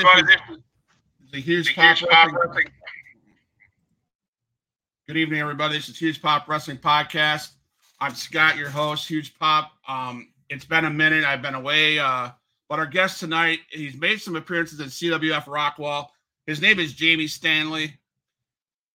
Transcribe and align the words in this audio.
Good 0.00 0.06
evening, 0.06 0.36
everybody. 0.38 0.62
Good 1.30 1.36
evening, 1.36 1.36
everybody. 1.36 1.36
This 1.36 1.36
is, 1.36 1.36
a 1.36 1.40
huge 1.40 1.74
pop, 1.74 1.98
pop 1.98 2.32
wrestling. 2.32 2.66
Good 5.06 5.16
evening, 5.18 5.40
everybody. 5.40 5.76
This 5.76 5.88
is 5.90 5.98
Huge 5.98 6.22
Pop 6.22 6.48
Wrestling 6.48 6.78
Podcast. 6.78 7.48
I'm 8.00 8.14
Scott, 8.14 8.56
your 8.56 8.70
host, 8.70 9.06
Huge 9.06 9.38
Pop. 9.38 9.72
Um, 9.86 10.32
it's 10.48 10.64
been 10.64 10.86
a 10.86 10.90
minute. 10.90 11.24
I've 11.24 11.42
been 11.42 11.54
away, 11.54 11.98
uh, 11.98 12.30
but 12.70 12.78
our 12.78 12.86
guest 12.86 13.20
tonight, 13.20 13.58
he's 13.68 13.94
made 13.94 14.22
some 14.22 14.36
appearances 14.36 14.80
at 14.80 14.86
CWF 14.86 15.44
Rockwall. 15.44 16.06
His 16.46 16.62
name 16.62 16.80
is 16.80 16.94
Jamie 16.94 17.26
Stanley. 17.26 17.98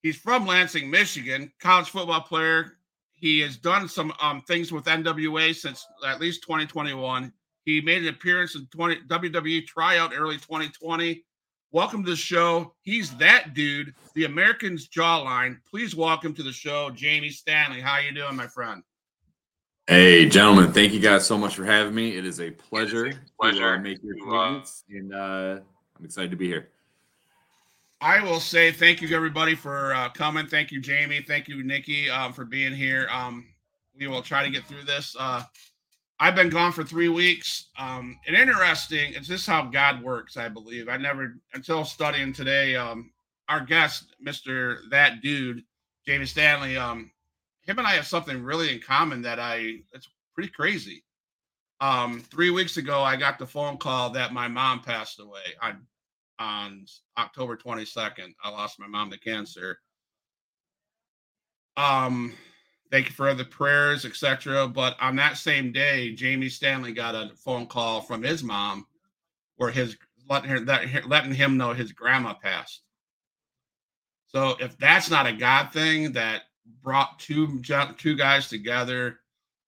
He's 0.01 0.15
from 0.15 0.47
Lansing, 0.47 0.89
Michigan, 0.89 1.51
college 1.59 1.89
football 1.89 2.21
player. 2.21 2.77
He 3.11 3.41
has 3.41 3.57
done 3.57 3.87
some 3.87 4.11
um, 4.19 4.41
things 4.41 4.71
with 4.71 4.85
NWA 4.85 5.53
since 5.53 5.85
at 6.07 6.19
least 6.19 6.41
2021. 6.41 7.31
He 7.65 7.81
made 7.81 8.03
an 8.03 8.09
appearance 8.09 8.55
in 8.55 8.67
20 8.67 9.01
WWE 9.07 9.65
tryout 9.65 10.13
early 10.15 10.37
2020. 10.37 11.23
Welcome 11.71 12.03
to 12.05 12.11
the 12.11 12.15
show. 12.15 12.73
He's 12.83 13.15
that 13.17 13.55
dude, 13.55 13.95
the 14.13 14.25
American's 14.25 14.87
jawline. 14.87 15.57
Please 15.69 15.95
welcome 15.95 16.33
to 16.35 16.43
the 16.43 16.53
show, 16.53 16.91
Jamie 16.91 17.31
Stanley. 17.31 17.81
How 17.81 17.97
you 17.97 18.13
doing, 18.13 18.35
my 18.35 18.47
friend? 18.47 18.83
Hey, 19.87 20.29
gentlemen, 20.29 20.73
thank 20.73 20.93
you 20.93 20.99
guys 20.99 21.25
so 21.25 21.37
much 21.37 21.55
for 21.55 21.65
having 21.65 21.93
me. 21.93 22.15
It 22.15 22.25
is 22.25 22.39
a 22.39 22.51
pleasure, 22.51 23.07
is 23.07 23.15
a 23.15 23.41
pleasure 23.41 23.73
to 23.73 23.79
uh, 23.79 23.79
make 23.79 24.01
your 24.03 24.15
acquaintance, 24.15 24.83
uh, 24.89 24.97
and 24.97 25.13
uh, 25.13 25.59
I'm 25.97 26.05
excited 26.05 26.31
to 26.31 26.37
be 26.37 26.47
here. 26.47 26.69
I 27.99 28.21
will 28.23 28.39
say 28.39 28.71
thank 28.71 29.01
you, 29.01 29.15
everybody, 29.15 29.55
for 29.55 29.93
uh, 29.93 30.09
coming. 30.09 30.45
Thank 30.47 30.71
you, 30.71 30.79
Jamie. 30.79 31.23
Thank 31.27 31.47
you, 31.47 31.63
Nikki, 31.63 32.09
um, 32.09 32.31
for 32.31 32.45
being 32.45 32.73
here. 32.73 33.07
Um, 33.11 33.45
we 33.97 34.07
will 34.07 34.21
try 34.21 34.43
to 34.43 34.49
get 34.49 34.65
through 34.65 34.83
this. 34.83 35.15
Uh, 35.19 35.43
I've 36.19 36.35
been 36.35 36.49
gone 36.49 36.71
for 36.71 36.83
three 36.83 37.09
weeks. 37.09 37.67
Um, 37.77 38.17
and 38.25 38.35
interesting, 38.35 39.13
it's 39.13 39.27
just 39.27 39.47
how 39.47 39.63
God 39.63 40.01
works, 40.01 40.37
I 40.37 40.47
believe. 40.47 40.87
I 40.87 40.97
never, 40.97 41.35
until 41.53 41.83
studying 41.83 42.31
today, 42.31 42.75
um, 42.75 43.11
our 43.49 43.59
guest, 43.59 44.15
Mr. 44.25 44.77
That 44.89 45.21
Dude, 45.21 45.63
Jamie 46.07 46.25
Stanley, 46.25 46.77
um, 46.77 47.11
him 47.63 47.79
and 47.79 47.87
I 47.87 47.95
have 47.95 48.07
something 48.07 48.41
really 48.41 48.73
in 48.73 48.79
common 48.79 49.21
that 49.23 49.39
I, 49.39 49.79
it's 49.93 50.09
pretty 50.33 50.49
crazy. 50.49 51.03
Um, 51.81 52.21
three 52.21 52.51
weeks 52.51 52.77
ago, 52.77 53.01
I 53.01 53.17
got 53.17 53.37
the 53.37 53.47
phone 53.47 53.77
call 53.77 54.09
that 54.11 54.31
my 54.31 54.47
mom 54.47 54.81
passed 54.81 55.19
away 55.19 55.41
on, 55.61 55.85
on 56.39 56.85
October 57.17 57.57
22nd. 57.57 58.33
I 58.41 58.49
lost 58.49 58.79
my 58.79 58.87
mom 58.87 59.11
to 59.11 59.19
cancer. 59.19 59.79
Um, 61.75 62.33
thank 62.91 63.07
you 63.07 63.15
for 63.15 63.33
the 63.33 63.45
prayers, 63.45 64.05
etc. 64.05 64.67
But 64.67 64.95
on 65.01 65.15
that 65.17 65.37
same 65.37 65.71
day, 65.71 66.13
Jamie 66.13 66.49
Stanley 66.49 66.93
got 66.93 67.15
a 67.15 67.31
phone 67.35 67.67
call 67.67 68.01
from 68.01 68.23
his 68.23 68.43
mom, 68.43 68.85
where 69.57 69.71
his 69.71 69.97
letting 70.29 70.49
her 70.49 70.59
letting 71.05 71.33
him 71.33 71.57
know 71.57 71.73
his 71.73 71.91
grandma 71.91 72.33
passed. 72.33 72.81
So 74.27 74.55
if 74.59 74.77
that's 74.77 75.09
not 75.09 75.27
a 75.27 75.33
God 75.33 75.71
thing 75.71 76.11
that 76.13 76.43
brought 76.81 77.19
two 77.19 77.61
two 77.97 78.15
guys 78.15 78.47
together 78.47 79.19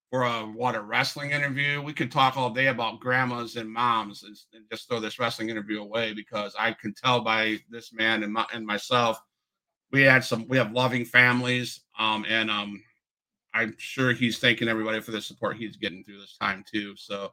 for 0.10 0.24
a 0.24 0.42
what 0.42 0.76
a 0.76 0.82
wrestling 0.82 1.32
interview, 1.32 1.82
we 1.82 1.94
could 1.94 2.12
talk 2.12 2.38
all 2.38 2.50
day 2.50 2.68
about 2.68 3.00
grandmas 3.00 3.56
and 3.56 3.72
moms 3.72 4.24
and, 4.24 4.36
and 4.54 4.66
just 4.72 4.88
throw 4.88 5.00
this 5.00 5.20
wrestling 5.20 5.50
interview 5.50 5.82
away 5.82 6.14
because 6.14 6.56
I 6.58 6.74
can 6.74 6.94
tell 6.94 7.22
by 7.22 7.60
this 7.70 7.94
man 7.94 8.24
and 8.24 8.34
my 8.34 8.46
and 8.54 8.66
myself, 8.66 9.22
we 9.92 10.02
had 10.02 10.24
some 10.24 10.48
we 10.48 10.58
have 10.58 10.72
loving 10.72 11.06
families 11.06 11.82
um 12.00 12.26
and 12.28 12.50
um 12.50 12.82
I'm 13.58 13.74
sure 13.80 14.14
he's 14.14 14.38
thanking 14.38 14.68
everybody 14.68 15.02
for 15.02 15.10
the 15.10 15.20
support 15.20 15.58
he's 15.58 15.78
getting 15.78 16.04
through 16.04 16.20
this 16.20 16.38
time 16.40 16.64
too. 16.72 16.96
So 16.96 17.32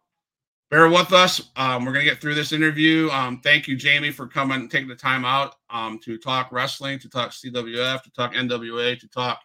bear 0.70 0.88
with 0.88 1.12
us. 1.12 1.50
Um, 1.54 1.84
we're 1.84 1.92
gonna 1.92 2.06
get 2.06 2.18
through 2.18 2.34
this 2.34 2.52
interview. 2.52 3.10
Um, 3.10 3.42
thank 3.42 3.68
you, 3.68 3.76
Jamie, 3.76 4.10
for 4.10 4.26
coming, 4.26 4.62
and 4.62 4.70
taking 4.70 4.88
the 4.88 4.94
time 4.94 5.26
out 5.26 5.56
um, 5.68 5.98
to 6.04 6.16
talk 6.16 6.50
wrestling, 6.50 6.98
to 7.00 7.10
talk 7.10 7.32
CWF, 7.32 8.02
to 8.02 8.10
talk 8.12 8.32
NWA, 8.32 8.98
to 8.98 9.08
talk 9.08 9.42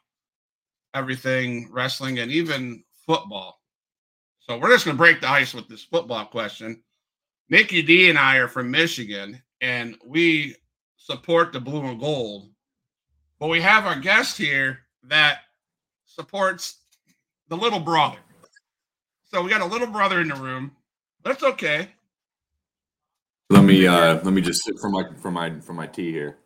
everything 0.93 1.67
wrestling, 1.69 2.19
and 2.19 2.31
even 2.31 2.81
football. 3.05 3.59
So 4.39 4.57
we're 4.57 4.71
just 4.71 4.85
gonna 4.85 4.97
break 4.97 5.19
the 5.19 5.29
ice 5.29 5.53
with 5.53 5.67
this 5.67 5.83
football 5.83 6.25
question. 6.27 6.81
Nikki 7.49 7.81
D 7.81 8.09
and 8.09 8.17
I 8.17 8.37
are 8.37 8.47
from 8.47 8.71
Michigan, 8.71 9.43
and 9.59 9.97
we 10.05 10.55
support 10.95 11.51
the 11.51 11.59
blue 11.59 11.85
and 11.85 11.99
gold. 11.99 12.51
But 13.37 13.49
we 13.49 13.59
have 13.59 13.85
our 13.85 13.99
guest 13.99 14.37
here 14.37 14.79
that 15.03 15.39
supports 16.09 16.77
the 17.47 17.55
little 17.55 17.79
brother. 17.79 18.17
So 19.31 19.41
we 19.43 19.49
got 19.49 19.61
a 19.61 19.65
little 19.65 19.87
brother 19.87 20.21
in 20.21 20.27
the 20.27 20.35
room. 20.35 20.71
That's 21.23 21.43
okay. 21.43 21.89
Let 23.49 23.63
me 23.63 23.87
uh 23.87 24.15
let 24.23 24.33
me 24.33 24.41
just 24.41 24.63
sit 24.63 24.79
for 24.79 24.89
my 24.89 25.03
for 25.21 25.31
my 25.31 25.59
for 25.59 25.73
my 25.73 25.87
tea 25.87 26.11
here. 26.11 26.37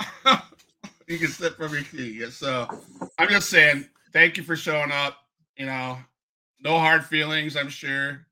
you 1.06 1.18
can 1.18 1.28
sit 1.28 1.54
for 1.56 1.68
your 1.68 1.82
tea. 1.82 2.30
So 2.30 2.66
I'm 3.18 3.28
just 3.28 3.50
saying, 3.50 3.86
thank 4.12 4.36
you 4.36 4.42
for 4.42 4.56
showing 4.56 4.90
up. 4.90 5.18
You 5.56 5.66
know, 5.66 5.98
no 6.60 6.78
hard 6.78 7.04
feelings, 7.04 7.56
I'm 7.56 7.68
sure. 7.68 8.26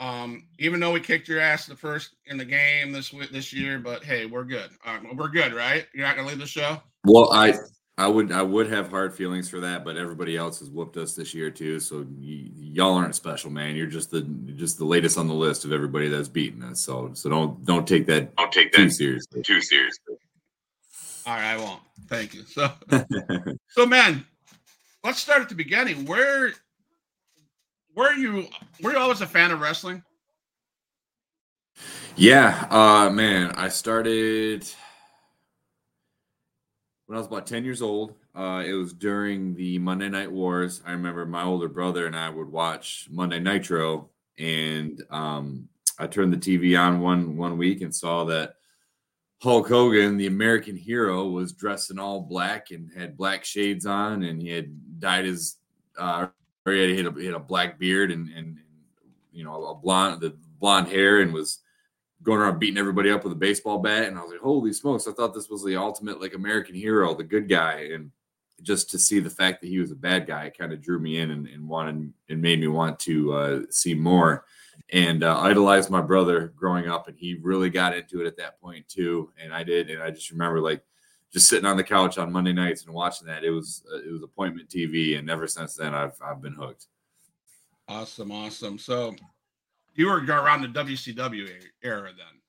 Um, 0.00 0.46
even 0.58 0.80
though 0.80 0.92
we 0.92 1.00
kicked 1.00 1.28
your 1.28 1.40
ass 1.40 1.66
the 1.66 1.76
first 1.76 2.16
in 2.26 2.36
the 2.36 2.44
game 2.44 2.92
this 2.92 3.14
this 3.30 3.52
year, 3.52 3.78
but 3.78 4.02
hey, 4.02 4.26
we're 4.26 4.44
good. 4.44 4.70
Um, 4.84 5.16
we're 5.16 5.28
good, 5.28 5.52
right? 5.54 5.86
You're 5.94 6.06
not 6.06 6.16
gonna 6.16 6.28
leave 6.28 6.38
the 6.38 6.46
show. 6.46 6.82
Well, 7.04 7.32
I 7.32 7.54
I 8.02 8.08
would 8.08 8.32
I 8.32 8.42
would 8.42 8.68
have 8.68 8.90
hard 8.90 9.14
feelings 9.14 9.48
for 9.48 9.60
that, 9.60 9.84
but 9.84 9.96
everybody 9.96 10.36
else 10.36 10.58
has 10.58 10.68
whooped 10.68 10.96
us 10.96 11.14
this 11.14 11.32
year 11.32 11.52
too. 11.52 11.78
So 11.78 11.98
y- 12.18 12.50
y'all 12.56 12.94
aren't 12.94 13.14
special, 13.14 13.48
man. 13.48 13.76
You're 13.76 13.86
just 13.86 14.10
the 14.10 14.22
just 14.56 14.78
the 14.78 14.84
latest 14.84 15.16
on 15.16 15.28
the 15.28 15.34
list 15.34 15.64
of 15.64 15.72
everybody 15.72 16.08
that's 16.08 16.26
beaten 16.26 16.64
us. 16.64 16.80
So 16.80 17.12
so 17.14 17.30
don't 17.30 17.64
don't 17.64 17.86
take 17.86 18.06
that 18.06 18.34
don't 18.34 18.50
take 18.50 18.72
that 18.72 18.78
too 18.78 18.90
seriously. 18.90 19.42
Too 19.42 19.60
seriously. 19.60 20.16
All 21.26 21.34
right, 21.34 21.52
I 21.52 21.58
won't. 21.58 21.80
Thank 22.08 22.34
you. 22.34 22.42
So 22.42 22.72
so 23.68 23.86
man, 23.86 24.26
let's 25.04 25.20
start 25.20 25.40
at 25.40 25.48
the 25.48 25.54
beginning. 25.54 26.04
Where 26.04 26.52
were 27.94 28.14
you 28.14 28.48
were 28.82 28.90
you 28.90 28.98
always 28.98 29.20
a 29.20 29.28
fan 29.28 29.52
of 29.52 29.60
wrestling? 29.60 30.02
Yeah, 32.16 32.66
uh 32.68 33.10
man, 33.10 33.52
I 33.52 33.68
started 33.68 34.68
when 37.06 37.16
I 37.16 37.20
was 37.20 37.26
about 37.26 37.46
10 37.46 37.64
years 37.64 37.82
old. 37.82 38.14
Uh, 38.34 38.62
it 38.66 38.72
was 38.72 38.92
during 38.92 39.54
the 39.54 39.78
Monday 39.78 40.08
Night 40.08 40.30
Wars. 40.30 40.82
I 40.86 40.92
remember 40.92 41.26
my 41.26 41.44
older 41.44 41.68
brother 41.68 42.06
and 42.06 42.16
I 42.16 42.28
would 42.28 42.50
watch 42.50 43.08
Monday 43.10 43.38
Nitro, 43.38 44.08
and 44.38 45.02
um, 45.10 45.68
I 45.98 46.06
turned 46.06 46.32
the 46.32 46.36
TV 46.38 46.78
on 46.78 47.00
one 47.00 47.36
one 47.36 47.58
week 47.58 47.82
and 47.82 47.94
saw 47.94 48.24
that 48.24 48.54
Hulk 49.42 49.68
Hogan, 49.68 50.16
the 50.16 50.28
American 50.28 50.76
hero, 50.76 51.28
was 51.28 51.52
dressed 51.52 51.90
in 51.90 51.98
all 51.98 52.20
black 52.20 52.70
and 52.70 52.90
had 52.96 53.16
black 53.16 53.44
shades 53.44 53.86
on, 53.86 54.22
and 54.22 54.40
he 54.40 54.48
had 54.48 55.00
dyed 55.00 55.24
his, 55.24 55.56
uh, 55.98 56.28
or 56.64 56.72
he 56.72 56.96
had, 56.96 57.06
a, 57.06 57.12
he 57.18 57.26
had 57.26 57.34
a 57.34 57.40
black 57.40 57.78
beard 57.78 58.10
and, 58.10 58.28
and, 58.28 58.46
and 58.46 58.58
you 59.32 59.44
know 59.44 59.66
a 59.66 59.74
blonde 59.74 60.20
the 60.20 60.36
blonde 60.60 60.88
hair 60.88 61.20
and 61.20 61.32
was 61.34 61.58
going 62.22 62.40
around 62.40 62.58
beating 62.58 62.78
everybody 62.78 63.10
up 63.10 63.24
with 63.24 63.32
a 63.32 63.36
baseball 63.36 63.78
bat. 63.78 64.08
And 64.08 64.18
I 64.18 64.22
was 64.22 64.30
like, 64.30 64.40
holy 64.40 64.72
smokes, 64.72 65.06
I 65.06 65.12
thought 65.12 65.34
this 65.34 65.48
was 65.48 65.64
the 65.64 65.76
ultimate 65.76 66.20
like 66.20 66.34
American 66.34 66.74
hero, 66.74 67.14
the 67.14 67.24
good 67.24 67.48
guy. 67.48 67.90
And 67.92 68.10
just 68.62 68.90
to 68.90 68.98
see 68.98 69.18
the 69.18 69.30
fact 69.30 69.60
that 69.60 69.68
he 69.68 69.78
was 69.78 69.90
a 69.90 69.96
bad 69.96 70.26
guy 70.26 70.50
kind 70.50 70.72
of 70.72 70.80
drew 70.80 70.98
me 70.98 71.18
in 71.18 71.32
and, 71.32 71.48
and 71.48 71.68
wanted 71.68 72.12
and 72.28 72.40
made 72.40 72.60
me 72.60 72.68
want 72.68 72.98
to 73.00 73.32
uh, 73.32 73.60
see 73.70 73.94
more 73.94 74.44
and 74.90 75.24
uh, 75.24 75.38
idolized 75.40 75.90
my 75.90 76.00
brother 76.00 76.52
growing 76.56 76.88
up. 76.88 77.08
And 77.08 77.16
he 77.18 77.34
really 77.34 77.70
got 77.70 77.96
into 77.96 78.20
it 78.20 78.26
at 78.26 78.36
that 78.36 78.60
point 78.60 78.88
too. 78.88 79.30
And 79.42 79.52
I 79.52 79.64
did. 79.64 79.90
And 79.90 80.02
I 80.02 80.10
just 80.10 80.30
remember 80.30 80.60
like 80.60 80.84
just 81.32 81.48
sitting 81.48 81.64
on 81.64 81.76
the 81.76 81.84
couch 81.84 82.18
on 82.18 82.30
Monday 82.30 82.52
nights 82.52 82.84
and 82.84 82.94
watching 82.94 83.26
that. 83.26 83.42
It 83.42 83.50
was, 83.50 83.82
uh, 83.92 83.98
it 83.98 84.12
was 84.12 84.22
appointment 84.22 84.68
TV. 84.68 85.18
And 85.18 85.28
ever 85.28 85.48
since 85.48 85.74
then, 85.74 85.94
I've, 85.94 86.14
I've 86.24 86.42
been 86.42 86.54
hooked. 86.54 86.86
Awesome. 87.88 88.30
Awesome. 88.30 88.78
So 88.78 89.16
you 89.94 90.06
were 90.06 90.18
around 90.18 90.62
the 90.62 90.68
WCW 90.68 91.48
era 91.82 92.10
then. 92.16 92.42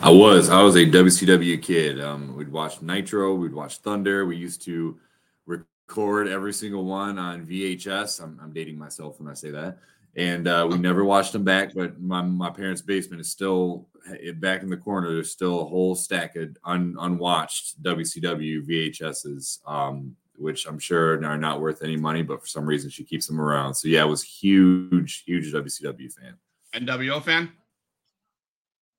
I 0.00 0.10
was. 0.10 0.48
I 0.48 0.62
was 0.62 0.76
a 0.76 0.86
WCW 0.86 1.60
kid. 1.60 2.00
Um, 2.00 2.36
we'd 2.36 2.50
watch 2.50 2.82
Nitro. 2.82 3.34
We'd 3.34 3.52
watch 3.52 3.78
Thunder. 3.78 4.26
We 4.26 4.36
used 4.36 4.62
to 4.62 4.98
record 5.46 6.28
every 6.28 6.52
single 6.52 6.84
one 6.84 7.18
on 7.18 7.46
VHS. 7.46 8.22
I'm, 8.22 8.38
I'm 8.42 8.52
dating 8.52 8.78
myself 8.78 9.18
when 9.20 9.28
I 9.28 9.34
say 9.34 9.50
that. 9.50 9.78
And 10.14 10.46
uh, 10.46 10.68
we 10.70 10.78
never 10.78 11.04
watched 11.04 11.32
them 11.32 11.44
back. 11.44 11.74
But 11.74 12.00
my, 12.00 12.22
my 12.22 12.50
parents' 12.50 12.82
basement 12.82 13.20
is 13.20 13.30
still 13.30 13.88
eh, 14.08 14.32
back 14.32 14.62
in 14.62 14.70
the 14.70 14.76
corner. 14.76 15.12
There's 15.12 15.32
still 15.32 15.60
a 15.60 15.66
whole 15.66 15.94
stack 15.94 16.36
of 16.36 16.56
un, 16.64 16.96
unwatched 16.98 17.82
WCW 17.82 18.66
VHSs. 18.66 19.66
Um, 19.66 20.16
which 20.42 20.66
I'm 20.66 20.78
sure 20.78 21.22
are 21.24 21.38
not 21.38 21.60
worth 21.60 21.82
any 21.82 21.96
money, 21.96 22.22
but 22.22 22.40
for 22.40 22.46
some 22.46 22.66
reason 22.66 22.90
she 22.90 23.04
keeps 23.04 23.26
them 23.26 23.40
around. 23.40 23.74
So 23.74 23.88
yeah, 23.88 24.02
I 24.02 24.06
was 24.06 24.22
huge, 24.22 25.22
huge 25.24 25.52
WCW 25.52 26.12
fan. 26.12 26.34
NWO 26.74 27.22
fan? 27.22 27.52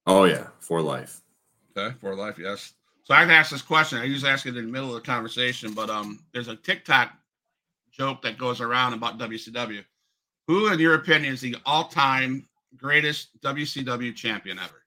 Oh 0.05 0.23
yeah, 0.25 0.47
for 0.59 0.81
life. 0.81 1.21
Okay, 1.75 1.95
for 1.99 2.15
life, 2.15 2.37
yes. 2.37 2.73
So 3.03 3.13
I 3.13 3.21
can 3.21 3.31
ask 3.31 3.51
this 3.51 3.61
question. 3.61 3.99
I 3.99 4.05
usually 4.05 4.31
ask 4.31 4.45
it 4.45 4.55
in 4.55 4.65
the 4.65 4.71
middle 4.71 4.89
of 4.89 4.95
the 4.95 5.01
conversation, 5.01 5.73
but 5.73 5.89
um, 5.89 6.19
there's 6.33 6.47
a 6.47 6.55
TikTok 6.55 7.11
joke 7.91 8.21
that 8.21 8.37
goes 8.37 8.61
around 8.61 8.93
about 8.93 9.19
WCW. 9.19 9.83
Who, 10.47 10.71
in 10.71 10.79
your 10.79 10.95
opinion, 10.95 11.33
is 11.33 11.41
the 11.41 11.55
all-time 11.65 12.47
greatest 12.77 13.29
WCW 13.41 14.15
champion 14.15 14.59
ever? 14.59 14.83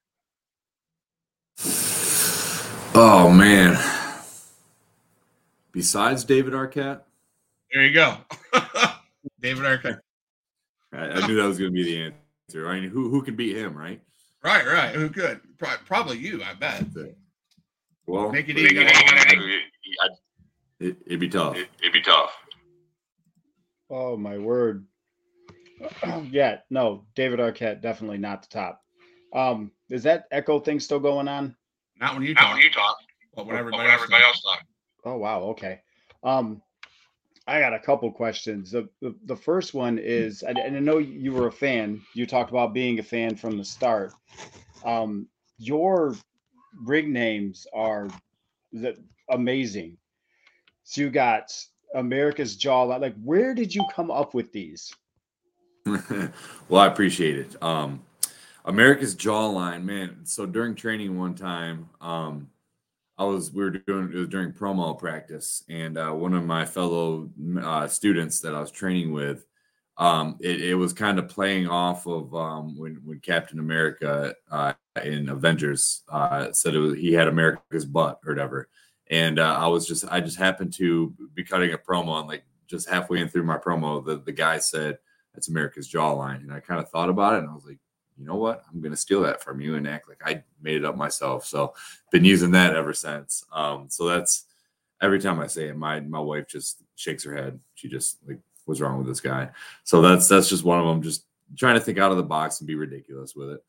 Oh 2.95 3.31
man. 3.31 3.96
Besides 5.77 6.23
David 6.23 6.53
Arquette? 6.53 7.01
There 7.71 7.85
you 7.85 7.93
go. 7.93 8.17
David 9.39 9.63
Arquette. 9.63 9.99
I, 10.91 10.97
I, 10.97 11.27
knew 11.27 11.35
that 11.35 11.45
was 11.45 11.59
going 11.59 11.69
to 11.69 11.71
be 11.71 11.83
the 11.83 12.11
answer. 12.49 12.67
I 12.67 12.79
mean, 12.79 12.89
who 12.89 13.11
who 13.11 13.21
can 13.21 13.35
beat 13.35 13.55
him, 13.55 13.77
right? 13.77 14.01
Right, 14.43 14.65
right. 14.65 14.95
Who 14.95 15.07
could? 15.11 15.39
Probably 15.85 16.17
you, 16.17 16.41
I 16.41 16.55
bet. 16.55 16.83
Well, 18.07 18.31
make 18.31 18.49
it 18.49 18.57
easy. 18.57 18.75
It, 20.79 20.97
would 21.07 21.19
be 21.19 21.29
tough. 21.29 21.55
It, 21.55 21.69
would 21.83 21.93
be 21.93 22.01
tough. 22.01 22.35
Oh 23.91 24.17
my 24.17 24.39
word. 24.39 24.83
yeah, 26.31 26.57
no, 26.71 27.05
David 27.13 27.37
Arquette 27.37 27.83
definitely 27.83 28.17
not 28.17 28.41
the 28.41 28.47
top. 28.47 28.81
Um, 29.31 29.71
is 29.91 30.01
that 30.01 30.25
echo 30.31 30.59
thing 30.59 30.79
still 30.79 30.99
going 30.99 31.27
on? 31.27 31.55
Not 32.01 32.15
when 32.15 32.23
you 32.23 32.33
talk. 32.33 32.45
Not 32.45 32.53
when 32.55 32.63
you 32.63 32.71
talk. 32.71 32.97
But 33.35 33.45
when 33.45 33.57
everybody, 33.57 33.83
when 33.83 33.91
everybody 33.91 34.23
else 34.23 34.41
talk. 34.41 34.63
Oh 35.07 35.15
wow, 35.15 35.41
okay. 35.43 35.79
Um, 36.21 36.61
I 37.47 37.61
got 37.61 37.73
a 37.73 37.79
couple 37.79 38.11
questions. 38.11 38.71
The, 38.71 38.89
the, 39.01 39.15
the 39.23 39.35
first 39.35 39.73
one 39.73 39.97
is, 39.97 40.43
and 40.43 40.59
I 40.59 40.67
know 40.67 40.97
you 40.97 41.31
were 41.31 41.47
a 41.47 41.51
fan. 41.51 42.01
You 42.13 42.25
talked 42.25 42.49
about 42.49 42.73
being 42.73 42.99
a 42.99 43.03
fan 43.03 43.37
from 43.37 43.57
the 43.57 43.63
start. 43.63 44.11
Um, 44.83 45.27
your 45.57 46.13
rig 46.83 47.07
names 47.07 47.65
are 47.73 48.09
the, 48.73 48.97
amazing. 49.29 49.97
So 50.83 51.01
you 51.01 51.09
got 51.09 51.53
America's 51.95 52.57
Jawline. 52.57 52.99
Like, 52.99 53.15
where 53.23 53.53
did 53.53 53.73
you 53.73 53.85
come 53.95 54.11
up 54.11 54.33
with 54.33 54.51
these? 54.51 54.93
well, 55.85 56.81
I 56.81 56.87
appreciate 56.87 57.37
it. 57.37 57.63
Um, 57.63 58.01
America's 58.65 59.15
Jawline, 59.15 59.85
man. 59.85 60.25
So 60.25 60.45
during 60.45 60.75
training 60.75 61.17
one 61.17 61.33
time, 61.33 61.87
um, 62.01 62.49
I 63.17 63.23
was 63.25 63.51
we 63.51 63.63
were 63.63 63.71
doing 63.71 64.11
it 64.13 64.17
was 64.17 64.27
during 64.27 64.53
promo 64.53 64.97
practice, 64.97 65.63
and 65.69 65.97
uh, 65.97 66.11
one 66.11 66.33
of 66.33 66.45
my 66.45 66.65
fellow 66.65 67.29
uh, 67.61 67.87
students 67.87 68.41
that 68.41 68.53
I 68.53 68.59
was 68.59 68.71
training 68.71 69.11
with, 69.11 69.45
um, 69.97 70.37
it, 70.39 70.61
it, 70.61 70.75
was 70.75 70.93
kind 70.93 71.17
of 71.17 71.27
playing 71.27 71.67
off 71.67 72.05
of 72.05 72.35
um, 72.35 72.77
when 72.77 73.01
when 73.03 73.19
Captain 73.19 73.59
America 73.59 74.35
uh, 74.51 74.73
in 75.03 75.29
Avengers 75.29 76.03
uh, 76.09 76.51
said 76.51 76.75
was 76.75 76.95
he 76.95 77.13
had 77.13 77.27
America's 77.27 77.85
butt 77.85 78.19
or 78.23 78.33
whatever, 78.33 78.69
and 79.09 79.39
uh, 79.39 79.57
I 79.59 79.67
was 79.67 79.87
just 79.87 80.05
I 80.09 80.21
just 80.21 80.37
happened 80.37 80.73
to 80.73 81.13
be 81.33 81.43
cutting 81.43 81.73
a 81.73 81.77
promo 81.77 82.19
and 82.19 82.27
like 82.27 82.43
just 82.67 82.87
halfway 82.87 83.19
in 83.19 83.29
through 83.29 83.43
my 83.43 83.57
promo, 83.57 84.05
the 84.05 84.17
the 84.17 84.31
guy 84.31 84.59
said 84.59 84.99
that's 85.33 85.49
America's 85.49 85.91
jawline, 85.91 86.41
and 86.41 86.53
I 86.53 86.59
kind 86.59 86.81
of 86.81 86.89
thought 86.89 87.09
about 87.09 87.33
it, 87.33 87.39
and 87.39 87.49
I 87.49 87.53
was 87.53 87.65
like, 87.65 87.79
you 88.17 88.25
know 88.25 88.35
what? 88.35 88.63
I'm 88.71 88.81
going 88.81 88.91
to 88.91 88.97
steal 88.97 89.21
that 89.21 89.43
from 89.43 89.61
you 89.61 89.75
and 89.75 89.87
act 89.87 90.09
like 90.09 90.21
I 90.25 90.43
made 90.61 90.77
it 90.77 90.85
up 90.85 90.97
myself. 90.97 91.45
So 91.45 91.73
been 92.11 92.25
using 92.25 92.51
that 92.51 92.75
ever 92.75 92.93
since. 92.93 93.45
Um, 93.51 93.87
so 93.89 94.07
that's 94.07 94.45
every 95.01 95.19
time 95.19 95.39
I 95.39 95.47
say 95.47 95.67
it, 95.67 95.77
my 95.77 95.99
my 95.99 96.19
wife 96.19 96.47
just 96.47 96.81
shakes 96.95 97.23
her 97.23 97.35
head. 97.35 97.59
She 97.75 97.87
just 97.87 98.17
like, 98.27 98.39
what's 98.65 98.81
wrong 98.81 98.97
with 98.97 99.07
this 99.07 99.21
guy? 99.21 99.49
So 99.83 100.01
that's 100.01 100.27
that's 100.27 100.49
just 100.49 100.63
one 100.63 100.79
of 100.79 100.87
them. 100.87 101.01
Just 101.01 101.25
trying 101.55 101.75
to 101.75 101.81
think 101.81 101.97
out 101.97 102.11
of 102.11 102.17
the 102.17 102.23
box 102.23 102.59
and 102.59 102.67
be 102.67 102.75
ridiculous 102.75 103.35
with 103.35 103.51
it. 103.51 103.63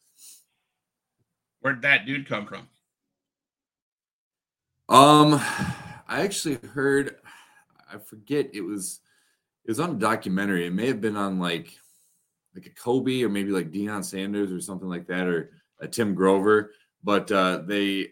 Where'd 1.61 1.83
that 1.83 2.07
dude 2.07 2.27
come 2.27 2.47
from? 2.47 2.69
Um, 4.89 5.35
I 6.09 6.23
actually 6.23 6.59
heard. 6.73 7.17
I 7.93 7.99
forget 7.99 8.51
it 8.55 8.63
was. 8.63 9.01
It 9.65 9.73
was 9.73 9.81
on 9.81 9.91
a 9.91 9.95
documentary. 9.95 10.67
It 10.67 10.73
may 10.73 10.87
have 10.87 11.03
been 11.03 11.17
on 11.17 11.39
like 11.39 11.79
like 12.55 12.67
a 12.67 12.71
Kobe 12.71 13.23
or 13.23 13.29
maybe 13.29 13.51
like 13.51 13.71
Deion 13.71 14.05
Sanders 14.05 14.53
or 14.53 14.61
something 14.61 14.89
like 14.89 15.07
that 15.07 15.27
or 15.27 15.53
a 15.81 15.89
Tim 15.89 16.15
Grover. 16.15 16.73
But 17.05 17.31
uh, 17.31 17.63
they, 17.67 18.09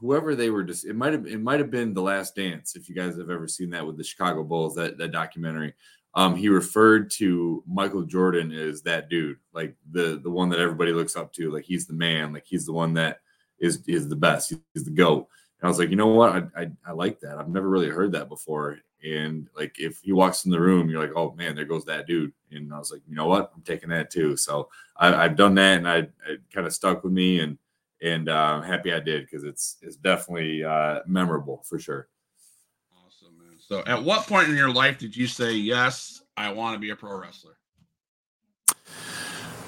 whoever 0.00 0.34
they 0.34 0.50
were, 0.50 0.64
just 0.64 0.84
it 0.84 0.94
might 0.96 1.12
have 1.12 1.26
it 1.26 1.40
might 1.40 1.60
have 1.60 1.70
been 1.70 1.94
The 1.94 2.02
Last 2.02 2.34
Dance 2.34 2.76
if 2.76 2.88
you 2.88 2.94
guys 2.94 3.16
have 3.16 3.30
ever 3.30 3.46
seen 3.46 3.70
that 3.70 3.86
with 3.86 3.96
the 3.96 4.04
Chicago 4.04 4.44
Bulls 4.44 4.74
that 4.74 4.98
that 4.98 5.12
documentary. 5.12 5.74
Um, 6.14 6.34
he 6.34 6.48
referred 6.48 7.10
to 7.12 7.62
Michael 7.66 8.02
Jordan 8.02 8.50
as 8.50 8.82
that 8.82 9.08
dude, 9.08 9.36
like 9.52 9.76
the 9.90 10.20
the 10.22 10.30
one 10.30 10.48
that 10.48 10.58
everybody 10.58 10.92
looks 10.92 11.16
up 11.16 11.32
to, 11.34 11.52
like 11.52 11.64
he's 11.64 11.86
the 11.86 11.94
man, 11.94 12.32
like 12.32 12.46
he's 12.46 12.66
the 12.66 12.72
one 12.72 12.94
that 12.94 13.18
is 13.60 13.84
is 13.86 14.08
the 14.08 14.16
best, 14.16 14.52
he's 14.74 14.84
the 14.84 14.90
goat. 14.90 15.28
And 15.60 15.66
I 15.66 15.68
was 15.68 15.78
like, 15.78 15.90
you 15.90 15.96
know 15.96 16.08
what, 16.08 16.32
I, 16.32 16.62
I 16.62 16.70
I 16.86 16.92
like 16.92 17.20
that. 17.20 17.38
I've 17.38 17.48
never 17.48 17.68
really 17.68 17.90
heard 17.90 18.12
that 18.12 18.28
before, 18.28 18.78
and 19.04 19.48
like 19.56 19.78
if 19.78 20.00
he 20.02 20.12
walks 20.12 20.44
in 20.44 20.50
the 20.50 20.60
room, 20.60 20.88
you're 20.88 21.00
like, 21.00 21.16
oh 21.16 21.32
man, 21.32 21.54
there 21.54 21.64
goes 21.64 21.84
that 21.84 22.06
dude. 22.06 22.32
And 22.50 22.72
I 22.72 22.78
was 22.78 22.90
like, 22.90 23.02
you 23.08 23.14
know 23.14 23.26
what, 23.26 23.52
I'm 23.54 23.62
taking 23.62 23.90
that 23.90 24.10
too. 24.10 24.36
So 24.36 24.68
I, 24.96 25.22
have 25.22 25.36
done 25.36 25.54
that, 25.54 25.78
and 25.78 25.88
I 25.88 25.98
it 26.28 26.40
kind 26.52 26.66
of 26.66 26.72
stuck 26.72 27.04
with 27.04 27.12
me, 27.12 27.40
and 27.40 27.58
and 28.02 28.28
uh, 28.28 28.32
I'm 28.32 28.62
happy 28.62 28.92
I 28.92 29.00
did 29.00 29.24
because 29.24 29.44
it's 29.44 29.76
it's 29.82 29.96
definitely 29.96 30.64
uh, 30.64 31.00
memorable 31.06 31.62
for 31.64 31.78
sure. 31.78 32.08
Awesome, 33.06 33.38
man. 33.38 33.56
So 33.58 33.82
at 33.86 34.02
what 34.02 34.26
point 34.26 34.48
in 34.48 34.56
your 34.56 34.72
life 34.72 34.98
did 34.98 35.16
you 35.16 35.26
say 35.26 35.52
yes, 35.52 36.22
I 36.36 36.52
want 36.52 36.74
to 36.74 36.80
be 36.80 36.90
a 36.90 36.96
pro 36.96 37.18
wrestler? 37.18 37.56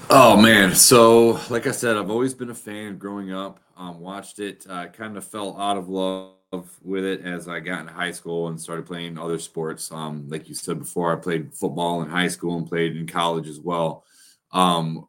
Oh 0.09 0.35
man, 0.35 0.75
so 0.75 1.39
like 1.49 1.67
I 1.67 1.71
said, 1.71 1.95
I've 1.95 2.09
always 2.09 2.33
been 2.33 2.49
a 2.49 2.55
fan 2.55 2.97
growing 2.97 3.31
up. 3.31 3.61
Um, 3.77 4.01
watched 4.01 4.39
it, 4.39 4.65
uh, 4.69 4.87
kind 4.87 5.15
of 5.15 5.23
fell 5.23 5.57
out 5.59 5.77
of 5.77 5.87
love 5.87 6.33
with 6.83 7.05
it 7.05 7.21
as 7.21 7.47
I 7.47 7.59
got 7.61 7.81
into 7.81 7.93
high 7.93 8.11
school 8.11 8.49
and 8.49 8.59
started 8.59 8.85
playing 8.85 9.17
other 9.17 9.39
sports. 9.39 9.91
Um, 9.91 10.27
like 10.27 10.49
you 10.49 10.55
said 10.55 10.79
before, 10.79 11.13
I 11.13 11.15
played 11.15 11.53
football 11.53 12.01
in 12.01 12.09
high 12.09 12.27
school 12.27 12.57
and 12.57 12.67
played 12.67 12.97
in 12.97 13.07
college 13.07 13.47
as 13.47 13.59
well. 13.59 14.03
Um, 14.51 15.07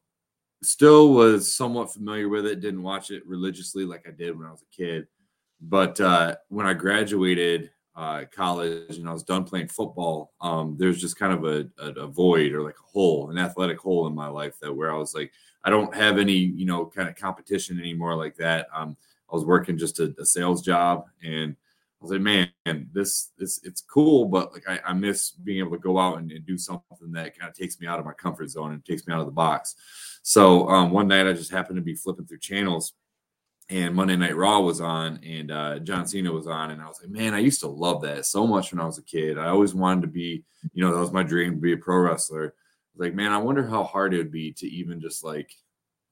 still 0.63 1.13
was 1.13 1.55
somewhat 1.55 1.93
familiar 1.93 2.29
with 2.29 2.47
it. 2.47 2.61
Didn't 2.61 2.83
watch 2.83 3.11
it 3.11 3.27
religiously 3.27 3.85
like 3.85 4.07
I 4.07 4.13
did 4.13 4.39
when 4.39 4.47
I 4.47 4.53
was 4.53 4.63
a 4.63 4.77
kid. 4.77 5.09
But 5.61 6.01
uh, 6.01 6.37
when 6.49 6.67
I 6.67 6.75
graduated 6.75 7.71
uh, 7.97 8.25
college 8.33 8.97
and 8.99 9.09
I 9.09 9.13
was 9.13 9.25
done 9.25 9.45
playing 9.45 9.69
football, 9.69 10.33
um, 10.41 10.77
there's 10.79 11.01
just 11.01 11.19
kind 11.19 11.33
of 11.33 11.45
a, 11.45 11.69
a, 11.79 12.03
a 12.03 12.07
void 12.07 12.53
or 12.53 12.63
like 12.63 12.77
a 12.79 12.91
hole, 12.93 13.31
an 13.31 13.39
athletic 13.39 13.81
hole 13.81 14.07
in 14.07 14.15
my 14.15 14.29
life 14.29 14.55
that 14.61 14.73
where 14.73 14.93
I 14.93 14.97
was 14.97 15.13
like, 15.13 15.33
I 15.65 15.71
don't 15.71 15.95
have 15.95 16.19
any, 16.19 16.35
you 16.35 16.67
know, 16.67 16.87
kind 16.87 17.09
of 17.09 17.17
competition 17.17 17.81
anymore 17.81 18.17
like 18.17 18.37
that. 18.37 18.69
Um, 18.75 18.97
I 19.33 19.35
was 19.35 19.45
working 19.45 19.79
just 19.79 19.99
a, 19.99 20.15
a 20.21 20.27
sales 20.27 20.63
job 20.63 21.07
and 21.25 21.53
I 21.53 22.05
was 22.05 22.11
like, 22.11 22.21
man, 22.21 22.51
this 22.93 23.31
this 23.39 23.61
it's 23.63 23.81
cool, 23.81 24.27
but 24.27 24.53
like 24.53 24.69
I, 24.69 24.81
I 24.89 24.93
miss 24.93 25.31
being 25.31 25.61
able 25.61 25.73
to 25.73 25.79
go 25.79 25.99
out 25.99 26.19
and, 26.19 26.31
and, 26.33 26.45
do 26.45 26.59
something 26.59 27.13
that 27.13 27.39
kind 27.39 27.49
of 27.49 27.57
takes 27.57 27.81
me 27.81 27.87
out 27.87 28.01
of 28.01 28.05
my 28.05 28.13
comfort 28.13 28.51
zone 28.51 28.73
and 28.73 28.85
takes 28.85 29.07
me 29.07 29.15
out 29.15 29.21
of 29.21 29.27
the 29.27 29.33
box. 29.33 29.77
So 30.23 30.69
um, 30.69 30.91
one 30.91 31.09
night 31.09 31.29
I 31.29 31.33
just 31.33 31.53
happened 31.53 31.77
to 31.77 31.83
be 31.83 31.95
flipping 31.95 32.27
through 32.27 32.41
channels 32.41 32.95
and 33.69 33.95
Monday 33.95 34.17
Night 34.17 34.37
Raw 34.37 34.61
was 34.61 34.81
on 34.81 35.19
and 35.25 35.51
uh, 35.51 35.79
John 35.79 36.07
Cena 36.07 36.31
was 36.31 36.47
on. 36.47 36.71
And 36.71 36.83
I 36.83 36.87
was 36.87 37.01
like, 37.01 37.11
man, 37.11 37.35
I 37.35 37.39
used 37.39 37.61
to 37.61 37.69
love 37.69 38.03
that 38.03 38.27
so 38.27 38.47
much 38.47 38.73
when 38.73 38.81
I 38.81 38.87
was 38.87 38.99
a 38.99 39.03
kid. 39.03 39.39
I 39.39 39.49
always 39.49 39.75
wanted 39.75 40.03
to 40.03 40.09
be, 40.09 40.45
you 40.75 40.85
know, 40.85 40.93
that 40.93 41.01
was 41.01 41.13
my 41.13 41.23
dream 41.23 41.55
to 41.55 41.61
be 41.61 41.73
a 41.73 41.77
pro 41.79 41.99
wrestler. 41.99 42.55
like, 42.97 43.15
man, 43.15 43.33
I 43.33 43.39
wonder 43.39 43.67
how 43.67 43.85
hard 43.85 44.13
it 44.13 44.19
would 44.19 44.33
be 44.33 44.53
to 44.55 44.67
even 44.67 45.01
just 45.01 45.25
like 45.25 45.51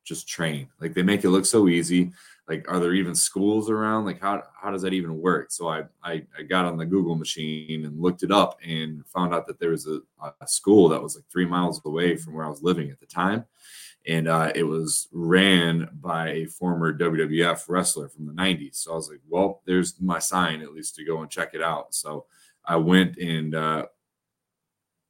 just 0.04 0.28
train. 0.28 0.68
Like 0.80 0.94
they 0.94 1.02
make 1.02 1.24
it 1.24 1.30
look 1.30 1.44
so 1.44 1.68
easy 1.68 2.12
like 2.50 2.69
are 2.69 2.80
there 2.80 2.95
even 2.95 3.14
schools 3.14 3.71
around? 3.71 4.04
Like 4.04 4.21
how 4.21 4.42
how 4.61 4.73
does 4.73 4.83
that 4.83 4.92
even 4.92 5.21
work? 5.21 5.52
So 5.52 5.69
I, 5.69 5.85
I 6.02 6.25
i, 6.37 6.42
got 6.42 6.64
on 6.64 6.76
the 6.76 6.85
google 6.85 7.14
machine 7.14 7.87
and 7.87 8.02
looked 8.02 8.25
it 8.25 8.33
up 8.33 8.59
and 8.66 9.07
found 9.07 9.33
out 9.33 9.47
that 9.47 9.61
there 9.61 9.71
was 9.71 9.87
a, 9.87 10.00
a 10.40 10.49
school 10.49 10.88
that 10.88 11.00
was 11.00 11.14
like 11.14 11.25
three 11.30 11.47
miles 11.47 11.80
away 11.85 12.16
from 12.16 12.35
where 12.35 12.45
i 12.45 12.49
was 12.49 12.62
living 12.62 12.90
at 12.90 12.99
the 12.99 13.07
time. 13.07 13.45
And 14.09 14.28
uh, 14.28 14.50
it 14.54 14.64
was 14.64 15.09
ran 15.12 15.88
by 16.00 16.30
a 16.30 16.47
former 16.47 16.92
wwf 16.92 17.69
wrestler 17.69 18.09
from 18.09 18.26
the 18.26 18.33
90s 18.33 18.76
so 18.76 18.92
i 18.92 18.97
was 18.97 19.09
like 19.09 19.21
well 19.28 19.62
there's 19.64 20.00
my 20.00 20.19
sign 20.19 20.61
at 20.61 20.73
least 20.73 20.97
to 20.97 21.04
go 21.04 21.23
and 21.23 21.30
check 21.30 21.54
it 21.54 21.62
out. 21.62 21.95
So 21.95 22.26
i 22.66 22.75
went 22.75 23.16
and 23.19 23.54
uh, 23.54 23.87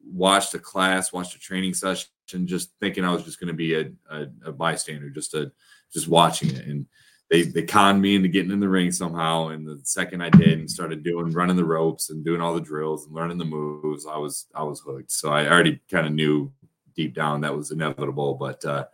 watched 0.05 0.53
a 0.55 0.59
class 0.59 1.11
watched 1.11 1.35
a 1.35 1.41
training 1.41 1.73
session 1.73 2.11
just 2.45 2.71
thinking 2.81 3.05
i 3.05 3.13
was 3.13 3.25
just 3.25 3.41
going 3.41 3.49
to 3.49 3.55
be 3.55 3.75
a, 3.75 3.91
a, 4.11 4.27
a 4.47 4.53
bystander 4.53 5.09
just 5.09 5.35
a 5.35 5.51
just 5.93 6.09
watching 6.09 6.51
it. 6.51 6.67
And 6.67 6.87
they 7.31 7.43
they 7.43 7.63
conned 7.63 8.03
me 8.03 8.17
into 8.17 8.29
getting 8.29 8.51
in 8.51 8.61
the 8.61 8.69
ring 8.69 8.91
somehow. 8.91 9.49
And 9.49 9.67
the 9.67 9.81
second 9.85 10.21
I 10.21 10.31
did 10.31 10.59
and 10.59 10.71
started 10.71 11.05
doing 11.05 11.31
running 11.31 11.57
the 11.57 11.65
ropes 11.65 12.11
and 12.11 12.25
doing 12.25 12.41
all 12.41 12.55
the 12.55 12.61
drills 12.61 13.07
and 13.07 13.15
learning 13.15 13.39
the 13.39 13.45
moves, 13.45 14.05
I 14.05 14.19
was 14.19 14.47
I 14.55 14.65
was 14.65 14.81
hooked. 14.81 15.13
So 15.13 15.31
I 15.31 15.49
already 15.49 15.81
kind 15.91 16.07
of 16.07 16.13
knew 16.13 16.53
deep 16.95 17.15
down 17.15 17.41
that 17.43 17.57
was 17.57 17.71
inevitable. 17.71 18.35
But 18.35 18.65
uh, 18.65 18.87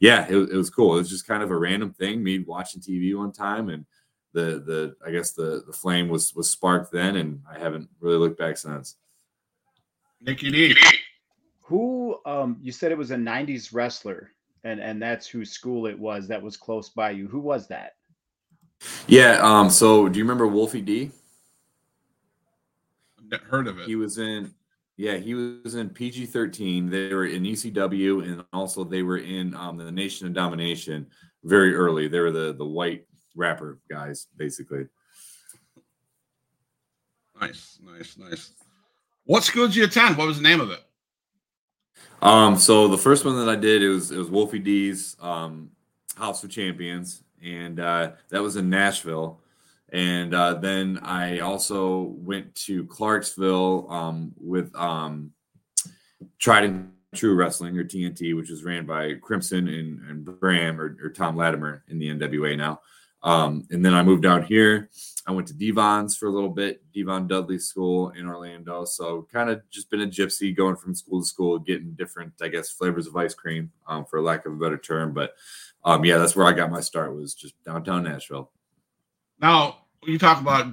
yeah, 0.00 0.26
it, 0.28 0.36
it 0.36 0.56
was 0.56 0.68
cool. 0.68 0.94
It 0.94 0.98
was 0.98 1.10
just 1.10 1.28
kind 1.28 1.42
of 1.42 1.50
a 1.50 1.56
random 1.56 1.92
thing. 1.92 2.22
Me 2.22 2.40
watching 2.40 2.82
TV 2.82 3.16
one 3.16 3.32
time 3.32 3.68
and 3.68 3.86
the 4.32 4.62
the 4.66 4.96
I 5.06 5.10
guess 5.10 5.32
the 5.32 5.62
the 5.66 5.72
flame 5.72 6.08
was 6.08 6.34
was 6.34 6.50
sparked 6.50 6.92
then, 6.92 7.16
and 7.16 7.40
I 7.50 7.58
haven't 7.58 7.88
really 8.00 8.18
looked 8.18 8.38
back 8.38 8.58
since. 8.58 8.96
Nikki 10.20 10.50
D. 10.50 10.76
Who 11.62 12.18
um 12.26 12.58
you 12.60 12.72
said 12.72 12.92
it 12.92 12.98
was 12.98 13.10
a 13.12 13.16
90s 13.16 13.72
wrestler 13.72 14.32
and 14.64 14.80
and 14.80 15.00
that's 15.00 15.26
whose 15.26 15.50
school 15.50 15.86
it 15.86 15.98
was 15.98 16.28
that 16.28 16.42
was 16.42 16.56
close 16.56 16.88
by 16.88 17.10
you. 17.10 17.28
Who 17.28 17.40
was 17.40 17.68
that? 17.68 17.92
Yeah. 19.06 19.38
Um. 19.42 19.70
So, 19.70 20.08
do 20.08 20.18
you 20.18 20.24
remember 20.24 20.46
Wolfie 20.46 20.82
D? 20.82 21.10
Heard 23.48 23.66
of 23.66 23.78
it? 23.78 23.86
He 23.86 23.96
was 23.96 24.18
in. 24.18 24.52
Yeah, 24.98 25.16
he 25.16 25.34
was 25.34 25.74
in 25.74 25.90
PG 25.90 26.26
13. 26.26 26.88
They 26.88 27.12
were 27.12 27.26
in 27.26 27.42
ECW 27.42 28.22
and 28.22 28.42
also 28.54 28.82
they 28.82 29.02
were 29.02 29.18
in 29.18 29.54
um, 29.54 29.76
the 29.76 29.92
Nation 29.92 30.26
of 30.26 30.32
Domination 30.32 31.06
very 31.44 31.74
early. 31.74 32.08
They 32.08 32.18
were 32.18 32.30
the, 32.32 32.54
the 32.54 32.64
white 32.64 33.06
rapper 33.34 33.78
guys, 33.90 34.26
basically. 34.38 34.86
Nice, 37.38 37.78
nice, 37.84 38.16
nice. 38.16 38.52
What 39.24 39.44
school 39.44 39.66
did 39.66 39.76
you 39.76 39.84
attend? 39.84 40.16
What 40.16 40.28
was 40.28 40.38
the 40.38 40.42
name 40.42 40.60
of 40.60 40.70
it? 40.70 40.82
Um, 42.22 42.56
so 42.56 42.88
the 42.88 42.98
first 42.98 43.24
one 43.24 43.36
that 43.38 43.48
I 43.48 43.56
did 43.56 43.82
it 43.82 43.88
was 43.88 44.10
it 44.10 44.18
was 44.18 44.30
Wolfie 44.30 44.58
D's 44.58 45.16
um, 45.20 45.70
House 46.16 46.42
of 46.44 46.50
Champions, 46.50 47.22
and 47.42 47.78
uh, 47.78 48.12
that 48.30 48.42
was 48.42 48.56
in 48.56 48.70
Nashville. 48.70 49.40
And 49.90 50.34
uh, 50.34 50.54
then 50.54 50.98
I 51.02 51.38
also 51.38 52.14
went 52.18 52.54
to 52.66 52.84
Clarksville 52.86 53.90
um, 53.90 54.34
with 54.36 54.74
um, 54.74 55.32
Tried 56.38 56.64
and 56.64 56.92
True 57.14 57.34
Wrestling 57.34 57.78
or 57.78 57.84
TNT, 57.84 58.34
which 58.36 58.50
is 58.50 58.64
ran 58.64 58.84
by 58.84 59.14
Crimson 59.14 59.68
and, 59.68 60.00
and 60.08 60.24
Bram 60.24 60.80
or, 60.80 60.96
or 61.02 61.10
Tom 61.10 61.36
Latimer 61.36 61.84
in 61.88 61.98
the 61.98 62.10
NWA 62.10 62.56
now. 62.56 62.80
Um, 63.26 63.66
and 63.70 63.84
then 63.84 63.92
I 63.92 64.02
moved 64.04 64.24
out 64.24 64.44
here. 64.44 64.88
I 65.26 65.32
went 65.32 65.48
to 65.48 65.54
Devon's 65.54 66.16
for 66.16 66.26
a 66.26 66.30
little 66.30 66.48
bit, 66.48 66.80
Devon 66.94 67.26
Dudley 67.26 67.58
School 67.58 68.10
in 68.10 68.28
Orlando. 68.28 68.84
So 68.84 69.26
kind 69.32 69.50
of 69.50 69.60
just 69.68 69.90
been 69.90 70.02
a 70.02 70.06
gypsy 70.06 70.56
going 70.56 70.76
from 70.76 70.94
school 70.94 71.20
to 71.20 71.26
school, 71.26 71.58
getting 71.58 71.94
different, 71.94 72.32
I 72.40 72.46
guess, 72.46 72.70
flavors 72.70 73.08
of 73.08 73.16
ice 73.16 73.34
cream, 73.34 73.72
um, 73.88 74.04
for 74.04 74.20
lack 74.22 74.46
of 74.46 74.52
a 74.52 74.56
better 74.56 74.78
term. 74.78 75.12
But 75.12 75.34
um, 75.84 76.04
yeah, 76.04 76.18
that's 76.18 76.36
where 76.36 76.46
I 76.46 76.52
got 76.52 76.70
my 76.70 76.80
start 76.80 77.14
was 77.14 77.34
just 77.34 77.60
downtown 77.64 78.04
Nashville. 78.04 78.52
Now 79.40 79.78
you 80.04 80.18
talk 80.18 80.40
about 80.40 80.68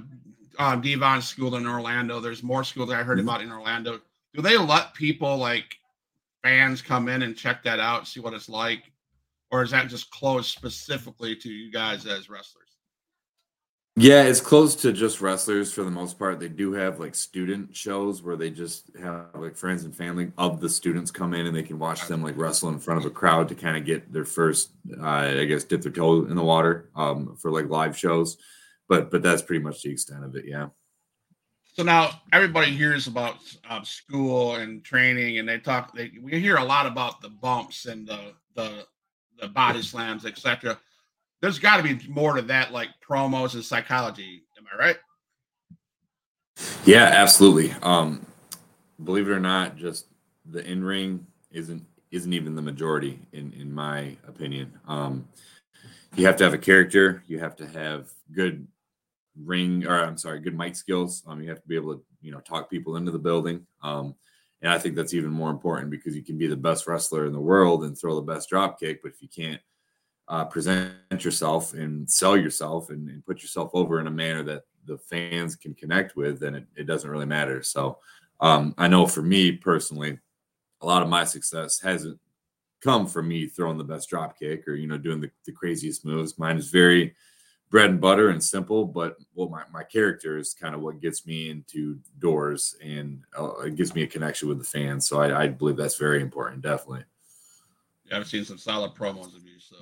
uh, 0.60 0.76
Devon's 0.76 1.26
school 1.26 1.56
in 1.56 1.66
Orlando. 1.66 2.20
There's 2.20 2.44
more 2.44 2.62
schools 2.62 2.92
I 2.92 3.02
heard 3.02 3.18
Mhm. 3.18 3.22
about 3.22 3.42
in 3.42 3.50
Orlando. 3.50 4.00
Do 4.32 4.42
they 4.42 4.56
let 4.56 4.94
people 4.94 5.36
like 5.36 5.76
fans 6.44 6.80
come 6.80 7.08
in 7.08 7.22
and 7.22 7.36
check 7.36 7.64
that 7.64 7.80
out, 7.80 8.06
see 8.06 8.20
what 8.20 8.34
it's 8.34 8.48
like, 8.48 8.92
or 9.54 9.62
is 9.62 9.70
that 9.70 9.86
just 9.86 10.10
closed 10.10 10.50
specifically 10.50 11.36
to 11.36 11.48
you 11.48 11.70
guys 11.70 12.06
as 12.06 12.28
wrestlers? 12.28 12.76
Yeah, 13.94 14.24
it's 14.24 14.40
close 14.40 14.74
to 14.74 14.92
just 14.92 15.20
wrestlers 15.20 15.72
for 15.72 15.84
the 15.84 15.92
most 15.92 16.18
part. 16.18 16.40
They 16.40 16.48
do 16.48 16.72
have 16.72 16.98
like 16.98 17.14
student 17.14 17.76
shows 17.76 18.20
where 18.20 18.34
they 18.34 18.50
just 18.50 18.90
have 19.00 19.26
like 19.36 19.54
friends 19.54 19.84
and 19.84 19.94
family 19.94 20.32
of 20.38 20.60
the 20.60 20.68
students 20.68 21.12
come 21.12 21.34
in 21.34 21.46
and 21.46 21.54
they 21.54 21.62
can 21.62 21.78
watch 21.78 22.08
them 22.08 22.20
like 22.20 22.36
wrestle 22.36 22.70
in 22.70 22.80
front 22.80 22.98
of 22.98 23.06
a 23.06 23.14
crowd 23.14 23.48
to 23.48 23.54
kind 23.54 23.76
of 23.76 23.84
get 23.84 24.12
their 24.12 24.24
first, 24.24 24.72
uh, 25.00 25.06
I 25.06 25.44
guess, 25.44 25.62
dip 25.62 25.82
their 25.82 25.92
toe 25.92 26.24
in 26.24 26.34
the 26.34 26.42
water 26.42 26.90
um, 26.96 27.36
for 27.40 27.52
like 27.52 27.68
live 27.68 27.96
shows. 27.96 28.36
But 28.88 29.12
but 29.12 29.22
that's 29.22 29.42
pretty 29.42 29.62
much 29.62 29.82
the 29.82 29.92
extent 29.92 30.24
of 30.24 30.34
it. 30.34 30.46
Yeah. 30.48 30.70
So 31.74 31.84
now 31.84 32.10
everybody 32.32 32.72
hears 32.72 33.06
about 33.06 33.36
um, 33.70 33.84
school 33.84 34.56
and 34.56 34.82
training, 34.82 35.38
and 35.38 35.48
they 35.48 35.60
talk. 35.60 35.94
They, 35.94 36.10
we 36.20 36.40
hear 36.40 36.56
a 36.56 36.64
lot 36.64 36.86
about 36.86 37.20
the 37.20 37.28
bumps 37.28 37.86
and 37.86 38.04
the 38.04 38.32
the 38.56 38.86
the 39.40 39.48
body 39.48 39.82
slams, 39.82 40.24
etc. 40.24 40.78
There's 41.40 41.58
got 41.58 41.76
to 41.76 41.82
be 41.82 42.06
more 42.08 42.34
to 42.34 42.42
that, 42.42 42.72
like 42.72 42.88
promos 43.06 43.54
and 43.54 43.64
psychology. 43.64 44.44
Am 44.56 44.64
I 44.72 44.76
right? 44.78 44.96
Yeah, 46.84 47.04
absolutely. 47.04 47.74
Um, 47.82 48.24
believe 49.02 49.28
it 49.28 49.32
or 49.32 49.40
not, 49.40 49.76
just 49.76 50.06
the 50.50 50.64
in 50.64 50.84
ring 50.84 51.26
isn't 51.50 51.84
isn't 52.10 52.32
even 52.32 52.54
the 52.54 52.62
majority 52.62 53.18
in 53.32 53.52
in 53.52 53.72
my 53.72 54.16
opinion. 54.26 54.72
Um, 54.86 55.28
you 56.14 56.26
have 56.26 56.36
to 56.36 56.44
have 56.44 56.54
a 56.54 56.58
character. 56.58 57.22
You 57.26 57.40
have 57.40 57.56
to 57.56 57.66
have 57.66 58.08
good 58.32 58.66
ring, 59.42 59.86
or 59.86 60.04
I'm 60.04 60.16
sorry, 60.16 60.40
good 60.40 60.56
mic 60.56 60.76
skills. 60.76 61.22
Um, 61.26 61.42
you 61.42 61.48
have 61.48 61.60
to 61.60 61.68
be 61.68 61.76
able 61.76 61.94
to 61.94 62.02
you 62.22 62.32
know 62.32 62.40
talk 62.40 62.70
people 62.70 62.96
into 62.96 63.10
the 63.10 63.18
building. 63.18 63.66
Um, 63.82 64.14
and 64.64 64.72
I 64.72 64.78
think 64.78 64.96
that's 64.96 65.12
even 65.12 65.30
more 65.30 65.50
important 65.50 65.90
because 65.90 66.16
you 66.16 66.22
can 66.22 66.38
be 66.38 66.46
the 66.46 66.56
best 66.56 66.86
wrestler 66.86 67.26
in 67.26 67.34
the 67.34 67.40
world 67.40 67.84
and 67.84 67.96
throw 67.96 68.14
the 68.14 68.22
best 68.22 68.48
drop 68.48 68.80
kick, 68.80 69.02
but 69.02 69.12
if 69.12 69.20
you 69.20 69.28
can't 69.28 69.60
uh, 70.26 70.46
present 70.46 70.94
yourself 71.22 71.74
and 71.74 72.10
sell 72.10 72.34
yourself 72.34 72.88
and, 72.88 73.10
and 73.10 73.26
put 73.26 73.42
yourself 73.42 73.70
over 73.74 74.00
in 74.00 74.06
a 74.06 74.10
manner 74.10 74.42
that 74.42 74.62
the 74.86 74.96
fans 74.96 75.54
can 75.54 75.74
connect 75.74 76.16
with, 76.16 76.40
then 76.40 76.54
it, 76.54 76.64
it 76.76 76.84
doesn't 76.84 77.10
really 77.10 77.26
matter. 77.26 77.62
So 77.62 77.98
um, 78.40 78.74
I 78.78 78.88
know 78.88 79.06
for 79.06 79.20
me 79.20 79.52
personally, 79.52 80.18
a 80.80 80.86
lot 80.86 81.02
of 81.02 81.10
my 81.10 81.24
success 81.24 81.78
hasn't 81.78 82.18
come 82.82 83.06
from 83.06 83.28
me 83.28 83.46
throwing 83.46 83.76
the 83.76 83.84
best 83.84 84.08
drop 84.08 84.38
kick 84.38 84.66
or 84.66 84.76
you 84.76 84.86
know 84.86 84.96
doing 84.96 85.20
the, 85.20 85.30
the 85.44 85.52
craziest 85.52 86.06
moves. 86.06 86.38
Mine 86.38 86.56
is 86.56 86.70
very 86.70 87.14
bread 87.74 87.90
and 87.90 88.00
butter 88.00 88.28
and 88.28 88.40
simple, 88.40 88.86
but 88.86 89.16
well, 89.34 89.48
my, 89.48 89.64
my 89.72 89.82
character 89.82 90.38
is 90.38 90.54
kind 90.54 90.76
of 90.76 90.80
what 90.80 91.00
gets 91.00 91.26
me 91.26 91.50
into 91.50 91.98
doors 92.20 92.76
and 92.80 93.20
uh, 93.36 93.50
it 93.62 93.74
gives 93.74 93.96
me 93.96 94.04
a 94.04 94.06
connection 94.06 94.48
with 94.48 94.58
the 94.58 94.64
fans. 94.64 95.08
So 95.08 95.20
I, 95.20 95.42
I 95.42 95.48
believe 95.48 95.76
that's 95.76 95.96
very 95.96 96.22
important, 96.22 96.62
definitely. 96.62 97.02
Yeah, 98.08 98.18
I've 98.18 98.28
seen 98.28 98.44
some 98.44 98.58
solid 98.58 98.94
promos 98.94 99.34
of 99.34 99.42
you. 99.44 99.58
So, 99.58 99.74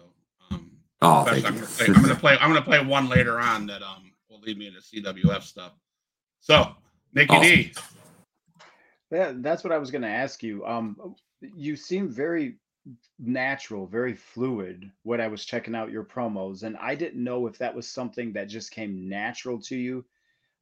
um, 0.50 0.70
Oh, 1.02 1.22
thank 1.24 1.44
I'm, 1.44 1.54
you. 1.54 1.60
gonna 1.60 1.66
play, 1.66 1.86
I'm 1.86 2.02
gonna 2.02 2.14
play. 2.14 2.38
I'm 2.40 2.48
gonna 2.48 2.62
play 2.62 2.82
one 2.82 3.10
later 3.10 3.38
on 3.38 3.66
that 3.66 3.82
um 3.82 4.10
will 4.30 4.40
lead 4.40 4.56
me 4.56 4.68
into 4.68 4.80
CWF 4.80 5.42
stuff. 5.42 5.72
So, 6.40 6.74
Nikki 7.12 7.40
D, 7.40 7.72
Yeah, 9.10 9.34
that's 9.34 9.64
what 9.64 9.72
I 9.74 9.76
was 9.76 9.90
going 9.90 10.00
to 10.02 10.08
ask 10.08 10.42
you. 10.42 10.64
Um, 10.64 11.14
you 11.42 11.76
seem 11.76 12.08
very 12.08 12.56
natural, 13.18 13.86
very 13.86 14.14
fluid 14.14 14.90
when 15.02 15.20
I 15.20 15.28
was 15.28 15.44
checking 15.44 15.74
out 15.74 15.92
your 15.92 16.04
promos, 16.04 16.62
and 16.62 16.76
I 16.78 16.94
didn't 16.94 17.22
know 17.22 17.46
if 17.46 17.58
that 17.58 17.74
was 17.74 17.88
something 17.88 18.32
that 18.32 18.48
just 18.48 18.70
came 18.70 19.08
natural 19.08 19.60
to 19.62 19.76
you. 19.76 20.04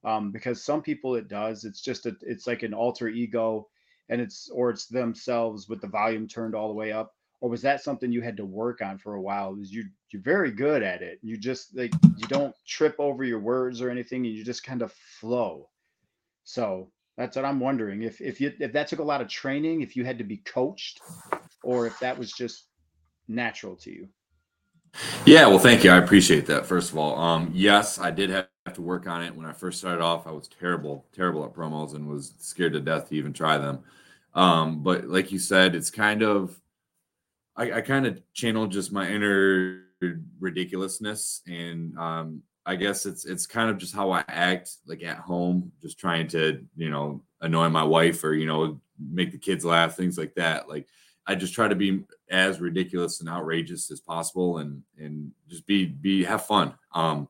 Um, 0.03 0.31
because 0.31 0.65
some 0.65 0.81
people 0.81 1.15
it 1.17 1.29
does. 1.29 1.65
It's 1.65 1.83
just 1.83 2.07
a, 2.07 2.17
it's 2.23 2.47
like 2.47 2.63
an 2.63 2.73
alter 2.73 3.09
ego, 3.09 3.69
and 4.09 4.21
it's 4.21 4.49
or 4.49 4.71
it's 4.71 4.87
themselves 4.87 5.69
with 5.69 5.81
the 5.83 5.89
volume 5.89 6.27
turned 6.27 6.55
all 6.55 6.69
the 6.69 6.75
way 6.75 6.91
up. 6.91 7.15
Or 7.43 7.49
was 7.51 7.63
that 7.63 7.83
something 7.83 8.13
you 8.13 8.23
had 8.23 8.37
to 8.39 8.45
work 8.45 8.83
on 8.83 8.99
for 8.99 9.15
a 9.15 9.21
while? 9.21 9.57
Is 9.61 9.73
you 9.73 9.85
you're 10.11 10.23
very 10.23 10.53
good 10.53 10.83
at 10.83 11.03
it. 11.03 11.19
You 11.23 11.37
just 11.37 11.77
like 11.77 11.93
you 12.17 12.27
don't 12.29 12.55
trip 12.67 12.97
over 12.99 13.25
your 13.25 13.41
words 13.41 13.81
or 13.81 13.91
anything, 13.91 14.25
and 14.27 14.35
you 14.35 14.45
just 14.45 14.65
kind 14.65 14.83
of 14.83 14.93
flow. 14.93 15.69
So 16.45 16.91
that's 17.17 17.37
what 17.37 17.45
I'm 17.45 17.61
wondering 17.61 18.03
if 18.03 18.21
if 18.23 18.41
you 18.41 18.53
if 18.59 18.73
that 18.73 18.89
took 18.89 18.99
a 19.01 19.05
lot 19.05 19.21
of 19.21 19.29
training, 19.29 19.83
if 19.83 19.97
you 19.97 20.05
had 20.05 20.19
to 20.19 20.25
be 20.25 20.39
coached, 20.39 21.01
or 21.63 21.87
if 21.87 21.99
that 22.01 22.19
was 22.19 22.33
just 22.33 22.67
natural 23.29 23.77
to 23.77 23.91
you. 23.91 24.09
Yeah, 25.25 25.47
well, 25.47 25.59
thank 25.59 25.85
you. 25.85 25.91
I 25.91 25.99
appreciate 25.99 26.47
that. 26.47 26.67
First 26.67 26.91
of 26.91 26.99
all, 26.99 27.17
um, 27.19 27.51
yes, 27.55 27.99
I 27.99 28.11
did 28.11 28.31
have 28.31 28.49
to 28.75 28.83
work 28.83 29.07
on 29.07 29.23
it 29.23 29.35
when 29.35 29.47
I 29.47 29.53
first 29.53 29.79
started 29.79 30.03
off. 30.03 30.27
I 30.27 30.33
was 30.33 30.49
terrible, 30.49 31.07
terrible 31.13 31.45
at 31.45 31.53
promos, 31.53 31.95
and 31.95 32.09
was 32.09 32.35
scared 32.39 32.73
to 32.73 32.81
death 32.81 33.09
to 33.09 33.15
even 33.15 33.33
try 33.33 33.57
them. 33.57 33.81
Um, 34.35 34.83
but 34.83 35.07
like 35.07 35.31
you 35.31 35.39
said, 35.39 35.75
it's 35.75 35.91
kind 35.91 36.23
of, 36.23 36.61
I, 37.57 37.73
I 37.73 37.81
kind 37.83 38.07
of 38.07 38.21
channeled 38.33 38.73
just 38.73 38.93
my 38.93 39.09
inner 39.09 39.85
ridiculousness, 40.41 41.43
and 41.47 41.97
um, 41.99 42.43
I 42.67 42.77
guess 42.77 43.07
it's 43.07 43.25
it's 43.25 43.47
kind 43.47 43.71
of 43.71 43.79
just 43.79 43.95
how 43.95 44.11
I 44.11 44.25
act, 44.29 44.77
like 44.87 45.03
at 45.03 45.19
home, 45.19 45.73
just 45.83 45.99
trying 45.99 46.27
to 46.29 46.65
you 46.77 46.91
know 46.91 47.23
annoy 47.41 47.69
my 47.69 47.85
wife 47.85 48.25
or 48.25 48.35
you 48.35 48.47
know 48.47 48.81
make 48.99 49.33
the 49.33 49.39
kids 49.39 49.65
laugh, 49.65 49.97
things 49.97 50.19
like 50.19 50.35
that. 50.35 50.69
Like 50.69 50.87
I 51.27 51.35
just 51.35 51.55
try 51.55 51.69
to 51.69 51.75
be 51.75 52.05
as 52.31 52.61
ridiculous 52.61 53.21
and 53.21 53.29
outrageous 53.29 53.91
as 53.91 54.01
possible 54.01 54.59
and 54.59 54.83
and 54.99 55.33
just 55.49 55.67
be 55.67 55.87
be 55.87 56.25
have 56.25 56.47
fun. 56.47 56.75
Um 56.95 57.29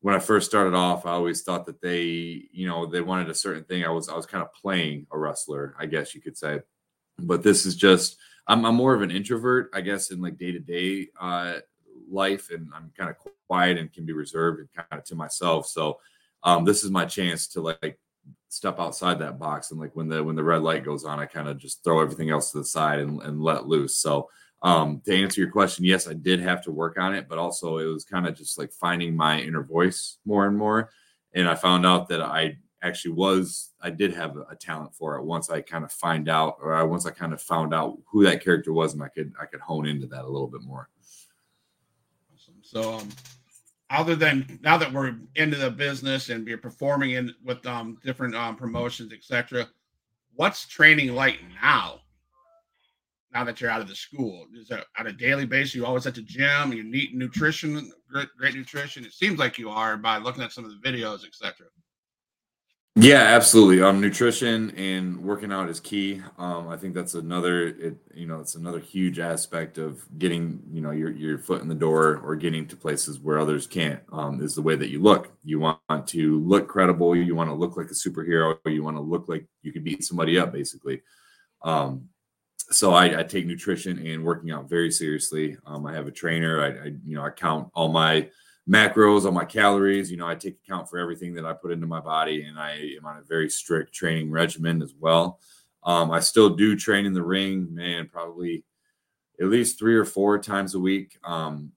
when 0.00 0.14
I 0.14 0.20
first 0.20 0.48
started 0.48 0.74
off, 0.74 1.06
I 1.06 1.10
always 1.10 1.42
thought 1.42 1.66
that 1.66 1.82
they, 1.82 2.46
you 2.52 2.68
know, 2.68 2.86
they 2.86 3.00
wanted 3.00 3.30
a 3.30 3.34
certain 3.34 3.64
thing. 3.64 3.84
I 3.84 3.90
was 3.90 4.08
I 4.08 4.16
was 4.16 4.26
kind 4.26 4.42
of 4.42 4.52
playing 4.54 5.06
a 5.12 5.18
wrestler, 5.18 5.74
I 5.78 5.86
guess 5.86 6.14
you 6.14 6.20
could 6.20 6.36
say. 6.36 6.60
But 7.18 7.42
this 7.42 7.66
is 7.66 7.76
just 7.76 8.16
I'm, 8.46 8.64
I'm 8.64 8.76
more 8.76 8.94
of 8.94 9.02
an 9.02 9.10
introvert, 9.10 9.70
I 9.74 9.80
guess, 9.80 10.10
in 10.10 10.20
like 10.20 10.38
day 10.38 10.52
to 10.52 10.60
day 10.60 11.08
life, 12.10 12.50
and 12.50 12.68
I'm 12.74 12.90
kind 12.96 13.10
of 13.10 13.16
quiet 13.46 13.76
and 13.76 13.92
can 13.92 14.06
be 14.06 14.12
reserved 14.12 14.60
and 14.60 14.68
kind 14.72 15.00
of 15.00 15.04
to 15.04 15.14
myself. 15.14 15.66
So 15.66 15.98
um 16.44 16.64
this 16.64 16.84
is 16.84 16.90
my 16.90 17.04
chance 17.04 17.48
to 17.48 17.60
like 17.60 17.98
step 18.48 18.78
outside 18.78 19.18
that 19.18 19.38
box 19.38 19.70
and 19.70 19.80
like 19.80 19.94
when 19.94 20.08
the 20.08 20.22
when 20.22 20.36
the 20.36 20.42
red 20.42 20.62
light 20.62 20.84
goes 20.84 21.04
on 21.04 21.18
i 21.18 21.26
kind 21.26 21.48
of 21.48 21.58
just 21.58 21.84
throw 21.84 22.00
everything 22.00 22.30
else 22.30 22.50
to 22.50 22.58
the 22.58 22.64
side 22.64 22.98
and, 22.98 23.20
and 23.22 23.42
let 23.42 23.66
loose 23.66 23.96
so 23.96 24.28
um 24.62 25.00
to 25.04 25.14
answer 25.14 25.40
your 25.40 25.50
question 25.50 25.84
yes 25.84 26.08
i 26.08 26.14
did 26.14 26.40
have 26.40 26.62
to 26.62 26.72
work 26.72 26.98
on 26.98 27.14
it 27.14 27.28
but 27.28 27.38
also 27.38 27.78
it 27.78 27.84
was 27.84 28.04
kind 28.04 28.26
of 28.26 28.34
just 28.34 28.58
like 28.58 28.72
finding 28.72 29.14
my 29.14 29.40
inner 29.40 29.62
voice 29.62 30.18
more 30.24 30.46
and 30.46 30.56
more 30.56 30.90
and 31.34 31.48
i 31.48 31.54
found 31.54 31.84
out 31.84 32.08
that 32.08 32.22
i 32.22 32.56
actually 32.82 33.12
was 33.12 33.70
i 33.82 33.90
did 33.90 34.14
have 34.14 34.36
a, 34.50 34.56
talent 34.56 34.94
for 34.94 35.16
it 35.16 35.24
once 35.24 35.50
i 35.50 35.60
kind 35.60 35.84
of 35.84 35.92
find 35.92 36.28
out 36.28 36.56
or 36.62 36.74
I, 36.74 36.82
once 36.82 37.06
i 37.06 37.10
kind 37.10 37.32
of 37.32 37.42
found 37.42 37.74
out 37.74 37.98
who 38.06 38.24
that 38.24 38.42
character 38.42 38.72
was 38.72 38.94
and 38.94 39.02
i 39.02 39.08
could 39.08 39.32
i 39.40 39.46
could 39.46 39.60
hone 39.60 39.86
into 39.86 40.06
that 40.08 40.24
a 40.24 40.28
little 40.28 40.48
bit 40.48 40.62
more 40.62 40.88
Awesome. 42.34 42.54
So, 42.62 42.94
um, 42.94 43.08
other 43.90 44.14
than 44.14 44.58
now 44.62 44.76
that 44.76 44.92
we're 44.92 45.14
into 45.36 45.56
the 45.56 45.70
business 45.70 46.28
and 46.28 46.46
you're 46.46 46.58
performing 46.58 47.12
in 47.12 47.34
with 47.44 47.64
um 47.66 47.98
different 48.04 48.34
um 48.34 48.56
promotions, 48.56 49.12
etc., 49.12 49.68
what's 50.34 50.66
training 50.66 51.14
like 51.14 51.38
now? 51.62 52.00
Now 53.34 53.44
that 53.44 53.60
you're 53.60 53.70
out 53.70 53.82
of 53.82 53.88
the 53.88 53.94
school, 53.94 54.46
is 54.54 54.70
it 54.70 54.84
on 54.98 55.06
a 55.06 55.12
daily 55.12 55.44
basis? 55.44 55.74
You 55.74 55.84
always 55.84 56.06
at 56.06 56.14
the 56.14 56.22
gym. 56.22 56.72
And 56.72 56.74
you 56.74 56.84
eat 56.94 57.14
nutrition, 57.14 57.92
great, 58.10 58.28
great 58.38 58.54
nutrition. 58.54 59.04
It 59.04 59.12
seems 59.12 59.38
like 59.38 59.58
you 59.58 59.68
are 59.68 59.98
by 59.98 60.16
looking 60.16 60.42
at 60.42 60.52
some 60.52 60.64
of 60.64 60.70
the 60.70 60.88
videos, 60.88 61.26
etc. 61.26 61.66
Yeah, 63.00 63.22
absolutely. 63.22 63.80
Um, 63.80 64.00
nutrition 64.00 64.72
and 64.76 65.22
working 65.22 65.52
out 65.52 65.68
is 65.68 65.78
key. 65.78 66.20
Um, 66.36 66.66
I 66.68 66.76
think 66.76 66.94
that's 66.94 67.14
another, 67.14 67.68
it, 67.68 67.96
you 68.12 68.26
know, 68.26 68.40
it's 68.40 68.56
another 68.56 68.80
huge 68.80 69.20
aspect 69.20 69.78
of 69.78 70.04
getting, 70.18 70.60
you 70.72 70.80
know, 70.80 70.90
your 70.90 71.10
your 71.12 71.38
foot 71.38 71.62
in 71.62 71.68
the 71.68 71.76
door 71.76 72.16
or 72.24 72.34
getting 72.34 72.66
to 72.66 72.76
places 72.76 73.20
where 73.20 73.38
others 73.38 73.68
can't. 73.68 74.00
Um, 74.10 74.42
is 74.42 74.56
the 74.56 74.62
way 74.62 74.74
that 74.74 74.88
you 74.88 75.00
look. 75.00 75.30
You 75.44 75.60
want 75.60 75.78
to 76.08 76.40
look 76.40 76.66
credible. 76.66 77.14
You 77.14 77.36
want 77.36 77.50
to 77.50 77.54
look 77.54 77.76
like 77.76 77.86
a 77.86 77.94
superhero. 77.94 78.58
You 78.66 78.82
want 78.82 78.96
to 78.96 79.00
look 79.00 79.28
like 79.28 79.46
you 79.62 79.70
could 79.70 79.84
beat 79.84 80.02
somebody 80.02 80.36
up, 80.36 80.52
basically. 80.52 81.02
Um, 81.62 82.08
so 82.70 82.94
I, 82.94 83.20
I 83.20 83.22
take 83.22 83.46
nutrition 83.46 84.04
and 84.04 84.24
working 84.24 84.50
out 84.50 84.68
very 84.68 84.90
seriously. 84.90 85.56
Um, 85.66 85.86
I 85.86 85.94
have 85.94 86.08
a 86.08 86.12
trainer. 86.12 86.60
I, 86.60 86.86
I, 86.86 86.92
you 87.06 87.14
know, 87.14 87.22
I 87.22 87.30
count 87.30 87.68
all 87.74 87.88
my 87.90 88.28
macros, 88.68 89.26
on 89.26 89.34
my 89.34 89.44
calories. 89.44 90.10
You 90.10 90.16
know, 90.16 90.26
I 90.26 90.34
take 90.34 90.58
account 90.64 90.88
for 90.88 90.98
everything 90.98 91.34
that 91.34 91.46
I 91.46 91.52
put 91.52 91.72
into 91.72 91.86
my 91.86 92.00
body, 92.00 92.42
and 92.42 92.58
I 92.58 92.72
am 92.98 93.06
on 93.06 93.18
a 93.18 93.22
very 93.22 93.48
strict 93.48 93.94
training 93.94 94.30
regimen 94.30 94.82
as 94.82 94.94
well. 94.98 95.40
Um, 95.84 96.10
I 96.10 96.20
still 96.20 96.50
do 96.50 96.76
train 96.76 97.06
in 97.06 97.14
the 97.14 97.22
ring, 97.22 97.74
man, 97.74 98.08
probably 98.12 98.64
at 99.40 99.46
least 99.46 99.78
three 99.78 99.96
or 99.96 100.04
four 100.04 100.38
times 100.38 100.74
a 100.74 100.80
week. 100.80 101.18
Um, 101.24 101.72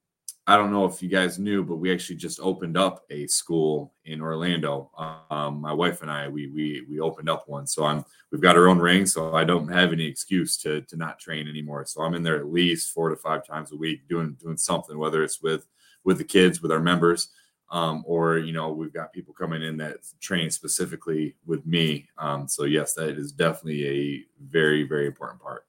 I 0.47 0.57
don't 0.57 0.71
know 0.71 0.85
if 0.85 1.01
you 1.03 1.07
guys 1.07 1.37
knew, 1.37 1.63
but 1.63 1.75
we 1.75 1.93
actually 1.93 2.15
just 2.15 2.39
opened 2.41 2.75
up 2.75 3.05
a 3.11 3.27
school 3.27 3.93
in 4.05 4.21
Orlando. 4.21 4.89
Um, 5.29 5.61
my 5.61 5.71
wife 5.71 6.01
and 6.01 6.09
I, 6.09 6.27
we 6.27 6.47
we 6.47 6.83
we 6.89 6.99
opened 6.99 7.29
up 7.29 7.47
one, 7.47 7.67
so 7.67 7.85
I'm 7.85 8.03
we've 8.31 8.41
got 8.41 8.57
our 8.57 8.67
own 8.67 8.79
ring, 8.79 9.05
so 9.05 9.35
I 9.35 9.43
don't 9.43 9.71
have 9.71 9.93
any 9.93 10.05
excuse 10.05 10.57
to 10.57 10.81
to 10.81 10.97
not 10.97 11.19
train 11.19 11.47
anymore. 11.47 11.85
So 11.85 12.01
I'm 12.01 12.15
in 12.15 12.23
there 12.23 12.37
at 12.37 12.51
least 12.51 12.91
four 12.91 13.09
to 13.09 13.15
five 13.15 13.45
times 13.45 13.71
a 13.71 13.77
week 13.77 14.07
doing 14.09 14.35
doing 14.41 14.57
something, 14.57 14.97
whether 14.97 15.23
it's 15.23 15.41
with 15.41 15.67
with 16.03 16.17
the 16.17 16.23
kids, 16.23 16.61
with 16.61 16.71
our 16.71 16.79
members, 16.79 17.29
um, 17.69 18.03
or 18.05 18.37
you 18.37 18.53
know 18.53 18.71
we've 18.71 18.93
got 18.93 19.13
people 19.13 19.33
coming 19.33 19.63
in 19.63 19.77
that 19.77 19.97
train 20.19 20.49
specifically 20.49 21.35
with 21.45 21.65
me. 21.65 22.07
Um, 22.17 22.47
so 22.47 22.65
yes, 22.65 22.93
that 22.93 23.17
is 23.17 23.31
definitely 23.31 23.87
a 23.87 24.23
very 24.43 24.83
very 24.83 25.07
important 25.07 25.41
part. 25.41 25.65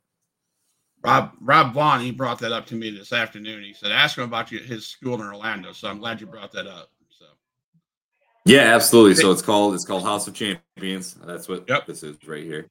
Rob 1.05 1.33
Rob 1.41 1.75
Vaughn, 1.75 2.01
he 2.01 2.11
brought 2.11 2.39
that 2.41 2.53
up 2.53 2.67
to 2.67 2.75
me 2.75 2.91
this 2.91 3.13
afternoon. 3.13 3.63
He 3.63 3.73
said, 3.73 3.93
"Ask 3.93 4.19
him 4.19 4.25
about 4.25 4.49
his 4.49 4.87
school 4.87 5.15
in 5.15 5.23
Orlando." 5.23 5.73
So 5.73 5.89
I'm 5.89 5.99
glad 5.99 6.21
you 6.21 6.27
brought 6.27 6.53
that 6.53 6.67
up. 6.67 6.91
So 7.09 7.27
yeah, 8.45 8.75
absolutely. 8.75 9.17
So 9.17 9.33
it's 9.33 9.43
called 9.43 9.75
it's 9.75 9.85
called 9.85 10.05
House 10.05 10.29
of 10.29 10.35
Champions. 10.35 11.15
That's 11.15 11.49
what 11.49 11.65
yep. 11.69 11.87
this 11.87 12.03
is 12.03 12.17
right 12.27 12.45
here. 12.45 12.69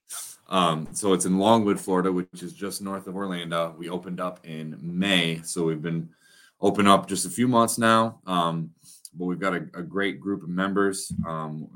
Um, 0.50 0.88
so 0.92 1.14
it's 1.14 1.26
in 1.26 1.40
Longwood, 1.40 1.80
Florida, 1.80 2.12
which 2.12 2.44
is 2.44 2.54
just 2.54 2.82
north 2.82 3.08
of 3.08 3.16
Orlando. 3.16 3.74
We 3.78 3.90
opened 3.90 4.20
up 4.20 4.46
in 4.46 4.78
May, 4.82 5.42
so 5.44 5.66
we've 5.66 5.82
been 5.82 6.10
open 6.62 6.88
up 6.88 7.08
just 7.08 7.26
a 7.26 7.30
few 7.30 7.48
months 7.48 7.78
now. 7.78 8.20
Um, 8.26 8.72
but 9.14 9.26
we've 9.26 9.40
got 9.40 9.54
a, 9.54 9.68
a, 9.74 9.82
great 9.82 10.22
group 10.22 10.42
of 10.42 10.48
members 10.48 11.12
um, 11.28 11.68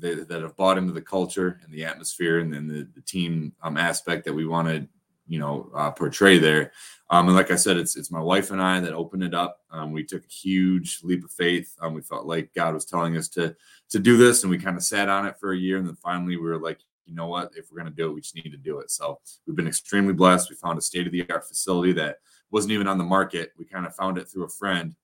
that 0.00 0.28
have 0.30 0.56
bought 0.56 0.76
into 0.76 0.92
the 0.92 1.00
culture 1.00 1.58
and 1.64 1.72
the 1.72 1.84
atmosphere 1.84 2.40
and 2.40 2.52
then 2.52 2.68
the, 2.68 2.86
the 2.94 3.00
team 3.00 3.52
um, 3.62 3.78
aspect 3.78 4.24
that 4.26 4.34
we 4.34 4.44
want 4.44 4.68
to, 4.68 4.86
you 5.26 5.38
know, 5.38 5.70
uh, 5.74 5.90
portray 5.90 6.38
there. 6.38 6.72
Um, 7.08 7.28
and 7.28 7.36
like 7.36 7.50
I 7.50 7.56
said, 7.56 7.78
it's 7.78 7.96
it's 7.96 8.10
my 8.10 8.20
wife 8.20 8.50
and 8.50 8.60
I 8.60 8.80
that 8.80 8.92
opened 8.92 9.22
it 9.22 9.32
up. 9.32 9.60
Um, 9.70 9.92
we 9.92 10.04
took 10.04 10.24
a 10.24 10.32
huge 10.32 11.00
leap 11.02 11.24
of 11.24 11.30
faith. 11.30 11.74
Um, 11.80 11.94
we 11.94 12.02
felt 12.02 12.26
like 12.26 12.52
God 12.54 12.74
was 12.74 12.84
telling 12.84 13.16
us 13.16 13.28
to 13.30 13.56
to 13.90 13.98
do 13.98 14.18
this, 14.18 14.42
and 14.42 14.50
we 14.50 14.58
kind 14.58 14.76
of 14.76 14.82
sat 14.82 15.08
on 15.08 15.26
it 15.26 15.36
for 15.38 15.52
a 15.52 15.58
year, 15.58 15.78
and 15.78 15.86
then 15.86 15.96
finally 15.96 16.36
we 16.36 16.42
were 16.42 16.58
like, 16.58 16.80
you 17.06 17.14
know 17.14 17.26
what? 17.26 17.52
If 17.56 17.70
we're 17.70 17.80
going 17.80 17.90
to 17.90 17.96
do 17.96 18.10
it, 18.10 18.14
we 18.14 18.20
just 18.20 18.34
need 18.34 18.50
to 18.50 18.58
do 18.58 18.80
it. 18.80 18.90
So 18.90 19.20
we've 19.46 19.56
been 19.56 19.68
extremely 19.68 20.12
blessed. 20.12 20.50
We 20.50 20.56
found 20.56 20.78
a 20.78 20.82
state 20.82 21.06
of 21.06 21.12
the 21.12 21.24
art 21.30 21.46
facility 21.46 21.92
that 21.94 22.18
wasn't 22.54 22.72
even 22.72 22.86
on 22.86 22.98
the 22.98 23.04
market. 23.04 23.52
We 23.58 23.64
kind 23.64 23.84
of 23.84 23.96
found 23.96 24.16
it 24.16 24.28
through 24.28 24.44
a 24.44 24.48
friend 24.48 24.94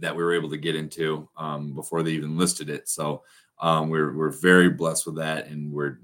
that 0.00 0.14
we 0.14 0.22
were 0.22 0.34
able 0.34 0.50
to 0.50 0.56
get 0.56 0.74
into 0.74 1.28
um, 1.36 1.74
before 1.74 2.02
they 2.02 2.10
even 2.10 2.36
listed 2.36 2.68
it. 2.68 2.88
So 2.88 3.22
um, 3.60 3.88
we're 3.88 4.12
we're 4.16 4.32
very 4.32 4.68
blessed 4.68 5.06
with 5.06 5.16
that, 5.16 5.46
and 5.46 5.72
we're 5.72 6.00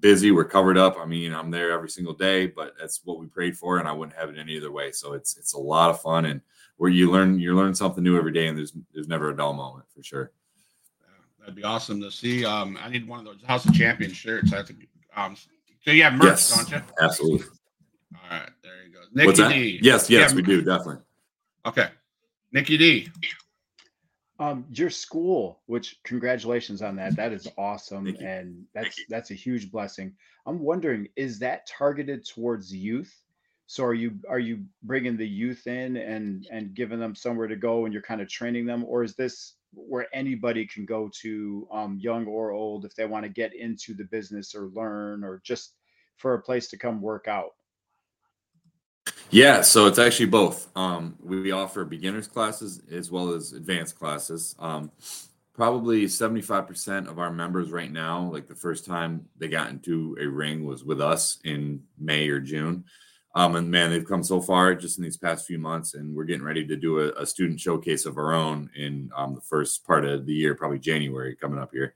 busy. 0.00 0.30
We're 0.30 0.44
covered 0.44 0.76
up. 0.76 0.98
I 0.98 1.06
mean, 1.06 1.32
I'm 1.32 1.50
there 1.50 1.72
every 1.72 1.88
single 1.88 2.12
day, 2.12 2.46
but 2.46 2.74
that's 2.78 3.00
what 3.04 3.18
we 3.18 3.26
prayed 3.26 3.56
for, 3.56 3.78
and 3.78 3.88
I 3.88 3.92
wouldn't 3.92 4.18
have 4.18 4.28
it 4.28 4.38
any 4.38 4.58
other 4.58 4.70
way. 4.70 4.92
So 4.92 5.14
it's 5.14 5.38
it's 5.38 5.54
a 5.54 5.58
lot 5.58 5.88
of 5.88 6.02
fun, 6.02 6.26
and 6.26 6.42
where 6.76 6.90
you 6.90 7.10
learn 7.10 7.40
you 7.40 7.56
learn 7.56 7.74
something 7.74 8.04
new 8.04 8.18
every 8.18 8.32
day, 8.32 8.48
and 8.48 8.58
there's 8.58 8.74
there's 8.92 9.08
never 9.08 9.30
a 9.30 9.36
dull 9.36 9.54
moment 9.54 9.86
for 9.94 10.02
sure. 10.02 10.30
that'd 11.40 11.54
be 11.54 11.64
awesome 11.64 12.02
to 12.02 12.10
see. 12.10 12.44
Um, 12.44 12.78
I 12.82 12.90
need 12.90 13.08
one 13.08 13.20
of 13.20 13.24
those 13.24 13.42
House 13.44 13.64
of 13.64 13.72
Champions 13.72 14.14
shirts. 14.14 14.52
I 14.52 14.62
think. 14.62 14.88
Um, 15.16 15.36
so 15.80 15.90
you 15.90 16.02
have 16.02 16.12
merch, 16.12 16.24
yes, 16.26 16.54
don't 16.54 16.70
you? 16.70 16.82
Absolutely. 17.00 17.46
All 18.14 18.38
right, 18.38 18.42
there 18.42 18.42
you 18.42 18.42
go. 18.42 18.57
Nikki 19.12 19.48
D. 19.48 19.78
Yes, 19.82 20.08
yes, 20.10 20.30
yeah, 20.30 20.36
we 20.36 20.42
do 20.42 20.62
definitely. 20.62 21.02
Okay, 21.66 21.88
Nikki 22.52 22.76
D. 22.76 23.08
Um, 24.40 24.64
your 24.70 24.90
school, 24.90 25.60
which 25.66 25.98
congratulations 26.04 26.80
on 26.80 26.94
that. 26.96 27.16
That 27.16 27.32
is 27.32 27.48
awesome, 27.58 28.06
and 28.20 28.64
that's 28.72 29.00
that's 29.08 29.30
a 29.32 29.34
huge 29.34 29.70
blessing. 29.70 30.14
I'm 30.46 30.60
wondering, 30.60 31.08
is 31.16 31.38
that 31.40 31.66
targeted 31.66 32.24
towards 32.24 32.72
youth? 32.74 33.14
So 33.66 33.84
are 33.84 33.94
you 33.94 34.12
are 34.30 34.38
you 34.38 34.64
bringing 34.82 35.16
the 35.16 35.26
youth 35.28 35.66
in 35.66 35.96
and 35.96 36.46
and 36.50 36.72
giving 36.72 37.00
them 37.00 37.14
somewhere 37.14 37.48
to 37.48 37.56
go, 37.56 37.84
and 37.84 37.92
you're 37.92 38.02
kind 38.02 38.20
of 38.20 38.28
training 38.28 38.64
them, 38.64 38.84
or 38.84 39.02
is 39.02 39.14
this 39.14 39.54
where 39.74 40.06
anybody 40.14 40.66
can 40.66 40.86
go 40.86 41.10
to, 41.20 41.68
um, 41.70 41.98
young 42.00 42.24
or 42.26 42.52
old, 42.52 42.86
if 42.86 42.94
they 42.94 43.04
want 43.04 43.24
to 43.24 43.28
get 43.28 43.54
into 43.54 43.92
the 43.92 44.04
business 44.04 44.54
or 44.54 44.68
learn, 44.68 45.22
or 45.22 45.42
just 45.44 45.74
for 46.16 46.32
a 46.34 46.40
place 46.40 46.68
to 46.68 46.78
come 46.78 47.02
work 47.02 47.28
out? 47.28 47.50
Yeah, 49.30 49.60
so 49.60 49.86
it's 49.86 49.98
actually 49.98 50.26
both. 50.26 50.68
Um, 50.74 51.16
we 51.22 51.52
offer 51.52 51.84
beginners 51.84 52.26
classes 52.26 52.82
as 52.90 53.10
well 53.10 53.32
as 53.32 53.52
advanced 53.52 53.98
classes. 53.98 54.54
Um, 54.58 54.90
probably 55.52 56.04
75% 56.04 57.08
of 57.08 57.18
our 57.18 57.30
members 57.30 57.70
right 57.70 57.90
now, 57.90 58.30
like 58.32 58.46
the 58.46 58.54
first 58.54 58.86
time 58.86 59.26
they 59.36 59.48
got 59.48 59.70
into 59.70 60.16
a 60.20 60.26
ring 60.26 60.64
was 60.64 60.84
with 60.84 61.00
us 61.00 61.38
in 61.44 61.82
May 61.98 62.28
or 62.28 62.40
June. 62.40 62.84
Um, 63.34 63.56
and 63.56 63.70
man, 63.70 63.90
they've 63.90 64.04
come 64.04 64.22
so 64.22 64.40
far 64.40 64.74
just 64.74 64.98
in 64.98 65.04
these 65.04 65.16
past 65.16 65.46
few 65.46 65.58
months, 65.58 65.94
and 65.94 66.14
we're 66.14 66.24
getting 66.24 66.44
ready 66.44 66.66
to 66.66 66.76
do 66.76 67.00
a, 67.00 67.22
a 67.22 67.26
student 67.26 67.60
showcase 67.60 68.06
of 68.06 68.16
our 68.16 68.32
own 68.32 68.70
in 68.74 69.10
um, 69.14 69.34
the 69.34 69.40
first 69.42 69.86
part 69.86 70.04
of 70.06 70.26
the 70.26 70.32
year, 70.32 70.54
probably 70.54 70.78
January 70.78 71.36
coming 71.36 71.58
up 71.58 71.70
here 71.72 71.94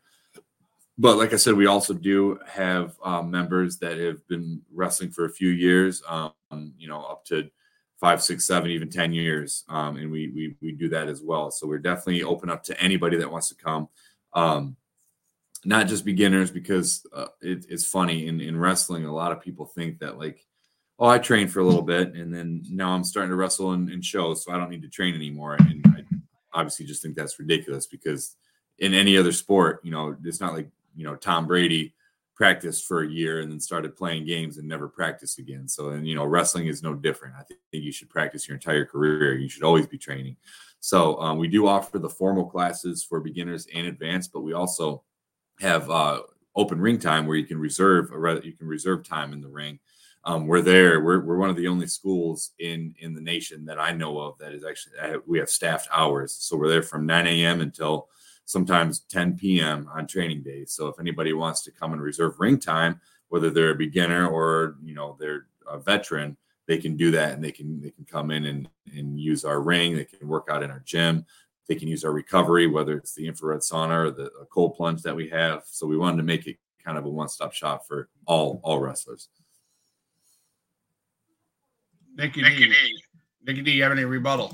but 1.03 1.19
like 1.19 1.33
I 1.33 1.37
said, 1.37 1.55
we 1.55 1.67
also 1.67 1.95
do 1.95 2.38
have 2.47 2.95
um, 3.03 3.29
members 3.29 3.77
that 3.79 3.99
have 3.99 4.25
been 4.29 4.62
wrestling 4.73 5.11
for 5.11 5.25
a 5.25 5.33
few 5.33 5.49
years, 5.49 6.01
um, 6.07 6.33
you 6.79 6.87
know, 6.87 7.03
up 7.03 7.25
to 7.25 7.51
five, 8.01 8.23
six, 8.23 8.47
seven, 8.47 8.71
even 8.71 8.88
ten 8.88 9.12
years, 9.12 9.65
um, 9.69 9.97
and 9.97 10.12
we, 10.12 10.29
we 10.29 10.55
we 10.62 10.71
do 10.71 10.88
that 10.91 11.09
as 11.09 11.21
well. 11.21 11.51
So 11.51 11.67
we're 11.67 11.79
definitely 11.79 12.23
open 12.23 12.49
up 12.49 12.62
to 12.65 12.81
anybody 12.81 13.17
that 13.17 13.29
wants 13.29 13.49
to 13.49 13.57
come, 13.57 13.88
um, 14.33 14.77
not 15.65 15.88
just 15.88 16.05
beginners, 16.05 16.53
because 16.53 17.05
uh, 17.12 17.27
it, 17.41 17.67
it's 17.69 17.85
funny 17.85 18.29
in 18.29 18.41
in 18.41 18.57
wrestling. 18.57 19.05
A 19.05 19.12
lot 19.12 19.33
of 19.33 19.41
people 19.41 19.67
think 19.67 19.99
that 19.99 20.19
like, 20.21 20.47
oh, 21.01 21.09
I 21.09 21.19
trained 21.19 21.51
for 21.51 21.59
a 21.59 21.65
little 21.65 21.83
bit, 21.83 22.15
and 22.15 22.33
then 22.33 22.62
now 22.71 22.91
I'm 22.91 23.03
starting 23.03 23.31
to 23.31 23.37
wrestle 23.37 23.73
in, 23.73 23.91
in 23.91 24.03
shows, 24.03 24.45
so 24.45 24.53
I 24.53 24.57
don't 24.57 24.71
need 24.71 24.83
to 24.83 24.88
train 24.88 25.17
anymore. 25.17 25.57
And 25.59 25.85
I 25.85 26.05
obviously 26.61 26.87
just 26.87 27.03
think 27.03 27.17
that's 27.17 27.41
ridiculous 27.41 27.88
because 27.88 28.37
in 28.79 28.95
any 28.95 29.17
other 29.17 29.33
sport, 29.33 29.81
you 29.83 29.91
know, 29.91 30.17
it's 30.23 30.41
not 30.41 30.55
like 30.55 30.69
you 30.94 31.05
know 31.05 31.16
Tom 31.16 31.46
Brady 31.46 31.94
practiced 32.35 32.87
for 32.87 33.02
a 33.02 33.09
year 33.09 33.40
and 33.40 33.52
then 33.52 33.61
started 33.61 33.96
playing 33.96 34.26
games 34.26 34.59
and 34.59 34.66
never 34.66 34.88
practiced 34.88 35.38
again. 35.38 35.68
So 35.68 35.90
and 35.90 36.07
you 36.07 36.14
know 36.14 36.24
wrestling 36.24 36.66
is 36.66 36.83
no 36.83 36.94
different. 36.94 37.35
I 37.38 37.42
think 37.44 37.59
you 37.85 37.92
should 37.92 38.11
practice 38.11 38.48
your 38.48 38.57
entire 38.57 38.85
career. 38.85 39.37
You 39.37 39.48
should 39.48 39.62
always 39.62 39.87
be 39.87 39.98
training. 39.98 40.37
So 40.81 41.20
um, 41.20 41.38
we 41.38 41.46
do 41.46 41.66
offer 41.68 41.98
the 41.98 42.09
formal 42.09 42.46
classes 42.46 43.05
for 43.05 43.20
beginners 43.20 43.68
and 43.72 43.87
advanced, 43.87 44.33
but 44.33 44.40
we 44.40 44.52
also 44.52 45.05
have 45.61 45.88
uh, 45.88 46.22
open 46.57 46.81
ring 46.81 46.98
time 46.98 47.26
where 47.26 47.37
you 47.37 47.46
can 47.46 47.59
reserve 47.59 48.11
you 48.44 48.52
can 48.52 48.66
reserve 48.66 49.05
time 49.05 49.33
in 49.33 49.40
the 49.40 49.48
ring. 49.48 49.78
Um, 50.24 50.46
we're 50.46 50.61
there. 50.61 51.00
We're, 51.00 51.20
we're 51.20 51.37
one 51.37 51.50
of 51.50 51.57
the 51.57 51.68
only 51.68 51.87
schools 51.87 52.52
in 52.59 52.94
in 52.98 53.14
the 53.14 53.20
nation 53.20 53.64
that 53.66 53.78
I 53.78 53.92
know 53.92 54.18
of 54.18 54.38
that 54.38 54.52
is 54.52 54.64
actually 54.64 54.94
we 55.26 55.38
have 55.38 55.50
staffed 55.50 55.88
hours. 55.92 56.33
So 56.33 56.57
we're 56.57 56.68
there 56.68 56.83
from 56.83 57.07
9 57.07 57.26
a.m. 57.26 57.61
until 57.61 58.09
sometimes 58.44 59.00
10 59.00 59.37
p.m. 59.37 59.88
on 59.94 60.07
training 60.07 60.42
days. 60.42 60.72
So 60.72 60.88
if 60.88 60.98
anybody 61.00 61.33
wants 61.33 61.62
to 61.62 61.70
come 61.70 61.92
and 61.92 62.02
reserve 62.02 62.38
ring 62.38 62.59
time, 62.59 63.00
whether 63.28 63.50
they're 63.50 63.70
a 63.70 63.74
beginner 63.74 64.28
or 64.28 64.76
you 64.83 64.94
know 64.94 65.16
they're 65.18 65.46
a 65.68 65.78
veteran, 65.78 66.37
they 66.66 66.78
can 66.78 66.96
do 66.96 67.11
that 67.12 67.33
and 67.33 67.42
they 67.42 67.52
can 67.52 67.81
they 67.81 67.90
can 67.90 68.05
come 68.05 68.31
in 68.31 68.44
and, 68.44 68.68
and 68.94 69.18
use 69.18 69.44
our 69.44 69.61
ring. 69.61 69.96
They 69.96 70.05
can 70.05 70.28
work 70.28 70.48
out 70.50 70.62
in 70.62 70.70
our 70.70 70.83
gym. 70.85 71.24
They 71.68 71.74
can 71.76 71.88
use 71.88 72.05
our 72.05 72.12
recovery, 72.12 72.66
whether 72.66 72.96
it's 72.96 73.14
the 73.14 73.26
infrared 73.26 73.61
sauna 73.61 74.07
or 74.07 74.11
the 74.11 74.31
cold 74.50 74.76
plunge 74.76 75.02
that 75.02 75.16
we 75.16 75.28
have. 75.31 75.62
So 75.66 75.87
we 75.87 75.96
wanted 75.96 76.18
to 76.18 76.22
make 76.24 76.46
it 76.46 76.59
kind 76.85 76.98
of 76.98 77.05
a 77.05 77.09
one-stop 77.09 77.52
shop 77.52 77.87
for 77.87 78.09
all 78.26 78.61
all 78.62 78.81
wrestlers. 78.81 79.28
Nikki 82.16 82.42
D. 82.42 82.74
Nikki 83.44 83.62
D, 83.62 83.70
you 83.72 83.83
have 83.83 83.92
any 83.92 84.05
rebuttal? 84.05 84.52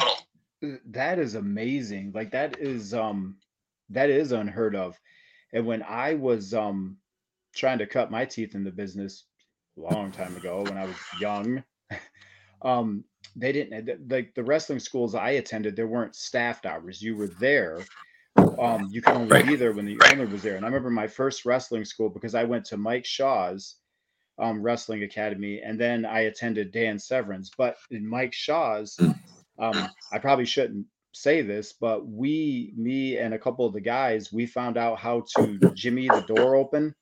That 0.86 1.18
is 1.18 1.34
amazing. 1.34 2.12
Like 2.14 2.30
that 2.30 2.58
is 2.58 2.94
um 2.94 3.36
that 3.90 4.10
is 4.10 4.32
unheard 4.32 4.76
of. 4.76 4.98
And 5.52 5.66
when 5.66 5.82
I 5.82 6.14
was 6.14 6.54
um 6.54 6.98
trying 7.54 7.78
to 7.78 7.86
cut 7.86 8.10
my 8.10 8.24
teeth 8.26 8.54
in 8.54 8.64
the 8.64 8.70
business 8.72 9.24
a 9.78 9.80
long 9.80 10.12
time 10.12 10.36
ago 10.36 10.64
when 10.64 10.78
I 10.78 10.86
was 10.86 11.08
young, 11.12 11.64
um 12.62 13.04
they 13.36 13.52
didn't 13.52 14.10
like 14.10 14.34
the 14.34 14.44
wrestling 14.44 14.80
schools 14.80 15.14
I 15.14 15.30
attended, 15.32 15.76
there 15.76 15.86
weren't 15.88 16.16
staffed 16.16 16.66
hours. 16.66 17.02
You 17.02 17.16
were 17.16 17.28
there, 17.28 17.88
um, 18.58 18.88
you 18.90 19.02
could 19.02 19.14
only 19.14 19.32
Right. 19.32 19.46
be 19.46 19.56
there 19.56 19.72
when 19.72 19.86
the 19.86 20.02
owner 20.02 20.26
was 20.26 20.42
there. 20.42 20.56
And 20.56 20.64
I 20.64 20.68
remember 20.68 20.90
my 20.90 21.06
first 21.08 21.44
wrestling 21.46 21.84
school 21.84 22.10
because 22.10 22.34
I 22.34 22.44
went 22.44 22.66
to 22.66 22.76
Mike 22.76 23.06
Shaw's 23.06 23.76
um, 24.38 24.62
wrestling 24.62 25.02
academy, 25.04 25.60
and 25.64 25.80
then 25.80 26.04
I 26.04 26.20
attended 26.20 26.72
Dan 26.72 26.98
Severn's. 26.98 27.50
But 27.56 27.76
in 27.90 28.06
Mike 28.06 28.32
Shaw's, 28.34 29.02
um, 29.58 29.94
I 30.12 30.18
probably 30.18 30.46
shouldn't 30.46 30.86
say 31.12 31.42
this, 31.42 31.72
but 31.72 32.06
we, 32.06 32.72
me, 32.76 33.16
and 33.18 33.34
a 33.34 33.38
couple 33.38 33.66
of 33.66 33.72
the 33.72 33.80
guys, 33.80 34.32
we 34.32 34.46
found 34.46 34.76
out 34.76 34.98
how 34.98 35.24
to 35.34 35.58
jimmy 35.74 36.08
the 36.08 36.20
door 36.20 36.54
open. 36.56 36.94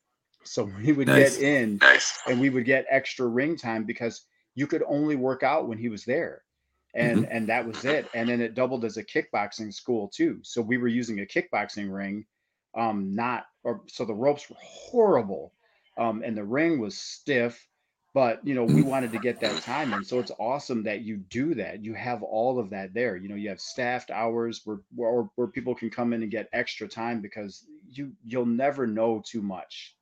So 0.44 0.64
we 0.84 0.92
would 0.92 1.08
Nice. 1.08 1.36
get 1.36 1.42
in 1.42 1.80
Nice. 1.80 2.18
and 2.26 2.40
we 2.40 2.50
would 2.50 2.64
get 2.64 2.86
extra 2.90 3.26
ring 3.26 3.56
time 3.56 3.84
because 3.84 4.24
you 4.54 4.66
could 4.66 4.82
only 4.88 5.16
work 5.16 5.42
out 5.42 5.68
when 5.68 5.78
he 5.78 5.88
was 5.88 6.04
there 6.04 6.42
and 6.94 7.24
Mm-hmm. 7.24 7.36
and 7.36 7.48
that 7.48 7.66
was 7.66 7.84
it 7.84 8.08
and 8.14 8.28
then 8.28 8.40
it 8.40 8.54
doubled 8.54 8.84
as 8.84 8.96
a 8.96 9.04
kickboxing 9.04 9.72
school 9.72 10.08
too 10.08 10.38
so 10.42 10.62
we 10.62 10.78
were 10.78 10.88
using 10.88 11.20
a 11.20 11.26
kickboxing 11.26 11.92
ring 11.92 12.24
um 12.76 13.14
not 13.14 13.44
or 13.64 13.82
so 13.86 14.04
the 14.04 14.14
ropes 14.14 14.48
were 14.48 14.56
horrible 14.60 15.52
um 15.98 16.22
and 16.24 16.36
the 16.36 16.44
ring 16.44 16.78
was 16.78 16.96
stiff 16.98 17.66
but 18.16 18.40
you 18.46 18.54
know 18.54 18.64
we 18.64 18.80
Mm-hmm. 18.80 18.82
wanted 18.82 19.12
to 19.12 19.18
get 19.18 19.40
that 19.40 19.60
time 19.60 19.92
in 19.92 20.02
so 20.02 20.18
it's 20.18 20.32
awesome 20.40 20.82
that 20.82 21.02
you 21.02 21.18
do 21.18 21.54
that 21.54 21.84
you 21.84 21.92
have 21.92 22.22
all 22.22 22.58
of 22.58 22.70
that 22.70 22.94
there 22.94 23.14
you 23.16 23.28
know 23.28 23.34
you 23.34 23.50
have 23.50 23.60
staffed 23.60 24.10
hours 24.10 24.62
where 24.64 24.78
where, 24.94 25.24
where 25.34 25.48
people 25.48 25.74
can 25.74 25.90
come 25.90 26.14
in 26.14 26.22
and 26.22 26.30
get 26.30 26.48
extra 26.54 26.88
time 26.88 27.20
because 27.20 27.66
you 27.90 28.12
you'll 28.26 28.46
never 28.46 28.86
know 28.86 29.22
too 29.26 29.42
much 29.42 29.96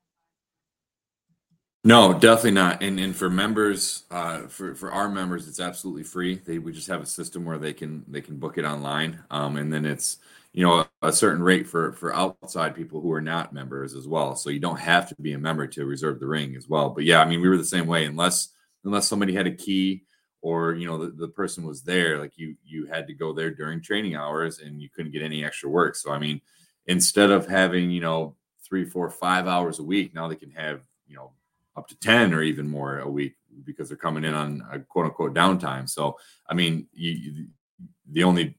No, 1.86 2.14
definitely 2.18 2.52
not. 2.52 2.82
And 2.82 2.98
and 2.98 3.14
for 3.14 3.28
members, 3.28 4.04
uh, 4.10 4.46
for 4.48 4.74
for 4.74 4.90
our 4.90 5.08
members, 5.08 5.46
it's 5.48 5.60
absolutely 5.60 6.02
free. 6.04 6.36
They 6.36 6.58
we 6.58 6.72
just 6.72 6.88
have 6.88 7.02
a 7.02 7.06
system 7.06 7.44
where 7.44 7.58
they 7.58 7.74
can 7.74 8.04
they 8.08 8.22
can 8.22 8.36
book 8.38 8.56
it 8.56 8.64
online, 8.64 9.22
um, 9.30 9.56
and 9.56 9.72
then 9.72 9.84
it's 9.84 10.18
you 10.54 10.64
know 10.64 10.86
a 11.02 11.12
certain 11.12 11.42
rate 11.42 11.66
for 11.68 11.92
for 11.94 12.14
outside 12.14 12.74
people 12.76 13.00
who 13.02 13.12
are 13.12 13.20
not 13.20 13.52
members 13.52 13.94
as 13.94 14.08
well. 14.08 14.36
So 14.36 14.50
you 14.50 14.60
don't 14.60 14.78
have 14.80 15.08
to 15.10 15.16
be 15.20 15.34
a 15.34 15.38
member 15.38 15.66
to 15.68 15.84
reserve 15.84 16.20
the 16.20 16.28
ring 16.28 16.56
as 16.56 16.68
well. 16.68 16.90
But 16.90 17.04
yeah, 17.04 17.20
I 17.20 17.26
mean 17.26 17.42
we 17.42 17.48
were 17.48 17.58
the 17.58 17.64
same 17.64 17.86
way. 17.88 18.06
Unless 18.06 18.50
unless 18.84 19.08
somebody 19.08 19.34
had 19.34 19.46
a 19.48 19.54
key 19.54 20.04
or 20.42 20.74
you 20.74 20.86
know 20.86 20.98
the, 20.98 21.10
the 21.10 21.28
person 21.28 21.64
was 21.66 21.82
there, 21.82 22.18
like 22.20 22.32
you 22.38 22.56
you 22.64 22.86
had 22.86 23.06
to 23.08 23.14
go 23.14 23.32
there 23.34 23.50
during 23.50 23.82
training 23.82 24.16
hours 24.16 24.60
and 24.60 24.80
you 24.80 24.88
couldn't 24.88 25.12
get 25.12 25.22
any 25.22 25.44
extra 25.44 25.68
work. 25.68 25.96
So 25.96 26.12
I 26.12 26.18
mean, 26.18 26.40
instead 26.86 27.30
of 27.30 27.46
having 27.48 27.90
you 27.90 28.00
know 28.00 28.36
three, 28.64 28.84
four, 28.84 29.10
five 29.10 29.46
hours 29.46 29.78
a 29.80 29.82
week, 29.84 30.14
now 30.14 30.28
they 30.28 30.36
can 30.36 30.50
have 30.52 30.80
you 31.08 31.16
know 31.16 31.32
up 31.76 31.88
to 31.88 31.98
10 31.98 32.32
or 32.32 32.42
even 32.42 32.68
more 32.68 33.00
a 33.00 33.10
week 33.10 33.34
because 33.64 33.88
they're 33.88 33.96
coming 33.96 34.24
in 34.24 34.34
on 34.34 34.62
a 34.70 34.78
quote 34.78 35.06
unquote 35.06 35.34
downtime. 35.34 35.88
So, 35.88 36.16
I 36.48 36.54
mean, 36.54 36.86
you, 36.92 37.10
you- 37.10 37.46
the 38.10 38.22
only 38.24 38.56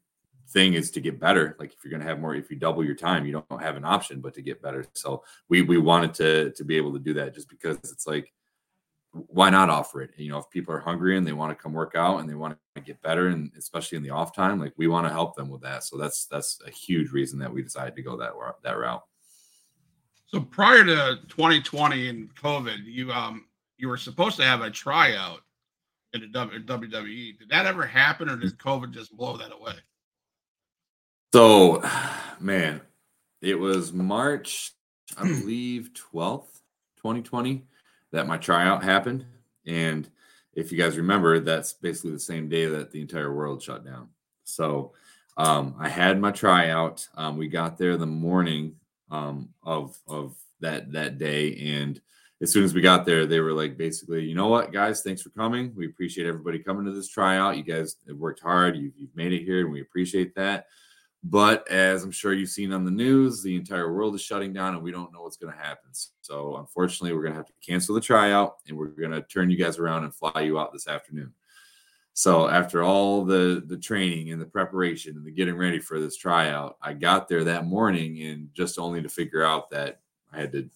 thing 0.49 0.73
is 0.73 0.91
to 0.91 1.01
get 1.01 1.19
better. 1.19 1.55
Like 1.59 1.73
if 1.73 1.77
you're 1.83 1.91
going 1.91 2.01
to 2.01 2.07
have 2.07 2.19
more, 2.19 2.35
if 2.35 2.49
you 2.49 2.57
double 2.57 2.83
your 2.83 2.95
time, 2.95 3.25
you 3.25 3.31
don't 3.49 3.61
have 3.61 3.77
an 3.77 3.85
option 3.85 4.21
but 4.21 4.33
to 4.35 4.41
get 4.41 4.61
better. 4.61 4.85
So 4.93 5.23
we, 5.49 5.61
we 5.61 5.77
wanted 5.77 6.13
to, 6.15 6.51
to 6.51 6.63
be 6.63 6.77
able 6.77 6.93
to 6.93 6.99
do 6.99 7.13
that 7.15 7.33
just 7.33 7.49
because 7.49 7.77
it's 7.83 8.07
like, 8.07 8.31
why 9.11 9.49
not 9.49 9.69
offer 9.69 10.01
it? 10.01 10.11
You 10.17 10.29
know, 10.29 10.39
if 10.39 10.49
people 10.49 10.73
are 10.73 10.79
hungry 10.79 11.17
and 11.17 11.25
they 11.25 11.31
want 11.33 11.57
to 11.57 11.61
come 11.61 11.71
work 11.73 11.93
out 11.95 12.19
and 12.19 12.29
they 12.29 12.33
want 12.33 12.57
to 12.75 12.81
get 12.81 13.01
better 13.01 13.29
and 13.29 13.49
especially 13.57 13.95
in 13.95 14.03
the 14.03 14.09
off 14.09 14.35
time, 14.35 14.59
like 14.59 14.73
we 14.77 14.87
want 14.87 15.07
to 15.07 15.13
help 15.13 15.35
them 15.35 15.49
with 15.49 15.61
that. 15.61 15.83
So 15.83 15.97
that's, 15.97 16.25
that's 16.25 16.59
a 16.67 16.71
huge 16.71 17.11
reason 17.11 17.39
that 17.39 17.51
we 17.51 17.61
decided 17.61 17.95
to 17.95 18.01
go 18.01 18.17
that, 18.17 18.35
route- 18.35 18.61
that 18.63 18.77
route. 18.77 19.03
So 20.27 20.41
prior 20.41 20.83
to 20.83 21.19
2020 21.29 22.09
and 22.09 22.35
COVID, 22.35 22.83
you 22.83 23.11
um 23.11 23.45
you 23.77 23.87
were 23.87 23.97
supposed 23.97 24.37
to 24.37 24.43
have 24.43 24.61
a 24.61 24.71
tryout 24.71 25.41
in 26.13 26.21
the 26.21 26.27
WWE. 26.27 27.39
Did 27.39 27.49
that 27.49 27.65
ever 27.65 27.85
happen, 27.85 28.29
or 28.29 28.37
did 28.37 28.57
COVID 28.57 28.91
just 28.91 29.15
blow 29.15 29.37
that 29.37 29.53
away? 29.53 29.75
So, 31.35 31.83
man, 32.39 32.79
it 33.41 33.59
was 33.59 33.91
March, 33.91 34.71
I 35.17 35.23
believe, 35.23 35.89
12th, 36.13 36.61
2020, 36.95 37.65
that 38.13 38.25
my 38.25 38.37
tryout 38.37 38.85
happened. 38.85 39.25
And 39.67 40.09
if 40.53 40.71
you 40.71 40.77
guys 40.77 40.95
remember, 40.95 41.41
that's 41.41 41.73
basically 41.73 42.11
the 42.11 42.19
same 42.19 42.47
day 42.47 42.67
that 42.67 42.91
the 42.91 43.01
entire 43.01 43.33
world 43.33 43.61
shut 43.61 43.83
down. 43.83 44.07
So, 44.45 44.93
um, 45.35 45.75
I 45.77 45.89
had 45.89 46.21
my 46.21 46.31
tryout. 46.31 47.05
Um, 47.15 47.35
we 47.35 47.49
got 47.49 47.77
there 47.77 47.97
the 47.97 48.05
morning 48.05 48.77
um, 49.11 49.49
of 49.61 49.99
of 50.07 50.37
that 50.61 50.93
that 50.93 51.17
day, 51.17 51.53
and 51.57 51.99
as 52.41 52.53
soon 52.53 52.63
as 52.63 52.73
we 52.73 52.79
got 52.79 53.05
there, 53.05 53.25
they 53.25 53.41
were 53.41 53.51
like, 53.51 53.75
basically, 53.75 54.23
you 54.23 54.35
know 54.35 54.47
what, 54.47 54.71
guys, 54.71 55.01
thanks 55.01 55.21
for 55.21 55.31
coming. 55.31 55.73
We 55.75 55.87
appreciate 55.87 56.27
everybody 56.27 56.59
coming 56.59 56.85
to 56.85 56.93
this 56.93 57.09
tryout. 57.09 57.57
You 57.57 57.63
guys 57.63 57.97
have 58.07 58.15
worked 58.15 58.39
hard. 58.39 58.77
You've, 58.77 58.93
you've 58.95 59.15
made 59.17 59.33
it 59.33 59.43
here, 59.43 59.59
and 59.59 59.71
we 59.73 59.81
appreciate 59.81 60.33
that. 60.35 60.67
But 61.27 61.67
as 61.71 62.03
I'm 62.03 62.11
sure 62.11 62.33
you've 62.33 62.49
seen 62.49 62.71
on 62.71 62.85
the 62.85 62.91
news, 62.91 63.41
the 63.41 63.55
entire 63.55 63.91
world 63.91 64.13
is 64.13 64.21
shutting 64.21 64.53
down 64.53 64.75
and 64.75 64.83
we 64.83 64.91
don't 64.91 65.11
know 65.11 65.23
what's 65.23 65.37
going 65.37 65.51
to 65.51 65.59
happen. 65.59 65.89
So, 66.21 66.57
unfortunately, 66.57 67.15
we're 67.15 67.23
going 67.23 67.33
to 67.33 67.39
have 67.39 67.47
to 67.47 67.53
cancel 67.65 67.95
the 67.95 68.01
tryout 68.01 68.57
and 68.67 68.77
we're 68.77 68.89
going 68.89 69.09
to 69.09 69.23
turn 69.23 69.49
you 69.49 69.57
guys 69.57 69.79
around 69.79 70.03
and 70.03 70.13
fly 70.13 70.41
you 70.41 70.59
out 70.59 70.71
this 70.71 70.87
afternoon. 70.87 71.33
So, 72.13 72.47
after 72.47 72.83
all 72.83 73.25
the 73.25 73.63
the 73.65 73.77
training 73.77 74.31
and 74.31 74.39
the 74.39 74.45
preparation 74.45 75.17
and 75.17 75.25
the 75.25 75.31
getting 75.31 75.57
ready 75.57 75.79
for 75.79 75.99
this 75.99 76.15
tryout, 76.15 76.77
I 76.79 76.93
got 76.93 77.27
there 77.27 77.43
that 77.45 77.65
morning 77.65 78.21
and 78.21 78.49
just 78.53 78.77
only 78.77 79.01
to 79.01 79.09
figure 79.09 79.43
out 79.43 79.71
that 79.71 80.01
I 80.31 80.41
had 80.41 80.51
to 80.51 80.69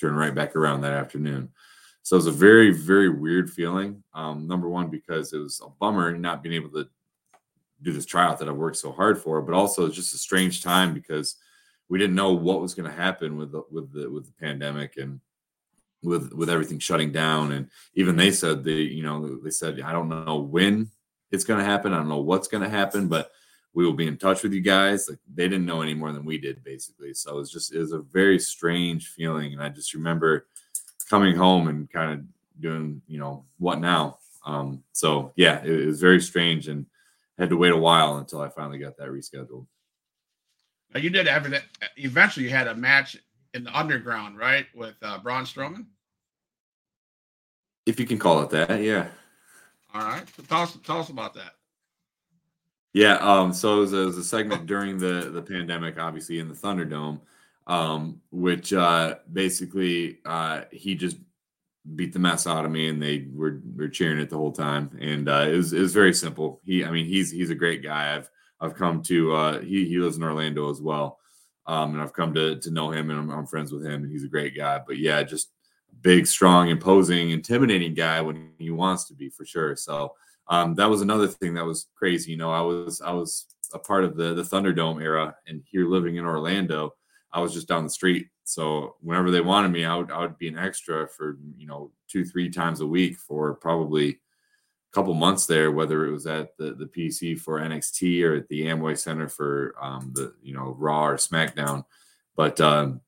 turn 0.00 0.14
right 0.14 0.34
back 0.34 0.56
around 0.56 0.80
that 0.80 0.94
afternoon. 0.94 1.50
So 2.02 2.16
it 2.16 2.24
was 2.24 2.26
a 2.28 2.32
very, 2.32 2.72
very 2.72 3.10
weird 3.10 3.50
feeling. 3.50 4.02
Um, 4.14 4.46
number 4.46 4.70
one, 4.70 4.88
because 4.88 5.34
it 5.34 5.38
was 5.38 5.60
a 5.62 5.68
bummer 5.68 6.16
not 6.16 6.42
being 6.42 6.54
able 6.54 6.70
to 6.70 6.88
do 7.82 7.92
this 7.92 8.06
tryout 8.06 8.38
that 8.38 8.48
I've 8.48 8.56
worked 8.56 8.76
so 8.76 8.92
hard 8.92 9.18
for, 9.18 9.42
but 9.42 9.54
also 9.54 9.86
it's 9.86 9.96
just 9.96 10.14
a 10.14 10.18
strange 10.18 10.62
time 10.62 10.94
because 10.94 11.36
we 11.88 11.98
didn't 11.98 12.16
know 12.16 12.32
what 12.32 12.60
was 12.60 12.74
going 12.74 12.90
to 12.90 12.96
happen 12.96 13.36
with 13.36 13.52
the, 13.52 13.62
with 13.70 13.92
the 13.92 14.10
with 14.10 14.26
the 14.26 14.32
pandemic 14.40 14.96
and 14.96 15.20
with 16.02 16.32
with 16.32 16.48
everything 16.48 16.78
shutting 16.78 17.12
down. 17.12 17.52
And 17.52 17.68
even 17.94 18.16
they 18.16 18.30
said 18.30 18.64
they, 18.64 18.72
you 18.72 19.02
know, 19.02 19.36
they 19.36 19.50
said 19.50 19.80
I 19.80 19.92
don't 19.92 20.08
know 20.08 20.38
when 20.38 20.90
it's 21.30 21.44
going 21.44 21.58
to 21.58 21.64
happen. 21.64 21.92
I 21.92 21.98
don't 21.98 22.08
know 22.08 22.20
what's 22.20 22.48
going 22.48 22.62
to 22.62 22.68
happen, 22.68 23.08
but 23.08 23.30
we 23.74 23.84
will 23.84 23.94
be 23.94 24.06
in 24.06 24.18
touch 24.18 24.42
with 24.42 24.52
you 24.52 24.60
guys. 24.60 25.08
Like 25.08 25.18
they 25.32 25.48
didn't 25.48 25.66
know 25.66 25.82
any 25.82 25.94
more 25.94 26.12
than 26.12 26.24
we 26.24 26.38
did, 26.38 26.62
basically. 26.62 27.14
So 27.14 27.32
it 27.32 27.36
was 27.36 27.50
just 27.50 27.74
it 27.74 27.78
was 27.78 27.92
a 27.92 28.00
very 28.00 28.38
strange 28.38 29.08
feeling, 29.08 29.52
and 29.52 29.62
I 29.62 29.68
just 29.68 29.94
remember 29.94 30.46
coming 31.08 31.36
home 31.36 31.68
and 31.68 31.90
kind 31.90 32.12
of 32.12 32.20
doing, 32.60 33.02
you 33.06 33.18
know, 33.18 33.44
what 33.58 33.80
now. 33.80 34.18
Um, 34.44 34.82
so 34.92 35.32
yeah, 35.36 35.62
it, 35.62 35.70
it 35.70 35.86
was 35.86 36.00
very 36.00 36.20
strange 36.20 36.68
and 36.68 36.86
had 37.42 37.50
to 37.50 37.56
wait 37.56 37.72
a 37.72 37.76
while 37.76 38.18
until 38.18 38.40
I 38.40 38.48
finally 38.48 38.78
got 38.78 38.96
that 38.98 39.08
rescheduled. 39.08 39.66
Now, 40.94 41.00
you 41.00 41.10
did 41.10 41.26
have 41.26 41.52
it. 41.52 41.62
Eventually, 41.96 42.44
you 42.44 42.50
had 42.50 42.68
a 42.68 42.74
match 42.74 43.16
in 43.52 43.64
the 43.64 43.76
underground, 43.76 44.38
right, 44.38 44.66
with 44.74 44.94
uh, 45.02 45.18
Braun 45.18 45.44
Strowman. 45.44 45.86
If 47.84 47.98
you 47.98 48.06
can 48.06 48.18
call 48.18 48.42
it 48.42 48.50
that, 48.50 48.80
yeah. 48.80 49.08
All 49.92 50.02
right, 50.02 50.22
so 50.36 50.42
tell 50.44 50.62
us 50.62 50.78
tell 50.84 51.00
us 51.00 51.08
about 51.08 51.34
that. 51.34 51.54
Yeah, 52.94 53.14
um, 53.16 53.52
so 53.52 53.78
it 53.78 53.80
was, 53.80 53.92
a, 53.92 54.02
it 54.02 54.06
was 54.06 54.18
a 54.18 54.24
segment 54.24 54.66
during 54.66 54.98
the 54.98 55.30
the 55.32 55.42
pandemic, 55.42 55.98
obviously 55.98 56.38
in 56.38 56.48
the 56.48 56.54
Thunderdome, 56.54 57.20
um, 57.66 58.20
which 58.30 58.72
uh, 58.72 59.16
basically 59.32 60.20
uh, 60.24 60.62
he 60.70 60.94
just 60.94 61.16
beat 61.94 62.12
the 62.12 62.18
mess 62.18 62.46
out 62.46 62.64
of 62.64 62.70
me, 62.70 62.88
and 62.88 63.02
they 63.02 63.26
were 63.32 63.60
were 63.76 63.88
cheering 63.88 64.18
it 64.18 64.30
the 64.30 64.36
whole 64.36 64.52
time, 64.52 64.96
and 65.00 65.28
uh, 65.28 65.46
it 65.48 65.56
was 65.56 65.72
it 65.72 65.80
was 65.80 65.92
very 65.92 66.14
simple. 66.14 66.60
He, 66.64 66.84
I 66.84 66.90
mean, 66.90 67.06
he's 67.06 67.30
he's 67.30 67.50
a 67.50 67.54
great 67.54 67.82
guy. 67.82 68.14
I've 68.14 68.30
I've 68.60 68.74
come 68.74 69.02
to 69.04 69.34
uh, 69.34 69.60
he 69.60 69.88
he 69.88 69.98
lives 69.98 70.16
in 70.16 70.22
Orlando 70.22 70.70
as 70.70 70.80
well, 70.80 71.18
um, 71.66 71.94
and 71.94 72.02
I've 72.02 72.12
come 72.12 72.34
to 72.34 72.58
to 72.58 72.70
know 72.70 72.90
him, 72.92 73.10
and 73.10 73.18
I'm, 73.18 73.30
I'm 73.30 73.46
friends 73.46 73.72
with 73.72 73.84
him, 73.84 74.04
and 74.04 74.12
he's 74.12 74.24
a 74.24 74.28
great 74.28 74.56
guy. 74.56 74.80
But 74.86 74.98
yeah, 74.98 75.22
just 75.22 75.52
big, 76.00 76.26
strong, 76.26 76.68
imposing, 76.68 77.30
intimidating 77.30 77.94
guy 77.94 78.20
when 78.20 78.50
he 78.58 78.70
wants 78.70 79.06
to 79.08 79.14
be 79.14 79.28
for 79.28 79.44
sure. 79.44 79.76
So 79.76 80.14
um, 80.48 80.74
that 80.76 80.90
was 80.90 81.00
another 81.00 81.26
thing 81.26 81.54
that 81.54 81.64
was 81.64 81.88
crazy. 81.96 82.30
You 82.30 82.36
know, 82.36 82.52
I 82.52 82.60
was 82.60 83.00
I 83.00 83.12
was 83.12 83.46
a 83.74 83.78
part 83.78 84.04
of 84.04 84.16
the 84.16 84.34
the 84.34 84.42
Thunderdome 84.42 85.02
era, 85.02 85.34
and 85.46 85.62
here 85.70 85.88
living 85.88 86.16
in 86.16 86.24
Orlando, 86.24 86.94
I 87.32 87.40
was 87.40 87.52
just 87.52 87.68
down 87.68 87.84
the 87.84 87.90
street. 87.90 88.28
So 88.44 88.96
whenever 89.00 89.30
they 89.30 89.40
wanted 89.40 89.70
me, 89.70 89.84
I 89.84 89.96
would 89.96 90.10
I 90.10 90.20
would 90.20 90.38
be 90.38 90.48
an 90.48 90.58
extra 90.58 91.08
for 91.08 91.38
you 91.56 91.66
know 91.66 91.90
two 92.08 92.24
three 92.24 92.50
times 92.50 92.80
a 92.80 92.86
week 92.86 93.16
for 93.18 93.54
probably 93.54 94.10
a 94.10 94.16
couple 94.92 95.14
months 95.14 95.46
there, 95.46 95.70
whether 95.70 96.06
it 96.06 96.12
was 96.12 96.26
at 96.26 96.56
the 96.56 96.74
the 96.74 96.86
PC 96.86 97.38
for 97.40 97.60
NXT 97.60 98.24
or 98.24 98.36
at 98.36 98.48
the 98.48 98.62
Amway 98.62 98.98
Center 98.98 99.28
for 99.28 99.74
um, 99.80 100.12
the 100.14 100.34
you 100.42 100.54
know 100.54 100.74
Raw 100.78 101.06
or 101.06 101.16
SmackDown. 101.16 101.84
But 102.36 102.60
um, 102.60 103.00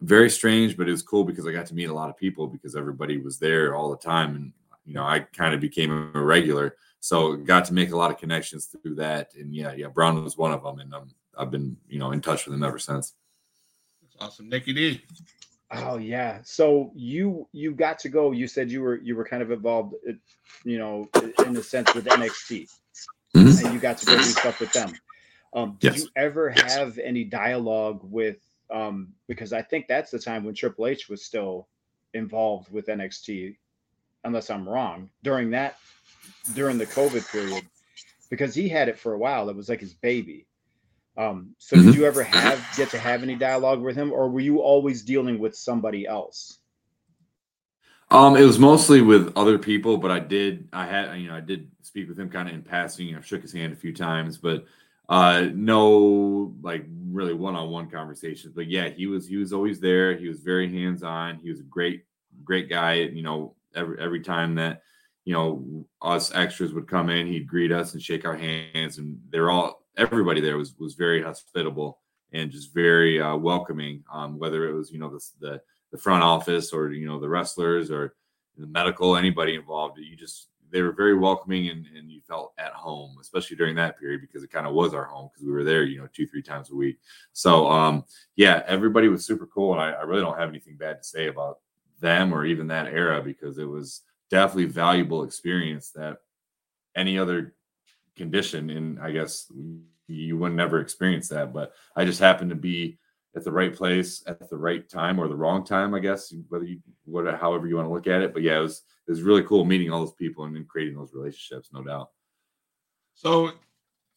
very 0.00 0.28
strange, 0.28 0.76
but 0.76 0.88
it 0.88 0.92
was 0.92 1.02
cool 1.02 1.24
because 1.24 1.46
I 1.46 1.52
got 1.52 1.66
to 1.66 1.74
meet 1.74 1.88
a 1.88 1.94
lot 1.94 2.10
of 2.10 2.16
people 2.16 2.46
because 2.46 2.76
everybody 2.76 3.18
was 3.18 3.38
there 3.38 3.74
all 3.74 3.90
the 3.90 3.96
time, 3.96 4.34
and 4.36 4.52
you 4.84 4.94
know 4.94 5.04
I 5.04 5.20
kind 5.20 5.54
of 5.54 5.60
became 5.60 6.10
a 6.14 6.22
regular, 6.22 6.76
so 7.00 7.36
got 7.36 7.64
to 7.66 7.74
make 7.74 7.92
a 7.92 7.96
lot 7.96 8.10
of 8.10 8.18
connections 8.18 8.66
through 8.66 8.96
that. 8.96 9.34
And 9.34 9.54
yeah, 9.54 9.72
yeah, 9.72 9.86
Braun 9.86 10.22
was 10.22 10.36
one 10.36 10.52
of 10.52 10.62
them, 10.62 10.80
and 10.80 10.92
I've 11.38 11.50
been 11.50 11.76
you 11.88 12.00
know 12.00 12.10
in 12.10 12.20
touch 12.20 12.44
with 12.44 12.54
him 12.54 12.64
ever 12.64 12.78
since. 12.78 13.14
That's 14.14 14.34
awesome, 14.34 14.48
Nikki 14.48 14.72
D. 14.72 15.02
Oh 15.70 15.96
yeah. 15.98 16.40
So 16.44 16.92
you 16.94 17.48
you 17.52 17.72
got 17.72 17.98
to 18.00 18.08
go. 18.08 18.32
You 18.32 18.46
said 18.46 18.70
you 18.70 18.82
were 18.82 18.96
you 18.96 19.16
were 19.16 19.24
kind 19.24 19.42
of 19.42 19.50
involved, 19.50 19.94
you 20.64 20.78
know, 20.78 21.08
in 21.44 21.56
a 21.56 21.62
sense 21.62 21.94
with 21.94 22.04
NXT, 22.06 22.68
Mhm. 23.34 23.64
and 23.64 23.74
you 23.74 23.80
got 23.80 23.98
to 23.98 24.06
go 24.06 24.16
do 24.16 24.22
stuff 24.22 24.60
with 24.60 24.72
them. 24.72 24.92
Um, 25.52 25.76
did 25.80 25.94
yes. 25.94 26.02
you 26.02 26.08
ever 26.16 26.52
yes. 26.56 26.76
have 26.76 26.98
any 26.98 27.24
dialogue 27.24 28.00
with? 28.02 28.38
Um, 28.70 29.14
because 29.28 29.52
I 29.52 29.62
think 29.62 29.86
that's 29.88 30.10
the 30.10 30.18
time 30.18 30.44
when 30.44 30.54
Triple 30.54 30.86
H 30.86 31.08
was 31.08 31.24
still 31.24 31.68
involved 32.12 32.70
with 32.72 32.86
NXT, 32.86 33.56
unless 34.24 34.50
I'm 34.50 34.68
wrong. 34.68 35.10
During 35.22 35.50
that, 35.50 35.78
during 36.54 36.78
the 36.78 36.86
COVID 36.86 37.30
period, 37.30 37.64
because 38.30 38.54
he 38.54 38.68
had 38.68 38.88
it 38.88 38.98
for 38.98 39.12
a 39.12 39.18
while, 39.18 39.48
it 39.48 39.56
was 39.56 39.68
like 39.68 39.80
his 39.80 39.94
baby. 39.94 40.46
Um, 41.16 41.54
so 41.58 41.76
mm-hmm. 41.76 41.86
did 41.86 41.94
you 41.94 42.06
ever 42.06 42.22
have 42.22 42.64
get 42.76 42.90
to 42.90 42.98
have 42.98 43.22
any 43.22 43.36
dialogue 43.36 43.80
with 43.80 43.96
him, 43.96 44.12
or 44.12 44.28
were 44.28 44.40
you 44.40 44.60
always 44.60 45.02
dealing 45.02 45.38
with 45.38 45.56
somebody 45.56 46.06
else? 46.06 46.58
Um, 48.10 48.36
it 48.36 48.44
was 48.44 48.58
mostly 48.58 49.00
with 49.00 49.32
other 49.36 49.58
people, 49.58 49.96
but 49.96 50.10
I 50.10 50.20
did, 50.20 50.68
I 50.72 50.86
had, 50.86 51.18
you 51.18 51.28
know, 51.28 51.36
I 51.36 51.40
did 51.40 51.70
speak 51.82 52.08
with 52.08 52.18
him 52.18 52.30
kind 52.30 52.48
of 52.48 52.54
in 52.54 52.62
passing. 52.62 53.14
I 53.14 53.20
shook 53.20 53.42
his 53.42 53.52
hand 53.52 53.72
a 53.72 53.76
few 53.76 53.94
times, 53.94 54.38
but 54.38 54.66
uh, 55.08 55.48
no, 55.52 56.54
like 56.62 56.86
really 57.10 57.34
one-on-one 57.34 57.90
conversations. 57.90 58.52
But 58.54 58.68
yeah, 58.68 58.88
he 58.88 59.06
was, 59.06 59.26
he 59.26 59.36
was 59.36 59.52
always 59.52 59.80
there. 59.80 60.16
He 60.16 60.28
was 60.28 60.40
very 60.40 60.70
hands-on. 60.70 61.38
He 61.42 61.50
was 61.50 61.60
a 61.60 61.64
great, 61.64 62.04
great 62.44 62.68
guy. 62.68 62.94
You 62.94 63.22
know, 63.22 63.54
every 63.74 64.00
every 64.00 64.20
time 64.20 64.56
that 64.56 64.82
you 65.24 65.32
know 65.32 65.86
us 66.02 66.34
extras 66.34 66.72
would 66.72 66.88
come 66.88 67.10
in, 67.10 67.26
he'd 67.26 67.46
greet 67.46 67.72
us 67.72 67.94
and 67.94 68.02
shake 68.02 68.24
our 68.24 68.36
hands, 68.36 68.98
and 68.98 69.20
they're 69.30 69.50
all 69.50 69.83
everybody 69.96 70.40
there 70.40 70.56
was 70.56 70.74
was 70.78 70.94
very 70.94 71.22
hospitable 71.22 72.00
and 72.32 72.50
just 72.50 72.74
very 72.74 73.20
uh, 73.20 73.36
welcoming. 73.36 74.04
Um, 74.12 74.38
whether 74.38 74.68
it 74.68 74.74
was 74.74 74.90
you 74.90 74.98
know 74.98 75.10
the, 75.10 75.20
the 75.40 75.60
the 75.92 75.98
front 75.98 76.22
office 76.22 76.72
or 76.72 76.92
you 76.92 77.06
know 77.06 77.20
the 77.20 77.28
wrestlers 77.28 77.90
or 77.90 78.14
the 78.56 78.66
medical, 78.66 79.16
anybody 79.16 79.54
involved, 79.54 79.98
you 79.98 80.16
just 80.16 80.48
they 80.70 80.82
were 80.82 80.92
very 80.92 81.16
welcoming 81.16 81.68
and, 81.68 81.86
and 81.96 82.10
you 82.10 82.20
felt 82.26 82.52
at 82.58 82.72
home, 82.72 83.16
especially 83.20 83.56
during 83.56 83.76
that 83.76 83.98
period 83.98 84.20
because 84.20 84.42
it 84.42 84.50
kind 84.50 84.66
of 84.66 84.74
was 84.74 84.92
our 84.92 85.04
home 85.04 85.30
because 85.32 85.46
we 85.46 85.52
were 85.52 85.62
there, 85.62 85.84
you 85.84 85.98
know, 85.98 86.08
two, 86.12 86.26
three 86.26 86.42
times 86.42 86.70
a 86.70 86.74
week. 86.74 86.98
So 87.32 87.70
um 87.70 88.04
yeah, 88.34 88.62
everybody 88.66 89.08
was 89.08 89.24
super 89.24 89.46
cool. 89.46 89.72
And 89.72 89.80
I, 89.80 89.90
I 89.92 90.02
really 90.02 90.22
don't 90.22 90.38
have 90.38 90.48
anything 90.48 90.76
bad 90.76 90.98
to 90.98 91.04
say 91.04 91.28
about 91.28 91.58
them 92.00 92.34
or 92.34 92.44
even 92.44 92.66
that 92.68 92.88
era 92.88 93.22
because 93.22 93.58
it 93.58 93.68
was 93.68 94.02
definitely 94.30 94.64
valuable 94.64 95.22
experience 95.22 95.90
that 95.90 96.18
any 96.96 97.18
other 97.18 97.54
condition 98.16 98.70
and 98.70 99.00
I 99.00 99.10
guess 99.10 99.50
you 100.06 100.36
would 100.38 100.54
never 100.54 100.80
experience 100.80 101.28
that. 101.28 101.52
But 101.52 101.72
I 101.96 102.04
just 102.04 102.20
happened 102.20 102.50
to 102.50 102.56
be 102.56 102.98
at 103.36 103.44
the 103.44 103.52
right 103.52 103.74
place 103.74 104.22
at 104.26 104.48
the 104.48 104.56
right 104.56 104.88
time 104.88 105.18
or 105.18 105.28
the 105.28 105.36
wrong 105.36 105.64
time, 105.64 105.94
I 105.94 105.98
guess, 105.98 106.32
whether 106.48 106.64
you 106.64 106.80
what 107.04 107.32
however 107.34 107.66
you 107.66 107.76
want 107.76 107.88
to 107.88 107.92
look 107.92 108.06
at 108.06 108.22
it. 108.22 108.32
But 108.32 108.42
yeah, 108.42 108.58
it 108.58 108.62
was 108.62 108.82
it 109.06 109.10
was 109.10 109.22
really 109.22 109.42
cool 109.42 109.64
meeting 109.64 109.90
all 109.90 110.00
those 110.00 110.14
people 110.14 110.44
and 110.44 110.54
then 110.54 110.66
creating 110.68 110.96
those 110.96 111.12
relationships, 111.12 111.70
no 111.72 111.82
doubt. 111.82 112.10
So 113.14 113.52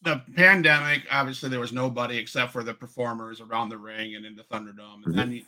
the 0.04 0.22
pandemic, 0.36 1.04
obviously 1.12 1.50
there 1.50 1.60
was 1.60 1.74
nobody 1.74 2.18
except 2.18 2.52
for 2.52 2.64
the 2.64 2.74
performers 2.74 3.42
around 3.42 3.70
the 3.70 3.78
ring 3.78 4.16
and 4.16 4.26
in 4.26 4.36
the 4.36 4.44
Thunderdome. 4.44 5.06
And 5.06 5.16
mm-hmm. 5.16 5.18
then 5.18 5.46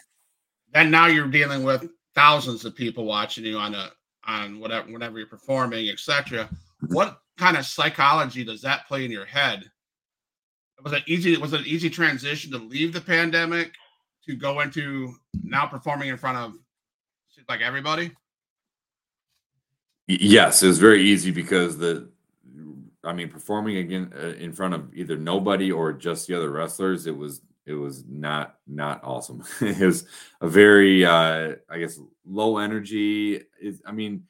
then 0.74 0.92
now 0.92 1.08
you're 1.08 1.28
dealing 1.28 1.64
with 1.64 1.90
thousands 2.16 2.66
of 2.66 2.76
people 2.76 3.06
watching 3.06 3.46
you 3.46 3.58
on 3.58 3.76
a 3.76 3.92
on 4.28 4.60
whatever 4.60 4.92
whenever 4.92 5.20
you're 5.20 5.28
performing, 5.28 5.90
etc. 5.90 6.46
Mm-hmm. 6.46 6.94
What 6.94 7.22
kind 7.39 7.58
of 7.58 7.65
psychology 7.65 8.43
does 8.43 8.62
that 8.62 8.88
play 8.88 9.06
in 9.06 9.12
your 9.12 9.25
head? 9.25 9.71
Was 10.84 10.93
it 10.93 11.04
easy? 11.08 11.36
Was 11.38 11.54
it 11.54 11.62
an 11.62 11.65
easy 11.65 11.89
transition 11.89 12.52
to 12.52 12.58
leave 12.58 12.93
the 12.93 13.02
pandemic 13.02 13.73
to 14.25 14.36
go 14.36 14.60
into 14.60 15.15
now 15.43 15.65
performing 15.65 16.10
in 16.10 16.17
front 16.17 16.38
of 16.38 16.54
like 17.47 17.62
everybody? 17.62 18.12
Yes, 20.08 20.63
it 20.63 20.67
was 20.67 20.80
very 20.80 21.04
easy 21.04 21.32
because 21.32 21.78
the, 21.78 22.10
I 23.04 23.13
mean, 23.13 23.30
performing 23.30 23.78
again 23.78 24.12
uh, 24.15 24.28
in 24.28 24.54
front 24.54 24.73
of 24.73 24.93
either 24.93 25.17
nobody 25.17 25.71
or 25.71 25.93
just 25.93 26.28
the 26.28 26.36
other 26.36 26.49
wrestlers, 26.49 27.08
it 27.08 27.15
was 27.15 27.41
it 27.65 27.73
was 27.73 28.04
not 28.08 28.56
not 28.67 29.02
awesome. 29.04 29.43
it 29.62 29.86
was 29.86 30.06
a 30.41 30.47
very, 30.47 31.06
uh, 31.06 31.56
I 31.69 31.78
guess, 31.78 31.99
low 32.25 32.58
energy. 32.58 33.41
Is 33.62 33.82
I 33.86 33.91
mean, 33.91 34.23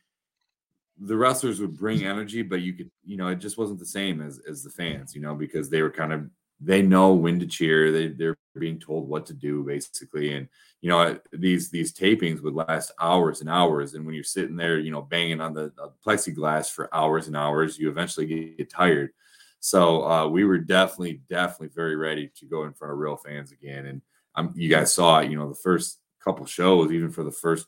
the 1.00 1.16
wrestlers 1.16 1.60
would 1.60 1.78
bring 1.78 2.04
energy, 2.06 2.42
but 2.42 2.62
you 2.62 2.74
could, 2.74 2.90
you 3.06 3.18
know, 3.18 3.28
it 3.28 3.40
just 3.40 3.58
wasn't 3.58 3.80
the 3.80 3.86
same 3.86 4.22
as 4.22 4.40
as 4.50 4.64
the 4.64 4.70
fans, 4.70 5.16
you 5.16 5.22
know, 5.22 5.36
because 5.36 5.70
they 5.70 5.82
were 5.82 5.92
kind 5.92 6.14
of 6.14 6.30
they 6.62 6.82
know 6.82 7.14
when 7.14 7.40
to 7.40 7.48
cheer. 7.48 7.92
They 7.92 8.08
they're 8.10 8.38
being 8.58 8.80
told 8.80 9.08
what 9.08 9.26
to 9.28 9.34
do 9.34 9.64
basically, 9.64 10.34
and 10.34 10.48
you 10.82 10.90
know 10.90 11.18
these 11.32 11.70
these 11.70 11.94
tapings 11.94 12.42
would 12.42 12.54
last 12.54 12.92
hours 13.00 13.42
and 13.42 13.50
hours. 13.50 13.94
And 13.94 14.06
when 14.06 14.16
you're 14.16 14.24
sitting 14.24 14.56
there, 14.56 14.80
you 14.80 14.92
know, 14.92 15.02
banging 15.02 15.42
on 15.42 15.54
the, 15.54 15.72
the 15.76 15.92
plexiglass 16.06 16.72
for 16.72 16.94
hours 16.94 17.28
and 17.28 17.38
hours, 17.38 17.80
you 17.80 17.90
eventually 17.90 18.26
get, 18.26 18.58
get 18.58 18.70
tired. 18.70 19.12
So 19.62 20.06
uh, 20.10 20.28
we 20.28 20.44
were 20.44 20.58
definitely 20.58 21.22
definitely 21.30 21.70
very 21.74 21.96
ready 21.96 22.32
to 22.38 22.46
go 22.46 22.64
in 22.64 22.74
front 22.74 22.94
of 22.94 23.00
real 23.00 23.18
fans 23.18 23.52
again. 23.52 23.86
And 23.86 24.02
um, 24.36 24.54
you 24.56 24.70
guys 24.70 24.94
saw 24.94 25.20
it. 25.20 25.32
You 25.32 25.38
know, 25.38 25.50
the 25.50 25.56
first 25.56 26.00
couple 26.24 26.46
shows, 26.46 26.92
even 26.92 27.12
for 27.12 27.24
the 27.24 27.32
first 27.32 27.68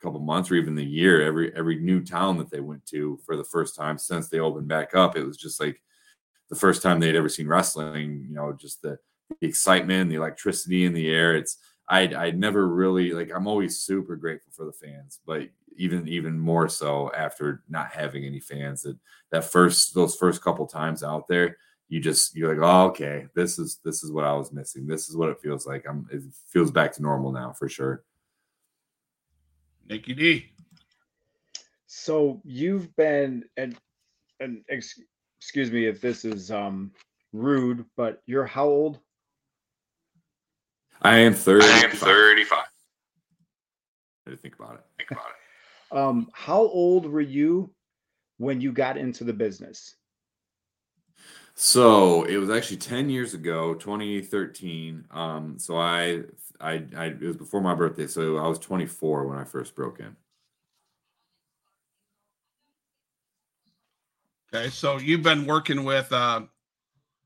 couple 0.00 0.20
months 0.20 0.50
or 0.50 0.54
even 0.54 0.74
the 0.74 0.84
year, 0.84 1.22
every 1.22 1.54
every 1.56 1.78
new 1.78 2.00
town 2.02 2.38
that 2.38 2.50
they 2.50 2.60
went 2.60 2.84
to 2.86 3.18
for 3.24 3.36
the 3.36 3.44
first 3.44 3.76
time 3.76 3.98
since 3.98 4.28
they 4.28 4.40
opened 4.40 4.68
back 4.68 4.94
up, 4.94 5.16
it 5.16 5.24
was 5.24 5.36
just 5.36 5.60
like 5.60 5.80
the 6.48 6.56
first 6.56 6.82
time 6.82 7.00
they'd 7.00 7.16
ever 7.16 7.28
seen 7.28 7.48
wrestling. 7.48 8.26
You 8.28 8.34
know, 8.34 8.52
just 8.52 8.82
the, 8.82 8.98
the 9.40 9.46
excitement, 9.46 10.10
the 10.10 10.16
electricity 10.16 10.84
in 10.84 10.92
the 10.92 11.08
air. 11.08 11.34
It's 11.34 11.58
I 11.88 12.02
I 12.14 12.30
never 12.30 12.68
really 12.68 13.12
like. 13.12 13.30
I'm 13.34 13.46
always 13.46 13.80
super 13.80 14.16
grateful 14.16 14.52
for 14.52 14.66
the 14.66 14.72
fans, 14.72 15.20
but 15.26 15.48
even 15.76 16.06
even 16.08 16.38
more 16.38 16.68
so 16.68 17.10
after 17.16 17.62
not 17.68 17.90
having 17.90 18.24
any 18.24 18.40
fans. 18.40 18.82
That 18.82 18.98
that 19.30 19.44
first 19.44 19.94
those 19.94 20.14
first 20.14 20.42
couple 20.42 20.66
times 20.66 21.02
out 21.02 21.26
there, 21.28 21.56
you 21.88 22.00
just 22.00 22.36
you're 22.36 22.54
like, 22.54 22.64
oh, 22.64 22.86
okay, 22.88 23.26
this 23.34 23.58
is 23.58 23.80
this 23.84 24.02
is 24.02 24.12
what 24.12 24.24
I 24.24 24.32
was 24.32 24.52
missing. 24.52 24.86
This 24.86 25.08
is 25.08 25.16
what 25.16 25.28
it 25.30 25.40
feels 25.40 25.66
like. 25.66 25.84
I'm 25.88 26.06
it 26.12 26.22
feels 26.48 26.70
back 26.70 26.92
to 26.94 27.02
normal 27.02 27.32
now 27.32 27.52
for 27.52 27.68
sure. 27.68 28.04
Nikki 29.90 30.14
D. 30.14 30.46
So 31.86 32.40
you've 32.44 32.94
been 32.94 33.44
and 33.56 33.76
and 34.38 34.64
excuse 34.68 35.72
me 35.72 35.86
if 35.86 36.00
this 36.00 36.24
is 36.24 36.52
um 36.52 36.92
rude, 37.32 37.84
but 37.96 38.22
you're 38.24 38.46
how 38.46 38.66
old? 38.66 39.00
I 41.02 41.16
am 41.16 41.34
30. 41.34 41.64
I 41.64 41.68
am 41.68 41.90
35. 41.90 42.58
I 42.58 42.62
had 44.26 44.30
to 44.30 44.36
think 44.36 44.54
about 44.54 44.74
it. 44.74 44.84
Think 44.96 45.10
about 45.10 45.24
it. 45.26 45.96
um, 45.98 46.28
how 46.32 46.60
old 46.60 47.06
were 47.06 47.20
you 47.20 47.72
when 48.36 48.60
you 48.60 48.70
got 48.70 48.96
into 48.96 49.24
the 49.24 49.32
business? 49.32 49.96
So 51.54 52.24
it 52.24 52.36
was 52.36 52.50
actually 52.50 52.76
10 52.78 53.10
years 53.10 53.34
ago, 53.34 53.74
2013. 53.74 55.06
Um, 55.10 55.58
so 55.58 55.76
I, 55.76 56.22
I, 56.60 56.84
I, 56.96 57.06
it 57.06 57.22
was 57.22 57.36
before 57.36 57.60
my 57.60 57.74
birthday. 57.74 58.06
So 58.06 58.36
I 58.36 58.46
was 58.46 58.58
24 58.58 59.26
when 59.26 59.38
I 59.38 59.44
first 59.44 59.74
broke 59.74 60.00
in. 60.00 60.16
Okay, 64.52 64.68
so 64.68 64.98
you've 64.98 65.22
been 65.22 65.46
working 65.46 65.84
with. 65.84 66.12
Uh, 66.12 66.42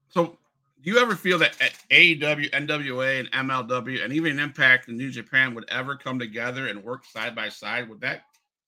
so, 0.09 0.38
do 0.83 0.90
you 0.90 0.99
ever 0.99 1.16
feel 1.16 1.38
that 1.38 1.57
AEW, 1.90 2.51
NWA, 2.51 3.20
and 3.20 3.33
MLW, 3.33 4.05
and 4.05 4.12
even 4.12 4.38
Impact 4.38 4.88
and 4.88 4.99
New 4.99 5.11
Japan 5.11 5.55
would 5.55 5.64
ever 5.70 5.97
come 5.97 6.18
together 6.18 6.66
and 6.66 6.85
work 6.85 7.07
side 7.07 7.35
by 7.35 7.49
side? 7.49 7.88
Would 7.88 8.03
that 8.03 8.25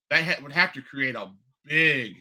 that 0.09 0.23
ha- 0.23 0.41
would 0.41 0.51
have 0.51 0.73
to 0.73 0.81
create 0.81 1.15
a 1.15 1.29
big 1.65 2.15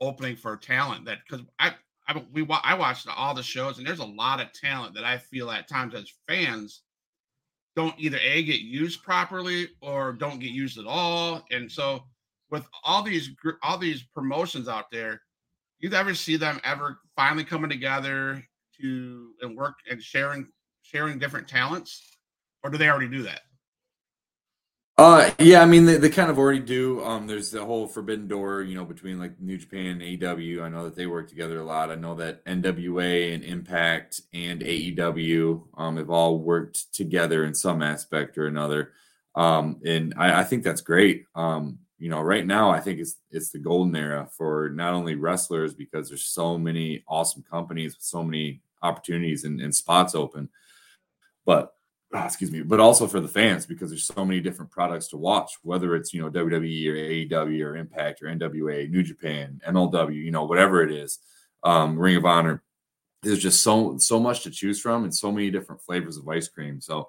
opening 0.00 0.36
for 0.36 0.56
talent? 0.56 1.04
That 1.06 1.18
because 1.28 1.44
I, 1.58 1.74
I 2.06 2.22
we 2.32 2.46
I 2.62 2.74
watched 2.74 3.08
all 3.08 3.34
the 3.34 3.42
shows 3.42 3.78
and 3.78 3.86
there's 3.86 3.98
a 3.98 4.04
lot 4.04 4.40
of 4.40 4.52
talent 4.52 4.94
that 4.94 5.04
I 5.04 5.18
feel 5.18 5.50
at 5.50 5.66
times 5.66 5.96
as 5.96 6.12
fans 6.28 6.83
don't 7.76 7.94
either 7.98 8.18
a 8.22 8.42
get 8.42 8.60
used 8.60 9.02
properly 9.02 9.68
or 9.80 10.12
don't 10.12 10.38
get 10.38 10.50
used 10.50 10.78
at 10.78 10.86
all, 10.86 11.44
and 11.50 11.70
so 11.70 12.04
with 12.50 12.66
all 12.84 13.02
these 13.02 13.30
all 13.62 13.78
these 13.78 14.02
promotions 14.14 14.68
out 14.68 14.90
there, 14.90 15.20
you 15.80 15.92
ever 15.92 16.14
see 16.14 16.36
them 16.36 16.60
ever 16.64 16.98
finally 17.16 17.44
coming 17.44 17.70
together 17.70 18.44
to 18.80 19.30
and 19.42 19.56
work 19.56 19.74
and 19.90 20.02
sharing 20.02 20.46
sharing 20.82 21.18
different 21.18 21.48
talents, 21.48 22.16
or 22.62 22.70
do 22.70 22.78
they 22.78 22.88
already 22.88 23.08
do 23.08 23.22
that? 23.22 23.40
Uh, 24.96 25.32
yeah, 25.40 25.60
I 25.60 25.66
mean 25.66 25.86
they, 25.86 25.96
they 25.96 26.08
kind 26.08 26.30
of 26.30 26.38
already 26.38 26.60
do. 26.60 27.02
Um, 27.02 27.26
there's 27.26 27.50
the 27.50 27.64
whole 27.64 27.88
forbidden 27.88 28.28
door, 28.28 28.62
you 28.62 28.76
know, 28.76 28.84
between 28.84 29.18
like 29.18 29.40
New 29.40 29.58
Japan 29.58 30.00
and 30.00 30.02
AEW. 30.02 30.62
I 30.62 30.68
know 30.68 30.84
that 30.84 30.94
they 30.94 31.06
work 31.08 31.28
together 31.28 31.58
a 31.58 31.64
lot. 31.64 31.90
I 31.90 31.96
know 31.96 32.14
that 32.14 32.44
NWA 32.44 33.34
and 33.34 33.42
Impact 33.42 34.20
and 34.32 34.60
AEW 34.60 35.62
um 35.76 35.96
have 35.96 36.10
all 36.10 36.38
worked 36.38 36.92
together 36.94 37.44
in 37.44 37.54
some 37.54 37.82
aspect 37.82 38.38
or 38.38 38.46
another. 38.46 38.92
Um, 39.34 39.80
and 39.84 40.14
I, 40.16 40.40
I 40.40 40.44
think 40.44 40.62
that's 40.62 40.80
great. 40.80 41.24
Um, 41.34 41.80
you 41.98 42.08
know, 42.08 42.20
right 42.20 42.46
now 42.46 42.70
I 42.70 42.78
think 42.78 43.00
it's 43.00 43.16
it's 43.32 43.50
the 43.50 43.58
golden 43.58 43.96
era 43.96 44.28
for 44.30 44.68
not 44.68 44.94
only 44.94 45.16
wrestlers 45.16 45.74
because 45.74 46.08
there's 46.08 46.24
so 46.24 46.56
many 46.56 47.02
awesome 47.08 47.42
companies 47.42 47.96
with 47.96 48.04
so 48.04 48.22
many 48.22 48.62
opportunities 48.80 49.42
and, 49.42 49.60
and 49.60 49.74
spots 49.74 50.14
open, 50.14 50.48
but 51.44 51.73
excuse 52.24 52.50
me, 52.50 52.62
but 52.62 52.80
also 52.80 53.06
for 53.06 53.20
the 53.20 53.28
fans 53.28 53.66
because 53.66 53.90
there's 53.90 54.06
so 54.06 54.24
many 54.24 54.40
different 54.40 54.70
products 54.70 55.08
to 55.08 55.16
watch, 55.16 55.52
whether 55.62 55.94
it's 55.96 56.12
you 56.12 56.22
know 56.22 56.30
WWE 56.30 56.86
or 56.88 56.94
AEW 56.94 57.64
or 57.64 57.76
Impact 57.76 58.22
or 58.22 58.26
NWA, 58.26 58.88
New 58.90 59.02
Japan, 59.02 59.60
MLW, 59.66 60.14
you 60.14 60.30
know, 60.30 60.44
whatever 60.44 60.82
it 60.82 60.92
is, 60.92 61.18
um, 61.62 61.98
Ring 61.98 62.16
of 62.16 62.24
Honor. 62.24 62.62
there's 63.22 63.42
just 63.42 63.62
so 63.62 63.96
so 63.98 64.20
much 64.20 64.42
to 64.42 64.50
choose 64.50 64.80
from 64.80 65.04
and 65.04 65.14
so 65.14 65.32
many 65.32 65.50
different 65.50 65.82
flavors 65.82 66.16
of 66.16 66.28
ice 66.28 66.48
cream. 66.48 66.80
So 66.80 67.08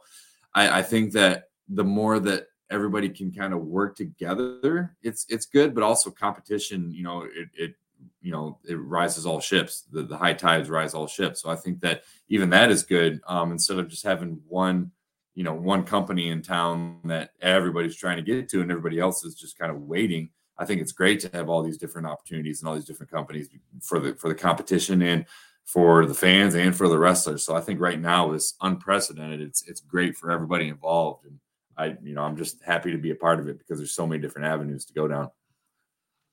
I, 0.53 0.79
I 0.79 0.81
think 0.81 1.13
that 1.13 1.49
the 1.69 1.83
more 1.83 2.19
that 2.19 2.47
everybody 2.71 3.09
can 3.09 3.31
kind 3.31 3.53
of 3.53 3.61
work 3.61 3.95
together, 3.95 4.95
it's 5.03 5.25
it's 5.29 5.45
good, 5.45 5.75
but 5.75 5.83
also 5.83 6.09
competition, 6.09 6.91
you 6.91 7.03
know, 7.03 7.23
it, 7.23 7.49
it 7.53 7.75
you 8.21 8.31
know 8.31 8.57
it 8.67 8.75
rises 8.75 9.25
all 9.25 9.39
ships 9.39 9.83
the, 9.91 10.03
the 10.03 10.17
high 10.17 10.33
tides 10.33 10.69
rise 10.69 10.93
all 10.93 11.07
ships 11.07 11.41
so 11.41 11.49
i 11.49 11.55
think 11.55 11.79
that 11.79 12.03
even 12.27 12.49
that 12.49 12.71
is 12.71 12.83
good 12.83 13.21
um, 13.27 13.51
instead 13.51 13.79
of 13.79 13.87
just 13.87 14.03
having 14.03 14.41
one 14.47 14.91
you 15.35 15.43
know 15.43 15.53
one 15.53 15.83
company 15.83 16.29
in 16.29 16.41
town 16.41 16.99
that 17.03 17.31
everybody's 17.41 17.95
trying 17.95 18.17
to 18.17 18.23
get 18.23 18.49
to 18.49 18.61
and 18.61 18.71
everybody 18.71 18.99
else 18.99 19.23
is 19.23 19.35
just 19.35 19.57
kind 19.59 19.71
of 19.71 19.81
waiting 19.81 20.29
i 20.57 20.65
think 20.65 20.81
it's 20.81 20.91
great 20.91 21.19
to 21.19 21.29
have 21.33 21.49
all 21.49 21.61
these 21.61 21.77
different 21.77 22.07
opportunities 22.07 22.61
and 22.61 22.69
all 22.69 22.75
these 22.75 22.85
different 22.85 23.11
companies 23.11 23.49
for 23.81 23.99
the 23.99 24.15
for 24.15 24.29
the 24.29 24.35
competition 24.35 25.01
and 25.01 25.25
for 25.65 26.05
the 26.05 26.13
fans 26.13 26.53
and 26.53 26.75
for 26.75 26.87
the 26.87 26.97
wrestlers. 26.97 27.43
So 27.43 27.55
i 27.55 27.61
think 27.61 27.79
right 27.79 27.99
now 27.99 28.31
is 28.31 28.55
unprecedented. 28.61 29.41
It's 29.41 29.67
it's 29.67 29.81
great 29.81 30.15
for 30.15 30.31
everybody 30.31 30.67
involved 30.67 31.25
and 31.25 31.39
i 31.77 31.97
you 32.03 32.13
know 32.13 32.21
i'm 32.21 32.37
just 32.37 32.63
happy 32.63 32.91
to 32.91 32.97
be 32.97 33.11
a 33.11 33.15
part 33.15 33.39
of 33.39 33.47
it 33.49 33.57
because 33.57 33.79
there's 33.79 33.95
so 33.95 34.07
many 34.07 34.21
different 34.21 34.47
avenues 34.47 34.85
to 34.85 34.93
go 34.93 35.07
down. 35.07 35.29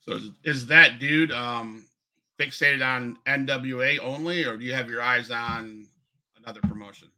So 0.01 0.19
is, 0.43 0.67
that 0.67 0.99
dude 0.99 1.31
um, 1.31 1.87
fixated 2.37 2.85
on 2.85 3.19
NWA 3.27 4.01
only, 4.01 4.45
or 4.45 4.57
do 4.57 4.65
you 4.65 4.75
have 4.75 4.91
your 4.91 5.01
eyes 5.01 5.31
on 5.31 5.87
another 6.43 6.61
promotion? 6.61 7.09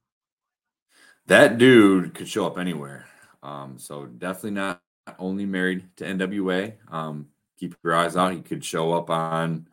That 1.26 1.58
dude 1.58 2.14
could 2.14 2.28
show 2.28 2.46
up 2.46 2.58
anywhere. 2.58 3.06
Um, 3.42 3.78
so 3.78 4.06
definitely 4.06 4.52
not 4.52 4.82
only 5.18 5.46
married 5.46 5.84
to 5.96 6.04
NWA. 6.04 6.74
Um, 6.90 7.28
keep 7.58 7.74
your 7.82 7.94
eyes 7.94 8.16
out. 8.16 8.32
He 8.32 8.40
could 8.40 8.64
show 8.64 8.92
up 8.92 9.10
on 9.10 9.66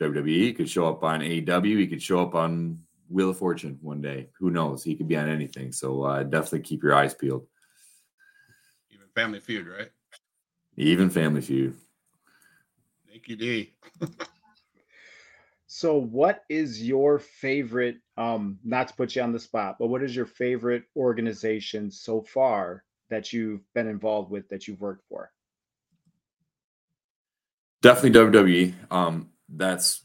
WWE. 0.00 0.26
He 0.26 0.52
could 0.52 0.68
show 0.68 0.88
up 0.88 1.04
on 1.04 1.20
AEW. 1.20 1.78
He 1.78 1.86
could 1.86 2.02
show 2.02 2.20
up 2.20 2.34
on 2.34 2.80
Wheel 3.08 3.30
of 3.30 3.38
Fortune 3.38 3.78
one 3.80 4.00
day. 4.00 4.30
Who 4.38 4.50
knows? 4.50 4.82
He 4.82 4.94
could 4.94 5.08
be 5.08 5.16
on 5.16 5.28
anything. 5.28 5.72
So 5.72 6.02
uh, 6.02 6.22
definitely 6.24 6.60
keep 6.60 6.82
your 6.82 6.94
eyes 6.94 7.14
peeled. 7.14 7.46
Even 8.90 9.06
Family 9.14 9.40
Feud, 9.40 9.66
right? 9.66 9.90
Even 10.76 11.10
Family 11.10 11.40
Feud. 11.40 11.76
Thank 13.08 13.28
you, 13.28 13.36
D. 13.36 13.74
so, 15.78 15.96
what 15.96 16.42
is 16.48 16.82
your 16.82 17.20
favorite? 17.20 17.98
Um, 18.16 18.58
not 18.64 18.88
to 18.88 18.94
put 18.94 19.14
you 19.14 19.22
on 19.22 19.30
the 19.30 19.38
spot, 19.38 19.76
but 19.78 19.86
what 19.86 20.02
is 20.02 20.16
your 20.16 20.26
favorite 20.26 20.82
organization 20.96 21.88
so 21.88 22.20
far 22.20 22.82
that 23.10 23.32
you've 23.32 23.60
been 23.74 23.86
involved 23.86 24.28
with 24.28 24.48
that 24.48 24.66
you've 24.66 24.80
worked 24.80 25.04
for? 25.08 25.30
Definitely 27.80 28.18
WWE. 28.18 28.74
Um, 28.90 29.28
that's 29.48 30.02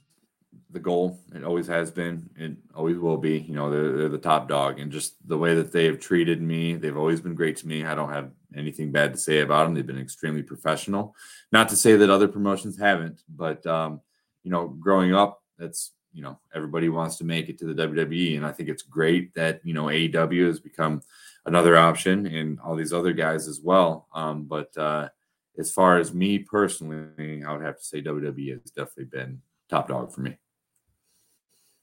the 0.70 0.80
goal. 0.80 1.20
It 1.34 1.44
always 1.44 1.66
has 1.66 1.90
been. 1.90 2.30
It 2.36 2.56
always 2.76 3.00
will 3.00 3.18
be. 3.18 3.40
You 3.40 3.56
know, 3.56 3.72
they're, 3.72 3.94
they're 3.94 4.10
the 4.10 4.20
top 4.20 4.48
dog, 4.48 4.80
and 4.80 4.92
just 4.92 5.16
the 5.28 5.40
way 5.40 5.56
that 5.56 5.72
they 5.72 5.86
have 5.86 6.00
treated 6.00 6.40
me, 6.40 6.76
they've 6.76 6.96
always 6.96 7.20
been 7.20 7.34
great 7.34 7.58
to 7.58 7.68
me. 7.68 7.84
I 7.84 7.96
don't 7.96 8.14
have 8.14 8.30
anything 8.56 8.92
bad 8.92 9.14
to 9.14 9.20
say 9.20 9.40
about 9.40 9.64
them. 9.64 9.74
They've 9.74 9.88
been 9.88 9.98
extremely 9.98 10.44
professional. 10.44 11.16
Not 11.52 11.70
to 11.70 11.76
say 11.76 11.96
that 11.96 12.12
other 12.12 12.28
promotions 12.28 12.78
haven't, 12.78 13.24
but 13.28 13.66
um, 13.66 14.02
you 14.44 14.52
know, 14.52 14.68
growing 14.68 15.16
up, 15.16 15.40
that's 15.64 15.94
you 16.14 16.22
know, 16.22 16.40
everybody 16.54 16.90
wants 16.90 17.18
to 17.18 17.24
make 17.24 17.50
it 17.50 17.58
to 17.60 17.74
the 17.74 17.88
WWE, 17.88 18.38
and 18.38 18.46
I 18.46 18.52
think 18.52 18.70
it's 18.70 18.84
great 18.84 19.34
that 19.34 19.62
you 19.64 19.74
know 19.74 19.86
AEW 19.86 20.46
has 20.48 20.60
become 20.60 21.02
another 21.46 21.76
option, 21.76 22.28
and 22.28 22.60
all 22.60 22.76
these 22.76 22.94
other 22.94 23.14
guys 23.14 23.48
as 23.48 23.60
well. 23.62 24.08
Um, 24.14 24.44
but 24.44 24.76
uh, 24.78 25.10
as 25.58 25.72
far 25.72 25.98
as 25.98 26.14
me 26.14 26.40
personally, 26.40 27.44
I 27.44 27.52
would 27.52 27.66
have 27.66 27.78
to 27.78 27.84
say 27.84 28.02
WWE 28.02 28.52
has 28.52 28.72
definitely 28.72 29.06
been 29.06 29.42
top 29.70 29.88
dog 29.88 30.14
for 30.14 30.22
me. 30.22 30.38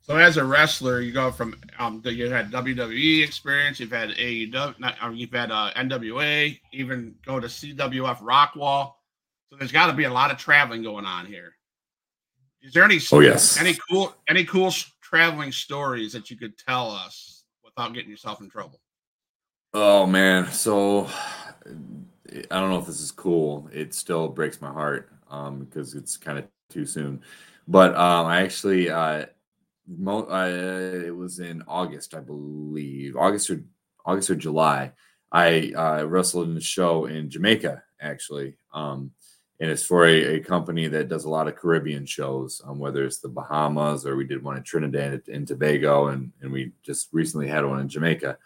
So 0.02 0.16
as 0.16 0.38
a 0.38 0.44
wrestler, 0.44 1.00
you 1.00 1.12
go 1.12 1.30
from 1.30 1.56
um, 1.78 2.00
you 2.04 2.30
had 2.30 2.50
WWE 2.50 3.22
experience, 3.22 3.78
you've 3.80 3.92
had 3.92 4.10
AEW, 4.10 4.78
not, 4.78 4.96
you've 5.14 5.32
had 5.32 5.50
uh, 5.50 5.70
NWA, 5.76 6.58
even 6.72 7.14
go 7.24 7.38
to 7.38 7.46
CWF 7.46 8.18
Rockwall. 8.18 8.92
So 9.50 9.56
there's 9.56 9.72
got 9.72 9.88
to 9.88 9.92
be 9.92 10.04
a 10.04 10.12
lot 10.12 10.30
of 10.30 10.38
traveling 10.38 10.82
going 10.82 11.04
on 11.04 11.26
here. 11.26 11.54
Is 12.62 12.72
there 12.72 12.84
any 12.84 13.00
oh 13.12 13.20
yes 13.20 13.58
any 13.58 13.76
cool 13.88 14.14
any 14.28 14.44
cool 14.44 14.72
traveling 15.00 15.52
stories 15.52 16.12
that 16.12 16.30
you 16.30 16.36
could 16.36 16.56
tell 16.58 16.90
us 16.90 17.44
without 17.64 17.94
getting 17.94 18.10
yourself 18.10 18.40
in 18.40 18.48
trouble? 18.48 18.80
Oh 19.72 20.06
man, 20.06 20.50
so 20.50 21.08
I 21.66 22.60
don't 22.60 22.70
know 22.70 22.78
if 22.78 22.86
this 22.86 23.00
is 23.00 23.12
cool. 23.12 23.68
It 23.72 23.94
still 23.94 24.28
breaks 24.28 24.60
my 24.60 24.70
heart 24.72 25.10
um, 25.30 25.60
because 25.60 25.94
it's 25.94 26.16
kind 26.16 26.38
of 26.38 26.46
too 26.68 26.86
soon. 26.86 27.22
But 27.66 27.94
um, 27.94 28.26
I 28.26 28.42
actually 28.42 28.90
uh, 28.90 29.26
Mo, 29.98 30.22
uh, 30.22 31.06
it 31.06 31.14
was 31.14 31.40
in 31.40 31.62
August, 31.66 32.14
I 32.14 32.20
believe, 32.20 33.16
August 33.16 33.50
or 33.50 33.62
August 34.04 34.30
or 34.30 34.36
July. 34.36 34.92
I 35.32 35.72
uh, 35.76 36.04
wrestled 36.04 36.48
in 36.48 36.56
a 36.56 36.60
show 36.60 37.06
in 37.06 37.30
Jamaica, 37.30 37.82
actually, 38.00 38.56
um, 38.72 39.10
and 39.60 39.70
it's 39.70 39.84
for 39.84 40.06
a, 40.06 40.36
a, 40.36 40.40
company 40.40 40.88
that 40.88 41.08
does 41.08 41.24
a 41.24 41.30
lot 41.30 41.46
of 41.46 41.54
Caribbean 41.54 42.06
shows, 42.06 42.62
um, 42.66 42.78
whether 42.78 43.04
it's 43.04 43.18
the 43.18 43.28
Bahamas 43.28 44.06
or 44.06 44.16
we 44.16 44.24
did 44.24 44.42
one 44.42 44.56
in 44.56 44.62
Trinidad 44.62 45.22
and 45.28 45.46
Tobago, 45.46 46.08
and 46.08 46.32
and 46.40 46.50
we 46.50 46.72
just 46.82 47.08
recently 47.12 47.46
had 47.46 47.64
one 47.64 47.80
in 47.80 47.88
Jamaica. 47.88 48.38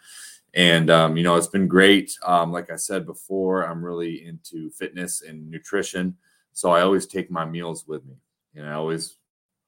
And 0.53 0.89
um, 0.89 1.17
you 1.17 1.23
know, 1.23 1.35
it's 1.35 1.47
been 1.47 1.67
great. 1.67 2.17
Um, 2.23 2.51
like 2.51 2.69
I 2.69 2.75
said 2.75 3.05
before, 3.05 3.63
I'm 3.63 3.83
really 3.83 4.25
into 4.25 4.69
fitness 4.71 5.21
and 5.21 5.49
nutrition, 5.49 6.17
so 6.53 6.71
I 6.71 6.81
always 6.81 7.05
take 7.05 7.31
my 7.31 7.45
meals 7.45 7.87
with 7.87 8.05
me, 8.05 8.15
and 8.55 8.67
I 8.67 8.73
always 8.73 9.17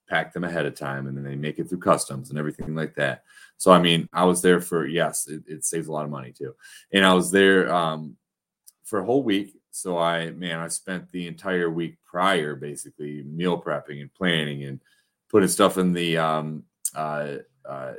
pack 0.07 0.33
them 0.33 0.43
ahead 0.43 0.65
of 0.65 0.73
time 0.73 1.07
and 1.07 1.17
then 1.17 1.23
they 1.23 1.35
make 1.35 1.59
it 1.59 1.67
through 1.67 1.79
customs 1.79 2.29
and 2.29 2.39
everything 2.39 2.75
like 2.75 2.95
that. 2.95 3.23
So 3.57 3.71
I 3.71 3.79
mean, 3.79 4.07
I 4.13 4.23
was 4.23 4.41
there 4.41 4.61
for 4.61 4.85
yes, 4.87 5.27
it, 5.27 5.43
it 5.47 5.65
saves 5.65 5.87
a 5.87 5.91
lot 5.91 6.05
of 6.05 6.11
money 6.11 6.31
too. 6.31 6.55
And 6.93 7.05
I 7.05 7.13
was 7.13 7.31
there 7.31 7.73
um, 7.73 8.15
for 8.83 8.99
a 8.99 9.05
whole 9.05 9.23
week. 9.23 9.56
So 9.77 9.97
I 9.97 10.31
man, 10.31 10.59
I 10.59 10.67
spent 10.69 11.11
the 11.11 11.27
entire 11.27 11.69
week 11.69 11.97
prior 12.05 12.55
basically 12.55 13.23
meal 13.23 13.61
prepping 13.61 14.01
and 14.01 14.13
planning 14.13 14.63
and 14.63 14.79
putting 15.29 15.49
stuff 15.49 15.77
in 15.77 15.93
the 15.93 16.17
um, 16.17 16.63
uh, 16.95 17.35
uh, 17.67 17.93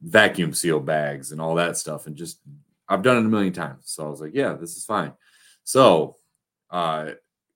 vacuum 0.00 0.54
seal 0.54 0.80
bags 0.80 1.32
and 1.32 1.40
all 1.40 1.56
that 1.56 1.76
stuff 1.76 2.06
and 2.06 2.16
just 2.16 2.40
I've 2.88 3.02
done 3.02 3.16
it 3.16 3.26
a 3.26 3.28
million 3.28 3.52
times. 3.52 3.82
So 3.84 4.06
I 4.06 4.10
was 4.10 4.20
like, 4.20 4.34
yeah, 4.34 4.54
this 4.54 4.76
is 4.76 4.84
fine. 4.84 5.12
So 5.64 6.16
uh, 6.70 7.10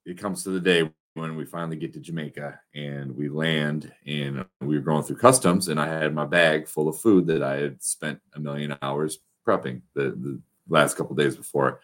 it 0.05 0.19
comes 0.19 0.45
to 0.45 0.51
the 0.51 0.61
day 0.61 0.91
when 1.15 1.37
we 1.37 1.45
finally 1.45 1.77
get 1.77 1.93
to 1.93 2.01
Jamaica 2.01 2.59
and 2.75 3.17
we 3.17 3.29
land 3.29 3.93
and 4.07 4.45
we 4.61 4.77
were 4.77 4.85
going 4.85 5.05
through 5.05 5.17
customs 5.17 5.69
and 5.69 5.79
I 5.79 5.87
had 5.87 6.15
my 6.15 6.27
bag 6.27 6.67
full 6.67 6.89
of 6.89 7.01
food 7.01 7.27
that 7.29 7.43
I 7.43 7.57
had 7.57 7.83
spent 7.83 8.21
a 8.35 8.41
million 8.41 8.77
hours 8.83 9.19
prepping 9.47 9.83
the, 9.95 10.11
the 10.11 10.41
last 10.69 10.97
couple 10.97 11.15
days 11.15 11.37
before. 11.37 11.81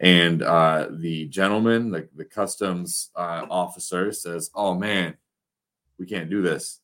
And 0.00 0.42
uh, 0.42 0.88
the 0.90 1.26
gentleman, 1.26 1.90
the, 1.90 2.08
the 2.14 2.24
customs 2.24 3.10
uh, 3.16 3.46
officer 3.50 4.12
says, 4.12 4.50
Oh 4.54 4.74
man, 4.74 5.16
we 5.98 6.06
can't 6.06 6.30
do 6.30 6.42
this. 6.42 6.80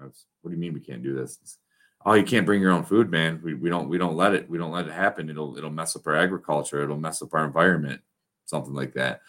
Was, 0.00 0.26
what 0.42 0.50
do 0.50 0.56
you 0.56 0.60
mean 0.60 0.74
we 0.74 0.80
can't 0.80 1.02
do 1.02 1.14
this? 1.14 1.58
oh, 2.04 2.14
you 2.14 2.24
can't 2.24 2.46
bring 2.46 2.60
your 2.60 2.72
own 2.72 2.84
food, 2.84 3.10
man. 3.10 3.40
We, 3.42 3.54
we 3.54 3.68
don't 3.68 3.88
we 3.88 3.98
don't 3.98 4.16
let 4.16 4.34
it 4.34 4.48
we 4.48 4.58
don't 4.58 4.72
let 4.72 4.86
it 4.86 4.92
happen. 4.92 5.28
It'll 5.28 5.56
it'll 5.56 5.70
mess 5.70 5.96
up 5.96 6.06
our 6.06 6.16
agriculture. 6.16 6.82
It'll 6.82 6.96
mess 6.96 7.22
up 7.22 7.34
our 7.34 7.44
environment, 7.44 8.00
something 8.46 8.74
like 8.74 8.94
that. 8.94 9.20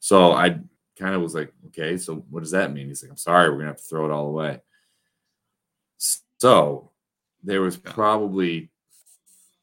So 0.00 0.32
I 0.32 0.60
kind 0.98 1.14
of 1.14 1.22
was 1.22 1.34
like, 1.34 1.52
okay, 1.68 1.96
so 1.96 2.24
what 2.30 2.40
does 2.40 2.52
that 2.52 2.72
mean? 2.72 2.88
He's 2.88 3.02
like, 3.02 3.10
I'm 3.10 3.16
sorry, 3.16 3.50
we're 3.50 3.58
gonna 3.58 3.68
have 3.68 3.78
to 3.78 3.82
throw 3.82 4.04
it 4.04 4.12
all 4.12 4.26
away. 4.28 4.60
So 6.38 6.92
there 7.42 7.60
was 7.60 7.76
probably 7.76 8.70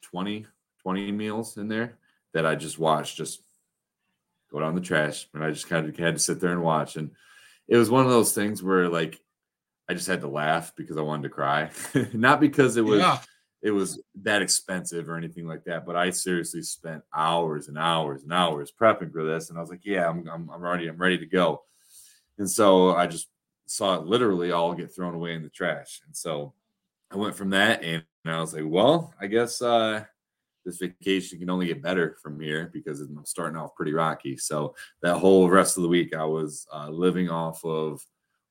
20, 0.02 0.46
20 0.82 1.12
meals 1.14 1.58
in 1.58 1.70
there 1.70 1.98
that 2.36 2.46
I 2.46 2.56
just 2.56 2.78
watched 2.78 3.18
just 3.18 3.42
go 4.52 4.60
down 4.60 4.76
the 4.76 4.82
trash. 4.82 5.28
And 5.34 5.44
I 5.44 5.50
just 5.50 5.68
kind 5.68 5.90
of 5.90 5.98
had 5.98 6.16
to 6.16 6.20
sit 6.20 6.40
there 6.40 6.52
and 6.52 6.62
watch. 6.62 6.96
And 6.96 7.12
it 7.68 7.78
was 7.78 7.90
one 7.90 8.06
of 8.06 8.12
those 8.12 8.34
things 8.34 8.62
where 8.62 8.88
like 8.88 9.20
I 9.90 9.96
just 9.96 10.08
had 10.08 10.22
to 10.22 10.28
laugh 10.28 10.74
because 10.76 10.98
I 10.98 11.02
wanted 11.02 11.24
to 11.24 11.30
cry. 11.30 11.72
Not 12.14 12.40
because 12.40 12.78
it 12.78 12.86
was 12.86 13.00
yeah 13.00 13.20
it 13.66 13.72
was 13.72 14.00
that 14.22 14.44
expensive 14.44 15.10
or 15.10 15.18
anything 15.18 15.48
like 15.48 15.64
that. 15.64 15.88
But 15.88 15.96
I 15.96 16.12
seriously 16.12 16.62
spent 16.62 17.02
hours 17.12 17.68
and 17.68 17.80
hours 17.80 18.22
and 18.22 18.32
hours 18.32 18.72
prepping 18.72 19.12
for 19.12 19.24
this, 19.24 19.50
and 19.50 19.58
I 19.58 19.62
was 19.62 19.72
like, 19.72 19.84
"Yeah, 19.84 20.08
I'm, 20.08 20.30
I'm, 20.30 20.48
I'm 20.52 20.62
ready. 20.62 20.88
I'm 20.88 20.98
ready 20.98 21.18
to 21.18 21.26
go." 21.26 21.64
And 22.38 22.48
so 22.50 22.96
I 22.96 23.08
just 23.08 23.28
saw 23.66 23.96
it 23.96 24.06
literally 24.06 24.52
all 24.52 24.76
get 24.76 24.94
thrown 24.94 25.16
away 25.16 25.34
in 25.34 25.42
the 25.42 25.50
trash. 25.50 26.02
And 26.06 26.16
so 26.16 26.54
I 27.10 27.18
went 27.18 27.36
from 27.36 27.50
that, 27.50 27.84
and 27.84 28.04
I 28.24 28.40
was 28.40 28.54
like, 28.54 28.66
"Well, 28.68 29.16
I 29.20 29.26
guess 29.26 29.64
uh, 29.64 30.06
this 30.66 30.78
vacation 30.78 31.40
can 31.40 31.50
only 31.50 31.68
get 31.68 31.82
better 31.82 32.18
from 32.22 32.40
here 32.40 32.70
because 32.74 33.02
I'm 33.02 33.24
starting 33.26 33.58
off 33.58 33.76
pretty 33.76 33.94
rocky." 33.94 34.38
So 34.38 34.76
that 35.02 35.18
whole 35.18 35.50
rest 35.50 35.78
of 35.78 35.84
the 35.84 35.90
week, 35.90 36.16
I 36.16 36.26
was 36.26 36.68
uh, 36.74 36.90
living 36.90 37.30
off 37.30 37.64
of 37.64 38.06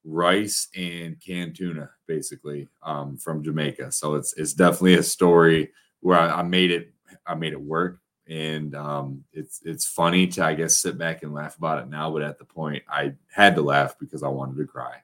rice 0.05 0.69
and 0.77 1.21
canned 1.21 1.57
tuna, 1.57 1.91
basically, 2.07 2.69
um, 2.83 3.17
from 3.17 3.43
Jamaica. 3.43 3.93
So 3.93 4.15
it's 4.15 4.35
it's 4.35 4.55
definitely 4.55 4.95
a 4.95 5.03
story 5.03 5.73
where 6.01 6.19
I, 6.19 6.41
I 6.41 6.43
made 6.43 6.71
it 6.71 6.93
I 7.27 7.35
made 7.35 7.53
it 7.53 7.61
work, 7.61 7.99
and 8.29 8.75
um, 8.75 9.25
it's 9.33 9.61
it's 9.65 9.87
funny 9.87 10.27
to 10.29 10.45
I 10.45 10.55
guess 10.55 10.77
sit 10.77 10.99
back 10.99 11.23
and 11.23 11.35
laugh 11.35 11.57
about 11.57 11.83
it 11.83 11.89
now, 11.89 12.11
but 12.11 12.23
at 12.23 12.39
the 12.39 12.45
point 12.45 12.83
I 12.89 13.15
had 13.31 13.55
to 13.57 13.63
laugh 13.63 13.99
because 13.99 14.23
I 14.23 14.29
wanted 14.29 14.57
to 14.59 14.67
cry. 14.67 14.97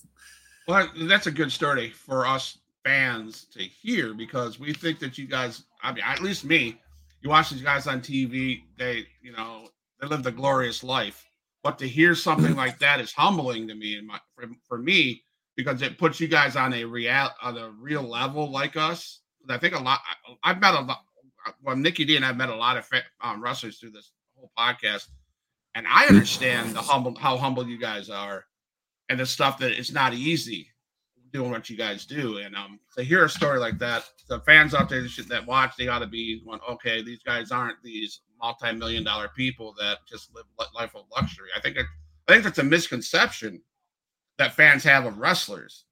Well, 0.68 0.88
that's 0.94 1.26
a 1.26 1.32
good 1.32 1.50
story 1.50 1.90
for 1.90 2.24
us 2.24 2.58
fans 2.84 3.46
to 3.52 3.60
hear 3.62 4.14
because 4.14 4.58
we 4.58 4.72
think 4.72 4.98
that 5.00 5.18
you 5.18 5.26
guys, 5.26 5.64
I 5.82 5.92
mean, 5.92 6.04
at 6.04 6.20
least 6.20 6.44
me, 6.44 6.80
you 7.20 7.30
watch 7.30 7.50
these 7.50 7.62
guys 7.62 7.86
on 7.86 8.00
TV, 8.00 8.62
they, 8.76 9.06
you 9.20 9.32
know, 9.32 9.68
they 10.00 10.06
live 10.06 10.22
the 10.22 10.32
glorious 10.32 10.82
life. 10.82 11.24
But 11.62 11.78
to 11.78 11.88
hear 11.88 12.14
something 12.14 12.56
like 12.56 12.78
that 12.80 13.00
is 13.00 13.12
humbling 13.12 13.68
to 13.68 13.74
me 13.74 13.96
and 13.96 14.06
my 14.06 14.18
for, 14.34 14.46
for 14.66 14.78
me 14.78 15.22
because 15.56 15.80
it 15.82 15.98
puts 15.98 16.18
you 16.18 16.26
guys 16.26 16.56
on 16.56 16.72
a 16.74 16.84
real 16.84 17.28
on 17.40 17.56
a 17.56 17.70
real 17.70 18.02
level 18.02 18.50
like 18.50 18.76
us. 18.76 19.20
I 19.48 19.58
think 19.58 19.74
a 19.74 19.82
lot. 19.82 20.00
I've 20.42 20.60
met 20.60 20.74
a 20.74 20.80
lot. 20.80 21.02
Well, 21.62 21.76
Nikki 21.76 22.04
D 22.04 22.16
and 22.16 22.24
I've 22.24 22.36
met 22.36 22.48
a 22.48 22.54
lot 22.54 22.76
of 22.76 22.88
um, 23.20 23.42
wrestlers 23.42 23.78
through 23.78 23.92
this 23.92 24.10
whole 24.36 24.50
podcast, 24.58 25.08
and 25.76 25.86
I 25.88 26.06
understand 26.06 26.74
the 26.74 26.82
humble 26.82 27.14
how 27.16 27.36
humble 27.36 27.68
you 27.68 27.78
guys 27.78 28.10
are, 28.10 28.44
and 29.08 29.20
the 29.20 29.26
stuff 29.26 29.58
that 29.58 29.70
it's 29.70 29.92
not 29.92 30.14
easy 30.14 30.71
doing 31.32 31.50
what 31.50 31.70
you 31.70 31.76
guys 31.76 32.04
do. 32.04 32.38
And 32.38 32.54
um, 32.54 32.78
to 32.96 33.02
hear 33.02 33.24
a 33.24 33.28
story 33.28 33.58
like 33.58 33.78
that, 33.78 34.04
the 34.28 34.40
fans 34.40 34.74
out 34.74 34.88
there 34.88 35.02
that 35.28 35.46
watch, 35.46 35.76
they 35.76 35.88
ought 35.88 36.00
to 36.00 36.06
be 36.06 36.42
going, 36.44 36.60
okay, 36.68 37.02
these 37.02 37.22
guys 37.24 37.50
aren't 37.50 37.82
these 37.82 38.20
multi-million 38.40 39.04
dollar 39.04 39.28
people 39.28 39.74
that 39.78 39.98
just 40.08 40.34
live 40.34 40.44
life 40.74 40.94
of 40.94 41.04
luxury. 41.14 41.48
I 41.56 41.60
think 41.60 41.76
it, 41.76 41.86
I 42.28 42.32
think 42.32 42.44
that's 42.44 42.58
a 42.58 42.64
misconception 42.64 43.62
that 44.38 44.54
fans 44.54 44.84
have 44.84 45.06
of 45.06 45.18
wrestlers. 45.18 45.84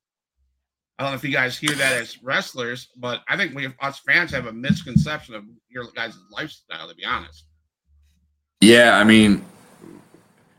I 0.99 1.03
don't 1.03 1.13
know 1.13 1.17
if 1.17 1.25
you 1.25 1.33
guys 1.33 1.57
hear 1.57 1.75
that 1.77 1.95
as 1.95 2.23
wrestlers, 2.23 2.89
but 2.97 3.23
I 3.29 3.37
think 3.37 3.55
we 3.55 3.69
us 3.81 4.01
fans 4.01 4.31
have 4.33 4.47
a 4.47 4.53
misconception 4.53 5.35
of 5.35 5.45
your 5.69 5.85
guys' 5.95 6.19
lifestyle. 6.31 6.89
To 6.89 6.95
be 6.95 7.07
honest. 7.07 7.45
Yeah, 8.61 8.99
I 8.99 9.05
mean, 9.05 9.43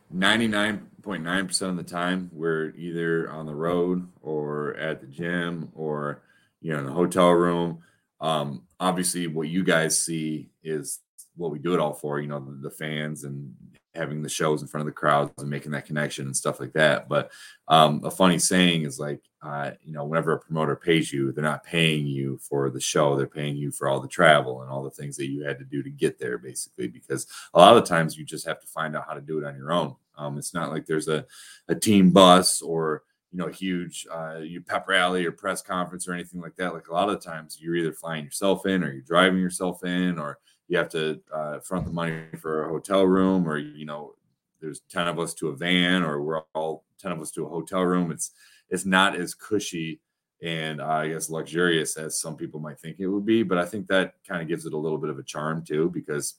ninety 0.09 0.47
nine 0.47 0.89
0.9% 1.01 1.61
of 1.69 1.77
the 1.77 1.83
time 1.83 2.29
we're 2.31 2.71
either 2.77 3.29
on 3.31 3.45
the 3.45 3.55
road 3.55 4.07
or 4.21 4.75
at 4.75 5.01
the 5.01 5.07
gym 5.07 5.69
or 5.73 6.21
you 6.61 6.73
know 6.73 6.79
in 6.79 6.87
a 6.87 6.91
hotel 6.91 7.31
room. 7.31 7.83
Um, 8.19 8.63
obviously 8.79 9.27
what 9.27 9.47
you 9.47 9.63
guys 9.63 9.99
see 9.99 10.49
is 10.63 10.99
what 11.35 11.51
we 11.51 11.59
do 11.59 11.73
it 11.73 11.79
all 11.79 11.93
for 11.93 12.19
you 12.19 12.27
know 12.27 12.39
the, 12.39 12.69
the, 12.69 12.69
fans 12.69 13.23
and 13.23 13.53
having 13.95 14.21
the 14.21 14.29
shows 14.29 14.61
in 14.61 14.67
front 14.67 14.81
of 14.81 14.85
the 14.85 14.97
crowds 14.99 15.31
and 15.39 15.49
making 15.49 15.71
that 15.71 15.85
connection 15.85 16.25
and 16.25 16.35
stuff 16.35 16.59
like 16.59 16.73
that. 16.73 17.09
But 17.09 17.31
um, 17.67 18.01
a 18.03 18.11
funny 18.11 18.37
saying 18.39 18.83
is 18.83 18.99
like 18.99 19.21
uh, 19.41 19.71
you 19.83 19.93
know 19.93 20.05
whenever 20.05 20.33
a 20.33 20.39
promoter 20.39 20.75
pays 20.75 21.11
you 21.11 21.31
they're 21.31 21.43
not 21.43 21.63
paying 21.63 22.05
you 22.05 22.37
for 22.47 22.69
the 22.69 22.79
show 22.79 23.15
they're 23.15 23.25
paying 23.25 23.57
you 23.57 23.71
for 23.71 23.89
all 23.89 23.99
the 23.99 24.07
travel 24.07 24.61
and 24.61 24.69
all 24.69 24.83
the 24.83 24.91
things 24.91 25.17
that 25.17 25.29
you 25.29 25.43
had 25.43 25.57
to 25.57 25.65
do 25.65 25.81
to 25.81 25.89
get 25.89 26.19
there 26.19 26.37
basically 26.37 26.87
because 26.87 27.25
a 27.55 27.59
lot 27.59 27.75
of 27.75 27.83
the 27.83 27.89
times 27.89 28.15
you 28.15 28.23
just 28.23 28.45
have 28.45 28.59
to 28.61 28.67
find 28.67 28.95
out 28.95 29.05
how 29.07 29.15
to 29.15 29.21
do 29.21 29.39
it 29.39 29.45
on 29.45 29.55
your 29.55 29.71
own 29.71 29.95
um, 30.18 30.38
it's 30.38 30.53
not 30.53 30.72
like 30.72 30.86
there's 30.86 31.07
a, 31.07 31.26
a 31.68 31.76
team 31.76 32.12
bus 32.12 32.62
or 32.62 33.03
you 33.32 33.38
know 33.38 33.45
a 33.45 33.51
huge 33.51 34.05
uh, 34.12 34.39
you 34.39 34.62
pep 34.62 34.88
rally 34.88 35.26
or 35.26 35.32
press 35.32 35.62
conference 35.62 36.07
or 36.07 36.14
anything 36.14 36.41
like 36.41 36.55
that. 36.57 36.74
Like 36.74 36.89
a 36.89 36.93
lot 36.93 37.09
of 37.09 37.22
times, 37.22 37.57
you're 37.59 37.76
either 37.76 37.93
flying 37.93 38.26
yourself 38.26 38.66
in 38.66 38.84
or 38.84 38.91
you're 38.91 39.01
driving 39.01 39.39
yourself 39.39 39.84
in, 39.84 40.20
or 40.20 40.39
you 40.68 40.78
have 40.78 40.89
to 40.89 41.22
uh, 41.34 41.59
front 41.59 41.86
the 41.86 41.91
money 41.91 42.24
for 42.39 42.66
a 42.66 42.70
hotel 42.70 43.03
room, 43.03 43.47
or 43.47 43.57
you 43.57 43.86
know 43.86 44.16
there's 44.59 44.82
ten 44.89 45.07
of 45.07 45.20
us 45.20 45.34
to 45.36 45.49
a 45.49 45.55
van, 45.55 46.03
or 46.03 46.22
we're 46.22 46.41
all 46.53 46.84
ten 46.99 47.12
of 47.12 47.22
us 47.22 47.32
to 47.32 47.45
a 47.45 47.49
hotel 47.49 47.82
room. 47.82 48.12
It's 48.12 48.32
it's 48.70 48.86
not 48.86 49.16
as 49.16 49.34
cushy 49.34 49.99
and 50.41 50.82
uh, 50.82 50.88
I 50.88 51.09
guess 51.09 51.30
luxurious 51.30 51.97
as 51.97 52.20
some 52.20 52.36
people 52.36 52.59
might 52.59 52.80
think 52.80 52.99
it 52.99 53.07
would 53.07 53.26
be. 53.26 53.43
But 53.43 53.59
I 53.59 53.66
think 53.66 53.88
that 53.88 54.16
kind 54.28 54.41
of 54.41 54.47
gives 54.47 54.66
it 54.66 54.74
a 54.74 54.78
little 54.78 54.97
bit 54.97 55.09
of 55.09 55.20
a 55.20 55.24
charm 55.24 55.64
too, 55.64 55.89
because 55.93 56.36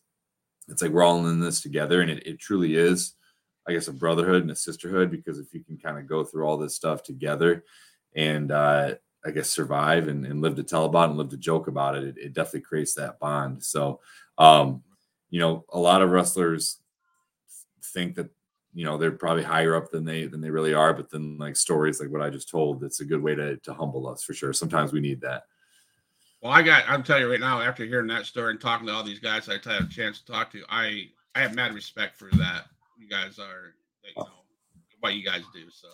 it's 0.69 0.83
like 0.83 0.91
we're 0.91 1.05
all 1.05 1.27
in 1.27 1.41
this 1.41 1.61
together, 1.61 2.03
and 2.03 2.11
it, 2.11 2.27
it 2.27 2.39
truly 2.39 2.75
is 2.75 3.15
I 3.67 3.73
guess 3.73 3.89
a 3.89 3.93
brotherhood 3.93 4.43
and 4.43 4.51
a 4.51 4.57
sisterhood 4.57 5.11
because 5.11 5.39
if 5.39 5.55
you 5.55 5.63
can 5.63 5.79
kind 5.79 5.99
of 5.99 6.07
go 6.07 6.25
through 6.25 6.45
all 6.45 6.57
this 6.57 6.75
stuff 6.75 7.03
together 7.03 7.65
and 8.15 8.51
uh, 8.51 8.95
I 9.25 9.31
guess 9.31 9.49
survive 9.49 10.09
and, 10.09 10.27
and 10.27 10.41
live 10.41 10.57
to 10.57 10.65
tell 10.65 10.85
about 10.85 11.11
and 11.11 11.19
live 11.19 11.31
to 11.31 11.37
joke 11.37 11.69
about 11.69 11.97
it, 11.97 12.05
it, 12.05 12.19
it 12.19 12.33
definitely 12.33 12.63
creates 12.63 12.95
that 12.95 13.21
bond. 13.21 13.63
So, 13.63 14.01
um, 14.39 14.83
you 15.31 15.41
know, 15.41 15.65
a 15.71 15.79
lot 15.79 16.03
of 16.03 16.11
wrestlers 16.11 16.79
think 17.85 18.17
that 18.17 18.31
you 18.75 18.85
know 18.85 18.97
they're 18.97 19.13
probably 19.13 19.43
higher 19.43 19.77
up 19.77 19.91
than 19.91 20.05
they 20.05 20.27
than 20.27 20.41
they 20.41 20.51
really 20.51 20.75
are, 20.75 20.93
but 20.93 21.11
then 21.11 21.39
like 21.39 21.57
stories 21.57 22.01
like 22.01 22.11
what 22.11 22.23
I 22.23 22.31
just 22.31 22.49
told, 22.49 22.83
it's 22.83 23.01
a 23.01 23.05
good 23.05 23.23
way 23.23 23.35
to 23.35 23.57
to 23.59 23.75
humble 23.75 24.09
us 24.09 24.23
for 24.23 24.35
sure. 24.35 24.53
Sometimes 24.53 24.93
we 24.93 25.01
need 25.01 25.21
that. 25.21 25.45
Well, 26.41 26.53
I 26.53 26.63
got 26.63 26.85
I'm 26.89 27.03
telling 27.03 27.23
you 27.23 27.31
right 27.31 27.41
now, 27.41 27.61
after 27.61 27.85
hearing 27.85 28.09
that 28.09 28.27
story 28.27 28.51
and 28.51 28.61
talking 28.61 28.87
to 28.89 28.93
all 28.93 29.05
these 29.05 29.21
guys 29.21 29.49
I 29.49 29.53
had 29.53 29.83
a 29.83 29.89
chance 29.89 30.21
to 30.21 30.33
talk 30.33 30.51
to, 30.53 30.63
I 30.69 31.11
I 31.35 31.41
have 31.41 31.55
mad 31.55 31.75
respect 31.75 32.19
for 32.19 32.31
that 32.33 32.67
you 32.99 33.09
guys 33.09 33.39
are, 33.39 33.75
you 34.05 34.13
know, 34.17 34.29
what 35.01 35.15
you 35.15 35.25
guys 35.25 35.43
do. 35.53 35.71
So. 35.71 35.89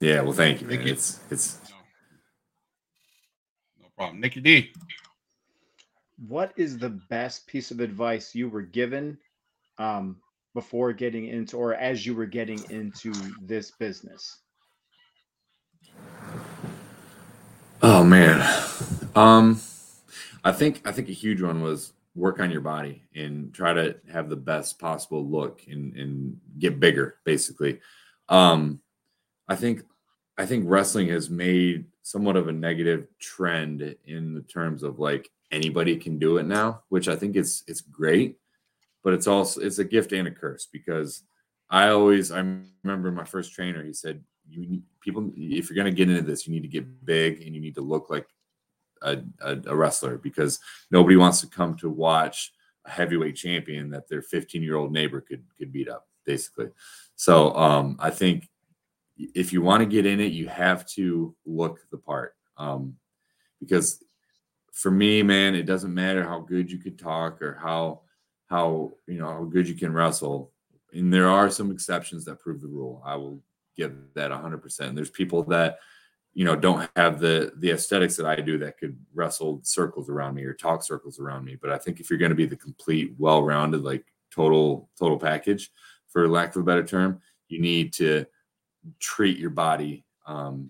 Yeah, 0.00 0.20
well, 0.20 0.32
thank 0.32 0.60
you. 0.60 0.66
Man. 0.66 0.86
It's 0.86 1.20
it's 1.30 1.58
no, 1.70 1.76
no 3.82 3.88
problem, 3.96 4.20
Nikki 4.20 4.40
D. 4.40 4.72
What 6.28 6.52
is 6.56 6.78
the 6.78 6.90
best 6.90 7.46
piece 7.46 7.70
of 7.70 7.80
advice 7.80 8.34
you 8.34 8.48
were 8.48 8.62
given 8.62 9.18
um, 9.78 10.16
before 10.54 10.92
getting 10.92 11.28
into, 11.28 11.56
or 11.56 11.74
as 11.74 12.04
you 12.04 12.14
were 12.14 12.26
getting 12.26 12.62
into 12.70 13.12
this 13.42 13.72
business? 13.72 14.40
Oh 17.82 18.02
man, 18.02 18.40
um, 19.14 19.60
I 20.44 20.52
think 20.52 20.82
I 20.86 20.92
think 20.92 21.08
a 21.08 21.12
huge 21.12 21.42
one 21.42 21.62
was 21.62 21.92
work 22.16 22.40
on 22.40 22.50
your 22.50 22.62
body 22.62 23.04
and 23.14 23.54
try 23.54 23.72
to 23.72 23.96
have 24.10 24.28
the 24.28 24.36
best 24.36 24.78
possible 24.78 25.24
look 25.24 25.62
and, 25.68 25.94
and 25.96 26.40
get 26.58 26.80
bigger 26.80 27.18
basically. 27.24 27.78
Um 28.28 28.80
i 29.48 29.56
think 29.56 29.82
i 30.38 30.46
think 30.46 30.64
wrestling 30.66 31.08
has 31.08 31.30
made 31.30 31.86
somewhat 32.02 32.36
of 32.36 32.48
a 32.48 32.52
negative 32.52 33.06
trend 33.18 33.96
in 34.04 34.34
the 34.34 34.42
terms 34.42 34.82
of 34.82 34.98
like 34.98 35.30
anybody 35.50 35.96
can 35.96 36.18
do 36.18 36.38
it 36.38 36.46
now 36.46 36.82
which 36.88 37.08
i 37.08 37.16
think 37.16 37.36
is 37.36 37.62
it's 37.66 37.80
great 37.80 38.36
but 39.04 39.14
it's 39.14 39.26
also 39.26 39.60
it's 39.60 39.78
a 39.78 39.84
gift 39.84 40.12
and 40.12 40.28
a 40.28 40.30
curse 40.30 40.66
because 40.72 41.22
i 41.70 41.88
always 41.88 42.32
i 42.32 42.38
remember 42.82 43.10
my 43.10 43.24
first 43.24 43.52
trainer 43.52 43.84
he 43.84 43.92
said 43.92 44.22
you 44.48 44.60
need 44.60 44.82
people 45.00 45.30
if 45.36 45.68
you're 45.68 45.76
going 45.76 45.92
to 45.92 45.96
get 45.96 46.08
into 46.08 46.22
this 46.22 46.46
you 46.46 46.52
need 46.52 46.62
to 46.62 46.68
get 46.68 47.04
big 47.04 47.42
and 47.42 47.54
you 47.54 47.60
need 47.60 47.74
to 47.74 47.80
look 47.80 48.10
like 48.10 48.26
a, 49.02 49.18
a, 49.40 49.76
wrestler 49.76 50.18
because 50.18 50.58
nobody 50.90 51.16
wants 51.16 51.40
to 51.40 51.46
come 51.46 51.76
to 51.76 51.90
watch 51.90 52.52
a 52.84 52.90
heavyweight 52.90 53.36
champion 53.36 53.90
that 53.90 54.08
their 54.08 54.22
15 54.22 54.62
year 54.62 54.76
old 54.76 54.92
neighbor 54.92 55.20
could 55.20 55.44
could 55.58 55.72
beat 55.72 55.88
up 55.88 56.06
basically. 56.24 56.68
So 57.14 57.54
um, 57.54 57.96
I 58.00 58.10
think 58.10 58.48
if 59.16 59.52
you 59.52 59.62
want 59.62 59.80
to 59.80 59.86
get 59.86 60.04
in 60.06 60.20
it, 60.20 60.32
you 60.32 60.48
have 60.48 60.86
to 60.90 61.34
look 61.46 61.80
the 61.90 61.98
part. 61.98 62.34
Um, 62.58 62.96
because 63.60 64.02
for 64.72 64.90
me, 64.90 65.22
man, 65.22 65.54
it 65.54 65.64
doesn't 65.64 65.94
matter 65.94 66.22
how 66.22 66.40
good 66.40 66.70
you 66.70 66.78
could 66.78 66.98
talk 66.98 67.40
or 67.40 67.58
how 67.62 68.02
how 68.48 68.92
you 69.06 69.18
know 69.18 69.28
how 69.28 69.44
good 69.44 69.68
you 69.68 69.74
can 69.74 69.92
wrestle. 69.92 70.52
And 70.92 71.12
there 71.12 71.28
are 71.28 71.50
some 71.50 71.70
exceptions 71.70 72.24
that 72.24 72.40
prove 72.40 72.60
the 72.60 72.68
rule. 72.68 73.02
I 73.04 73.16
will 73.16 73.42
give 73.76 73.94
that 74.14 74.30
100%. 74.30 74.80
and 74.80 74.96
There's 74.96 75.10
people 75.10 75.42
that 75.44 75.78
you 76.36 76.44
know 76.44 76.54
don't 76.54 76.86
have 76.96 77.18
the 77.18 77.52
the 77.56 77.70
aesthetics 77.70 78.14
that 78.16 78.26
I 78.26 78.36
do 78.36 78.58
that 78.58 78.76
could 78.76 78.94
wrestle 79.14 79.60
circles 79.62 80.10
around 80.10 80.34
me 80.34 80.44
or 80.44 80.52
talk 80.52 80.82
circles 80.82 81.18
around 81.18 81.46
me. 81.46 81.56
But 81.58 81.72
I 81.72 81.78
think 81.78 81.98
if 81.98 82.10
you're 82.10 82.18
going 82.18 82.30
to 82.30 82.36
be 82.36 82.44
the 82.44 82.56
complete, 82.56 83.14
well-rounded, 83.16 83.82
like 83.82 84.04
total 84.30 84.90
total 84.98 85.18
package, 85.18 85.70
for 86.08 86.28
lack 86.28 86.54
of 86.54 86.60
a 86.60 86.64
better 86.66 86.84
term, 86.84 87.22
you 87.48 87.58
need 87.58 87.94
to 87.94 88.26
treat 89.00 89.38
your 89.38 89.48
body, 89.48 90.04
um, 90.26 90.68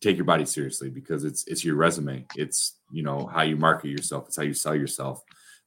take 0.00 0.16
your 0.16 0.24
body 0.24 0.46
seriously 0.46 0.88
because 0.88 1.22
it's 1.22 1.46
it's 1.48 1.62
your 1.62 1.76
resume. 1.76 2.24
It's 2.34 2.78
you 2.90 3.02
know 3.02 3.26
how 3.26 3.42
you 3.42 3.56
market 3.56 3.88
yourself. 3.88 4.28
It's 4.28 4.38
how 4.38 4.42
you 4.42 4.54
sell 4.54 4.74
yourself. 4.74 5.22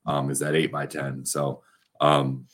Um, 0.08 0.32
is 0.32 0.40
that 0.40 0.56
eight 0.56 0.72
by 0.72 0.88
ten? 0.88 1.24
So 1.26 1.62
um, 2.02 2.48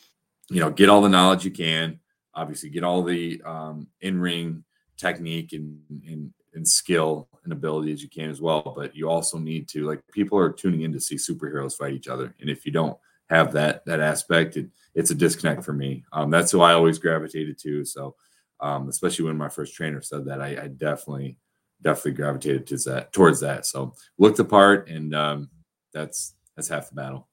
you 0.50 0.60
know, 0.60 0.70
get 0.70 0.90
all 0.90 1.02
the 1.02 1.08
knowledge 1.08 1.46
you 1.46 1.52
can. 1.52 2.02
Obviously, 2.36 2.70
get 2.70 2.84
all 2.84 3.04
the 3.04 3.42
um, 3.46 3.88
in 4.02 4.20
ring 4.20 4.66
technique 4.98 5.54
and, 5.54 5.80
and 6.06 6.34
and 6.56 6.68
skill 6.68 7.28
and 7.44 7.54
ability 7.54 7.92
as 7.92 8.02
you 8.02 8.10
can 8.10 8.30
as 8.30 8.42
well. 8.42 8.74
But 8.76 8.96
you 8.96 9.10
also 9.10 9.38
need 9.38 9.68
to 9.70 9.86
like 9.88 10.02
people 10.12 10.38
are 10.38 10.52
tuning 10.52 10.82
in 10.82 10.94
to 10.94 11.00
see 11.00 11.16
superheroes 11.16 11.78
fight 11.78 11.94
each 11.94 12.08
other, 12.08 12.34
and 12.40 12.50
if 12.50 12.66
you 12.66 12.72
don't 12.72 12.98
have 13.30 13.54
that 13.54 13.86
that 13.86 14.00
aspect, 14.00 14.58
it, 14.58 14.70
it's 14.96 15.12
a 15.12 15.16
disconnect 15.16 15.64
for 15.64 15.74
me. 15.74 16.04
Um, 16.12 16.30
that's 16.30 16.52
who 16.52 16.62
I 16.62 16.74
always 16.74 17.00
gravitated 17.00 17.58
to. 17.60 17.86
So, 17.86 18.16
um, 18.60 18.90
especially 18.90 19.26
when 19.26 19.38
my 19.38 19.50
first 19.50 19.76
trainer 19.76 20.02
said 20.02 20.26
that, 20.26 20.42
I, 20.42 20.64
I 20.64 20.68
definitely 20.68 21.38
definitely 21.82 22.14
gravitated 22.14 22.68
to 22.68 22.78
that 22.90 23.12
towards 23.12 23.40
that. 23.42 23.66
So 23.66 23.94
looked 24.18 24.40
apart, 24.40 24.90
and 24.90 25.14
um, 25.14 25.50
that's 25.94 26.36
that's 26.56 26.70
half 26.70 26.90
the 26.90 26.96
battle. 26.96 27.28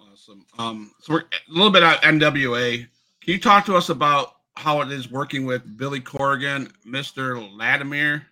Awesome. 0.00 0.44
Um, 0.58 0.92
so 1.00 1.14
we're 1.14 1.20
a 1.20 1.52
little 1.52 1.70
bit 1.70 1.82
at 1.82 2.02
NWA. 2.02 2.86
Can 3.22 3.32
you 3.32 3.38
talk 3.38 3.64
to 3.66 3.76
us 3.76 3.88
about 3.88 4.37
how 4.58 4.80
it 4.80 4.90
is 4.90 5.08
working 5.08 5.46
with 5.46 5.76
Billy 5.76 6.00
Corgan, 6.00 6.68
Mr. 6.84 7.48
Latimer, 7.56 8.26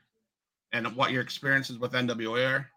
and 0.73 0.97
what 0.97 1.13
your 1.13 1.23
experiences 1.23 1.79
with 1.79 1.93
NWA 1.93 2.51
are? 2.51 2.71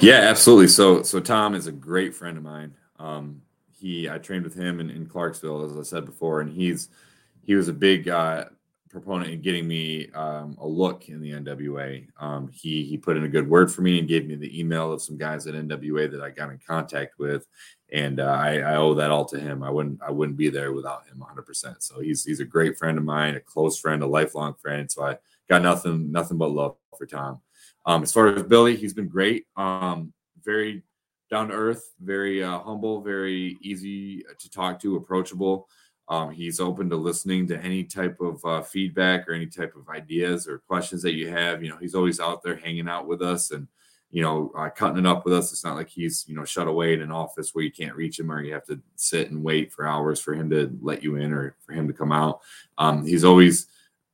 Yeah, 0.00 0.14
absolutely. 0.14 0.66
So, 0.66 1.02
so 1.02 1.20
Tom 1.20 1.54
is 1.54 1.68
a 1.68 1.72
great 1.72 2.12
friend 2.12 2.36
of 2.36 2.42
mine. 2.42 2.74
Um, 2.98 3.42
he, 3.70 4.10
I 4.10 4.18
trained 4.18 4.42
with 4.42 4.56
him 4.56 4.80
in, 4.80 4.90
in 4.90 5.06
Clarksville, 5.06 5.64
as 5.64 5.78
I 5.78 5.82
said 5.82 6.04
before, 6.04 6.40
and 6.40 6.50
he's 6.50 6.88
he 7.44 7.54
was 7.54 7.68
a 7.68 7.72
big 7.72 8.08
uh, 8.08 8.46
proponent 8.90 9.30
in 9.30 9.40
getting 9.40 9.68
me 9.68 10.10
um, 10.14 10.56
a 10.60 10.66
look 10.66 11.08
in 11.08 11.20
the 11.20 11.30
NWA. 11.30 12.08
Um, 12.18 12.50
he 12.52 12.82
he 12.84 12.98
put 12.98 13.16
in 13.16 13.22
a 13.22 13.28
good 13.28 13.48
word 13.48 13.72
for 13.72 13.82
me 13.82 14.00
and 14.00 14.08
gave 14.08 14.26
me 14.26 14.34
the 14.34 14.58
email 14.58 14.92
of 14.92 15.00
some 15.00 15.16
guys 15.16 15.46
at 15.46 15.54
NWA 15.54 16.10
that 16.10 16.22
I 16.22 16.30
got 16.30 16.50
in 16.50 16.58
contact 16.66 17.20
with, 17.20 17.46
and 17.94 18.18
uh, 18.18 18.24
I, 18.24 18.58
I, 18.58 18.76
owe 18.76 18.94
that 18.94 19.12
all 19.12 19.24
to 19.26 19.38
him. 19.38 19.62
I 19.62 19.70
wouldn't 19.70 20.02
I 20.02 20.10
wouldn't 20.10 20.36
be 20.36 20.48
there 20.48 20.72
without 20.72 21.06
him 21.06 21.20
100. 21.20 21.42
percent 21.42 21.82
So 21.82 22.00
he's 22.00 22.24
he's 22.24 22.40
a 22.40 22.44
great 22.44 22.76
friend 22.76 22.98
of 22.98 23.04
mine, 23.04 23.36
a 23.36 23.40
close 23.40 23.78
friend, 23.78 24.02
a 24.02 24.06
lifelong 24.06 24.54
friend. 24.60 24.90
So 24.90 25.04
I 25.04 25.16
got 25.48 25.62
nothing 25.62 26.10
nothing 26.10 26.36
but 26.36 26.50
love 26.50 26.74
for 26.98 27.06
Tom. 27.06 27.40
Um, 27.86 28.02
as 28.02 28.12
far 28.12 28.26
as 28.28 28.42
Billy, 28.42 28.74
he's 28.76 28.94
been 28.94 29.08
great. 29.08 29.46
Um, 29.56 30.12
very 30.42 30.82
down 31.30 31.48
to 31.48 31.54
earth, 31.54 31.92
very 32.00 32.42
uh, 32.42 32.58
humble, 32.58 33.00
very 33.00 33.56
easy 33.62 34.24
to 34.40 34.50
talk 34.50 34.80
to, 34.80 34.96
approachable. 34.96 35.68
Um, 36.08 36.32
he's 36.32 36.60
open 36.60 36.90
to 36.90 36.96
listening 36.96 37.46
to 37.48 37.58
any 37.58 37.84
type 37.84 38.20
of 38.20 38.44
uh, 38.44 38.62
feedback 38.62 39.28
or 39.28 39.32
any 39.32 39.46
type 39.46 39.74
of 39.76 39.88
ideas 39.88 40.48
or 40.48 40.58
questions 40.66 41.00
that 41.02 41.14
you 41.14 41.30
have. 41.30 41.62
You 41.62 41.70
know, 41.70 41.78
he's 41.78 41.94
always 41.94 42.20
out 42.20 42.42
there 42.42 42.56
hanging 42.56 42.88
out 42.88 43.06
with 43.06 43.22
us 43.22 43.52
and, 43.52 43.68
you 44.14 44.22
know, 44.22 44.52
uh, 44.56 44.70
cutting 44.70 45.00
it 45.00 45.06
up 45.06 45.24
with 45.24 45.34
us. 45.34 45.50
It's 45.50 45.64
not 45.64 45.74
like 45.74 45.88
he's, 45.88 46.24
you 46.28 46.36
know, 46.36 46.44
shut 46.44 46.68
away 46.68 46.94
in 46.94 47.02
an 47.02 47.10
office 47.10 47.52
where 47.52 47.64
you 47.64 47.72
can't 47.72 47.96
reach 47.96 48.20
him 48.20 48.30
or 48.30 48.40
you 48.40 48.54
have 48.54 48.64
to 48.66 48.80
sit 48.94 49.32
and 49.32 49.42
wait 49.42 49.72
for 49.72 49.88
hours 49.88 50.20
for 50.20 50.34
him 50.34 50.48
to 50.50 50.70
let 50.80 51.02
you 51.02 51.16
in 51.16 51.32
or 51.32 51.56
for 51.66 51.72
him 51.72 51.88
to 51.88 51.92
come 51.92 52.12
out. 52.12 52.40
Um, 52.78 53.04
he's 53.04 53.24
always 53.24 53.66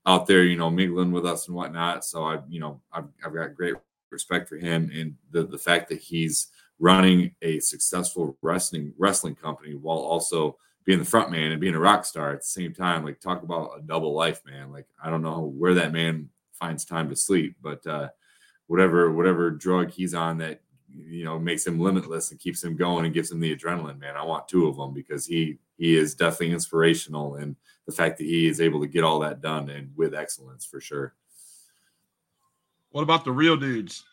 out 0.07 0.25
there, 0.25 0.43
you 0.43 0.57
know, 0.57 0.71
mingling 0.71 1.11
with 1.11 1.23
us 1.23 1.45
and 1.45 1.55
whatnot. 1.55 2.03
So 2.03 2.23
I, 2.23 2.39
you 2.49 2.59
know, 2.59 2.81
I've, 2.91 3.09
I've 3.23 3.35
got 3.35 3.53
great 3.53 3.75
respect 4.09 4.49
for 4.49 4.57
him 4.57 4.89
and 4.91 5.13
the, 5.29 5.43
the 5.43 5.59
fact 5.59 5.87
that 5.89 5.99
he's 5.99 6.47
running 6.79 7.35
a 7.43 7.59
successful 7.59 8.35
wrestling 8.41 8.93
wrestling 8.97 9.35
company 9.35 9.75
while 9.75 9.99
also 9.99 10.57
being 10.83 10.97
the 10.97 11.05
front 11.05 11.29
man 11.29 11.51
and 11.51 11.61
being 11.61 11.75
a 11.75 11.79
rock 11.79 12.05
star 12.05 12.31
at 12.31 12.39
the 12.39 12.45
same 12.45 12.73
time. 12.73 13.05
Like 13.05 13.19
talk 13.19 13.43
about 13.43 13.77
a 13.77 13.81
double 13.83 14.15
life, 14.15 14.41
man. 14.47 14.71
Like 14.71 14.87
I 15.01 15.11
don't 15.11 15.21
know 15.21 15.41
where 15.41 15.75
that 15.75 15.93
man 15.93 16.29
finds 16.53 16.85
time 16.85 17.07
to 17.09 17.15
sleep, 17.15 17.55
but 17.61 17.85
uh, 17.85 18.09
whatever 18.71 19.11
whatever 19.11 19.51
drug 19.51 19.91
he's 19.91 20.13
on 20.13 20.37
that 20.37 20.61
you 20.89 21.25
know 21.25 21.37
makes 21.37 21.67
him 21.67 21.77
limitless 21.77 22.31
and 22.31 22.39
keeps 22.39 22.63
him 22.63 22.77
going 22.77 23.03
and 23.03 23.13
gives 23.13 23.29
him 23.29 23.41
the 23.41 23.53
adrenaline, 23.53 23.99
man. 23.99 24.15
I 24.15 24.23
want 24.23 24.47
two 24.47 24.65
of 24.65 24.77
them 24.77 24.93
because 24.93 25.25
he 25.25 25.57
he 25.77 25.97
is 25.97 26.15
definitely 26.15 26.53
inspirational 26.53 27.35
and 27.35 27.57
the 27.85 27.91
fact 27.91 28.17
that 28.17 28.23
he 28.23 28.47
is 28.47 28.61
able 28.61 28.79
to 28.79 28.87
get 28.87 29.03
all 29.03 29.19
that 29.19 29.41
done 29.41 29.69
and 29.69 29.91
with 29.97 30.15
excellence 30.15 30.63
for 30.65 30.79
sure. 30.79 31.13
What 32.91 33.01
about 33.01 33.25
the 33.25 33.33
real 33.33 33.57
dudes? 33.57 34.05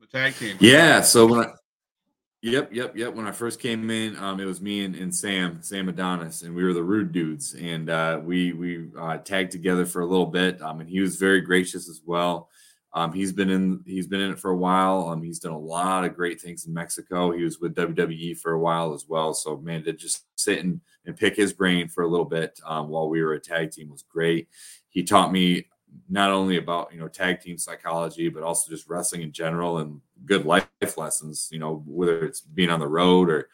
The 0.00 0.06
tag 0.06 0.34
team. 0.34 0.56
Yeah. 0.58 1.02
So 1.02 1.26
when 1.26 1.40
I, 1.40 1.52
Yep, 2.44 2.74
yep, 2.74 2.94
yep. 2.94 3.14
When 3.14 3.26
I 3.26 3.32
first 3.32 3.58
came 3.58 3.88
in, 3.88 4.18
um, 4.18 4.38
it 4.38 4.44
was 4.44 4.60
me 4.60 4.84
and, 4.84 4.94
and 4.94 5.14
Sam, 5.14 5.62
Sam 5.62 5.88
Adonis, 5.88 6.42
and 6.42 6.54
we 6.54 6.62
were 6.62 6.74
the 6.74 6.82
rude 6.82 7.10
dudes, 7.10 7.54
and 7.54 7.88
uh, 7.88 8.20
we 8.22 8.52
we 8.52 8.88
uh, 9.00 9.16
tagged 9.16 9.50
together 9.50 9.86
for 9.86 10.02
a 10.02 10.06
little 10.06 10.26
bit. 10.26 10.60
Um, 10.60 10.80
and 10.80 10.90
he 10.90 11.00
was 11.00 11.16
very 11.16 11.40
gracious 11.40 11.88
as 11.88 12.02
well. 12.04 12.50
Um, 12.92 13.14
he's 13.14 13.32
been 13.32 13.48
in 13.48 13.82
he's 13.86 14.06
been 14.06 14.20
in 14.20 14.32
it 14.32 14.38
for 14.38 14.50
a 14.50 14.56
while. 14.58 15.08
Um, 15.08 15.22
he's 15.22 15.38
done 15.38 15.54
a 15.54 15.58
lot 15.58 16.04
of 16.04 16.14
great 16.14 16.38
things 16.38 16.66
in 16.66 16.74
Mexico. 16.74 17.32
He 17.32 17.44
was 17.44 17.60
with 17.60 17.74
WWE 17.76 18.36
for 18.36 18.52
a 18.52 18.60
while 18.60 18.92
as 18.92 19.06
well. 19.08 19.32
So 19.32 19.56
man, 19.56 19.82
to 19.84 19.94
just 19.94 20.26
sit 20.36 20.62
and, 20.62 20.82
and 21.06 21.16
pick 21.16 21.36
his 21.36 21.54
brain 21.54 21.88
for 21.88 22.04
a 22.04 22.08
little 22.08 22.26
bit 22.26 22.60
um, 22.66 22.90
while 22.90 23.08
we 23.08 23.22
were 23.22 23.32
a 23.32 23.40
tag 23.40 23.70
team 23.70 23.88
was 23.88 24.02
great. 24.02 24.48
He 24.90 25.02
taught 25.02 25.32
me 25.32 25.68
not 26.08 26.30
only 26.30 26.56
about 26.56 26.92
you 26.92 27.00
know 27.00 27.08
tag 27.08 27.40
team 27.40 27.58
psychology, 27.58 28.28
but 28.28 28.42
also 28.42 28.70
just 28.70 28.88
wrestling 28.88 29.22
in 29.22 29.32
general 29.32 29.78
and 29.78 30.00
good 30.24 30.44
life 30.44 30.68
lessons. 30.96 31.48
You 31.50 31.58
know, 31.58 31.82
whether 31.86 32.24
it's 32.24 32.40
being 32.40 32.70
on 32.70 32.80
the 32.80 32.88
road 32.88 33.30
or 33.30 33.48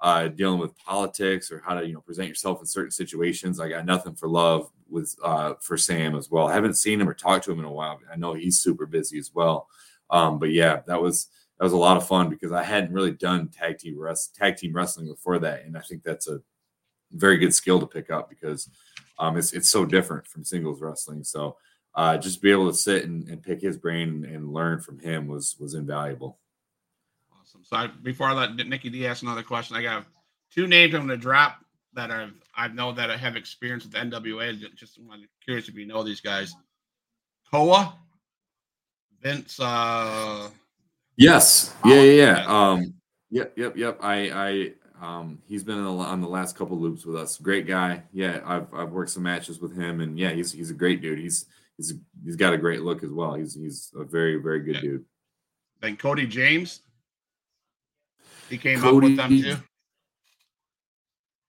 uh, 0.00 0.28
dealing 0.28 0.58
with 0.58 0.76
politics 0.76 1.50
or 1.52 1.62
how 1.64 1.74
to 1.74 1.86
you 1.86 1.94
know 1.94 2.00
present 2.00 2.28
yourself 2.28 2.60
in 2.60 2.66
certain 2.66 2.90
situations. 2.90 3.60
I 3.60 3.68
got 3.68 3.86
nothing 3.86 4.14
for 4.14 4.28
love 4.28 4.70
with 4.88 5.16
uh, 5.24 5.54
for 5.60 5.76
Sam 5.76 6.16
as 6.16 6.30
well. 6.30 6.48
I 6.48 6.54
haven't 6.54 6.74
seen 6.74 7.00
him 7.00 7.08
or 7.08 7.14
talked 7.14 7.44
to 7.44 7.52
him 7.52 7.60
in 7.60 7.64
a 7.64 7.72
while. 7.72 8.00
I 8.12 8.16
know 8.16 8.34
he's 8.34 8.58
super 8.58 8.86
busy 8.86 9.18
as 9.18 9.30
well. 9.32 9.68
Um, 10.10 10.38
but 10.38 10.50
yeah, 10.50 10.80
that 10.86 11.00
was 11.00 11.28
that 11.58 11.64
was 11.64 11.72
a 11.72 11.78
lot 11.78 11.96
of 11.96 12.06
fun 12.06 12.28
because 12.28 12.52
I 12.52 12.64
hadn't 12.64 12.92
really 12.92 13.12
done 13.12 13.48
tag 13.48 13.78
team 13.78 13.98
rest, 13.98 14.34
tag 14.34 14.56
team 14.56 14.72
wrestling 14.72 15.06
before 15.06 15.38
that, 15.38 15.64
and 15.64 15.76
I 15.76 15.80
think 15.80 16.02
that's 16.02 16.28
a 16.28 16.42
very 17.12 17.38
good 17.38 17.54
skill 17.54 17.78
to 17.78 17.86
pick 17.86 18.10
up 18.10 18.28
because 18.28 18.68
um, 19.18 19.36
it's 19.36 19.52
it's 19.52 19.70
so 19.70 19.84
different 19.84 20.26
from 20.26 20.44
singles 20.44 20.80
wrestling. 20.80 21.22
So 21.22 21.56
uh, 21.94 22.16
just 22.16 22.40
be 22.40 22.50
able 22.50 22.70
to 22.70 22.76
sit 22.76 23.04
and, 23.04 23.28
and 23.28 23.42
pick 23.42 23.60
his 23.60 23.76
brain 23.76 24.24
and 24.24 24.52
learn 24.52 24.80
from 24.80 24.98
him 24.98 25.26
was 25.26 25.56
was 25.60 25.74
invaluable. 25.74 26.38
Awesome. 27.40 27.62
So 27.64 27.76
I, 27.76 27.86
before 27.86 28.28
I 28.28 28.32
let 28.32 28.56
Nikki 28.56 28.90
D 28.90 29.06
ask 29.06 29.22
another 29.22 29.42
question, 29.42 29.76
I 29.76 29.82
got 29.82 30.04
two 30.54 30.66
names 30.66 30.94
I'm 30.94 31.06
going 31.06 31.18
to 31.18 31.22
drop 31.22 31.64
that 31.94 32.10
I've 32.10 32.32
I 32.54 32.68
know 32.68 32.92
that 32.92 33.10
I 33.10 33.16
have 33.16 33.36
experience 33.36 33.84
with 33.84 33.92
NWA. 33.94 34.58
Just 34.74 34.98
I'm 34.98 35.26
curious 35.44 35.68
if 35.68 35.74
you 35.74 35.86
know 35.86 36.02
these 36.02 36.20
guys. 36.20 36.54
Koa, 37.50 37.94
Vince. 39.22 39.60
uh 39.60 40.48
Yes. 41.16 41.74
Yeah. 41.84 42.00
Yeah. 42.00 42.02
yeah. 42.02 42.46
Um. 42.46 42.94
Yep. 43.30 43.52
Yep. 43.56 43.76
Yep. 43.76 43.98
I. 44.02 44.30
I. 44.30 44.72
Um, 45.02 45.42
he's 45.48 45.64
been 45.64 45.78
on 45.78 46.20
the 46.20 46.28
last 46.28 46.56
couple 46.56 46.78
loops 46.78 47.04
with 47.04 47.16
us. 47.16 47.36
Great 47.36 47.66
guy. 47.66 48.04
Yeah, 48.12 48.40
I've 48.46 48.72
I've 48.72 48.92
worked 48.92 49.10
some 49.10 49.24
matches 49.24 49.60
with 49.60 49.76
him, 49.76 50.00
and 50.00 50.16
yeah, 50.16 50.30
he's 50.30 50.52
he's 50.52 50.70
a 50.70 50.74
great 50.74 51.02
dude. 51.02 51.18
He's 51.18 51.46
he's 51.76 51.94
he's 52.24 52.36
got 52.36 52.54
a 52.54 52.58
great 52.58 52.82
look 52.82 53.02
as 53.02 53.10
well. 53.10 53.34
He's 53.34 53.54
he's 53.54 53.92
a 53.96 54.04
very 54.04 54.36
very 54.36 54.60
good 54.60 54.76
yeah. 54.76 54.80
dude. 54.80 55.04
Then 55.80 55.96
Cody 55.96 56.26
James, 56.26 56.80
he 58.48 58.58
came 58.58 58.80
Cody, 58.80 58.96
up 58.96 59.02
with 59.02 59.16
them 59.16 59.42
too. 59.42 59.56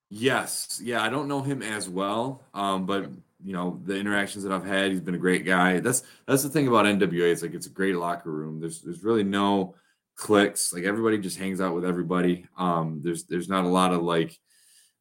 Yes, 0.09 0.79
yeah, 0.83 1.01
I 1.01 1.09
don't 1.09 1.27
know 1.27 1.41
him 1.41 1.61
as 1.63 1.89
well, 1.89 2.43
um, 2.53 2.85
but 2.85 3.09
you 3.43 3.53
know 3.53 3.79
the 3.83 3.95
interactions 3.95 4.43
that 4.43 4.53
I've 4.53 4.65
had, 4.65 4.91
he's 4.91 5.01
been 5.01 5.15
a 5.15 5.19
great 5.19 5.45
guy. 5.45 5.79
That's 5.79 6.03
that's 6.27 6.43
the 6.43 6.49
thing 6.49 6.67
about 6.67 6.85
NWA. 6.85 7.31
It's 7.31 7.41
like 7.41 7.53
it's 7.53 7.67
a 7.67 7.71
great 7.71 7.95
locker 7.95 8.31
room. 8.31 8.59
There's 8.59 8.81
there's 8.81 9.03
really 9.03 9.23
no 9.23 9.75
clicks. 10.15 10.73
Like 10.73 10.83
everybody 10.83 11.17
just 11.17 11.37
hangs 11.37 11.61
out 11.61 11.75
with 11.75 11.85
everybody. 11.85 12.45
Um, 12.57 13.01
there's 13.03 13.25
there's 13.25 13.49
not 13.49 13.65
a 13.65 13.69
lot 13.69 13.93
of 13.93 14.03
like 14.03 14.37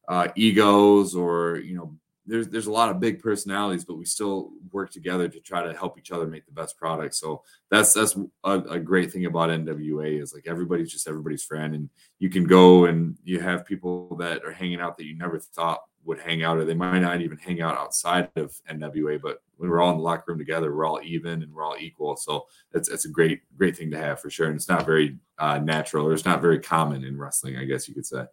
uh, 0.07 0.27
egos 0.35 1.15
or 1.15 1.57
you 1.57 1.75
know 1.75 1.95
there's 2.25 2.47
there's 2.47 2.67
a 2.67 2.71
lot 2.71 2.89
of 2.89 2.99
big 2.99 3.21
personalities, 3.21 3.83
but 3.83 3.97
we 3.97 4.05
still 4.05 4.51
work 4.71 4.91
together 4.91 5.27
to 5.27 5.39
try 5.39 5.61
to 5.61 5.73
help 5.73 5.97
each 5.97 6.11
other 6.11 6.25
make 6.25 6.45
the 6.45 6.51
best 6.51 6.77
product. 6.77 7.15
So 7.15 7.43
that's 7.69 7.93
that's 7.93 8.15
a, 8.43 8.59
a, 8.59 8.79
great 8.79 9.11
thing 9.11 9.25
about 9.25 9.49
NWA 9.49 10.21
is 10.21 10.33
like 10.33 10.47
everybody's 10.47 10.91
just 10.91 11.07
everybody's 11.07 11.43
friend, 11.43 11.75
and 11.75 11.89
you 12.19 12.29
can 12.29 12.45
go 12.45 12.85
and 12.85 13.17
you 13.23 13.39
have 13.39 13.65
people 13.65 14.15
that 14.17 14.43
are 14.45 14.53
hanging 14.53 14.79
out 14.79 14.97
that 14.97 15.05
you 15.05 15.17
never 15.17 15.39
thought 15.39 15.81
would 16.05 16.19
hang 16.19 16.43
out, 16.43 16.57
or 16.57 16.65
they 16.65 16.73
might 16.73 16.99
not 16.99 17.21
even 17.21 17.37
hang 17.37 17.61
out 17.61 17.77
outside 17.77 18.29
of 18.35 18.53
NWA. 18.69 19.21
But 19.21 19.41
when 19.57 19.69
we're 19.69 19.81
all 19.81 19.91
in 19.91 19.97
the 19.97 20.03
locker 20.03 20.25
room 20.27 20.37
together, 20.37 20.73
we're 20.73 20.85
all 20.85 21.01
even 21.03 21.43
and 21.43 21.53
we're 21.53 21.63
all 21.63 21.77
equal. 21.77 22.15
So 22.15 22.47
that's 22.71 22.89
that's 22.89 23.05
a 23.05 23.09
great 23.09 23.41
great 23.57 23.75
thing 23.75 23.91
to 23.91 23.97
have 23.97 24.21
for 24.21 24.29
sure, 24.29 24.47
and 24.47 24.55
it's 24.55 24.69
not 24.69 24.85
very 24.85 25.17
uh, 25.39 25.59
natural 25.59 26.07
or 26.07 26.13
it's 26.13 26.25
not 26.25 26.41
very 26.41 26.59
common 26.59 27.03
in 27.03 27.17
wrestling, 27.17 27.57
I 27.57 27.65
guess 27.65 27.87
you 27.89 27.93
could 27.93 28.05
say. 28.05 28.25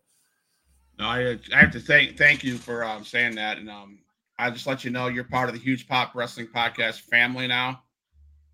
No, 1.01 1.07
I, 1.07 1.38
I 1.55 1.61
have 1.61 1.72
to 1.72 1.80
thank 1.80 2.18
thank 2.18 2.44
you 2.44 2.59
for 2.59 2.84
um, 2.84 3.07
saying 3.07 3.34
that, 3.36 3.57
and 3.57 3.70
um, 3.70 4.01
I 4.38 4.51
just 4.51 4.66
let 4.66 4.84
you 4.84 4.90
know 4.90 5.07
you're 5.07 5.24
part 5.24 5.48
of 5.48 5.55
the 5.55 5.61
Huge 5.61 5.88
Pop 5.88 6.14
Wrestling 6.14 6.46
Podcast 6.55 7.01
family 7.01 7.46
now. 7.46 7.82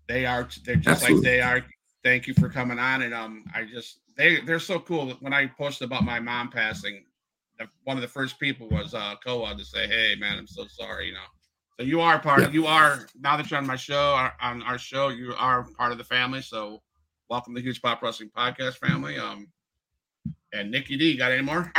They 0.07 0.25
are 0.25 0.47
they're 0.63 0.77
just 0.77 1.03
Absolutely. 1.03 1.15
like 1.15 1.23
they 1.23 1.41
are. 1.41 1.65
Thank 2.05 2.25
you 2.25 2.33
for 2.33 2.47
coming 2.47 2.79
on, 2.79 3.01
and 3.01 3.13
um, 3.13 3.43
I 3.53 3.65
just 3.65 3.99
they 4.15 4.39
they're 4.39 4.61
so 4.61 4.79
cool. 4.79 5.09
When 5.19 5.33
I 5.33 5.45
posted 5.45 5.87
about 5.87 6.05
my 6.05 6.21
mom 6.21 6.49
passing, 6.49 7.03
one 7.83 7.97
of 7.97 8.01
the 8.01 8.07
first 8.07 8.39
people 8.39 8.69
was 8.69 8.93
uh 8.93 9.15
Koa 9.21 9.53
to 9.53 9.65
say, 9.65 9.85
"Hey, 9.85 10.15
man, 10.17 10.37
I'm 10.37 10.47
so 10.47 10.67
sorry," 10.67 11.07
you 11.07 11.15
know. 11.15 11.19
So 11.77 11.85
you 11.85 11.99
are 11.99 12.17
part 12.17 12.43
of 12.43 12.55
you 12.55 12.65
are 12.65 13.07
now 13.19 13.35
that 13.35 13.51
you're 13.51 13.57
on 13.57 13.67
my 13.67 13.75
show 13.75 14.29
on 14.41 14.61
our 14.63 14.77
show, 14.77 15.09
you 15.09 15.33
are 15.37 15.65
part 15.77 15.91
of 15.91 15.97
the 15.97 16.05
family. 16.05 16.41
So 16.41 16.81
welcome 17.29 17.53
to 17.55 17.59
the 17.59 17.67
Huge 17.67 17.81
Pop 17.81 18.01
Wrestling 18.01 18.31
Podcast 18.33 18.77
family. 18.77 19.17
Um, 19.17 19.49
and 20.53 20.71
Nikki 20.71 20.95
D, 20.95 21.17
got 21.17 21.33
any 21.33 21.41
more? 21.41 21.73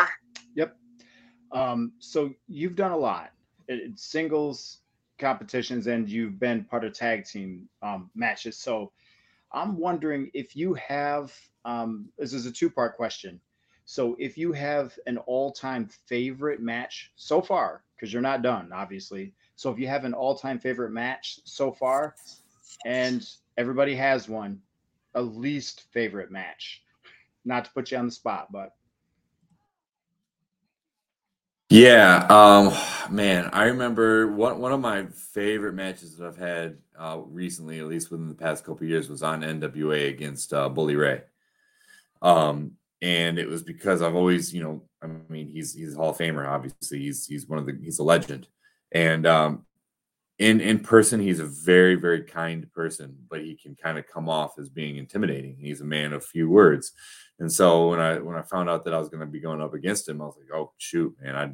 Um, 1.52 1.92
so 1.98 2.32
you've 2.46 2.76
done 2.76 2.92
a 2.92 2.96
lot 2.96 3.30
in 3.68 3.94
singles 3.96 4.78
competitions 5.18 5.86
and 5.86 6.08
you've 6.08 6.38
been 6.38 6.64
part 6.64 6.84
of 6.84 6.92
tag 6.92 7.24
team 7.24 7.68
um, 7.82 8.10
matches. 8.14 8.56
So 8.56 8.92
I'm 9.52 9.76
wondering 9.76 10.30
if 10.34 10.56
you 10.56 10.74
have, 10.74 11.32
um, 11.64 12.08
this 12.18 12.32
is 12.32 12.46
a 12.46 12.52
two 12.52 12.70
part 12.70 12.96
question. 12.96 13.40
So 13.84 14.16
if 14.18 14.36
you 14.36 14.52
have 14.52 14.98
an 15.06 15.18
all 15.18 15.50
time 15.50 15.88
favorite 16.06 16.60
match 16.60 17.10
so 17.16 17.40
far, 17.40 17.82
because 17.96 18.12
you're 18.12 18.22
not 18.22 18.42
done, 18.42 18.70
obviously. 18.72 19.32
So 19.56 19.70
if 19.72 19.78
you 19.78 19.88
have 19.88 20.04
an 20.04 20.14
all 20.14 20.36
time 20.36 20.58
favorite 20.58 20.92
match 20.92 21.40
so 21.44 21.72
far, 21.72 22.14
and 22.84 23.26
everybody 23.56 23.94
has 23.96 24.28
one, 24.28 24.60
a 25.14 25.22
least 25.22 25.86
favorite 25.92 26.30
match, 26.30 26.82
not 27.44 27.64
to 27.64 27.70
put 27.72 27.90
you 27.90 27.98
on 27.98 28.06
the 28.06 28.12
spot, 28.12 28.52
but 28.52 28.74
yeah, 31.70 32.26
um, 32.30 32.72
man, 33.14 33.50
I 33.52 33.64
remember 33.64 34.32
one 34.32 34.58
one 34.58 34.72
of 34.72 34.80
my 34.80 35.06
favorite 35.06 35.74
matches 35.74 36.16
that 36.16 36.26
I've 36.26 36.36
had 36.38 36.78
uh, 36.98 37.20
recently, 37.26 37.78
at 37.78 37.86
least 37.86 38.10
within 38.10 38.28
the 38.28 38.34
past 38.34 38.64
couple 38.64 38.86
years, 38.86 39.08
was 39.08 39.22
on 39.22 39.42
NWA 39.42 40.08
against 40.08 40.52
uh, 40.52 40.68
Bully 40.68 40.96
Ray. 40.96 41.22
Um, 42.22 42.72
and 43.02 43.38
it 43.38 43.48
was 43.48 43.62
because 43.62 44.02
I've 44.02 44.14
always, 44.16 44.52
you 44.54 44.62
know, 44.62 44.82
I 45.02 45.08
mean, 45.28 45.48
he's 45.48 45.74
he's 45.74 45.94
a 45.94 45.96
Hall 45.96 46.10
of 46.10 46.18
Famer, 46.18 46.48
obviously. 46.48 47.00
He's 47.00 47.26
he's 47.26 47.46
one 47.46 47.58
of 47.58 47.66
the 47.66 47.78
he's 47.82 47.98
a 47.98 48.04
legend, 48.04 48.48
And 48.92 49.26
um, 49.26 49.66
in 50.38 50.60
in 50.60 50.80
person, 50.80 51.20
he's 51.20 51.40
a 51.40 51.46
very 51.46 51.94
very 51.94 52.22
kind 52.22 52.70
person, 52.72 53.16
but 53.28 53.40
he 53.40 53.56
can 53.56 53.74
kind 53.74 53.98
of 53.98 54.06
come 54.06 54.28
off 54.28 54.58
as 54.58 54.68
being 54.68 54.96
intimidating. 54.96 55.56
He's 55.58 55.80
a 55.80 55.84
man 55.84 56.12
of 56.12 56.24
few 56.24 56.48
words, 56.48 56.92
and 57.38 57.52
so 57.52 57.90
when 57.90 58.00
I 58.00 58.18
when 58.18 58.36
I 58.36 58.42
found 58.42 58.70
out 58.70 58.84
that 58.84 58.94
I 58.94 58.98
was 58.98 59.08
going 59.08 59.20
to 59.20 59.26
be 59.26 59.40
going 59.40 59.60
up 59.60 59.74
against 59.74 60.08
him, 60.08 60.22
I 60.22 60.26
was 60.26 60.36
like, 60.36 60.56
oh 60.56 60.72
shoot, 60.78 61.14
man, 61.20 61.36
I, 61.36 61.44
I 61.44 61.48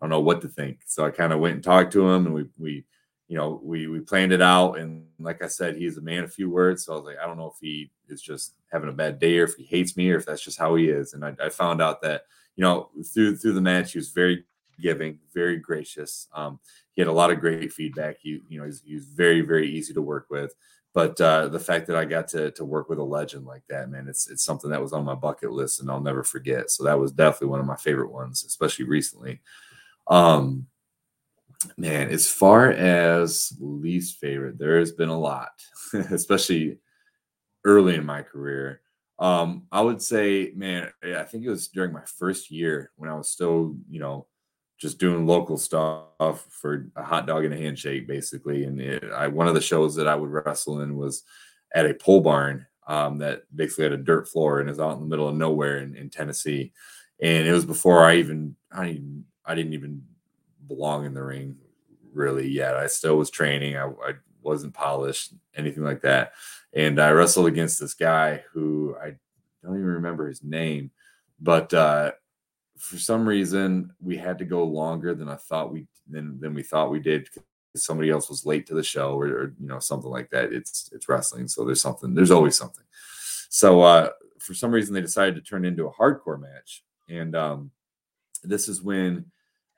don't 0.00 0.10
know 0.10 0.20
what 0.20 0.42
to 0.42 0.48
think. 0.48 0.80
So 0.86 1.04
I 1.04 1.10
kind 1.10 1.32
of 1.32 1.40
went 1.40 1.54
and 1.54 1.64
talked 1.64 1.92
to 1.94 2.08
him, 2.08 2.26
and 2.26 2.34
we 2.34 2.44
we 2.58 2.84
you 3.30 3.36
know, 3.36 3.60
we 3.62 3.86
we 3.86 4.00
planned 4.00 4.32
it 4.32 4.42
out, 4.42 4.76
and 4.80 5.06
like 5.20 5.40
I 5.40 5.46
said, 5.46 5.76
he's 5.76 5.96
a 5.96 6.02
man 6.02 6.24
of 6.24 6.34
few 6.34 6.50
words. 6.50 6.84
So 6.84 6.92
I 6.92 6.96
was 6.96 7.04
like, 7.04 7.18
I 7.22 7.26
don't 7.26 7.36
know 7.36 7.46
if 7.46 7.60
he 7.60 7.92
is 8.08 8.20
just 8.20 8.54
having 8.72 8.88
a 8.88 8.92
bad 8.92 9.20
day, 9.20 9.38
or 9.38 9.44
if 9.44 9.54
he 9.54 9.62
hates 9.62 9.96
me, 9.96 10.10
or 10.10 10.16
if 10.16 10.26
that's 10.26 10.42
just 10.42 10.58
how 10.58 10.74
he 10.74 10.88
is. 10.88 11.14
And 11.14 11.24
I, 11.24 11.36
I 11.40 11.48
found 11.48 11.80
out 11.80 12.02
that 12.02 12.22
you 12.56 12.62
know 12.62 12.90
through 13.14 13.36
through 13.36 13.52
the 13.52 13.60
match, 13.60 13.92
he 13.92 13.98
was 14.00 14.08
very 14.08 14.44
giving, 14.80 15.18
very 15.34 15.56
gracious. 15.56 16.28
Um, 16.34 16.60
he 16.92 17.00
had 17.00 17.08
a 17.08 17.12
lot 17.12 17.30
of 17.30 17.40
great 17.40 17.72
feedback. 17.72 18.16
He 18.20 18.40
you 18.48 18.58
know 18.58 18.66
he's, 18.66 18.82
he's 18.84 19.04
very 19.04 19.40
very 19.40 19.70
easy 19.70 19.94
to 19.94 20.02
work 20.02 20.26
with. 20.30 20.54
But 20.92 21.20
uh, 21.20 21.46
the 21.48 21.60
fact 21.60 21.86
that 21.86 21.96
I 21.96 22.04
got 22.04 22.26
to 22.28 22.50
to 22.52 22.64
work 22.64 22.88
with 22.88 22.98
a 22.98 23.04
legend 23.04 23.46
like 23.46 23.62
that, 23.68 23.90
man, 23.90 24.08
it's 24.08 24.28
it's 24.28 24.44
something 24.44 24.70
that 24.70 24.82
was 24.82 24.92
on 24.92 25.04
my 25.04 25.14
bucket 25.14 25.52
list, 25.52 25.80
and 25.80 25.90
I'll 25.90 26.00
never 26.00 26.24
forget. 26.24 26.70
So 26.70 26.84
that 26.84 26.98
was 26.98 27.12
definitely 27.12 27.48
one 27.48 27.60
of 27.60 27.66
my 27.66 27.76
favorite 27.76 28.12
ones, 28.12 28.44
especially 28.44 28.86
recently. 28.86 29.40
Um, 30.08 30.66
Man, 31.76 32.08
as 32.08 32.26
far 32.26 32.70
as 32.70 33.52
least 33.60 34.18
favorite, 34.18 34.58
there 34.58 34.78
has 34.78 34.92
been 34.92 35.10
a 35.10 35.18
lot, 35.18 35.50
especially 35.92 36.78
early 37.64 37.96
in 37.96 38.06
my 38.06 38.22
career. 38.22 38.80
Um, 39.18 39.66
I 39.70 39.82
would 39.82 40.00
say, 40.00 40.52
man, 40.54 40.90
I 41.04 41.24
think 41.24 41.44
it 41.44 41.50
was 41.50 41.68
during 41.68 41.92
my 41.92 42.04
first 42.06 42.50
year 42.50 42.90
when 42.96 43.10
I 43.10 43.14
was 43.14 43.28
still, 43.28 43.76
you 43.90 44.00
know, 44.00 44.26
just 44.80 44.98
doing 44.98 45.26
local 45.26 45.58
stuff 45.58 46.46
for 46.48 46.90
a 46.96 47.02
hot 47.02 47.26
dog 47.26 47.44
and 47.44 47.52
a 47.52 47.56
handshake, 47.56 48.08
basically. 48.08 48.64
And 48.64 48.80
it, 48.80 49.04
I, 49.12 49.28
one 49.28 49.46
of 49.46 49.54
the 49.54 49.60
shows 49.60 49.94
that 49.96 50.08
I 50.08 50.14
would 50.14 50.30
wrestle 50.30 50.80
in 50.80 50.96
was 50.96 51.22
at 51.74 51.84
a 51.84 51.94
pole 51.94 52.22
barn 52.22 52.66
um, 52.86 53.18
that 53.18 53.42
basically 53.54 53.84
had 53.84 53.92
a 53.92 53.98
dirt 53.98 54.26
floor 54.26 54.60
and 54.60 54.70
is 54.70 54.80
out 54.80 54.94
in 54.94 55.00
the 55.00 55.06
middle 55.06 55.28
of 55.28 55.36
nowhere 55.36 55.78
in, 55.78 55.94
in 55.94 56.08
Tennessee. 56.08 56.72
And 57.20 57.46
it 57.46 57.52
was 57.52 57.66
before 57.66 58.04
I 58.04 58.16
even, 58.16 58.56
I, 58.72 59.02
I 59.44 59.54
didn't 59.54 59.74
even 59.74 60.02
belong 60.66 61.04
in 61.04 61.12
the 61.12 61.22
ring 61.22 61.56
really 62.14 62.48
yet. 62.48 62.76
I 62.76 62.86
still 62.86 63.16
was 63.16 63.30
training. 63.30 63.76
I, 63.76 63.84
I 63.84 64.14
wasn't 64.40 64.72
polished, 64.72 65.34
anything 65.54 65.84
like 65.84 66.00
that. 66.02 66.32
And 66.72 66.98
I 66.98 67.10
wrestled 67.10 67.46
against 67.46 67.78
this 67.78 67.92
guy 67.94 68.44
who 68.52 68.96
I 69.00 69.16
don't 69.62 69.76
even 69.76 69.84
remember 69.84 70.26
his 70.26 70.42
name, 70.42 70.90
but 71.38 71.74
uh, 71.74 72.12
for 72.80 72.98
some 72.98 73.28
reason 73.28 73.92
we 74.00 74.16
had 74.16 74.38
to 74.38 74.44
go 74.44 74.64
longer 74.64 75.14
than 75.14 75.28
I 75.28 75.36
thought 75.36 75.72
we 75.72 75.86
than 76.08 76.40
than 76.40 76.54
we 76.54 76.62
thought 76.62 76.90
we 76.90 77.00
did. 77.00 77.28
Somebody 77.76 78.10
else 78.10 78.28
was 78.28 78.44
late 78.44 78.66
to 78.66 78.74
the 78.74 78.82
show, 78.82 79.12
or, 79.14 79.26
or 79.26 79.54
you 79.60 79.68
know 79.68 79.78
something 79.78 80.10
like 80.10 80.30
that. 80.30 80.52
It's 80.52 80.90
it's 80.92 81.08
wrestling, 81.08 81.46
so 81.46 81.64
there's 81.64 81.82
something. 81.82 82.14
There's 82.14 82.32
always 82.32 82.56
something. 82.56 82.84
So 83.48 83.82
uh, 83.82 84.10
for 84.38 84.54
some 84.54 84.72
reason 84.72 84.94
they 84.94 85.00
decided 85.00 85.36
to 85.36 85.40
turn 85.40 85.64
into 85.64 85.86
a 85.86 85.92
hardcore 85.92 86.40
match, 86.40 86.82
and 87.08 87.36
um, 87.36 87.70
this 88.42 88.68
is 88.68 88.82
when 88.82 89.26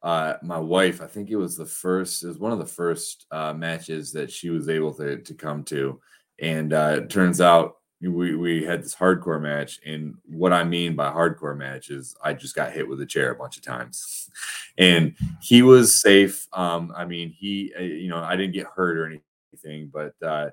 uh, 0.03 0.34
my 0.42 0.59
wife, 0.59 1.00
I 1.00 1.07
think 1.07 1.30
it 1.30 1.36
was 1.36 1.57
the 1.57 1.66
first, 1.66 2.24
it 2.24 2.28
was 2.28 2.38
one 2.38 2.53
of 2.53 2.59
the 2.59 2.66
first 2.66 3.26
uh, 3.30 3.53
matches 3.53 4.12
that 4.12 4.30
she 4.30 4.50
was 4.50 4.68
able 4.68 4.92
to, 4.94 5.18
to 5.18 5.34
come 5.34 5.62
to. 5.64 6.00
And 6.40 6.72
uh, 6.72 6.98
it 7.03 7.11
turns 7.11 7.40
out 7.40 7.76
we, 8.11 8.34
we 8.36 8.64
had 8.64 8.82
this 8.82 8.94
hardcore 8.94 9.40
match. 9.40 9.80
And 9.86 10.16
what 10.24 10.53
I 10.53 10.64
mean 10.64 10.96
by 10.96 11.11
hardcore 11.11 11.57
match 11.57 11.90
is 11.90 12.16
I 12.22 12.34
just 12.34 12.55
got 12.55 12.72
hit 12.72 12.88
with 12.88 13.00
a 13.00 13.07
chair 13.07 13.30
a 13.30 13.36
bunch 13.36 13.57
of 13.57 13.62
times. 13.62 14.30
and 14.78 15.14
he 15.40 15.62
was 15.62 16.00
safe. 16.00 16.46
Um, 16.53 16.92
I 16.96 17.05
mean, 17.05 17.30
he, 17.30 17.72
uh, 17.78 17.82
you 17.82 18.09
know, 18.09 18.18
I 18.18 18.36
didn't 18.36 18.55
get 18.55 18.66
hurt 18.66 18.98
or 18.98 19.07
anything, 19.07 19.90
but 19.92 20.14
uh, 20.26 20.50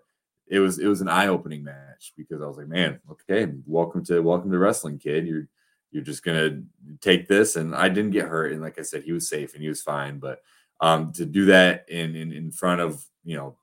it 0.47 0.59
was 0.59 0.79
it 0.79 0.87
was 0.87 1.01
an 1.01 1.09
eye-opening 1.09 1.63
match 1.63 2.13
because 2.17 2.41
I 2.41 2.45
was 2.45 2.57
like, 2.57 2.67
man, 2.67 2.99
okay, 3.11 3.51
welcome 3.65 4.03
to 4.05 4.19
welcome 4.21 4.51
to 4.51 4.57
wrestling, 4.57 4.97
kid. 4.97 5.27
You're 5.27 5.47
you're 5.91 6.03
just 6.03 6.23
gonna 6.23 6.61
take 7.01 7.27
this 7.27 7.55
and 7.55 7.75
i 7.75 7.89
didn't 7.89 8.11
get 8.11 8.27
hurt 8.27 8.51
and 8.51 8.61
like 8.61 8.77
i 8.79 8.81
said 8.81 9.03
he 9.03 9.11
was 9.11 9.27
safe 9.27 9.53
and 9.53 9.63
he 9.63 9.69
was 9.69 9.81
fine 9.81 10.19
but 10.19 10.41
um 10.81 11.11
to 11.11 11.25
do 11.25 11.45
that 11.45 11.85
in 11.89 12.15
in, 12.15 12.31
in 12.31 12.51
front 12.51 12.81
of 12.81 13.03
you 13.23 13.35
know 13.35 13.57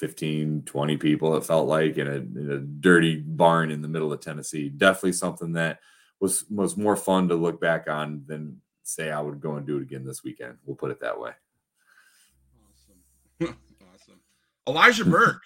15 0.00 0.62
20 0.64 0.96
people 0.96 1.36
it 1.36 1.44
felt 1.44 1.68
like 1.68 1.98
in 1.98 2.06
a, 2.06 2.14
in 2.14 2.50
a 2.50 2.58
dirty 2.58 3.16
barn 3.16 3.70
in 3.70 3.82
the 3.82 3.88
middle 3.88 4.12
of 4.12 4.20
tennessee. 4.20 4.70
Definitely 4.70 5.12
something 5.12 5.52
that 5.52 5.80
was 6.20 6.44
was 6.50 6.76
more 6.76 6.96
fun 6.96 7.28
to 7.28 7.34
look 7.34 7.60
back 7.60 7.88
on 7.88 8.24
than 8.26 8.60
say 8.82 9.10
i 9.10 9.20
would 9.20 9.40
go 9.40 9.56
and 9.56 9.66
do 9.66 9.76
it 9.76 9.82
again 9.82 10.04
this 10.04 10.24
weekend. 10.24 10.56
We'll 10.64 10.76
put 10.76 10.90
it 10.90 11.00
that 11.00 11.20
way. 11.20 11.32
Awesome. 13.40 13.58
Awesome. 13.94 14.20
Elijah 14.66 15.04
burke. 15.04 15.42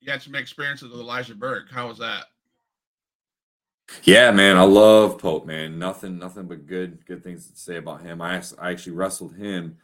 You 0.00 0.10
had 0.10 0.22
some 0.22 0.34
experiences 0.34 0.90
with 0.90 1.00
elijah 1.00 1.34
burke. 1.34 1.70
How 1.70 1.88
was 1.88 1.98
that? 1.98 2.24
Yeah, 4.04 4.30
man, 4.30 4.56
I 4.56 4.62
love 4.62 5.18
Pope, 5.18 5.44
man. 5.46 5.78
Nothing, 5.78 6.18
nothing 6.18 6.44
but 6.44 6.66
good, 6.66 7.04
good 7.04 7.22
things 7.22 7.50
to 7.50 7.56
say 7.58 7.76
about 7.76 8.02
him. 8.02 8.22
I, 8.22 8.42
I 8.58 8.70
actually 8.70 8.92
wrestled 8.92 9.36
him 9.36 9.76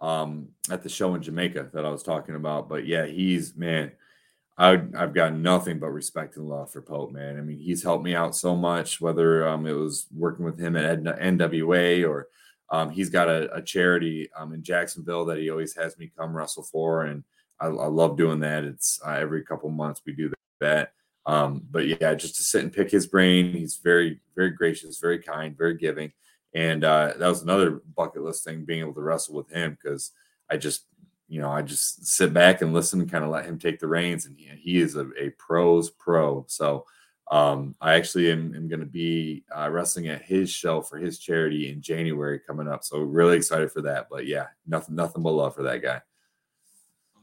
um, 0.00 0.48
at 0.70 0.82
the 0.82 0.88
show 0.88 1.14
in 1.14 1.22
Jamaica 1.22 1.70
that 1.72 1.84
I 1.84 1.90
was 1.90 2.02
talking 2.02 2.34
about. 2.34 2.68
But 2.68 2.86
yeah, 2.86 3.06
he's 3.06 3.56
man, 3.56 3.92
I, 4.58 4.82
I've 4.96 5.14
got 5.14 5.34
nothing 5.34 5.78
but 5.78 5.90
respect 5.90 6.36
and 6.36 6.48
love 6.48 6.70
for 6.70 6.82
Pope, 6.82 7.12
man. 7.12 7.38
I 7.38 7.42
mean, 7.42 7.58
he's 7.58 7.82
helped 7.82 8.04
me 8.04 8.14
out 8.14 8.34
so 8.34 8.56
much. 8.56 9.00
Whether 9.00 9.46
um, 9.48 9.66
it 9.66 9.72
was 9.72 10.06
working 10.14 10.44
with 10.44 10.58
him 10.58 10.76
at 10.76 11.02
NWA 11.02 12.08
or 12.08 12.28
um, 12.70 12.90
he's 12.90 13.10
got 13.10 13.28
a, 13.28 13.54
a 13.54 13.62
charity 13.62 14.28
um, 14.36 14.52
in 14.52 14.62
Jacksonville 14.62 15.24
that 15.26 15.38
he 15.38 15.50
always 15.50 15.74
has 15.76 15.96
me 15.98 16.10
come 16.18 16.36
wrestle 16.36 16.64
for, 16.64 17.04
and 17.04 17.22
I, 17.60 17.66
I 17.66 17.86
love 17.86 18.16
doing 18.16 18.40
that. 18.40 18.64
It's 18.64 19.00
uh, 19.06 19.10
every 19.12 19.44
couple 19.44 19.70
months 19.70 20.02
we 20.04 20.14
do 20.14 20.32
that. 20.60 20.92
Um, 21.26 21.62
but 21.70 21.86
yeah, 21.86 22.14
just 22.14 22.36
to 22.36 22.42
sit 22.42 22.62
and 22.62 22.72
pick 22.72 22.90
his 22.90 23.06
brain. 23.06 23.52
He's 23.52 23.80
very, 23.82 24.20
very 24.34 24.50
gracious, 24.50 24.98
very 25.00 25.18
kind, 25.18 25.56
very 25.56 25.76
giving. 25.76 26.12
And 26.56 26.84
uh, 26.84 27.12
that 27.18 27.28
was 27.28 27.42
another 27.42 27.82
bucket 27.94 28.22
list 28.22 28.42
thing, 28.42 28.64
being 28.64 28.80
able 28.80 28.94
to 28.94 29.02
wrestle 29.02 29.34
with 29.34 29.50
him 29.50 29.76
because 29.78 30.12
I 30.50 30.56
just, 30.56 30.86
you 31.28 31.38
know, 31.38 31.50
I 31.50 31.60
just 31.60 32.06
sit 32.06 32.32
back 32.32 32.62
and 32.62 32.72
listen 32.72 32.98
and 32.98 33.10
kind 33.10 33.24
of 33.24 33.30
let 33.30 33.44
him 33.44 33.58
take 33.58 33.78
the 33.78 33.86
reins. 33.86 34.24
And 34.24 34.34
he, 34.38 34.48
he 34.56 34.80
is 34.80 34.96
a, 34.96 35.06
a 35.20 35.28
pros 35.36 35.90
pro. 35.90 36.46
So 36.48 36.86
um, 37.30 37.74
I 37.82 37.92
actually 37.92 38.32
am, 38.32 38.54
am 38.54 38.68
going 38.68 38.80
to 38.80 38.86
be 38.86 39.44
uh, 39.54 39.68
wrestling 39.70 40.08
at 40.08 40.22
his 40.22 40.50
show 40.50 40.80
for 40.80 40.96
his 40.96 41.18
charity 41.18 41.68
in 41.70 41.82
January 41.82 42.40
coming 42.40 42.68
up. 42.68 42.84
So 42.84 43.00
really 43.00 43.36
excited 43.36 43.70
for 43.70 43.82
that. 43.82 44.06
But 44.10 44.26
yeah, 44.26 44.46
nothing, 44.66 44.94
nothing 44.94 45.22
but 45.22 45.32
love 45.32 45.54
for 45.54 45.62
that 45.64 45.82
guy. 45.82 46.00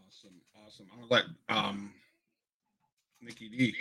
Awesome, 0.07 0.35
awesome. 0.63 0.85
I'll 0.95 1.07
let 1.09 1.23
um, 1.49 1.91
Nikki 3.19 3.49
D. 3.49 3.75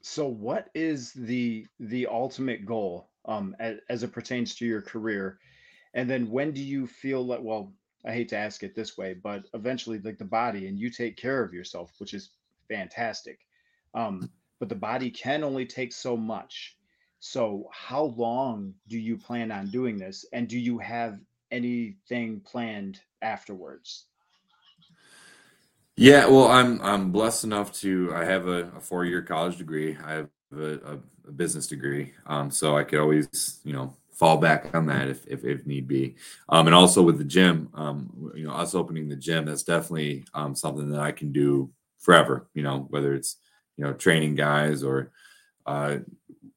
So, 0.00 0.26
what 0.26 0.68
is 0.74 1.12
the 1.12 1.66
the 1.80 2.06
ultimate 2.06 2.64
goal 2.64 3.10
um, 3.26 3.56
as, 3.58 3.78
as 3.88 4.02
it 4.02 4.12
pertains 4.12 4.54
to 4.56 4.66
your 4.66 4.82
career? 4.82 5.38
And 5.94 6.08
then, 6.10 6.30
when 6.30 6.52
do 6.52 6.62
you 6.62 6.86
feel 6.86 7.26
that? 7.28 7.42
Well, 7.42 7.72
I 8.04 8.12
hate 8.12 8.28
to 8.30 8.36
ask 8.36 8.62
it 8.62 8.74
this 8.74 8.98
way, 8.98 9.14
but 9.14 9.44
eventually, 9.54 9.98
like 10.00 10.18
the 10.18 10.24
body, 10.24 10.66
and 10.66 10.78
you 10.78 10.90
take 10.90 11.16
care 11.16 11.42
of 11.42 11.54
yourself, 11.54 11.92
which 11.98 12.14
is 12.14 12.30
fantastic. 12.68 13.38
Um, 13.94 14.30
but 14.58 14.68
the 14.68 14.74
body 14.74 15.10
can 15.10 15.44
only 15.44 15.66
take 15.66 15.92
so 15.92 16.16
much. 16.16 16.76
So, 17.20 17.68
how 17.72 18.04
long 18.16 18.74
do 18.88 18.98
you 18.98 19.16
plan 19.16 19.50
on 19.50 19.70
doing 19.70 19.96
this? 19.96 20.26
And 20.32 20.48
do 20.48 20.58
you 20.58 20.78
have 20.78 21.18
anything 21.50 22.40
planned 22.40 23.00
afterwards? 23.22 24.06
Yeah, 25.96 26.26
well, 26.26 26.48
I'm 26.48 26.80
I'm 26.82 27.12
blessed 27.12 27.44
enough 27.44 27.72
to 27.80 28.12
I 28.14 28.24
have 28.24 28.48
a, 28.48 28.70
a 28.76 28.80
four 28.80 29.04
year 29.04 29.22
college 29.22 29.58
degree. 29.58 29.96
I 30.04 30.12
have 30.12 30.28
a, 30.58 30.92
a, 30.92 30.98
business 31.32 31.66
degree, 31.66 32.12
um, 32.26 32.50
so 32.50 32.76
I 32.76 32.84
could 32.84 32.98
always 32.98 33.60
you 33.64 33.72
know 33.72 33.96
fall 34.12 34.36
back 34.36 34.74
on 34.74 34.86
that 34.86 35.08
if 35.08 35.26
if, 35.26 35.44
if 35.44 35.66
need 35.66 35.88
be. 35.88 36.16
Um, 36.48 36.66
and 36.66 36.74
also 36.74 37.02
with 37.02 37.18
the 37.18 37.24
gym, 37.24 37.68
um, 37.74 38.32
you 38.34 38.46
know, 38.46 38.52
us 38.52 38.74
opening 38.74 39.08
the 39.08 39.16
gym, 39.16 39.44
that's 39.44 39.62
definitely 39.62 40.24
um, 40.34 40.54
something 40.54 40.90
that 40.90 41.00
I 41.00 41.12
can 41.12 41.32
do 41.32 41.70
forever. 41.98 42.46
You 42.54 42.62
know, 42.62 42.86
whether 42.90 43.14
it's 43.14 43.36
you 43.76 43.84
know 43.84 43.92
training 43.92 44.34
guys 44.34 44.82
or 44.82 45.12
uh, 45.66 45.98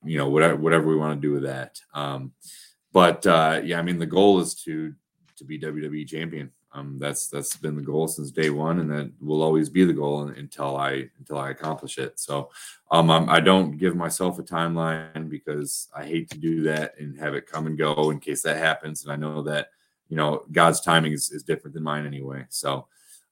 you 0.04 0.18
know 0.18 0.30
whatever 0.30 0.56
whatever 0.56 0.88
we 0.88 0.96
want 0.96 1.20
to 1.20 1.28
do 1.28 1.34
with 1.34 1.44
that. 1.44 1.80
Um, 1.94 2.34
but 2.92 3.26
uh, 3.26 3.62
yeah, 3.64 3.80
I 3.80 3.82
mean 3.82 4.00
the 4.00 4.06
goal 4.06 4.40
is 4.40 4.56
to 4.64 4.94
to 5.38 5.46
be 5.46 5.60
WWE 5.60 6.08
champion. 6.08 6.52
Um, 6.74 6.98
that's 7.00 7.28
that's 7.28 7.56
been 7.56 7.76
the 7.76 7.82
goal 7.82 8.08
since 8.08 8.30
day 8.30 8.50
one, 8.50 8.80
and 8.80 8.92
that 8.92 9.12
will 9.22 9.42
always 9.42 9.70
be 9.70 9.86
the 9.86 9.94
goal 9.94 10.28
until 10.28 10.78
I 10.78 11.10
until 11.18 11.38
I 11.38 11.52
accomplish 11.52 11.98
it. 11.98 12.20
So 12.20 12.50
um, 12.92 13.10
I'm, 13.10 13.30
I 13.30 13.40
do 13.40 13.64
not 13.64 13.78
give 13.78 13.96
myself 13.96 14.38
a 14.38 14.44
timeline 14.44 15.30
because 15.30 15.88
I 15.96 16.06
hate 16.06 16.30
to 16.32 16.38
do 16.38 16.64
that 16.64 16.94
and 17.00 17.18
have 17.20 17.34
it 17.36 17.48
come 17.48 17.68
and 17.68 17.78
go 17.78 18.12
in 18.12 18.20
case 18.20 18.44
that 18.44 18.58
happens. 18.58 19.04
And 19.04 19.12
I 19.12 19.16
know 19.16 19.42
that 19.44 19.70
you 20.10 20.18
know 20.18 20.44
God's 20.52 20.82
timing 20.82 21.14
is, 21.14 21.32
is 21.32 21.44
different 21.44 21.74
than 21.74 21.84
mine 21.84 22.06
anyway. 22.06 22.46
So 22.50 22.88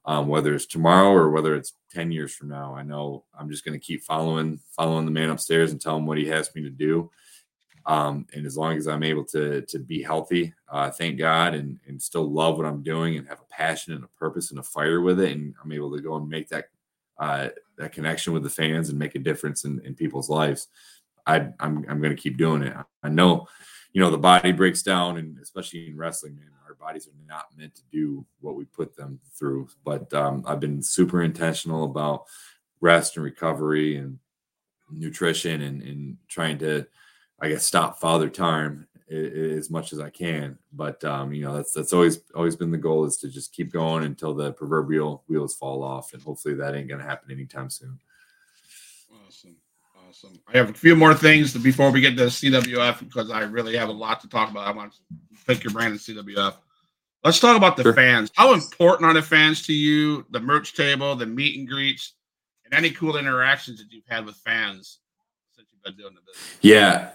um, 0.05 0.27
whether 0.27 0.53
it's 0.55 0.65
tomorrow 0.65 1.11
or 1.11 1.31
whether 1.31 1.55
it's 1.55 1.73
10 1.93 2.11
years 2.11 2.33
from 2.33 2.49
now, 2.49 2.75
I 2.75 2.83
know 2.83 3.25
I'm 3.37 3.49
just 3.49 3.65
going 3.65 3.77
to 3.77 3.85
keep 3.85 4.03
following 4.03 4.59
following 4.71 5.05
the 5.05 5.11
man 5.11 5.29
upstairs 5.29 5.71
and 5.71 5.81
tell 5.81 5.97
him 5.97 6.05
what 6.05 6.17
he 6.17 6.27
has 6.27 6.53
me 6.55 6.61
to 6.61 6.69
do 6.69 7.11
Um, 7.87 8.25
and 8.33 8.45
as 8.45 8.57
long 8.57 8.77
as 8.77 8.87
I'm 8.87 9.03
able 9.03 9.25
to 9.25 9.61
to 9.61 9.79
be 9.79 10.01
healthy, 10.01 10.53
uh, 10.69 10.89
thank 10.89 11.19
God, 11.19 11.53
and 11.53 11.79
and 11.87 12.01
still 12.01 12.29
love 12.29 12.57
what 12.57 12.65
I'm 12.65 12.81
doing 12.81 13.17
and 13.17 13.27
have 13.27 13.41
a 13.41 13.53
passion 13.53 13.93
and 13.93 14.03
a 14.03 14.19
purpose 14.19 14.49
and 14.49 14.59
a 14.59 14.63
fire 14.63 15.01
with 15.01 15.19
it, 15.19 15.31
and 15.31 15.53
I'm 15.63 15.71
able 15.71 15.95
to 15.95 16.01
go 16.01 16.15
and 16.15 16.27
make 16.27 16.49
that 16.49 16.65
uh, 17.19 17.49
that 17.77 17.93
connection 17.93 18.33
with 18.33 18.43
the 18.43 18.49
fans 18.49 18.89
and 18.89 18.99
make 18.99 19.15
a 19.15 19.19
difference 19.19 19.65
in, 19.65 19.81
in 19.85 19.93
people's 19.93 20.29
lives. 20.29 20.67
I 21.27 21.49
I'm 21.59 21.85
I'm 21.89 22.01
going 22.01 22.15
to 22.15 22.21
keep 22.21 22.37
doing 22.37 22.63
it. 22.63 22.75
I 23.03 23.09
know, 23.09 23.47
you 23.93 24.01
know, 24.01 24.09
the 24.09 24.17
body 24.17 24.51
breaks 24.51 24.81
down, 24.81 25.17
and 25.17 25.37
especially 25.39 25.87
in 25.87 25.97
wrestling, 25.97 26.35
man, 26.35 26.49
our 26.67 26.75
bodies 26.75 27.07
are 27.07 27.27
not 27.27 27.45
meant 27.55 27.75
to 27.75 27.83
do 27.91 28.25
what 28.41 28.55
we 28.55 28.65
put 28.65 28.95
them 28.95 29.19
through. 29.37 29.67
But 29.83 30.11
um, 30.13 30.43
I've 30.47 30.59
been 30.59 30.81
super 30.81 31.21
intentional 31.21 31.85
about 31.85 32.25
rest 32.81 33.15
and 33.15 33.23
recovery 33.23 33.97
and 33.97 34.19
nutrition 34.91 35.61
and, 35.61 35.81
and 35.81 36.17
trying 36.27 36.57
to 36.59 36.87
I 37.39 37.49
guess 37.49 37.65
stop 37.65 37.99
father 37.99 38.29
time 38.29 38.87
as 39.09 39.69
much 39.69 39.93
as 39.93 39.99
I 39.99 40.09
can. 40.09 40.57
But 40.73 41.03
um, 41.03 41.33
you 41.33 41.43
know, 41.43 41.55
that's 41.55 41.73
that's 41.73 41.93
always 41.93 42.19
always 42.33 42.55
been 42.55 42.71
the 42.71 42.77
goal 42.77 43.05
is 43.05 43.17
to 43.17 43.29
just 43.29 43.53
keep 43.53 43.71
going 43.71 44.03
until 44.03 44.33
the 44.33 44.53
proverbial 44.53 45.23
wheels 45.27 45.55
fall 45.55 45.83
off, 45.83 46.13
and 46.13 46.21
hopefully 46.21 46.55
that 46.55 46.75
ain't 46.75 46.89
gonna 46.89 47.03
happen 47.03 47.31
anytime 47.31 47.69
soon. 47.69 47.99
Awesome, 49.27 49.55
awesome. 50.07 50.39
I 50.47 50.57
have 50.57 50.69
a 50.69 50.73
few 50.73 50.95
more 50.95 51.13
things 51.13 51.55
before 51.55 51.91
we 51.91 52.01
get 52.01 52.17
to 52.17 52.25
CWF 52.25 52.99
because 52.99 53.31
I 53.31 53.41
really 53.41 53.75
have 53.77 53.89
a 53.89 53.93
lot 53.93 54.21
to 54.21 54.29
talk 54.29 54.49
about. 54.49 54.67
I 54.67 54.71
want 54.71 54.93
to 54.93 54.99
pick 55.45 55.63
your 55.63 55.73
brand 55.73 55.93
in 55.93 55.99
CWF. 55.99 56.55
Let's 57.23 57.39
talk 57.39 57.57
about 57.57 57.75
the 57.75 57.83
sure. 57.83 57.93
fans. 57.93 58.29
How 58.35 58.53
important 58.53 59.09
are 59.09 59.13
the 59.13 59.21
fans 59.21 59.63
to 59.63 59.73
you? 59.73 60.25
The 60.29 60.39
merch 60.39 60.75
table, 60.75 61.15
the 61.15 61.25
meet 61.25 61.57
and 61.57 61.67
greets, 61.67 62.13
and 62.65 62.73
any 62.73 62.91
cool 62.91 63.17
interactions 63.17 63.79
that 63.79 63.91
you've 63.91 64.05
had 64.07 64.25
with 64.25 64.35
fans 64.35 64.99
since 65.55 65.67
you've 65.71 65.81
been 65.81 65.95
doing 65.95 66.13
the 66.13 66.21
business. 66.21 66.57
Yeah, 66.61 67.09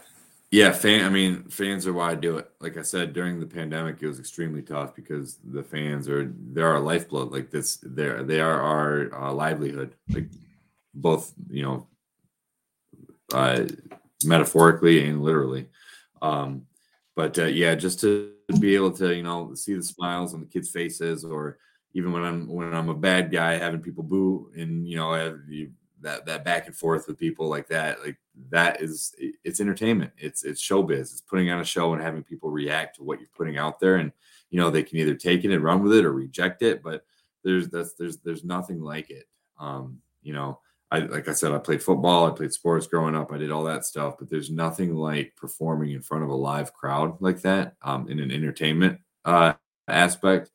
yeah, 0.50 0.72
fan. 0.72 1.04
I 1.04 1.08
mean, 1.10 1.44
fans 1.44 1.86
are 1.86 1.92
why 1.92 2.10
I 2.10 2.14
do 2.16 2.38
it. 2.38 2.50
Like 2.60 2.76
I 2.76 2.82
said, 2.82 3.12
during 3.12 3.38
the 3.38 3.46
pandemic, 3.46 4.02
it 4.02 4.08
was 4.08 4.18
extremely 4.18 4.62
tough 4.62 4.96
because 4.96 5.38
the 5.44 5.62
fans 5.62 6.08
are 6.08 6.32
they're 6.36 6.72
our 6.72 6.80
lifeblood. 6.80 7.30
Like 7.30 7.50
this, 7.50 7.78
they're 7.82 8.24
they 8.24 8.40
are 8.40 8.60
our 8.60 9.14
uh, 9.14 9.32
livelihood. 9.32 9.94
Like 10.08 10.26
both, 10.92 11.32
you 11.48 11.62
know, 11.62 11.86
uh, 13.32 13.66
metaphorically 14.24 15.08
and 15.08 15.22
literally. 15.22 15.68
Um, 16.20 16.66
but 17.14 17.38
uh, 17.38 17.44
yeah, 17.44 17.76
just 17.76 18.00
to 18.00 18.32
be 18.58 18.74
able 18.74 18.90
to 18.92 19.14
you 19.14 19.22
know 19.22 19.54
see 19.54 19.74
the 19.74 19.82
smiles 19.84 20.34
on 20.34 20.40
the 20.40 20.46
kids' 20.46 20.70
faces, 20.70 21.24
or 21.24 21.58
even 21.94 22.10
when 22.12 22.24
I'm 22.24 22.48
when 22.48 22.74
I'm 22.74 22.88
a 22.88 22.94
bad 22.94 23.30
guy, 23.30 23.56
having 23.56 23.82
people 23.82 24.02
boo, 24.02 24.50
and 24.56 24.88
you 24.88 24.96
know, 24.96 25.12
have, 25.14 25.38
you 25.48 25.70
that 26.02 26.26
that 26.26 26.44
back 26.44 26.66
and 26.66 26.76
forth 26.76 27.06
with 27.06 27.18
people 27.18 27.48
like 27.48 27.68
that 27.68 28.00
like 28.04 28.16
that 28.50 28.80
is 28.80 29.14
it's 29.44 29.60
entertainment. 29.60 30.12
It's 30.16 30.44
it's 30.44 30.62
showbiz. 30.62 31.00
It's 31.00 31.20
putting 31.20 31.50
on 31.50 31.60
a 31.60 31.64
show 31.64 31.92
and 31.92 32.02
having 32.02 32.22
people 32.22 32.50
react 32.50 32.96
to 32.96 33.04
what 33.04 33.20
you're 33.20 33.28
putting 33.36 33.58
out 33.58 33.80
there. 33.80 33.96
And 33.96 34.12
you 34.50 34.58
know 34.60 34.70
they 34.70 34.82
can 34.82 34.98
either 34.98 35.14
take 35.14 35.44
it 35.44 35.52
and 35.52 35.62
run 35.62 35.82
with 35.82 35.92
it 35.92 36.04
or 36.04 36.12
reject 36.12 36.62
it 36.62 36.82
but 36.82 37.04
there's 37.44 37.68
that's 37.68 37.94
there's 37.94 38.18
there's 38.18 38.44
nothing 38.44 38.80
like 38.80 39.10
it. 39.10 39.26
Um 39.58 39.98
you 40.22 40.32
know 40.32 40.60
I 40.90 41.00
like 41.00 41.28
I 41.28 41.32
said 41.32 41.52
I 41.52 41.58
played 41.58 41.82
football 41.82 42.26
I 42.26 42.30
played 42.30 42.52
sports 42.52 42.86
growing 42.86 43.14
up 43.14 43.32
I 43.32 43.38
did 43.38 43.50
all 43.50 43.64
that 43.64 43.84
stuff 43.84 44.16
but 44.18 44.28
there's 44.28 44.50
nothing 44.50 44.94
like 44.94 45.34
performing 45.36 45.92
in 45.92 46.02
front 46.02 46.24
of 46.24 46.30
a 46.30 46.34
live 46.34 46.72
crowd 46.72 47.20
like 47.20 47.42
that 47.42 47.76
um 47.82 48.08
in 48.08 48.20
an 48.20 48.30
entertainment 48.30 49.00
uh 49.24 49.54
aspect. 49.88 50.50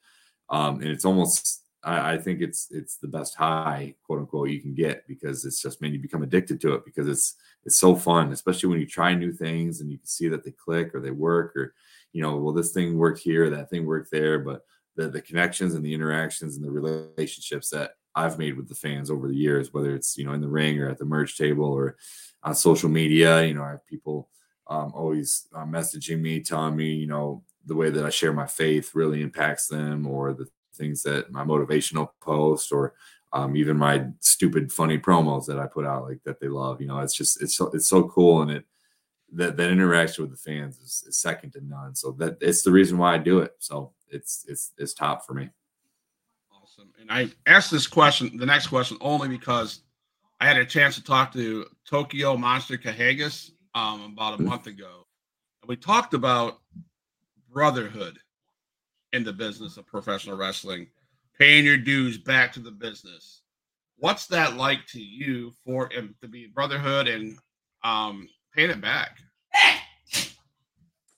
Um 0.50 0.82
and 0.82 0.90
it's 0.90 1.06
almost 1.06 1.65
I, 1.86 2.14
I, 2.14 2.18
think 2.18 2.42
it's 2.42 2.72
it's 2.72 2.98
the 2.98 3.08
best 3.08 3.36
high, 3.36 3.94
quote 4.04 4.20
unquote, 4.20 4.50
you 4.50 4.60
can 4.60 4.74
get 4.74 5.08
because 5.08 5.46
it's 5.46 5.62
just 5.62 5.82
man, 5.82 5.94
you 5.94 6.00
become 6.00 6.24
addicted 6.24 6.60
to 6.62 6.74
it 6.74 6.84
because 6.84 7.08
it's 7.08 7.36
it's 7.64 7.78
so 7.78 7.96
fun, 7.96 8.32
especially 8.32 8.70
when 8.70 8.80
you 8.80 8.88
try 8.88 9.14
new 9.14 9.32
things 9.32 9.82
and 9.82 9.92
you 9.92 9.98
can 9.98 10.08
see 10.08 10.28
that 10.30 10.44
they 10.44 10.52
click 10.52 10.94
or 10.94 11.00
they 11.00 11.12
work 11.12 11.56
or 11.56 11.74
you 12.12 12.22
know, 12.22 12.38
well, 12.38 12.54
this 12.54 12.72
thing 12.72 12.98
worked 12.98 13.20
here, 13.20 13.50
that 13.50 13.70
thing 13.70 13.86
worked 13.86 14.10
there, 14.12 14.40
but 14.40 14.64
the 14.96 15.10
the 15.10 15.22
connections 15.22 15.76
and 15.76 15.86
the 15.86 15.94
interactions 15.94 16.56
and 16.56 16.66
the 16.66 16.72
relationships 16.72 17.70
that 17.70 17.92
I've 18.16 18.40
made 18.40 18.56
with 18.56 18.70
the 18.70 18.76
fans 18.76 19.12
over 19.12 19.28
the 19.28 19.36
years, 19.36 19.74
whether 19.74 19.94
it's 19.94 20.18
you 20.18 20.26
know 20.26 20.34
in 20.34 20.42
the 20.42 20.48
ring 20.48 20.82
or 20.82 20.90
at 20.90 20.98
the 20.98 21.06
merch 21.06 21.38
table 21.38 21.66
or 21.66 21.98
on 22.44 22.56
social 22.56 22.90
media, 22.90 23.44
you 23.44 23.54
know, 23.54 23.64
I 23.64 23.72
have 23.72 23.86
people 23.86 24.30
um, 24.68 24.92
always 24.96 25.48
uh, 25.54 25.66
messaging 25.66 26.22
me, 26.22 26.40
telling 26.40 26.76
me, 26.76 26.94
you 26.94 27.08
know, 27.08 27.44
the 27.66 27.76
way 27.76 27.90
that 27.90 28.06
I 28.06 28.10
share 28.10 28.34
my 28.34 28.48
faith 28.48 28.96
really 28.96 29.22
impacts 29.22 29.68
them, 29.68 30.08
or 30.08 30.34
the 30.34 30.48
things 30.76 31.04
that 31.04 31.32
my 31.32 31.44
motivational 31.44 32.10
post 32.22 32.72
or 32.72 32.94
um, 33.34 33.56
even 33.58 33.78
my 33.78 34.08
stupid 34.22 34.72
funny 34.72 34.98
promos 34.98 35.46
that 35.46 35.60
I 35.60 35.68
put 35.68 35.86
out 35.86 36.06
like 36.06 36.24
that 36.24 36.40
they 36.40 36.48
love. 36.48 36.80
You 36.80 36.88
know, 36.88 37.00
it's 37.00 37.16
just 37.16 37.42
it's 37.42 37.56
so, 37.56 37.70
it's 37.74 37.90
so 37.90 38.04
cool 38.04 38.42
and 38.42 38.52
it 38.52 38.66
that 39.34 39.58
that 39.58 39.70
interaction 39.70 40.24
with 40.24 40.32
the 40.32 40.38
fans 40.38 40.78
is, 40.78 41.04
is 41.08 41.18
second 41.18 41.52
to 41.52 41.62
none. 41.66 41.96
So 41.96 42.12
that 42.14 42.38
it's 42.42 42.64
the 42.64 42.72
reason 42.72 42.98
why 42.98 43.14
I 43.14 43.18
do 43.18 43.40
it. 43.40 43.54
So 43.60 43.92
it's 44.10 44.46
it's 44.48 44.72
it's 44.78 44.94
top 44.94 45.26
for 45.26 45.34
me. 45.34 45.50
Awesome. 46.52 46.92
And 47.00 47.12
I 47.12 47.30
asked 47.46 47.72
this 47.72 47.88
question, 47.88 48.38
the 48.38 48.46
next 48.46 48.68
question, 48.68 48.98
only 49.02 49.28
because 49.28 49.82
I 50.40 50.46
had 50.46 50.58
a 50.58 50.66
chance 50.66 50.96
to 50.96 51.04
talk 51.04 51.34
to 51.34 51.66
Tokyo 51.86 52.38
Monster 52.38 52.78
Kahagas 52.78 53.52
um, 53.74 54.14
about 54.14 54.40
a 54.40 54.44
month 54.44 54.68
ago. 54.68 55.06
And 55.62 55.70
we 55.70 55.76
talked 55.76 56.14
about 56.14 56.60
brotherhood 57.52 58.20
in 59.16 59.24
the 59.24 59.34
business 59.34 59.78
of 59.78 59.88
professional 59.88 60.36
wrestling, 60.36 60.88
paying 61.40 61.66
your 61.66 61.78
dues 61.78 62.18
back 62.18 62.52
to 62.54 62.60
the 62.60 62.72
business. 62.72 63.42
What's 63.98 64.28
that 64.28 64.58
like 64.58 64.86
to 64.88 65.02
you 65.02 65.54
for 65.64 65.88
to 65.88 66.28
be 66.28 66.48
brotherhood 66.48 67.08
and 67.08 67.38
um, 67.84 68.28
paying 68.54 68.70
it 68.70 68.82
back? 68.82 69.18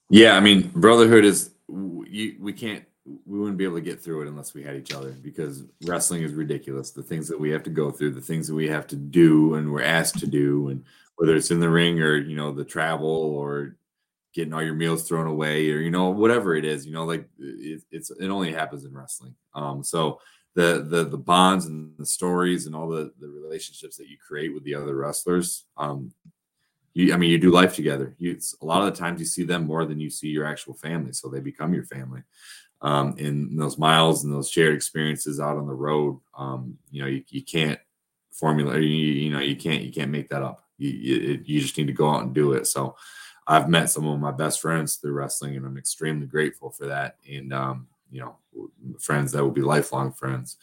Yeah, 0.10 0.38
I 0.38 0.40
mean, 0.40 0.72
brotherhood 0.74 1.26
is 1.26 1.52
we, 1.68 2.38
we 2.40 2.54
can't 2.54 2.86
we 3.26 3.40
wouldn't 3.40 3.58
be 3.58 3.64
able 3.64 3.76
to 3.76 3.82
get 3.82 4.02
through 4.02 4.22
it 4.22 4.28
unless 4.28 4.54
we 4.54 4.64
had 4.64 4.76
each 4.76 4.94
other 4.94 5.12
because 5.12 5.64
wrestling 5.86 6.24
is 6.24 6.34
ridiculous. 6.34 6.92
The 6.92 7.04
things 7.04 7.28
that 7.30 7.40
we 7.40 7.50
have 7.52 7.64
to 7.64 7.70
go 7.70 7.90
through, 7.90 8.12
the 8.12 8.22
things 8.22 8.48
that 8.48 8.56
we 8.56 8.68
have 8.68 8.86
to 8.88 8.96
do 8.96 9.56
and 9.56 9.72
we're 9.72 9.82
asked 9.82 10.20
to 10.20 10.28
do, 10.28 10.70
and 10.70 10.84
whether 11.16 11.36
it's 11.36 11.52
in 11.52 11.60
the 11.60 11.70
ring 11.70 12.00
or 12.02 12.16
you 12.16 12.36
know 12.36 12.52
the 12.52 12.66
travel 12.66 13.10
or 13.10 13.76
getting 14.38 14.54
all 14.54 14.62
your 14.62 14.76
meals 14.76 15.08
thrown 15.08 15.26
away 15.26 15.72
or 15.72 15.80
you 15.80 15.90
know 15.90 16.12
whatever 16.12 16.56
it 16.56 16.64
is 16.64 16.86
you 16.86 16.94
know 16.94 17.06
like 17.06 17.28
it, 17.40 17.82
it's 17.90 18.12
it 18.12 18.30
only 18.30 18.54
happens 18.54 18.86
in 18.86 18.94
wrestling. 18.94 19.34
Um 19.56 19.84
so 19.84 20.22
the 20.54 20.86
the 20.88 21.06
the 21.06 21.18
bonds 21.18 21.66
and 21.66 21.98
the 21.98 22.06
stories 22.06 22.68
and 22.68 22.76
all 22.76 22.88
the 22.88 23.12
the 23.20 23.28
relationships 23.28 23.98
that 23.98 24.08
you 24.08 24.18
create 24.26 24.54
with 24.54 24.64
the 24.64 24.76
other 24.76 24.96
wrestlers 24.96 25.66
um 25.76 26.12
you 26.94 27.16
i 27.16 27.18
mean 27.18 27.32
you 27.32 27.40
do 27.40 27.50
life 27.50 27.74
together. 27.74 28.16
You 28.20 28.40
a 28.62 28.66
lot 28.66 28.88
of 28.88 28.94
the 28.94 29.00
times 29.00 29.20
you 29.20 29.26
see 29.26 29.44
them 29.44 29.66
more 29.66 29.86
than 29.86 30.00
you 30.00 30.12
see 30.12 30.28
your 30.28 30.46
actual 30.46 30.76
family 30.76 31.14
so 31.14 31.28
they 31.28 31.40
become 31.40 31.74
your 31.74 31.86
family. 31.86 32.22
Um 32.82 33.16
in 33.18 33.58
those 33.58 33.80
miles 33.80 34.24
and 34.24 34.32
those 34.32 34.52
shared 34.52 34.76
experiences 34.76 35.40
out 35.40 35.58
on 35.58 35.66
the 35.66 35.74
road 35.74 36.20
um 36.38 36.78
you 36.92 37.02
know 37.02 37.08
you, 37.08 37.24
you 37.30 37.42
can't 37.42 37.80
formula 38.32 38.78
you, 38.78 38.88
you 39.24 39.32
know 39.32 39.40
you 39.40 39.56
can't 39.56 39.82
you 39.82 39.92
can't 39.92 40.12
make 40.12 40.30
that 40.30 40.44
up. 40.44 40.64
You, 40.78 40.92
you, 40.92 41.42
you 41.44 41.60
just 41.60 41.76
need 41.76 41.88
to 41.88 42.02
go 42.04 42.08
out 42.08 42.22
and 42.22 42.36
do 42.36 42.54
it. 42.54 42.68
So 42.68 42.96
I've 43.48 43.70
met 43.70 43.90
some 43.90 44.06
of 44.06 44.20
my 44.20 44.32
best 44.32 44.62
friends 44.62 44.98
through 44.98 45.14
wrestling, 45.14 45.56
and 45.56 45.66
I'm 45.66 45.78
extremely 45.78 46.28
grateful 46.28 46.70
for 46.70 46.86
that. 46.88 47.16
And 47.30 47.54
um, 47.54 47.88
you 48.12 48.22
know, 48.22 48.36
friends 49.00 49.32
that 49.32 49.44
will 49.44 49.52
be 49.52 49.62
lifelong 49.62 50.12
friends. 50.12 50.58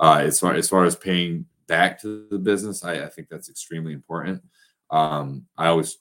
Uh, 0.00 0.20
as 0.22 0.40
far 0.40 0.54
as 0.54 0.68
far 0.68 0.84
as 0.84 0.96
paying 0.96 1.44
back 1.66 2.00
to 2.00 2.26
the 2.30 2.38
business, 2.38 2.84
I, 2.84 3.04
I 3.04 3.08
think 3.08 3.28
that's 3.28 3.50
extremely 3.50 3.92
important. 3.92 4.42
Um, 4.90 5.46
I 5.56 5.68
always 5.68 5.98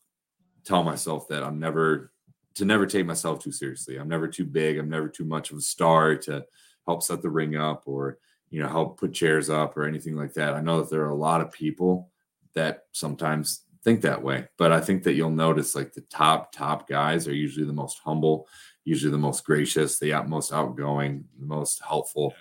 tell 0.64 0.84
myself 0.84 1.28
that 1.28 1.44
I'm 1.44 1.60
never 1.60 2.12
to 2.56 2.66
never 2.66 2.86
take 2.86 3.06
myself 3.06 3.44
too 3.44 3.52
seriously. 3.52 3.98
I'm 3.98 4.10
never 4.10 4.28
too 4.28 4.46
big. 4.46 4.78
I'm 4.78 4.90
never 4.90 5.08
too 5.10 5.26
much 5.26 5.52
of 5.52 5.58
a 5.58 5.62
star 5.62 6.16
to 6.16 6.46
help 6.86 7.04
set 7.04 7.22
the 7.22 7.30
ring 7.30 7.56
up 7.56 7.84
or 7.86 8.18
you 8.50 8.62
know 8.62 8.70
help 8.70 9.00
put 9.00 9.14
chairs 9.14 9.50
up 9.50 9.78
or 9.78 9.86
anything 9.86 10.16
like 10.16 10.34
that. 10.34 10.56
I 10.56 10.62
know 10.62 10.80
that 10.80 10.90
there 10.90 11.04
are 11.04 11.10
a 11.10 11.16
lot 11.16 11.42
of 11.42 11.52
people 11.52 12.10
that 12.54 12.86
sometimes 12.94 13.66
think 13.84 14.02
that 14.02 14.22
way. 14.22 14.48
But 14.58 14.72
I 14.72 14.82
think 14.82 15.04
that 15.04 15.14
you'll 15.14 15.32
notice 15.32 15.76
like 15.76 15.94
the 15.94 16.02
top 16.02 16.52
top 16.52 16.88
guys 16.88 17.28
are 17.28 17.34
usually 17.34 17.66
the 17.66 17.74
most 17.74 18.00
humble, 18.04 18.48
usually 18.86 19.12
the 19.12 19.18
most 19.18 19.46
gracious, 19.46 20.00
the 20.00 20.24
most 20.28 20.52
outgoing, 20.52 21.26
the 21.40 21.46
most 21.46 21.82
helpful, 21.88 22.34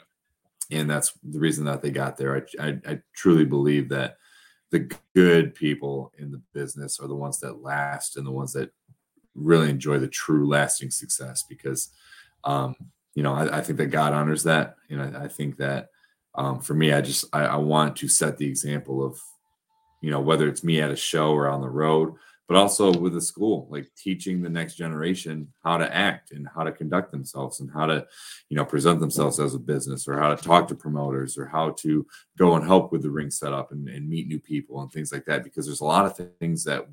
and 0.71 0.89
that's 0.89 1.13
the 1.23 1.39
reason 1.39 1.65
that 1.65 1.83
they 1.83 1.91
got 1.91 2.17
there. 2.17 2.37
I, 2.37 2.67
I, 2.67 2.81
I 2.87 3.01
truly 3.15 3.45
believe 3.45 3.89
that 3.91 4.17
the 4.71 4.91
good 5.15 5.55
people 5.55 6.13
in 6.19 6.31
the 6.31 6.43
business 6.53 7.01
are 7.01 7.09
the 7.09 7.15
ones 7.15 7.41
that 7.41 7.63
last 7.63 8.17
and 8.17 8.27
the 8.27 8.31
ones 8.31 8.53
that 8.53 8.71
really 9.35 9.71
enjoy 9.71 9.99
the 9.99 10.09
true 10.09 10.47
lasting 10.47 10.91
success 10.91 11.45
because 11.49 11.91
um, 12.45 12.75
you 13.15 13.23
know 13.23 13.35
I, 13.35 13.59
I, 13.59 13.61
think 13.63 13.79
that 13.79 13.87
god 13.87 14.13
honors 14.13 14.43
that 14.45 14.77
and 14.91 15.01
i, 15.01 15.25
I 15.25 15.29
think 15.29 15.57
that 15.57 15.89
um, 16.35 16.61
for 16.61 16.75
me 16.75 16.93
i 16.93 17.01
just 17.01 17.25
I, 17.33 17.45
I, 17.45 17.57
want 17.57 17.97
to 17.97 18.09
set 18.09 18.37
the 18.37 18.47
example 18.47 19.05
of 19.05 19.19
you 20.01 20.11
know, 20.11 20.21
whether 20.21 20.49
it's 20.49 20.65
me 20.65 20.81
at 20.81 20.91
a 20.91 20.97
show 20.97 21.33
or 21.33 21.49
on 21.49 21.61
the 21.61 21.69
road, 21.69 22.15
but 22.49 22.57
also 22.57 22.91
with 22.99 23.13
the 23.13 23.21
school, 23.21 23.69
like 23.71 23.87
teaching 23.95 24.41
the 24.41 24.49
next 24.49 24.75
generation 24.77 25.53
how 25.63 25.77
to 25.77 25.95
act 25.95 26.31
and 26.31 26.49
how 26.55 26.65
to 26.65 26.73
conduct 26.73 27.13
themselves 27.13 27.61
and 27.61 27.71
how 27.71 27.85
to, 27.85 28.07
you 28.49 28.57
know, 28.57 28.65
present 28.65 29.01
themselves 29.01 29.39
as 29.39 29.55
a 29.55 29.59
business 29.59 30.09
or 30.09 30.19
how 30.19 30.35
to 30.35 30.43
talk 30.43 30.67
to 30.67 30.75
promoters 30.75 31.37
or 31.37 31.47
how 31.47 31.71
to 31.71 32.07
go 32.39 32.55
and 32.55 32.65
help 32.65 32.91
with 32.91 33.03
the 33.03 33.11
ring 33.11 33.31
setup 33.31 33.71
and, 33.71 33.87
and 33.89 34.09
meet 34.09 34.29
new 34.29 34.41
people 34.41 34.81
and 34.81 34.91
things 34.91 35.13
like 35.13 35.27
that. 35.27 35.45
Because 35.45 35.67
there's 35.67 35.83
a 35.83 35.85
lot 35.85 36.07
of 36.07 36.17
things 36.39 36.65
that 36.65 36.87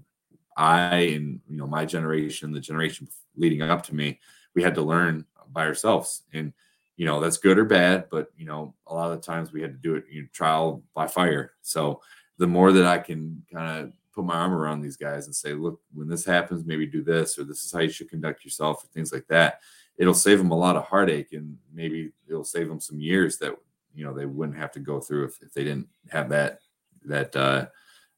I 0.58 0.96
and 0.98 1.40
you 1.50 1.58
know 1.58 1.68
my 1.68 1.86
generation, 1.86 2.52
the 2.52 2.60
generation 2.60 3.08
leading 3.38 3.62
up 3.62 3.84
to 3.84 3.96
me, 3.96 4.20
we 4.56 4.64
had 4.64 4.76
to 4.76 4.82
learn 4.82 5.26
by 5.52 5.66
ourselves. 5.66 6.24
And 6.34 6.52
you 6.98 7.06
know 7.06 7.22
that's 7.22 7.38
good 7.38 7.58
or 7.58 7.66
bad, 7.66 8.08
but 8.10 8.28
you 8.38 8.46
know 8.46 8.74
a 8.88 8.94
lot 8.94 9.12
of 9.12 9.22
the 9.22 9.26
times 9.26 9.54
we 9.54 9.62
had 9.62 9.72
to 9.72 9.78
do 9.78 9.96
it 9.96 10.06
you 10.10 10.24
know, 10.24 10.28
trial 10.34 10.84
by 10.94 11.08
fire. 11.08 11.54
So 11.62 12.02
the 12.38 12.48
more 12.48 12.72
that 12.72 12.86
I 12.86 12.98
can 12.98 13.44
kind 13.52 13.86
of 13.86 13.94
put 14.14 14.26
my 14.26 14.36
arm 14.36 14.54
around 14.54 14.82
these 14.82 14.98
guys 14.98 15.26
and 15.26 15.36
say, 15.36 15.54
look, 15.54 15.80
when 15.94 16.08
this 16.08 16.26
happens, 16.26 16.66
maybe 16.66 16.86
do 16.86 17.04
this, 17.04 17.38
or 17.38 17.44
this 17.44 17.64
is 17.64 17.72
how 17.72 17.80
you 17.80 17.90
should 17.90 18.10
conduct 18.10 18.46
yourself, 18.46 18.84
or 18.84 18.88
things 18.88 19.12
like 19.12 19.28
that. 19.28 19.62
It'll 19.98 20.14
save 20.14 20.38
them 20.38 20.52
a 20.52 20.58
lot 20.58 20.76
of 20.76 20.86
heartache, 20.86 21.34
and 21.34 21.58
maybe 21.74 22.12
it'll 22.28 22.44
save 22.44 22.68
them 22.68 22.80
some 22.80 23.00
years 23.00 23.38
that 23.40 23.56
you 23.94 24.06
know 24.06 24.14
they 24.14 24.26
wouldn't 24.26 24.58
have 24.58 24.72
to 24.74 24.80
go 24.80 25.00
through 25.00 25.26
if, 25.26 25.42
if 25.42 25.54
they 25.54 25.64
didn't 25.64 25.88
have 26.10 26.30
that 26.30 26.60
that 27.06 27.36
uh, 27.36 27.68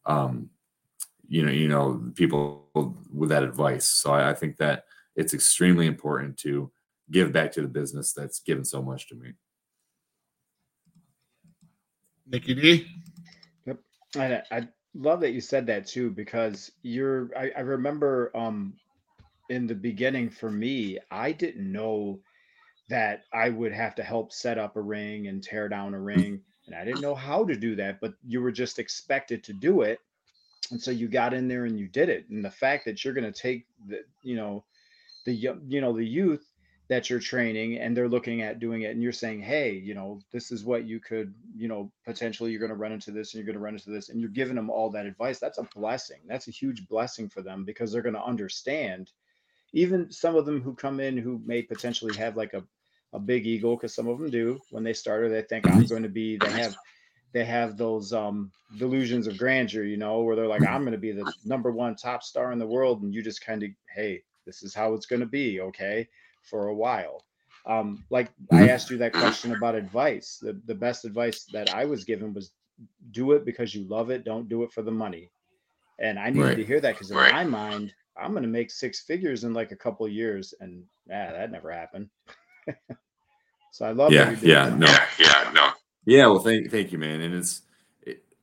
um, 0.06 0.50
you 1.28 1.46
know 1.46 1.52
you 1.52 1.68
know 1.68 2.12
people 2.16 2.68
with 3.14 3.30
that 3.30 3.44
advice. 3.44 3.88
So 3.88 4.12
I, 4.12 4.32
I 4.32 4.34
think 4.34 4.58
that 4.58 4.86
it's 5.16 5.34
extremely 5.34 5.88
important 5.88 6.38
to 6.38 6.72
give 7.12 7.32
back 7.32 7.52
to 7.54 7.62
the 7.62 7.68
business 7.68 8.14
that's 8.14 8.40
given 8.40 8.66
so 8.66 8.82
much 8.82 9.08
to 9.10 9.16
me. 9.16 9.34
Nikki 12.30 12.54
D. 12.56 12.88
Yep. 14.16 14.48
I, 14.52 14.58
I 14.58 14.68
love 14.94 15.22
that 15.22 15.32
you 15.32 15.42
said 15.42 15.68
that 15.68 15.88
too, 15.88 16.10
because 16.10 16.72
you're, 16.82 17.30
I, 17.38 17.52
I 17.58 17.62
remember 17.62 18.32
um, 18.36 18.74
in 19.50 19.68
the 19.68 19.76
beginning 19.76 20.30
for 20.30 20.52
me, 20.52 21.00
I 21.12 21.32
didn't 21.32 21.72
know 21.72 22.20
that 22.90 23.26
I 23.34 23.50
would 23.50 23.74
have 23.74 23.96
to 23.96 24.04
help 24.04 24.32
set 24.32 24.58
up 24.58 24.76
a 24.78 24.82
ring 24.82 25.28
and 25.28 25.44
tear 25.44 25.68
down 25.70 25.94
a 25.94 26.00
ring. 26.00 26.42
And 26.68 26.76
I 26.76 26.86
didn't 26.86 27.02
know 27.02 27.16
how 27.16 27.46
to 27.46 27.56
do 27.56 27.76
that, 27.76 28.00
but 28.02 28.14
you 28.26 28.42
were 28.42 28.52
just 28.52 28.80
expected 28.80 29.44
to 29.46 29.54
do 29.54 29.82
it. 29.82 30.00
And 30.72 30.82
so 30.82 30.92
you 30.92 31.08
got 31.08 31.34
in 31.34 31.48
there 31.48 31.66
and 31.66 31.80
you 31.80 31.88
did 31.88 32.10
it. 32.10 32.30
And 32.30 32.44
the 32.44 32.52
fact 32.52 32.86
that 32.86 33.04
you're 33.04 33.14
going 33.14 33.32
to 33.32 33.42
take 33.42 33.68
the, 33.88 34.02
you 34.22 34.36
know, 34.36 34.66
the, 35.26 35.34
you 35.34 35.82
know, 35.82 35.94
the 35.94 36.06
youth 36.06 36.47
that 36.90 37.10
you're 37.10 37.20
training 37.20 37.78
and 37.80 37.96
they're 37.96 38.08
looking 38.08 38.42
at 38.42 38.60
doing 38.60 38.84
it 38.84 38.92
and 38.92 39.04
you're 39.04 39.12
saying 39.12 39.42
hey 39.42 39.72
you 39.72 39.94
know 39.94 40.20
this 40.32 40.52
is 40.52 40.64
what 40.64 40.86
you 40.86 41.00
could 41.00 41.34
you 41.56 41.68
know 41.68 41.92
potentially 42.06 42.52
you're 42.52 42.62
going 42.62 42.70
to 42.70 42.76
run 42.76 42.94
into 42.94 43.12
this 43.12 43.34
and 43.34 43.40
you're 43.40 43.46
going 43.46 43.60
to 43.60 43.64
run 43.64 43.74
into 43.74 43.90
this 43.90 44.10
and 44.10 44.22
you're 44.22 44.30
giving 44.30 44.56
them 44.56 44.70
all 44.70 44.90
that 44.90 45.06
advice 45.06 45.40
that's 45.40 45.58
a 45.58 45.68
blessing. 45.76 46.20
That's 46.28 46.48
a 46.48 46.52
huge 46.52 46.88
blessing 46.88 47.30
for 47.30 47.42
them 47.42 47.64
because 47.64 47.92
they're 47.92 48.02
going 48.02 48.16
to 48.16 48.24
understand. 48.24 49.12
Even 49.74 50.12
some 50.12 50.36
of 50.36 50.46
them 50.46 50.62
who 50.62 50.74
come 50.74 51.00
in 51.00 51.18
who 51.18 51.42
may 51.46 51.62
potentially 51.62 52.16
have 52.18 52.36
like 52.36 52.54
a, 52.54 52.64
a 53.14 53.20
big 53.20 53.46
ego 53.46 53.76
because 53.76 53.94
some 53.94 54.08
of 54.08 54.20
them 54.20 54.30
do. 54.30 54.60
When 54.72 54.84
they 54.84 54.94
start 54.94 55.24
or 55.24 55.30
they 55.30 55.42
think 55.42 55.68
i'm 55.68 55.86
going 55.86 56.04
to 56.04 56.10
be 56.10 56.38
they 56.38 56.52
have 56.52 56.76
they 57.34 57.46
have 57.46 57.78
those 57.78 58.14
um 58.14 58.52
delusions 58.78 59.28
of 59.28 59.38
grandeur 59.38 59.84
you 59.84 59.98
know 59.98 60.22
where 60.22 60.36
they're 60.36 60.48
like 60.48 60.66
i'm 60.68 60.82
going 60.82 60.92
to 60.92 60.98
be 60.98 61.12
the 61.12 61.32
number 61.46 61.72
one 61.72 61.96
top 61.96 62.24
star 62.24 62.52
in 62.52 62.60
the 62.60 62.68
world 62.68 63.02
and 63.02 63.14
you 63.14 63.22
just 63.22 63.46
kind 63.46 63.64
of 63.64 63.70
hey 63.94 64.22
this 64.46 64.64
is 64.64 64.74
how 64.74 64.94
it's 64.94 65.06
going 65.06 65.20
to 65.20 65.26
be 65.26 65.62
okay 65.62 66.08
for 66.50 66.68
a 66.68 66.76
while. 66.76 67.24
Um, 67.66 68.06
like 68.10 68.30
I 68.52 68.62
mm-hmm. 68.62 68.70
asked 68.70 68.90
you 68.90 68.98
that 68.98 69.14
question 69.14 69.54
about 69.54 69.76
advice. 69.76 70.40
The, 70.42 70.60
the 70.66 70.76
best 70.76 71.04
advice 71.04 71.46
that 71.52 71.74
I 71.74 71.86
was 71.86 72.06
given 72.06 72.34
was 72.34 72.52
do 73.12 73.34
it 73.34 73.46
because 73.46 73.76
you 73.76 73.84
love 73.88 74.10
it. 74.10 74.24
Don't 74.24 74.48
do 74.48 74.64
it 74.64 74.72
for 74.72 74.82
the 74.82 74.92
money. 74.92 75.30
And 76.00 76.18
I 76.18 76.30
needed 76.30 76.46
right. 76.46 76.58
to 76.58 76.64
hear 76.64 76.80
that 76.80 76.94
because 76.94 77.12
in 77.12 77.18
right. 77.18 77.34
my 77.34 77.44
mind, 77.44 77.94
I'm 78.16 78.32
going 78.32 78.44
to 78.44 78.50
make 78.50 78.72
six 78.72 79.02
figures 79.02 79.44
in 79.44 79.54
like 79.54 79.72
a 79.72 79.76
couple 79.76 80.08
years. 80.08 80.54
And 80.62 80.84
yeah, 81.10 81.32
that 81.34 81.52
never 81.52 81.72
happened. 81.72 82.10
so 83.72 83.86
I 83.86 83.92
love 83.92 84.14
yeah, 84.14 84.36
yeah, 84.42 84.70
that. 84.70 84.78
no, 84.78 84.88
yeah, 84.88 85.06
yeah, 85.20 85.52
no. 85.54 85.70
Yeah. 86.06 86.28
Well, 86.28 86.40
thank, 86.40 86.72
thank 86.72 86.92
you, 86.92 86.98
man. 86.98 87.22
And 87.22 87.36
it's, 87.36 87.64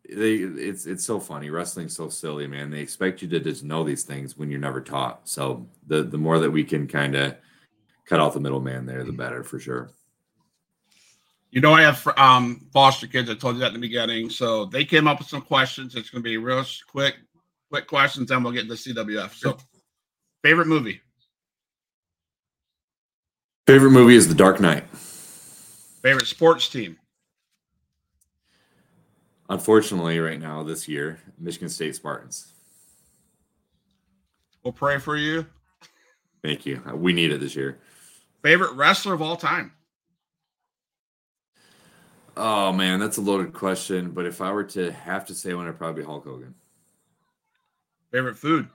they 0.08 0.34
it's 0.34 0.84
it's 0.84 1.02
so 1.02 1.18
funny 1.18 1.48
wrestling's 1.48 1.96
so 1.96 2.10
silly 2.10 2.46
man 2.46 2.70
they 2.70 2.80
expect 2.80 3.22
you 3.22 3.28
to 3.28 3.40
just 3.40 3.64
know 3.64 3.82
these 3.82 4.02
things 4.02 4.36
when 4.36 4.50
you're 4.50 4.60
never 4.60 4.82
taught 4.82 5.26
so 5.26 5.66
the 5.86 6.02
the 6.02 6.18
more 6.18 6.38
that 6.38 6.50
we 6.50 6.62
can 6.62 6.86
kind 6.86 7.14
of 7.14 7.34
cut 8.06 8.20
off 8.20 8.34
the 8.34 8.40
middleman 8.40 8.86
there, 8.86 9.04
the 9.04 9.12
better 9.12 9.42
for 9.42 9.58
sure. 9.58 9.90
You 11.50 11.60
know, 11.60 11.72
I 11.72 11.82
have 11.82 12.06
um, 12.16 12.66
foster 12.72 13.06
kids. 13.06 13.30
I 13.30 13.34
told 13.34 13.54
you 13.54 13.60
that 13.60 13.68
in 13.68 13.74
the 13.74 13.80
beginning. 13.80 14.28
So 14.28 14.64
they 14.64 14.84
came 14.84 15.06
up 15.06 15.20
with 15.20 15.28
some 15.28 15.40
questions. 15.40 15.94
It's 15.94 16.10
going 16.10 16.22
to 16.22 16.28
be 16.28 16.36
real 16.36 16.64
quick, 16.88 17.14
quick 17.70 17.86
questions, 17.86 18.30
and 18.30 18.42
we'll 18.42 18.52
get 18.52 18.62
into 18.62 18.74
CWF. 18.74 19.34
So, 19.34 19.56
favorite 20.42 20.66
movie? 20.66 21.00
Favorite 23.66 23.92
movie 23.92 24.16
is 24.16 24.28
The 24.28 24.34
Dark 24.34 24.60
Knight. 24.60 24.84
Favorite 26.02 26.26
sports 26.26 26.68
team? 26.68 26.98
Unfortunately, 29.48 30.18
right 30.18 30.40
now, 30.40 30.62
this 30.62 30.88
year, 30.88 31.20
Michigan 31.38 31.68
State 31.68 31.94
Spartans. 31.94 32.52
We'll 34.62 34.72
pray 34.72 34.98
for 34.98 35.16
you. 35.16 35.46
Thank 36.42 36.66
you. 36.66 36.82
We 36.94 37.12
need 37.12 37.30
it 37.30 37.40
this 37.40 37.54
year. 37.54 37.78
Favorite 38.44 38.74
wrestler 38.74 39.14
of 39.14 39.22
all 39.22 39.36
time? 39.38 39.72
Oh 42.36 42.74
man, 42.74 43.00
that's 43.00 43.16
a 43.16 43.22
loaded 43.22 43.54
question. 43.54 44.10
But 44.10 44.26
if 44.26 44.42
I 44.42 44.52
were 44.52 44.64
to 44.64 44.92
have 44.92 45.24
to 45.26 45.34
say 45.34 45.54
one, 45.54 45.64
it'd 45.64 45.78
probably 45.78 46.02
be 46.02 46.06
Hulk 46.06 46.26
Hogan. 46.26 46.54
Favorite 48.12 48.36
food? 48.36 48.68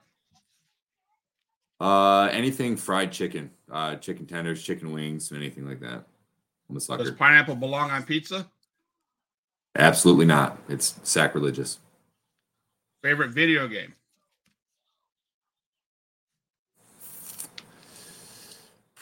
Uh, 1.79 2.29
anything 2.31 2.77
fried 2.77 3.11
chicken, 3.11 3.51
uh, 3.71 3.95
chicken 3.97 4.25
tenders, 4.25 4.63
chicken 4.63 4.91
wings, 4.91 5.31
anything 5.31 5.67
like 5.67 5.81
that. 5.81 6.03
I'm 6.67 6.77
a 6.77 6.79
sucker. 6.79 7.03
Does 7.03 7.11
pineapple 7.11 7.55
belong 7.55 7.91
on 7.91 8.01
pizza? 8.01 8.47
Absolutely 9.75 10.25
not. 10.25 10.57
It's 10.67 10.99
sacrilegious. 11.03 11.77
Favorite 13.03 13.29
video 13.29 13.67
game? 13.67 13.93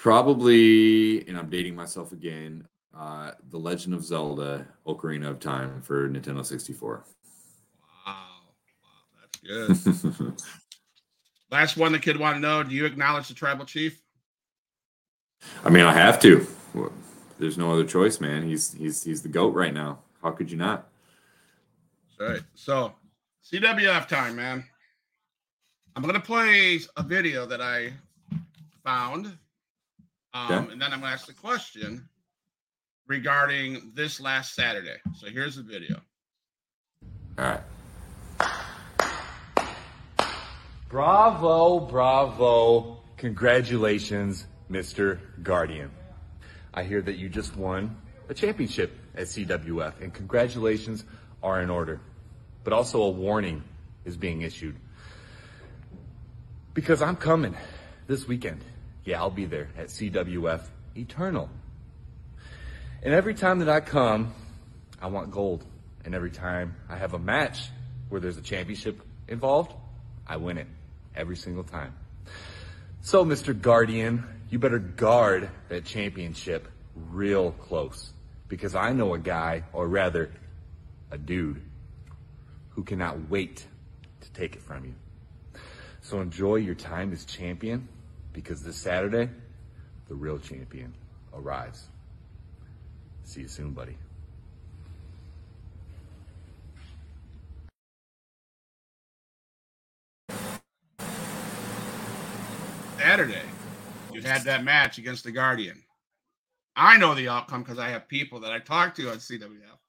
Probably, 0.07 1.27
and 1.27 1.37
I'm 1.37 1.49
dating 1.49 1.75
myself 1.75 2.13
again. 2.13 2.65
Uh, 2.97 3.31
the 3.49 3.57
Legend 3.57 3.93
of 3.93 4.05
Zelda: 4.05 4.65
Ocarina 4.85 5.27
of 5.27 5.41
Time 5.41 5.81
for 5.81 6.07
Nintendo 6.07 6.45
64. 6.45 7.03
Wow, 8.05 8.15
wow, 8.15 9.75
that's 9.75 10.03
good. 10.17 10.41
Last 11.51 11.75
one 11.75 11.91
the 11.91 11.99
kid 11.99 12.15
want 12.15 12.37
to 12.37 12.39
know: 12.39 12.63
Do 12.63 12.73
you 12.73 12.85
acknowledge 12.85 13.27
the 13.27 13.33
tribal 13.33 13.65
chief? 13.65 14.01
I 15.65 15.69
mean, 15.69 15.83
I 15.83 15.91
have 15.91 16.21
to. 16.21 16.47
There's 17.37 17.57
no 17.57 17.73
other 17.73 17.83
choice, 17.83 18.21
man. 18.21 18.43
He's 18.43 18.71
he's 18.71 19.03
he's 19.03 19.21
the 19.21 19.27
goat 19.27 19.53
right 19.53 19.73
now. 19.73 19.99
How 20.23 20.31
could 20.31 20.49
you 20.49 20.55
not? 20.55 20.87
All 22.21 22.29
right. 22.29 22.43
So, 22.55 22.93
CWF 23.43 24.07
time, 24.07 24.37
man. 24.37 24.63
I'm 25.97 26.03
gonna 26.03 26.21
play 26.21 26.79
a 26.95 27.03
video 27.03 27.45
that 27.45 27.59
I 27.59 27.91
found 28.85 29.37
um, 30.37 30.51
okay. 30.51 30.71
And 30.73 30.81
then 30.81 30.93
I'm 30.93 30.99
going 30.99 31.09
to 31.09 31.13
ask 31.13 31.25
the 31.25 31.33
question 31.33 32.07
regarding 33.07 33.91
this 33.95 34.19
last 34.19 34.53
Saturday. 34.53 34.97
So 35.19 35.27
here's 35.27 35.55
the 35.55 35.63
video. 35.63 36.01
All 37.37 37.45
right. 37.45 37.61
Bravo, 40.89 41.79
bravo. 41.79 43.01
Congratulations, 43.17 44.45
Mr. 44.71 45.19
Guardian. 45.43 45.91
I 46.73 46.83
hear 46.83 47.01
that 47.01 47.17
you 47.17 47.29
just 47.29 47.55
won 47.55 47.97
a 48.29 48.33
championship 48.33 48.95
at 49.15 49.23
CWF, 49.23 50.01
and 50.01 50.13
congratulations 50.13 51.03
are 51.41 51.61
in 51.61 51.69
order. 51.69 51.99
But 52.63 52.73
also 52.73 53.01
a 53.01 53.09
warning 53.09 53.63
is 54.05 54.15
being 54.15 54.41
issued. 54.41 54.75
Because 56.73 57.01
I'm 57.01 57.15
coming 57.15 57.55
this 58.07 58.27
weekend. 58.27 58.61
Yeah, 59.07 59.21
I'll 59.21 59.29
be 59.29 59.45
there 59.45 59.69
at 59.77 59.87
CWF 59.87 60.63
Eternal. 60.97 61.49
And 63.01 63.13
every 63.13 63.35
time 63.35 63.59
that 63.59 63.69
I 63.69 63.79
come, 63.79 64.33
I 65.01 65.07
want 65.07 65.31
gold. 65.31 65.63
And 66.03 66.13
every 66.13 66.29
time 66.29 66.75
I 66.89 66.97
have 66.97 67.13
a 67.13 67.19
match 67.19 67.69
where 68.09 68.19
there's 68.19 68.35
a 68.35 68.41
championship 68.41 69.01
involved, 69.29 69.71
I 70.27 70.35
win 70.35 70.57
it 70.57 70.67
every 71.15 71.37
single 71.37 71.63
time. 71.63 71.93
So, 72.99 73.23
Mr. 73.23 73.57
Guardian, 73.59 74.25
you 74.49 74.59
better 74.59 74.77
guard 74.77 75.49
that 75.69 75.85
championship 75.85 76.67
real 76.93 77.51
close 77.51 78.11
because 78.49 78.75
I 78.75 78.91
know 78.91 79.13
a 79.13 79.19
guy, 79.19 79.63
or 79.71 79.87
rather, 79.87 80.31
a 81.11 81.17
dude, 81.17 81.61
who 82.71 82.83
cannot 82.83 83.29
wait 83.29 83.65
to 84.19 84.31
take 84.33 84.57
it 84.57 84.63
from 84.63 84.83
you. 84.83 84.95
So 86.01 86.19
enjoy 86.19 86.55
your 86.55 86.75
time 86.75 87.13
as 87.13 87.23
champion 87.23 87.87
because 88.37 88.61
this 88.61 88.75
Saturday, 88.75 89.27
the 90.09 90.13
real 90.13 90.37
champion 90.37 90.93
arrives. 91.33 91.87
See 93.23 93.41
you 93.41 93.47
soon, 93.47 93.71
buddy. 93.71 93.97
Saturday, 102.99 103.41
you 104.13 104.21
had 104.21 104.43
that 104.43 104.63
match 104.63 104.99
against 104.99 105.23
the 105.23 105.31
Guardian. 105.31 105.81
I 106.75 106.97
know 106.97 107.15
the 107.15 107.29
outcome 107.29 107.63
because 107.63 107.79
I 107.79 107.89
have 107.89 108.07
people 108.07 108.41
that 108.41 108.51
I 108.51 108.59
talked 108.59 108.97
to 108.97 109.09
on 109.09 109.17
CWF. 109.17 109.79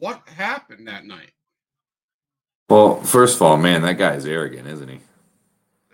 What 0.00 0.20
happened 0.28 0.88
that 0.88 1.04
night? 1.04 1.30
Well, 2.68 3.00
first 3.04 3.36
of 3.36 3.42
all, 3.42 3.56
man, 3.56 3.82
that 3.82 3.98
guy 3.98 4.14
is 4.14 4.26
arrogant, 4.26 4.66
isn't 4.66 4.88
he? 4.88 4.98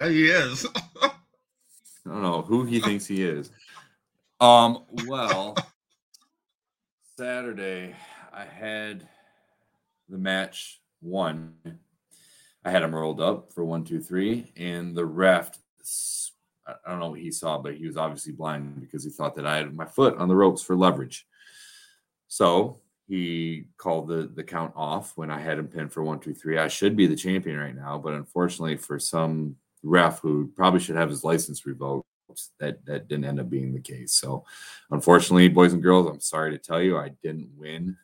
he 0.01 0.30
is. 0.30 0.66
I 2.11 2.14
don't 2.14 2.22
know 2.22 2.42
who 2.42 2.64
he 2.64 2.80
thinks 2.80 3.06
he 3.06 3.22
is. 3.22 3.50
Um, 4.40 4.84
well, 5.06 5.56
Saturday 7.16 7.94
I 8.32 8.44
had 8.44 9.06
the 10.08 10.18
match 10.18 10.80
one. 11.00 11.54
I 12.64 12.70
had 12.70 12.82
him 12.82 12.94
rolled 12.94 13.20
up 13.20 13.52
for 13.52 13.64
one, 13.64 13.84
two, 13.84 14.00
three, 14.00 14.52
and 14.56 14.94
the 14.94 15.06
ref. 15.06 15.56
I 16.66 16.90
don't 16.90 17.00
know 17.00 17.11
what 17.11 17.20
he 17.20 17.30
saw, 17.30 17.58
but 17.58 17.76
he 17.76 17.86
was 17.86 17.96
obviously 17.96 18.32
blind 18.32 18.80
because 18.80 19.04
he 19.04 19.11
thought 19.11 19.36
that 19.36 19.46
I 19.46 19.58
had 19.58 19.74
my 19.74 19.86
foot 19.86 20.16
on 20.18 20.28
the 20.28 20.36
ropes 20.36 20.62
for 20.62 20.76
leverage. 20.76 21.26
So 22.28 22.80
he 23.08 23.66
called 23.76 24.08
the 24.08 24.30
the 24.34 24.44
count 24.44 24.72
off 24.74 25.12
when 25.16 25.30
I 25.30 25.40
had 25.40 25.58
him 25.58 25.68
pinned 25.68 25.92
for 25.92 26.02
one, 26.02 26.18
two, 26.18 26.34
three. 26.34 26.58
I 26.58 26.68
should 26.68 26.96
be 26.96 27.06
the 27.06 27.16
champion 27.16 27.58
right 27.58 27.74
now, 27.74 27.98
but 27.98 28.14
unfortunately, 28.14 28.76
for 28.76 28.98
some 28.98 29.56
ref 29.83 30.20
who 30.20 30.51
probably 30.57 30.81
should 30.81 30.97
have 30.97 31.11
his 31.11 31.24
license 31.24 31.66
revoked, 31.66 32.07
that 32.59 32.85
that 32.87 33.09
didn't 33.09 33.24
end 33.24 33.41
up 33.41 33.51
being 33.51 33.72
the 33.72 33.81
case. 33.81 34.12
So, 34.12 34.45
unfortunately, 34.91 35.49
boys 35.49 35.72
and 35.72 35.83
girls, 35.83 36.07
I'm 36.07 36.20
sorry 36.20 36.53
to 36.53 36.59
tell 36.59 36.81
you, 36.81 36.97
I 36.97 37.11
didn't 37.22 37.51
win 37.57 37.97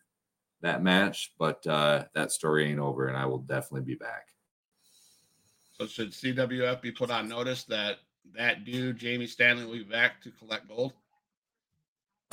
that 0.62 0.82
match, 0.82 1.32
but 1.38 1.66
uh, 1.66 2.04
that 2.14 2.32
story 2.32 2.70
ain't 2.70 2.80
over, 2.80 3.08
and 3.08 3.16
I 3.16 3.26
will 3.26 3.38
definitely 3.38 3.86
be 3.86 3.94
back. 3.94 4.28
So, 5.78 5.86
should 5.86 6.12
CWF 6.12 6.80
be 6.80 6.90
put 6.90 7.10
on 7.10 7.28
notice 7.28 7.64
that 7.64 7.98
that 8.34 8.64
dude 8.64 8.96
Jamie 8.96 9.26
Stanley 9.26 9.64
will 9.64 9.72
be 9.72 9.82
back 9.84 10.22
to 10.22 10.30
collect 10.30 10.68
gold? 10.68 10.92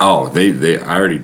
Oh, 0.00 0.28
they 0.28 0.50
they 0.50 0.78
I 0.78 0.96
already 0.96 1.22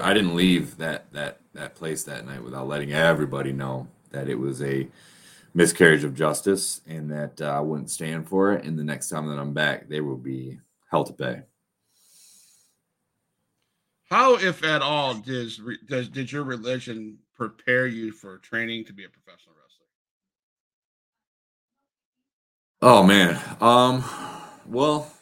I 0.00 0.14
didn't 0.14 0.34
leave 0.34 0.76
that 0.78 1.12
that 1.12 1.40
that 1.52 1.74
place 1.74 2.04
that 2.04 2.26
night 2.26 2.42
without 2.42 2.68
letting 2.68 2.92
everybody 2.92 3.52
know 3.52 3.88
that 4.10 4.28
it 4.28 4.38
was 4.38 4.62
a 4.62 4.88
miscarriage 5.54 6.04
of 6.04 6.14
justice 6.14 6.80
and 6.86 7.10
that 7.10 7.40
uh, 7.40 7.46
I 7.46 7.60
wouldn't 7.60 7.90
stand 7.90 8.28
for 8.28 8.52
it. 8.52 8.64
And 8.64 8.78
the 8.78 8.84
next 8.84 9.08
time 9.08 9.26
that 9.28 9.38
I'm 9.38 9.52
back, 9.52 9.88
they 9.88 10.00
will 10.00 10.16
be 10.16 10.58
hell 10.90 11.04
to 11.04 11.12
pay. 11.12 11.42
How, 14.10 14.36
if 14.36 14.64
at 14.64 14.80
all, 14.80 15.14
does 15.14 15.60
does 15.86 16.08
did 16.08 16.32
your 16.32 16.42
religion 16.44 17.18
prepare 17.34 17.86
you 17.86 18.10
for 18.10 18.38
training 18.38 18.86
to 18.86 18.94
be 18.94 19.04
a 19.04 19.08
professional 19.08 19.54
wrestler? 19.54 19.86
Oh 22.80 23.02
man, 23.02 23.38
um, 23.60 24.02
well, 24.66 25.12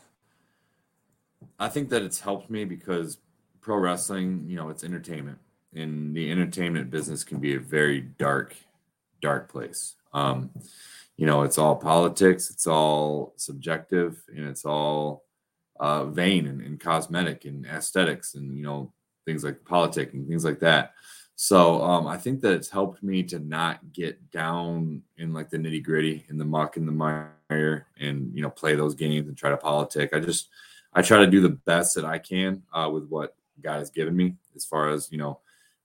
I 1.58 1.68
think 1.68 1.88
that 1.88 2.02
it's 2.02 2.20
helped 2.20 2.48
me 2.48 2.64
because 2.64 3.18
pro 3.60 3.76
wrestling, 3.76 4.44
you 4.46 4.54
know, 4.54 4.68
it's 4.68 4.84
entertainment, 4.84 5.38
and 5.74 6.14
the 6.14 6.30
entertainment 6.30 6.88
business 6.88 7.24
can 7.24 7.40
be 7.40 7.56
a 7.56 7.60
very 7.60 8.00
dark, 8.00 8.54
dark 9.20 9.48
place. 9.48 9.95
Um, 10.12 10.50
you 11.16 11.26
know, 11.26 11.42
it's 11.42 11.58
all 11.58 11.76
politics, 11.76 12.50
it's 12.50 12.66
all 12.66 13.34
subjective, 13.36 14.22
and 14.28 14.46
it's 14.46 14.64
all 14.64 15.24
uh, 15.80 16.04
vain 16.06 16.46
and, 16.46 16.60
and 16.60 16.80
cosmetic 16.80 17.44
and 17.44 17.66
aesthetics, 17.66 18.34
and 18.34 18.56
you 18.56 18.62
know, 18.62 18.92
things 19.24 19.44
like 19.44 19.64
politics 19.64 20.12
and 20.14 20.28
things 20.28 20.44
like 20.44 20.60
that. 20.60 20.92
So 21.36 21.82
um, 21.82 22.06
I 22.06 22.16
think 22.16 22.40
that 22.40 22.54
it's 22.54 22.70
helped 22.70 23.02
me 23.02 23.22
to 23.24 23.38
not 23.38 23.92
get 23.92 24.30
down 24.30 25.02
in 25.18 25.34
like 25.34 25.50
the 25.50 25.58
nitty 25.58 25.82
gritty, 25.82 26.24
in 26.30 26.38
the 26.38 26.44
muck, 26.46 26.78
in 26.78 26.86
the 26.86 26.92
mire, 26.92 27.86
and 28.00 28.34
you 28.34 28.42
know, 28.42 28.50
play 28.50 28.74
those 28.74 28.94
games 28.94 29.28
and 29.28 29.36
try 29.36 29.50
to 29.50 29.56
politic. 29.56 30.14
I 30.14 30.20
just 30.20 30.48
I 30.94 31.02
try 31.02 31.18
to 31.18 31.30
do 31.30 31.42
the 31.42 31.50
best 31.50 31.94
that 31.94 32.06
I 32.06 32.18
can 32.18 32.62
uh, 32.72 32.88
with 32.90 33.06
what 33.08 33.34
God 33.60 33.80
has 33.80 33.90
given 33.90 34.16
me 34.16 34.36
as 34.54 34.64
far 34.64 34.88
as, 34.88 35.12
you 35.12 35.18
know, 35.18 35.40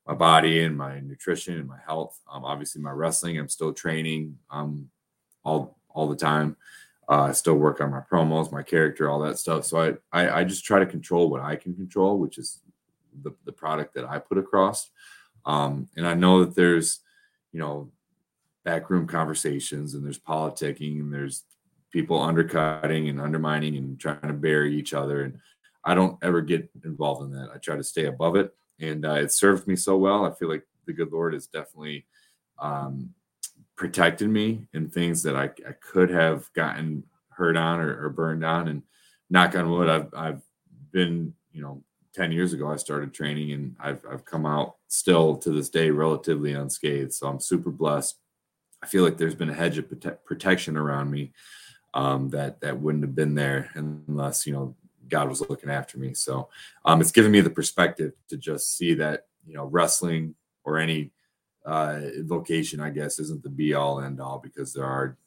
my 0.07 0.13
body 0.13 0.63
and 0.63 0.77
my 0.77 0.99
nutrition 0.99 1.57
and 1.59 1.67
my 1.67 1.79
health. 1.85 2.19
Um, 2.31 2.43
obviously, 2.43 2.81
my 2.81 2.91
wrestling, 2.91 3.37
I'm 3.37 3.49
still 3.49 3.73
training 3.73 4.37
um, 4.49 4.89
all 5.43 5.77
all 5.89 6.07
the 6.07 6.15
time. 6.15 6.55
Uh, 7.09 7.23
I 7.23 7.31
still 7.33 7.55
work 7.55 7.81
on 7.81 7.91
my 7.91 7.99
promos, 7.99 8.51
my 8.51 8.63
character, 8.63 9.09
all 9.09 9.19
that 9.19 9.37
stuff. 9.37 9.65
So 9.65 9.81
I, 10.13 10.21
I, 10.23 10.39
I 10.39 10.43
just 10.45 10.63
try 10.63 10.79
to 10.79 10.85
control 10.85 11.29
what 11.29 11.41
I 11.41 11.57
can 11.57 11.75
control, 11.75 12.17
which 12.17 12.37
is 12.37 12.61
the, 13.23 13.31
the 13.45 13.51
product 13.51 13.93
that 13.95 14.05
I 14.05 14.19
put 14.19 14.37
across. 14.37 14.89
Um, 15.45 15.89
and 15.97 16.07
I 16.07 16.13
know 16.13 16.45
that 16.45 16.55
there's, 16.55 16.99
you 17.51 17.59
know, 17.59 17.91
backroom 18.63 19.07
conversations 19.07 19.93
and 19.93 20.05
there's 20.05 20.19
politicking 20.19 20.99
and 20.99 21.13
there's 21.13 21.43
people 21.91 22.21
undercutting 22.21 23.09
and 23.09 23.19
undermining 23.19 23.75
and 23.75 23.99
trying 23.99 24.21
to 24.21 24.33
bury 24.33 24.77
each 24.77 24.93
other. 24.93 25.23
And 25.23 25.39
I 25.83 25.95
don't 25.95 26.17
ever 26.21 26.41
get 26.41 26.69
involved 26.85 27.23
in 27.23 27.31
that. 27.31 27.49
I 27.53 27.57
try 27.57 27.75
to 27.75 27.83
stay 27.83 28.05
above 28.05 28.35
it, 28.35 28.53
and 28.81 29.05
uh, 29.05 29.13
it 29.13 29.31
served 29.31 29.67
me 29.67 29.75
so 29.75 29.97
well. 29.97 30.25
I 30.25 30.31
feel 30.31 30.49
like 30.49 30.63
the 30.85 30.93
good 30.93 31.11
Lord 31.11 31.33
has 31.33 31.47
definitely 31.47 32.05
um, 32.59 33.13
protected 33.75 34.29
me 34.29 34.67
in 34.73 34.89
things 34.89 35.23
that 35.23 35.35
I, 35.35 35.45
I 35.67 35.73
could 35.79 36.09
have 36.09 36.51
gotten 36.53 37.03
hurt 37.29 37.57
on 37.57 37.79
or, 37.79 38.05
or, 38.05 38.09
burned 38.09 38.45
on. 38.45 38.67
And 38.67 38.83
knock 39.29 39.55
on 39.55 39.69
wood, 39.69 39.89
I've 39.89 40.13
I've 40.13 40.41
been 40.91 41.33
you 41.51 41.61
know 41.61 41.83
10 42.13 42.31
years 42.31 42.53
ago 42.53 42.69
I 42.69 42.75
started 42.75 43.13
training 43.13 43.53
and 43.53 43.75
I've 43.79 44.01
I've 44.09 44.25
come 44.25 44.45
out 44.45 44.75
still 44.87 45.37
to 45.37 45.51
this 45.51 45.69
day 45.69 45.89
relatively 45.89 46.53
unscathed. 46.53 47.13
So 47.13 47.27
I'm 47.27 47.39
super 47.39 47.71
blessed. 47.71 48.17
I 48.83 48.87
feel 48.87 49.03
like 49.03 49.17
there's 49.17 49.35
been 49.35 49.49
a 49.49 49.53
hedge 49.53 49.77
of 49.77 49.85
prote- 49.85 50.23
protection 50.25 50.75
around 50.75 51.11
me 51.11 51.33
um, 51.93 52.29
that 52.29 52.61
that 52.61 52.79
wouldn't 52.79 53.03
have 53.03 53.15
been 53.15 53.35
there 53.35 53.69
unless 53.75 54.45
you 54.45 54.53
know 54.53 54.75
God 55.11 55.29
was 55.29 55.47
looking 55.47 55.69
after 55.69 55.99
me. 55.99 56.13
So 56.13 56.49
um, 56.85 57.01
it's 57.01 57.11
given 57.11 57.31
me 57.31 57.41
the 57.41 57.49
perspective 57.49 58.13
to 58.29 58.37
just 58.37 58.77
see 58.77 58.95
that 58.95 59.27
you 59.45 59.53
know 59.53 59.65
wrestling 59.65 60.33
or 60.63 60.79
any 60.79 61.11
uh, 61.65 61.99
vocation, 62.19 62.79
I 62.79 62.89
guess, 62.89 63.19
isn't 63.19 63.43
the 63.43 63.49
be 63.49 63.73
all 63.73 64.01
end 64.01 64.19
all 64.19 64.39
because 64.39 64.73
there 64.73 64.85
are 64.85 65.17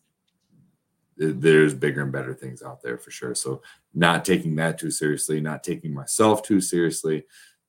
there's 1.16 1.74
bigger 1.74 2.03
and 2.03 2.11
better 2.11 2.35
things 2.35 2.61
out 2.61 2.82
there 2.82 2.99
for 2.99 3.12
sure. 3.12 3.37
So 3.37 3.62
not 3.95 4.24
taking 4.24 4.57
that 4.57 4.78
too 4.78 4.91
seriously, 4.91 5.41
not 5.41 5.62
taking 5.62 5.95
myself 5.95 6.43
too 6.43 6.61
seriously, 6.61 7.24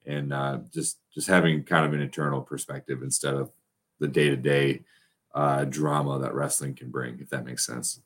and 0.06 0.34
uh, 0.34 0.60
just 0.74 1.00
just 1.14 1.28
having 1.28 1.64
kind 1.64 1.86
of 1.86 1.94
an 1.94 2.02
internal 2.02 2.42
perspective 2.42 3.04
instead 3.04 3.36
of 3.36 3.52
the 4.00 4.08
day 4.08 4.30
to 4.30 4.36
day 4.36 4.82
drama 5.70 6.20
that 6.20 6.34
wrestling 6.34 6.74
can 6.74 6.90
bring, 6.90 7.20
if 7.20 7.30
that 7.30 7.46
makes 7.46 7.66
sense. 7.66 8.02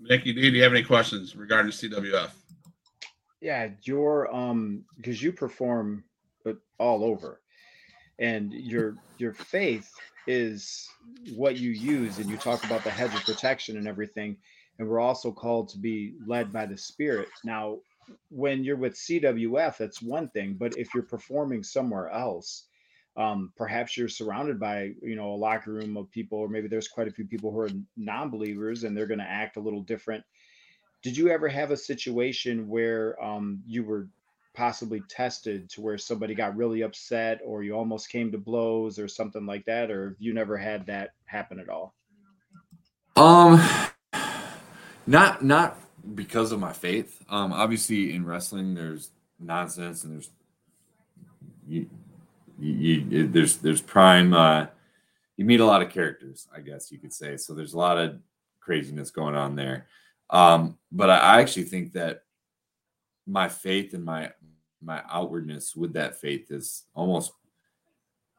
Nikki 0.00 0.32
D, 0.32 0.50
do 0.50 0.56
you 0.56 0.62
have 0.62 0.72
any 0.72 0.82
questions 0.82 1.36
regarding 1.36 1.72
CWF? 1.72 2.30
Yeah, 3.40 3.68
your 3.82 4.34
um, 4.34 4.84
because 4.96 5.22
you 5.22 5.32
perform 5.32 6.04
all 6.78 7.04
over, 7.04 7.40
and 8.18 8.52
your 8.52 8.96
your 9.18 9.32
faith 9.32 9.92
is 10.26 10.88
what 11.34 11.56
you 11.56 11.70
use, 11.70 12.18
and 12.18 12.28
you 12.28 12.36
talk 12.36 12.64
about 12.64 12.84
the 12.84 12.90
hedge 12.90 13.14
of 13.14 13.24
protection 13.24 13.76
and 13.76 13.88
everything. 13.88 14.36
And 14.78 14.88
we're 14.88 15.00
also 15.00 15.32
called 15.32 15.68
to 15.70 15.78
be 15.78 16.14
led 16.26 16.52
by 16.52 16.66
the 16.66 16.76
Spirit. 16.76 17.28
Now, 17.44 17.78
when 18.30 18.62
you're 18.62 18.76
with 18.76 18.94
CWF, 18.94 19.76
that's 19.76 20.00
one 20.00 20.28
thing, 20.28 20.54
but 20.58 20.76
if 20.78 20.94
you're 20.94 21.02
performing 21.02 21.64
somewhere 21.64 22.10
else, 22.10 22.67
um, 23.18 23.52
perhaps 23.56 23.96
you're 23.96 24.08
surrounded 24.08 24.60
by 24.60 24.92
you 25.02 25.16
know 25.16 25.32
a 25.32 25.36
locker 25.36 25.72
room 25.72 25.96
of 25.96 26.10
people 26.10 26.38
or 26.38 26.48
maybe 26.48 26.68
there's 26.68 26.88
quite 26.88 27.08
a 27.08 27.10
few 27.10 27.26
people 27.26 27.50
who 27.50 27.60
are 27.60 27.70
non-believers 27.96 28.84
and 28.84 28.96
they're 28.96 29.06
going 29.06 29.18
to 29.18 29.24
act 29.24 29.56
a 29.56 29.60
little 29.60 29.82
different. 29.82 30.24
Did 31.02 31.16
you 31.16 31.28
ever 31.28 31.48
have 31.48 31.70
a 31.70 31.76
situation 31.76 32.68
where 32.68 33.22
um, 33.22 33.62
you 33.66 33.84
were 33.84 34.08
possibly 34.54 35.00
tested 35.08 35.68
to 35.70 35.80
where 35.80 35.98
somebody 35.98 36.34
got 36.34 36.56
really 36.56 36.82
upset 36.82 37.40
or 37.44 37.62
you 37.62 37.74
almost 37.74 38.08
came 38.08 38.32
to 38.32 38.38
blows 38.38 38.98
or 38.98 39.06
something 39.06 39.46
like 39.46 39.64
that 39.66 39.90
or 39.90 40.16
you 40.18 40.34
never 40.34 40.56
had 40.56 40.86
that 40.86 41.10
happen 41.26 41.60
at 41.60 41.68
all? 41.68 41.94
Um 43.14 43.60
not 45.06 45.44
not 45.44 45.78
because 46.14 46.50
of 46.50 46.58
my 46.58 46.72
faith. 46.72 47.22
Um 47.28 47.52
obviously 47.52 48.12
in 48.12 48.24
wrestling 48.24 48.74
there's 48.74 49.10
nonsense 49.38 50.02
and 50.02 50.14
there's 50.14 50.30
you, 52.58 53.04
you, 53.08 53.28
there's 53.28 53.56
there's 53.56 53.80
prime 53.80 54.34
uh, 54.34 54.66
you 55.36 55.44
meet 55.44 55.60
a 55.60 55.64
lot 55.64 55.82
of 55.82 55.90
characters 55.90 56.48
i 56.54 56.60
guess 56.60 56.90
you 56.90 56.98
could 56.98 57.12
say. 57.12 57.36
So 57.36 57.54
there's 57.54 57.74
a 57.74 57.78
lot 57.78 57.98
of 57.98 58.18
craziness 58.60 59.10
going 59.10 59.34
on 59.34 59.56
there. 59.56 59.86
Um, 60.28 60.76
but 60.92 61.08
I, 61.08 61.18
I 61.18 61.40
actually 61.40 61.64
think 61.64 61.94
that 61.94 62.24
my 63.26 63.48
faith 63.48 63.94
and 63.94 64.04
my 64.04 64.30
my 64.82 65.02
outwardness 65.10 65.74
with 65.74 65.94
that 65.94 66.20
faith 66.20 66.50
is 66.50 66.84
almost 66.94 67.32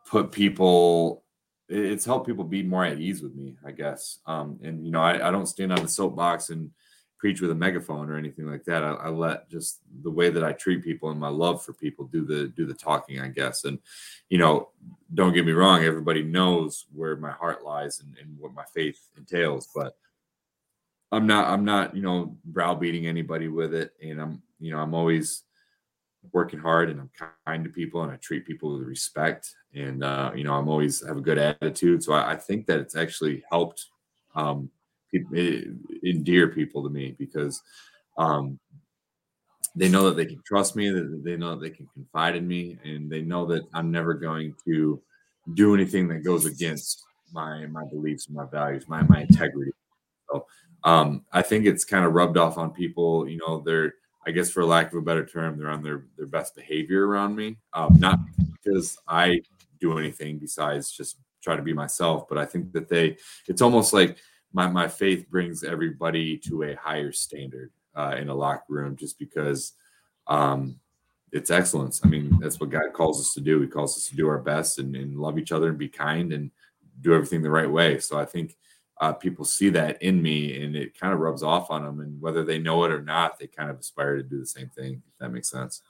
put 0.08 0.32
people 0.32 1.24
it's 1.68 2.06
helped 2.06 2.26
people 2.26 2.44
be 2.44 2.64
more 2.64 2.86
at 2.86 3.00
ease 3.00 3.22
with 3.22 3.36
me 3.36 3.56
i 3.66 3.72
guess. 3.72 4.20
Um, 4.26 4.60
and 4.64 4.86
you 4.86 4.92
know 4.92 5.02
I, 5.02 5.28
I 5.28 5.32
don't 5.32 5.48
stand 5.48 5.74
on 5.74 5.82
the 5.82 5.88
soapbox 5.88 6.50
and 6.50 6.72
preach 7.20 7.42
with 7.42 7.52
a 7.52 7.56
megaphone 7.56 8.10
or 8.10 8.18
anything 8.18 8.46
like 8.46 8.64
that. 8.64 8.82
I, 8.82 8.94
I, 8.94 9.10
let 9.10 9.50
just 9.50 9.82
the 10.04 10.10
way 10.10 10.30
that 10.30 10.44
I 10.44 10.54
treat 10.54 10.84
people 10.84 11.12
and 11.12 11.20
my 11.20 11.28
love 11.28 11.62
for 11.62 11.74
people 11.74 12.06
do 12.06 12.26
the 12.26 12.48
do 12.48 12.66
the 12.66 12.74
talking, 12.74 13.20
I 13.20 13.28
guess. 13.28 13.66
And 13.66 13.78
you 14.30 14.38
know, 14.38 14.70
don't 15.14 15.34
get 15.34 15.46
me 15.46 15.52
wrong, 15.52 15.84
everybody 15.84 16.24
knows 16.24 16.86
where 16.96 17.18
my 17.18 17.32
heart 17.32 17.64
lies 17.64 18.00
and, 18.00 18.16
and 18.18 18.40
what 18.40 18.54
my 18.54 18.64
faith 18.74 19.00
entails, 19.18 19.68
but 19.76 19.96
I'm 21.12 21.28
not 21.28 21.50
I'm 21.50 21.66
not, 21.66 21.96
you 21.96 22.02
know, 22.02 22.38
browbeating 22.46 23.06
anybody 23.06 23.50
with 23.50 23.74
it. 23.74 23.94
And 24.02 24.22
I'm, 24.22 24.42
you 24.60 24.72
know, 24.72 24.80
I'm 24.80 24.94
always 24.94 25.44
working 26.32 26.60
hard 26.60 26.90
and 26.90 27.00
I'm 27.00 27.10
kind 27.46 27.64
to 27.64 27.70
people 27.70 28.04
and 28.04 28.12
I 28.12 28.16
treat 28.18 28.46
people 28.46 28.78
with 28.78 28.88
respect. 28.88 29.54
And 29.76 30.04
uh, 30.06 30.32
you 30.36 30.46
know, 30.46 30.54
I'm 30.54 30.70
always 30.70 31.06
have 31.06 31.18
a 31.18 31.22
good 31.22 31.38
attitude. 31.38 32.02
So 32.02 32.14
I, 32.14 32.32
I 32.32 32.36
think 32.38 32.66
that 32.68 32.80
it's 32.80 32.96
actually 32.96 33.44
helped 33.52 33.88
um 34.36 34.70
endear 35.14 36.48
people 36.50 36.84
to 36.84 36.90
me 36.90 37.16
because 37.18 37.62
um, 38.18 38.60
they 39.76 39.90
know 39.90 40.06
that 40.06 40.18
they 40.18 40.26
can 40.26 40.42
trust 40.46 40.76
me, 40.76 40.90
that 40.90 41.22
they 41.24 41.38
know 41.38 41.52
that 41.52 41.62
they 41.62 41.70
can 41.70 41.88
confide 41.94 42.36
in 42.36 42.48
me, 42.48 42.78
and 42.84 43.10
they 43.10 43.22
know 43.22 43.46
that 43.48 43.64
I'm 43.74 43.92
never 43.92 44.14
going 44.14 44.56
to 44.66 45.02
do 45.54 45.74
anything 45.74 46.08
that 46.10 46.24
goes 46.24 46.46
against 46.46 47.04
my 47.32 47.66
my 47.68 47.86
beliefs 47.86 48.30
my 48.30 48.46
values, 48.46 48.86
my 48.88 49.02
my 49.04 49.22
integrity. 49.22 49.72
So 50.32 50.46
um, 50.84 51.26
I 51.32 51.42
think 51.42 51.66
it's 51.66 51.86
kind 51.86 52.06
of 52.06 52.14
rubbed 52.14 52.38
off 52.38 52.58
on 52.58 52.72
people. 52.72 53.28
You 53.28 53.38
know, 53.38 53.62
they're 53.66 53.94
I 54.28 54.32
guess 54.32 54.52
for 54.52 54.66
lack 54.66 54.92
of 54.92 55.00
a 55.00 55.02
better 55.02 55.26
term, 55.26 55.58
they're 55.58 55.70
on 55.70 55.84
their 55.84 56.06
their 56.18 56.28
best 56.28 56.56
behavior 56.56 57.08
around 57.08 57.36
me. 57.36 57.58
Um, 57.74 57.96
not 58.00 58.20
because 58.38 58.98
I 59.08 59.42
do 59.80 59.98
anything 59.98 60.40
besides 60.40 60.92
just 60.92 61.18
try 61.42 61.56
to 61.56 61.62
be 61.62 61.74
myself, 61.74 62.28
but 62.28 62.38
I 62.38 62.46
think 62.46 62.72
that 62.74 62.90
they 62.90 63.18
it's 63.48 63.62
almost 63.62 63.94
like 63.94 64.18
my 64.54 64.68
my 64.68 64.88
faith 64.88 65.30
brings 65.30 65.64
everybody 65.64 66.38
to 66.38 66.64
a 66.64 66.76
higher 66.76 67.12
standard 67.12 67.72
uh, 67.96 68.16
in 68.18 68.30
a 68.30 68.36
locker 68.36 68.64
room 68.70 68.96
just 68.96 69.20
because 69.20 69.74
um, 70.28 70.80
it's 71.32 71.52
excellence. 71.52 72.02
I 72.04 72.08
mean, 72.08 72.38
that's 72.40 72.60
what 72.60 72.70
God 72.70 72.94
calls 72.94 73.20
us 73.20 73.34
to 73.34 73.42
do. 73.42 73.62
He 73.62 73.68
calls 73.68 73.98
us 73.98 74.08
to 74.08 74.16
do 74.16 74.28
our 74.28 74.40
best 74.40 74.80
and, 74.80 74.96
and 74.96 75.18
love 75.18 75.38
each 75.38 75.52
other 75.52 75.70
and 75.70 75.78
be 75.78 75.90
kind 75.90 76.34
and 76.34 76.52
do 77.02 77.14
everything 77.14 77.42
the 77.42 77.52
right 77.52 77.70
way. 77.70 78.00
So 78.00 78.20
I 78.20 78.26
think 78.26 78.58
uh, 79.00 79.14
people 79.14 79.46
see 79.46 79.70
that 79.70 80.02
in 80.02 80.22
me 80.22 80.62
and 80.62 80.76
it 80.76 81.00
kind 81.00 81.14
of 81.14 81.20
rubs 81.20 81.44
off 81.44 81.72
on 81.72 81.84
them. 81.84 82.00
And 82.02 82.20
whether 82.22 82.44
they 82.44 82.60
know 82.60 82.84
it 82.84 82.92
or 82.92 83.02
not, 83.02 83.40
they 83.40 83.48
kind 83.48 83.70
of 83.70 83.80
aspire 83.80 84.18
to 84.18 84.24
do 84.24 84.40
the 84.40 84.46
same 84.46 84.70
thing, 84.70 85.02
if 85.08 85.18
that 85.20 85.30
makes 85.30 85.50
sense. 85.50 85.82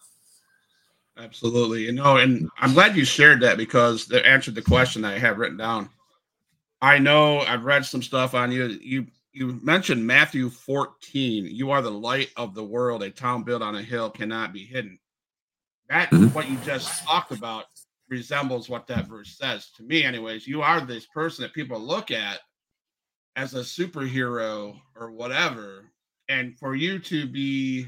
Absolutely. 1.18 1.84
You 1.84 1.91
know, 1.91 2.18
and 2.18 2.49
I'm 2.57 2.74
glad 2.74 2.95
you 2.95 3.03
shared 3.03 3.41
that 3.41 3.57
because 3.57 4.05
that 4.07 4.28
answered 4.28 4.55
the 4.55 4.62
question 4.62 5.03
I 5.03 5.18
have 5.18 5.38
written 5.38 5.57
down. 5.57 5.89
I 6.82 6.98
know 6.98 7.40
I've 7.40 7.66
read 7.66 7.86
some 7.86 8.02
stuff 8.02 8.34
on 8.34 8.52
you. 8.52 8.66
You 8.82 9.08
you 9.32 9.60
mentioned 9.62 10.06
Matthew 10.06 10.50
14. 10.50 11.46
You 11.46 11.72
are 11.72 11.82
the 11.82 11.92
light 11.92 12.30
of 12.36 12.56
the 12.56 12.64
world. 12.64 13.04
A 13.04 13.10
town 13.10 13.44
built 13.44 13.62
on 13.62 13.76
a 13.76 13.82
hill 13.82 14.10
cannot 14.10 14.54
be 14.54 14.66
hidden. 14.66 15.00
That 15.90 16.10
mm-hmm. 16.10 16.28
what 16.28 16.50
you 16.50 16.58
just 16.66 17.04
talked 17.04 17.32
about 17.32 17.66
resembles 18.10 18.70
what 18.70 18.88
that 18.88 19.08
verse 19.08 19.38
says 19.38 19.70
to 19.78 19.84
me, 19.84 20.04
anyways. 20.04 20.48
You 20.48 20.62
are 20.62 20.82
this 20.82 21.06
person 21.06 21.44
that 21.44 21.54
people 21.54 21.80
look 21.80 22.12
at 22.12 22.40
as 23.36 23.54
a 23.54 23.60
superhero 23.60 24.80
or 24.96 25.12
whatever. 25.12 25.92
And 26.28 26.58
for 26.58 26.76
you 26.76 27.00
to 27.00 27.28
be 27.28 27.88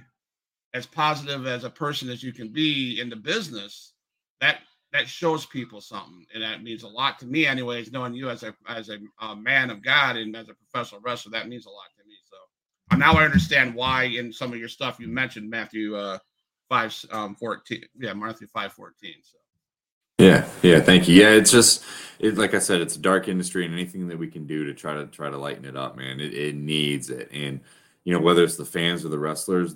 as 0.74 0.86
positive 0.86 1.48
as 1.48 1.64
a 1.64 1.70
person 1.70 2.10
as 2.10 2.24
you 2.24 2.32
can 2.32 2.50
be 2.50 3.00
in 3.00 3.10
the 3.10 3.16
business, 3.16 3.94
that 4.39 4.60
that 4.94 5.08
shows 5.08 5.46
people 5.46 5.80
something, 5.80 6.26
and 6.34 6.44
that 6.44 6.64
means 6.64 6.84
a 6.84 6.88
lot 6.88 7.18
to 7.20 7.26
me, 7.26 7.46
anyways. 7.46 7.92
Knowing 7.92 8.14
you 8.14 8.30
as 8.30 8.44
a 8.44 8.54
as 8.68 8.89
a, 8.89 8.98
a 9.20 9.36
man 9.36 9.70
of 9.70 9.84
God 9.84 10.18
and 10.18 10.36
as 10.36 10.50
a 10.50 10.54
professional 10.54 11.02
wrestler, 11.02 11.32
that 11.32 11.48
means 11.48 11.66
a 11.66 11.70
lot 11.70 11.88
to 11.98 12.08
me. 12.08 12.16
So 12.24 12.98
now 12.98 13.14
I 13.14 13.24
understand 13.24 13.74
why 13.74 14.04
in 14.04 14.34
some 14.34 14.52
of 14.52 14.60
your 14.60 14.70
stuff 14.70 15.00
you 15.00 15.08
mentioned 15.08 15.50
Matthew 15.50 15.96
uh, 15.96 16.18
five 16.70 16.94
um, 17.12 17.36
fourteen, 17.36 17.84
yeah, 17.98 18.14
Matthew 18.14 18.48
five 18.48 18.74
fourteen. 18.74 19.16
So. 19.24 19.38
Yeah, 20.20 20.48
yeah, 20.62 20.80
thank 20.80 21.08
you. 21.08 21.20
Yeah, 21.20 21.30
it's 21.30 21.52
just 21.52 21.84
it, 22.20 22.38
like 22.38 22.54
I 22.54 22.60
said, 22.60 22.82
it's 22.82 22.96
a 22.96 23.00
dark 23.00 23.28
industry, 23.28 23.66
and 23.66 23.74
anything 23.74 24.08
that 24.10 24.20
we 24.20 24.28
can 24.28 24.46
do 24.46 24.66
to 24.66 24.74
try 24.74 24.94
to 24.94 25.08
try 25.08 25.30
to 25.30 25.38
lighten 25.38 25.66
it 25.66 25.76
up, 25.76 25.98
man, 25.98 26.20
it, 26.20 26.34
it 26.34 26.56
needs 26.56 27.10
it. 27.10 27.32
And 27.32 27.62
you 28.04 28.14
know, 28.14 28.20
whether 28.20 28.44
it's 28.44 28.58
the 28.58 28.66
fans 28.66 29.04
or 29.06 29.10
the 29.10 29.18
wrestlers, 29.18 29.76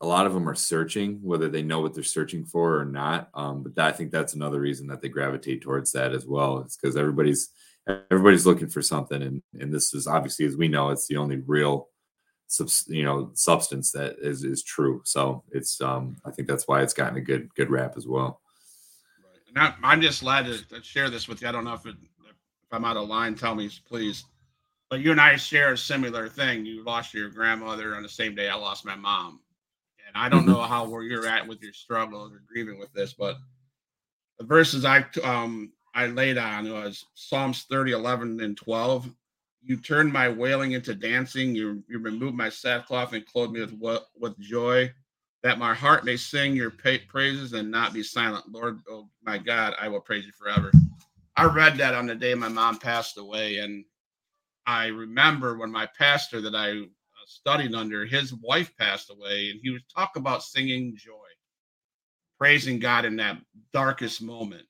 a 0.00 0.06
lot 0.06 0.26
of 0.26 0.34
them 0.34 0.48
are 0.48 0.54
searching, 0.54 1.18
whether 1.22 1.48
they 1.48 1.62
know 1.62 1.80
what 1.80 1.94
they're 1.94 2.02
searching 2.04 2.44
for 2.44 2.78
or 2.78 2.84
not. 2.84 3.30
Um, 3.34 3.62
but 3.62 3.74
that, 3.76 3.86
I 3.86 3.92
think 3.92 4.10
that's 4.10 4.34
another 4.34 4.60
reason 4.60 4.86
that 4.88 5.00
they 5.00 5.08
gravitate 5.08 5.62
towards 5.62 5.92
that 5.92 6.12
as 6.12 6.26
well. 6.26 6.58
It's 6.58 6.76
because 6.76 6.96
everybody's 6.96 7.50
everybody's 8.10 8.46
looking 8.46 8.68
for 8.68 8.82
something, 8.82 9.22
and 9.22 9.42
and 9.58 9.72
this 9.72 9.94
is 9.94 10.06
obviously, 10.06 10.46
as 10.46 10.56
we 10.56 10.68
know, 10.68 10.90
it's 10.90 11.08
the 11.08 11.16
only 11.16 11.36
real, 11.36 11.88
you 12.86 13.04
know, 13.04 13.30
substance 13.34 13.92
that 13.92 14.16
is 14.20 14.44
is 14.44 14.62
true. 14.62 15.00
So 15.04 15.42
it's 15.50 15.80
um, 15.80 16.16
I 16.24 16.30
think 16.30 16.48
that's 16.48 16.68
why 16.68 16.82
it's 16.82 16.94
gotten 16.94 17.18
a 17.18 17.22
good 17.22 17.54
good 17.54 17.70
rap 17.70 17.94
as 17.96 18.06
well. 18.06 18.40
Right. 19.56 19.72
I'm 19.82 20.00
just 20.00 20.20
glad 20.20 20.46
to 20.46 20.82
share 20.82 21.10
this 21.10 21.28
with 21.28 21.40
you. 21.40 21.48
I 21.48 21.52
don't 21.52 21.64
know 21.64 21.74
if 21.74 21.86
it, 21.86 21.94
if 22.26 22.72
I'm 22.72 22.84
out 22.84 22.96
of 22.96 23.08
line. 23.08 23.34
Tell 23.36 23.54
me, 23.54 23.70
please. 23.86 24.24
But 24.90 25.00
you 25.00 25.12
and 25.12 25.20
I 25.20 25.36
share 25.36 25.72
a 25.72 25.78
similar 25.78 26.28
thing. 26.28 26.66
You 26.66 26.84
lost 26.84 27.14
your 27.14 27.30
grandmother 27.30 27.96
on 27.96 28.02
the 28.02 28.08
same 28.08 28.34
day 28.34 28.48
I 28.48 28.54
lost 28.54 28.84
my 28.84 28.94
mom 28.94 29.40
I 30.14 30.28
don't 30.28 30.42
mm-hmm. 30.42 30.52
know 30.52 30.62
how 30.62 30.88
where 30.88 31.02
you're 31.02 31.26
at 31.26 31.46
with 31.46 31.62
your 31.62 31.72
struggles 31.72 32.32
or 32.32 32.42
grieving 32.46 32.78
with 32.78 32.92
this, 32.92 33.14
but 33.14 33.36
the 34.38 34.44
verses 34.44 34.84
I 34.84 35.04
um 35.22 35.72
I 35.94 36.06
laid 36.06 36.38
on 36.38 36.70
was 36.72 37.06
Psalms 37.14 37.64
30, 37.70 37.92
11, 37.92 38.40
and 38.40 38.56
12. 38.56 39.08
You 39.62 39.76
turned 39.76 40.12
my 40.12 40.28
wailing 40.28 40.72
into 40.72 40.94
dancing. 40.94 41.54
You 41.54 41.82
you 41.88 41.98
removed 41.98 42.36
my 42.36 42.48
sackcloth 42.48 43.12
and 43.12 43.26
clothed 43.26 43.52
me 43.52 43.64
with 43.80 44.02
with 44.18 44.38
joy, 44.38 44.92
that 45.42 45.58
my 45.58 45.74
heart 45.74 46.04
may 46.04 46.16
sing 46.16 46.54
your 46.54 46.70
praises 46.70 47.52
and 47.52 47.70
not 47.70 47.92
be 47.92 48.02
silent. 48.02 48.50
Lord, 48.50 48.80
oh 48.88 49.08
my 49.22 49.38
God, 49.38 49.74
I 49.80 49.88
will 49.88 50.00
praise 50.00 50.26
you 50.26 50.32
forever. 50.32 50.72
I 51.36 51.44
read 51.46 51.76
that 51.78 51.94
on 51.94 52.06
the 52.06 52.14
day 52.14 52.34
my 52.34 52.48
mom 52.48 52.78
passed 52.78 53.18
away, 53.18 53.58
and 53.58 53.84
I 54.66 54.86
remember 54.86 55.56
when 55.56 55.70
my 55.70 55.86
pastor 55.98 56.40
that 56.42 56.54
I 56.54 56.84
studied 57.28 57.74
under, 57.74 58.04
his 58.04 58.34
wife 58.34 58.72
passed 58.78 59.10
away, 59.10 59.50
and 59.50 59.60
he 59.62 59.70
would 59.70 59.88
talk 59.94 60.16
about 60.16 60.42
singing 60.42 60.96
joy, 60.96 61.12
praising 62.38 62.78
God 62.78 63.04
in 63.04 63.16
that 63.16 63.38
darkest 63.72 64.22
moment. 64.22 64.64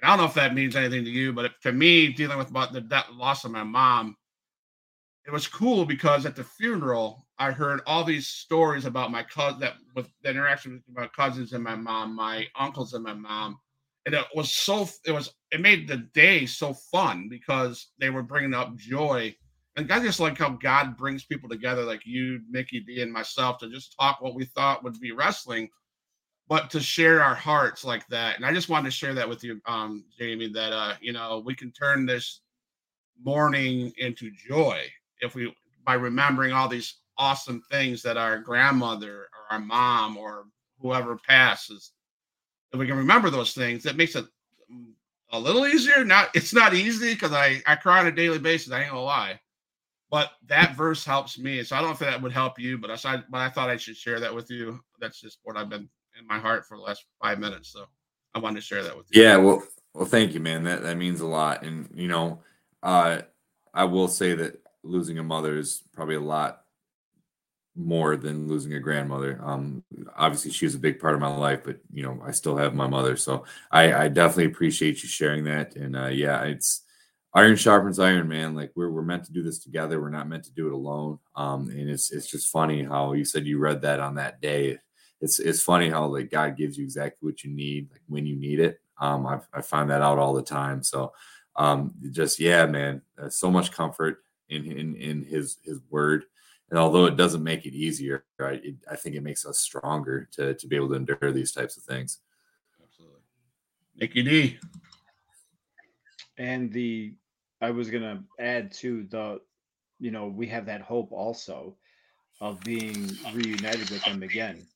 And 0.00 0.10
I 0.10 0.16
don't 0.16 0.24
know 0.24 0.28
if 0.28 0.34
that 0.34 0.54
means 0.54 0.76
anything 0.76 1.04
to 1.04 1.10
you, 1.10 1.32
but 1.32 1.52
to 1.62 1.72
me, 1.72 2.12
dealing 2.12 2.38
with 2.38 2.50
about 2.50 2.72
the 2.72 2.80
death, 2.80 3.06
loss 3.12 3.44
of 3.44 3.50
my 3.50 3.64
mom, 3.64 4.16
it 5.26 5.32
was 5.32 5.46
cool 5.46 5.84
because 5.84 6.24
at 6.24 6.34
the 6.34 6.44
funeral, 6.44 7.26
I 7.38 7.52
heard 7.52 7.82
all 7.86 8.04
these 8.04 8.28
stories 8.28 8.84
about 8.84 9.10
my 9.10 9.22
cousin 9.22 9.60
that 9.60 9.74
with 9.94 10.08
the 10.22 10.30
interaction 10.30 10.82
with 10.86 10.96
my 10.96 11.06
cousins 11.08 11.52
and 11.52 11.62
my 11.62 11.76
mom, 11.76 12.16
my 12.16 12.46
uncles 12.58 12.94
and 12.94 13.04
my 13.04 13.14
mom. 13.14 13.58
And 14.06 14.14
it 14.14 14.24
was 14.34 14.50
so, 14.52 14.88
it 15.06 15.12
was, 15.12 15.34
it 15.50 15.60
made 15.60 15.86
the 15.86 16.08
day 16.14 16.46
so 16.46 16.72
fun 16.72 17.28
because 17.28 17.88
they 17.98 18.08
were 18.08 18.22
bringing 18.22 18.54
up 18.54 18.74
joy 18.76 19.34
I 19.88 20.00
just 20.00 20.20
like 20.20 20.38
how 20.38 20.50
God 20.50 20.96
brings 20.96 21.24
people 21.24 21.48
together, 21.48 21.84
like 21.84 22.04
you, 22.04 22.40
Nikki 22.50 22.80
D, 22.80 23.02
and 23.02 23.12
myself, 23.12 23.58
to 23.58 23.68
just 23.68 23.94
talk 23.98 24.20
what 24.20 24.34
we 24.34 24.44
thought 24.46 24.82
would 24.82 24.98
be 25.00 25.12
wrestling, 25.12 25.68
but 26.48 26.70
to 26.70 26.80
share 26.80 27.22
our 27.22 27.34
hearts 27.34 27.84
like 27.84 28.06
that. 28.08 28.36
And 28.36 28.44
I 28.44 28.52
just 28.52 28.68
wanted 28.68 28.86
to 28.86 28.96
share 28.96 29.14
that 29.14 29.28
with 29.28 29.44
you, 29.44 29.60
um, 29.66 30.04
Jamie, 30.18 30.48
that 30.48 30.72
uh, 30.72 30.94
you 31.00 31.12
know, 31.12 31.42
we 31.44 31.54
can 31.54 31.70
turn 31.72 32.06
this 32.06 32.40
mourning 33.22 33.92
into 33.98 34.30
joy 34.30 34.82
if 35.20 35.34
we 35.34 35.54
by 35.84 35.94
remembering 35.94 36.52
all 36.52 36.68
these 36.68 36.96
awesome 37.18 37.62
things 37.70 38.02
that 38.02 38.16
our 38.16 38.38
grandmother 38.38 39.28
or 39.32 39.52
our 39.52 39.60
mom 39.60 40.16
or 40.16 40.44
whoever 40.80 41.16
passes. 41.16 41.92
If 42.72 42.78
we 42.78 42.86
can 42.86 42.96
remember 42.96 43.30
those 43.30 43.52
things, 43.52 43.82
that 43.82 43.96
makes 43.96 44.16
it 44.16 44.24
a 45.32 45.38
little 45.38 45.66
easier. 45.66 46.04
Not 46.04 46.30
it's 46.34 46.54
not 46.54 46.74
easy 46.74 47.14
because 47.14 47.32
I 47.32 47.62
I 47.66 47.76
cry 47.76 48.00
on 48.00 48.06
a 48.06 48.12
daily 48.12 48.38
basis. 48.38 48.72
I 48.72 48.80
ain't 48.80 48.90
gonna 48.90 49.02
lie 49.02 49.40
but 50.10 50.32
that 50.46 50.76
verse 50.76 51.04
helps 51.04 51.38
me. 51.38 51.62
So 51.62 51.76
I 51.76 51.78
don't 51.78 51.88
know 51.88 51.92
if 51.92 52.00
that 52.00 52.20
would 52.20 52.32
help 52.32 52.58
you, 52.58 52.78
but 52.78 52.90
I, 52.90 53.22
but 53.30 53.38
I 53.38 53.48
thought 53.48 53.70
I 53.70 53.76
should 53.76 53.96
share 53.96 54.18
that 54.20 54.34
with 54.34 54.50
you. 54.50 54.80
That's 55.00 55.20
just 55.20 55.38
what 55.44 55.56
I've 55.56 55.68
been 55.68 55.88
in 56.18 56.26
my 56.26 56.38
heart 56.38 56.66
for 56.66 56.76
the 56.76 56.82
last 56.82 57.04
five 57.22 57.38
minutes. 57.38 57.72
So 57.72 57.84
I 58.34 58.40
wanted 58.40 58.56
to 58.56 58.66
share 58.66 58.82
that 58.82 58.96
with 58.96 59.06
you. 59.10 59.22
Yeah. 59.22 59.36
Well, 59.36 59.62
well, 59.94 60.06
thank 60.06 60.34
you, 60.34 60.40
man. 60.40 60.64
That, 60.64 60.82
that 60.82 60.96
means 60.96 61.20
a 61.20 61.26
lot. 61.26 61.64
And, 61.64 61.88
you 61.94 62.08
know, 62.08 62.40
uh, 62.82 63.22
I 63.72 63.84
will 63.84 64.08
say 64.08 64.34
that 64.34 64.60
losing 64.82 65.18
a 65.18 65.22
mother 65.22 65.56
is 65.56 65.84
probably 65.92 66.16
a 66.16 66.20
lot 66.20 66.62
more 67.76 68.16
than 68.16 68.48
losing 68.48 68.74
a 68.74 68.80
grandmother. 68.80 69.40
Um, 69.42 69.84
obviously 70.16 70.50
she 70.50 70.66
was 70.66 70.74
a 70.74 70.80
big 70.80 70.98
part 70.98 71.14
of 71.14 71.20
my 71.20 71.34
life, 71.34 71.62
but 71.64 71.78
you 71.92 72.02
know, 72.02 72.20
I 72.24 72.32
still 72.32 72.56
have 72.56 72.74
my 72.74 72.88
mother. 72.88 73.16
So 73.16 73.44
I, 73.70 73.92
I 73.94 74.08
definitely 74.08 74.46
appreciate 74.46 75.02
you 75.04 75.08
sharing 75.08 75.44
that. 75.44 75.76
And, 75.76 75.96
uh, 75.96 76.08
yeah, 76.08 76.42
it's, 76.42 76.82
iron 77.34 77.56
sharpens 77.56 77.98
iron, 77.98 78.28
man. 78.28 78.54
Like 78.54 78.72
we're 78.74 78.90
we're 78.90 79.02
meant 79.02 79.24
to 79.24 79.32
do 79.32 79.42
this 79.42 79.58
together. 79.58 80.00
We're 80.00 80.10
not 80.10 80.28
meant 80.28 80.44
to 80.44 80.52
do 80.52 80.66
it 80.66 80.72
alone. 80.72 81.18
Um, 81.36 81.70
and 81.70 81.88
it's 81.88 82.10
it's 82.10 82.30
just 82.30 82.48
funny 82.48 82.82
how 82.82 83.12
you 83.12 83.24
said 83.24 83.46
you 83.46 83.58
read 83.58 83.82
that 83.82 84.00
on 84.00 84.16
that 84.16 84.40
day. 84.40 84.78
It's 85.20 85.38
it's 85.38 85.62
funny 85.62 85.90
how 85.90 86.06
like 86.06 86.30
God 86.30 86.56
gives 86.56 86.76
you 86.76 86.84
exactly 86.84 87.26
what 87.26 87.44
you 87.44 87.50
need, 87.50 87.90
like 87.92 88.02
when 88.08 88.26
you 88.26 88.36
need 88.36 88.60
it. 88.60 88.80
Um, 88.98 89.26
I 89.26 89.40
I 89.52 89.62
find 89.62 89.90
that 89.90 90.02
out 90.02 90.18
all 90.18 90.34
the 90.34 90.42
time. 90.42 90.82
So, 90.82 91.12
um, 91.56 91.94
just 92.10 92.40
yeah, 92.40 92.66
man, 92.66 93.02
uh, 93.20 93.28
so 93.28 93.50
much 93.50 93.72
comfort 93.72 94.22
in 94.48 94.64
in 94.64 94.96
in 94.96 95.24
His 95.24 95.58
His 95.62 95.80
Word. 95.90 96.24
And 96.70 96.78
although 96.78 97.06
it 97.06 97.16
doesn't 97.16 97.42
make 97.42 97.66
it 97.66 97.74
easier, 97.74 98.24
right, 98.38 98.64
it, 98.64 98.76
I 98.88 98.94
think 98.94 99.16
it 99.16 99.22
makes 99.22 99.44
us 99.44 99.58
stronger 99.58 100.28
to 100.32 100.54
to 100.54 100.66
be 100.66 100.76
able 100.76 100.88
to 100.88 100.94
endure 100.94 101.32
these 101.32 101.52
types 101.52 101.76
of 101.76 101.82
things. 101.82 102.18
Absolutely, 102.82 103.20
Nikki 103.96 104.22
D. 104.22 104.58
And 106.38 106.72
the 106.72 107.12
I 107.60 107.70
was 107.70 107.90
gonna 107.90 108.24
add 108.38 108.72
to 108.74 109.04
the, 109.04 109.40
you 109.98 110.10
know, 110.10 110.28
we 110.28 110.46
have 110.48 110.66
that 110.66 110.80
hope 110.80 111.12
also 111.12 111.76
of 112.40 112.60
being 112.60 113.10
reunited 113.34 113.90
with 113.90 114.04
them 114.04 114.22
again. 114.22 114.66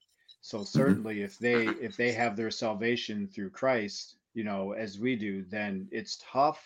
So 0.43 0.59
mm-hmm. 0.59 0.65
certainly, 0.66 1.23
if 1.23 1.39
they 1.39 1.66
if 1.66 1.97
they 1.97 2.12
have 2.12 2.36
their 2.36 2.51
salvation 2.51 3.28
through 3.28 3.51
Christ, 3.51 4.16
you 4.35 4.44
know, 4.44 4.73
as 4.73 4.98
we 4.98 5.16
do, 5.16 5.43
then 5.43 5.89
it's 5.90 6.23
tough 6.32 6.62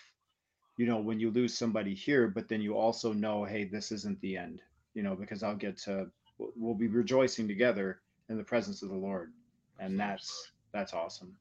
you 0.79 0.87
know, 0.87 0.99
when 0.99 1.21
you 1.21 1.31
lose 1.31 1.59
somebody 1.59 1.93
here, 1.93 2.29
but 2.29 2.49
then 2.49 2.63
you 2.63 2.79
also 2.79 3.13
know, 3.13 3.45
hey, 3.45 3.65
this 3.65 3.93
isn't 3.93 4.19
the 4.21 4.37
end, 4.37 4.63
you 4.95 5.03
know, 5.03 5.17
because 5.17 5.43
I'll 5.43 5.57
get 5.57 5.77
to, 5.79 6.07
we'll 6.39 6.75
be 6.75 6.87
rejoicing 6.87 7.49
together 7.49 7.99
in 8.29 8.39
the 8.39 8.45
presence 8.45 8.83
of 8.83 8.89
the 8.89 8.95
Lord. 8.95 9.33
And 9.81 9.99
that's, 9.99 10.53
that's 10.73 10.95
awesome. 10.95 11.37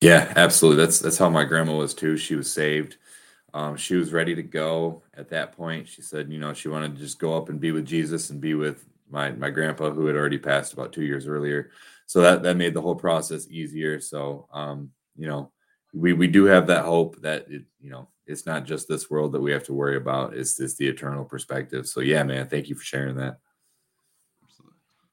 Yeah, 0.00 0.32
absolutely. 0.36 0.84
That's 0.84 0.98
that's 0.98 1.18
how 1.18 1.30
my 1.30 1.44
grandma 1.44 1.74
was 1.76 1.94
too. 1.94 2.16
She 2.16 2.34
was 2.34 2.50
saved. 2.52 2.96
Um, 3.54 3.76
she 3.76 3.96
was 3.96 4.12
ready 4.12 4.34
to 4.34 4.42
go 4.42 5.02
at 5.16 5.30
that 5.30 5.52
point. 5.52 5.88
She 5.88 6.02
said, 6.02 6.30
you 6.30 6.38
know, 6.38 6.52
she 6.52 6.68
wanted 6.68 6.94
to 6.94 7.00
just 7.00 7.18
go 7.18 7.36
up 7.36 7.48
and 7.48 7.60
be 7.60 7.72
with 7.72 7.86
Jesus 7.86 8.30
and 8.30 8.40
be 8.40 8.54
with 8.54 8.84
my 9.10 9.32
my 9.32 9.50
grandpa 9.50 9.90
who 9.90 10.06
had 10.06 10.16
already 10.16 10.38
passed 10.38 10.72
about 10.74 10.92
two 10.92 11.04
years 11.04 11.26
earlier. 11.26 11.70
So 12.06 12.20
that 12.22 12.42
that 12.42 12.56
made 12.56 12.74
the 12.74 12.82
whole 12.82 12.94
process 12.96 13.48
easier. 13.50 14.00
So 14.00 14.48
um, 14.52 14.90
you 15.16 15.26
know, 15.28 15.52
we 15.94 16.12
we 16.12 16.26
do 16.28 16.44
have 16.44 16.66
that 16.68 16.84
hope 16.84 17.20
that 17.22 17.46
it, 17.50 17.64
you 17.80 17.90
know, 17.90 18.08
it's 18.26 18.46
not 18.46 18.64
just 18.66 18.88
this 18.88 19.10
world 19.10 19.32
that 19.32 19.40
we 19.40 19.52
have 19.52 19.64
to 19.64 19.72
worry 19.74 19.96
about. 19.96 20.34
It's 20.34 20.60
it's 20.60 20.76
the 20.76 20.88
eternal 20.88 21.24
perspective. 21.24 21.86
So 21.88 22.00
yeah, 22.00 22.22
man, 22.22 22.48
thank 22.48 22.68
you 22.68 22.74
for 22.74 22.84
sharing 22.84 23.16
that. 23.16 23.38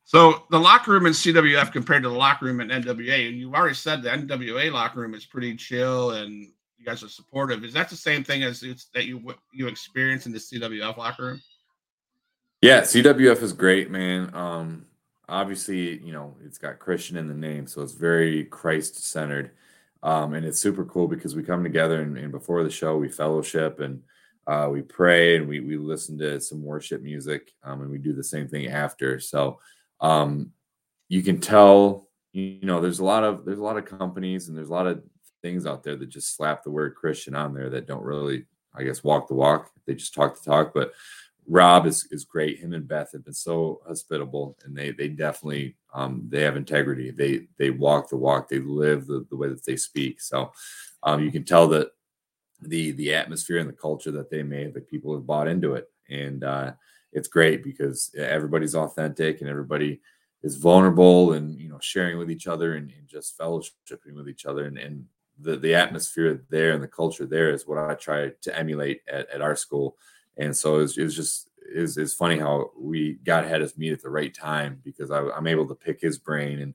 So 0.05 0.43
the 0.51 0.59
locker 0.59 0.91
room 0.91 1.05
in 1.05 1.13
CWF 1.13 1.71
compared 1.71 2.03
to 2.03 2.09
the 2.09 2.15
locker 2.15 2.45
room 2.45 2.59
in 2.59 2.67
NWA, 2.67 3.29
and 3.29 3.37
you've 3.37 3.53
already 3.53 3.75
said 3.75 4.01
the 4.01 4.09
NWA 4.09 4.71
locker 4.71 4.99
room 4.99 5.13
is 5.13 5.25
pretty 5.25 5.55
chill 5.55 6.11
and 6.11 6.47
you 6.77 6.85
guys 6.85 7.03
are 7.03 7.09
supportive. 7.09 7.63
Is 7.63 7.73
that 7.73 7.89
the 7.89 7.95
same 7.95 8.23
thing 8.23 8.43
as 8.43 8.61
it's 8.63 8.85
that 8.93 9.05
you 9.05 9.33
you 9.53 9.67
experience 9.67 10.25
in 10.25 10.33
the 10.33 10.39
CWF 10.39 10.97
locker 10.97 11.25
room? 11.25 11.41
Yeah, 12.61 12.81
CWF 12.81 13.41
is 13.41 13.53
great, 13.53 13.89
man. 13.89 14.33
Um, 14.33 14.85
obviously, 15.29 15.99
you 16.03 16.11
know, 16.11 16.35
it's 16.45 16.57
got 16.57 16.79
Christian 16.79 17.17
in 17.17 17.27
the 17.27 17.33
name, 17.33 17.67
so 17.67 17.81
it's 17.81 17.93
very 17.93 18.45
Christ 18.45 19.03
centered. 19.05 19.51
Um, 20.01 20.33
and 20.33 20.45
it's 20.45 20.59
super 20.59 20.83
cool 20.83 21.07
because 21.07 21.33
we 21.33 21.43
come 21.43 21.63
together 21.63 22.01
and, 22.01 22.17
and 22.17 22.31
before 22.31 22.63
the 22.63 22.69
show 22.69 22.97
we 22.97 23.07
fellowship 23.07 23.79
and 23.79 24.01
uh, 24.47 24.67
we 24.69 24.81
pray 24.81 25.37
and 25.37 25.47
we 25.47 25.61
we 25.61 25.77
listen 25.77 26.17
to 26.17 26.41
some 26.41 26.61
worship 26.61 27.01
music 27.01 27.53
um, 27.63 27.81
and 27.81 27.89
we 27.89 27.97
do 27.97 28.11
the 28.11 28.23
same 28.23 28.49
thing 28.49 28.67
after. 28.67 29.19
So 29.21 29.59
um, 30.03 30.51
you 31.07 31.23
can 31.23 31.39
tell, 31.39 32.09
you 32.33 32.59
know, 32.61 32.81
there's 32.81 32.99
a 32.99 33.05
lot 33.05 33.23
of 33.23 33.45
there's 33.45 33.59
a 33.59 33.63
lot 33.63 33.77
of 33.77 33.85
companies 33.85 34.47
and 34.47 34.57
there's 34.57 34.69
a 34.69 34.73
lot 34.73 34.85
of 34.85 35.01
things 35.41 35.65
out 35.65 35.83
there 35.83 35.95
that 35.95 36.09
just 36.09 36.35
slap 36.35 36.63
the 36.63 36.71
word 36.71 36.95
Christian 36.95 37.35
on 37.35 37.53
there 37.53 37.69
that 37.69 37.87
don't 37.87 38.03
really, 38.03 38.45
I 38.75 38.83
guess, 38.83 39.03
walk 39.03 39.27
the 39.27 39.33
walk. 39.33 39.71
They 39.87 39.95
just 39.95 40.13
talk 40.13 40.35
the 40.35 40.51
talk. 40.51 40.73
But 40.73 40.93
Rob 41.47 41.85
is 41.85 42.07
is 42.11 42.25
great. 42.25 42.59
Him 42.59 42.73
and 42.73 42.87
Beth 42.87 43.11
have 43.13 43.23
been 43.23 43.33
so 43.33 43.81
hospitable, 43.87 44.57
and 44.65 44.75
they 44.75 44.91
they 44.91 45.07
definitely 45.07 45.75
um, 45.93 46.25
they 46.29 46.41
have 46.41 46.57
integrity. 46.57 47.11
They 47.11 47.47
they 47.57 47.69
walk 47.69 48.09
the 48.09 48.17
walk. 48.17 48.49
They 48.49 48.59
live 48.59 49.07
the, 49.07 49.25
the 49.29 49.37
way 49.37 49.47
that 49.47 49.65
they 49.65 49.77
speak. 49.77 50.21
So 50.21 50.51
um, 51.03 51.23
you 51.23 51.31
can 51.31 51.43
tell 51.43 51.67
that 51.69 51.91
the 52.61 52.91
the 52.91 53.13
atmosphere 53.13 53.59
and 53.59 53.69
the 53.69 53.73
culture 53.73 54.11
that 54.11 54.29
they 54.29 54.43
made, 54.43 54.73
that 54.73 54.89
people 54.89 55.13
have 55.13 55.27
bought 55.27 55.47
into 55.47 55.75
it, 55.75 55.89
and 56.09 56.43
uh, 56.43 56.73
it's 57.13 57.27
great 57.27 57.63
because 57.63 58.11
everybody's 58.17 58.75
authentic 58.75 59.41
and 59.41 59.49
everybody 59.49 60.01
is 60.43 60.57
vulnerable 60.57 61.33
and 61.33 61.59
you 61.59 61.69
know 61.69 61.79
sharing 61.81 62.17
with 62.17 62.29
each 62.29 62.47
other 62.47 62.75
and, 62.75 62.91
and 62.91 63.07
just 63.07 63.37
fellowshipping 63.37 64.13
with 64.13 64.27
each 64.27 64.45
other 64.45 64.65
and, 64.65 64.77
and 64.77 65.05
the 65.39 65.55
the 65.57 65.73
atmosphere 65.75 66.43
there 66.49 66.71
and 66.73 66.83
the 66.83 66.87
culture 66.87 67.25
there 67.25 67.51
is 67.51 67.67
what 67.67 67.77
I 67.77 67.95
try 67.95 68.31
to 68.41 68.57
emulate 68.57 69.01
at, 69.07 69.29
at 69.29 69.41
our 69.41 69.55
school. 69.55 69.97
And 70.37 70.55
so 70.55 70.79
it's 70.79 70.97
it 70.97 71.07
just 71.09 71.49
is 71.73 71.97
it's 71.97 72.13
funny 72.13 72.37
how 72.37 72.71
we 72.79 73.19
God 73.23 73.45
had 73.45 73.61
us 73.61 73.77
meet 73.77 73.93
at 73.93 74.01
the 74.01 74.09
right 74.09 74.33
time 74.33 74.79
because 74.83 75.11
I, 75.11 75.21
I'm 75.29 75.47
able 75.47 75.67
to 75.67 75.75
pick 75.75 76.01
his 76.01 76.17
brain 76.17 76.59
and 76.59 76.73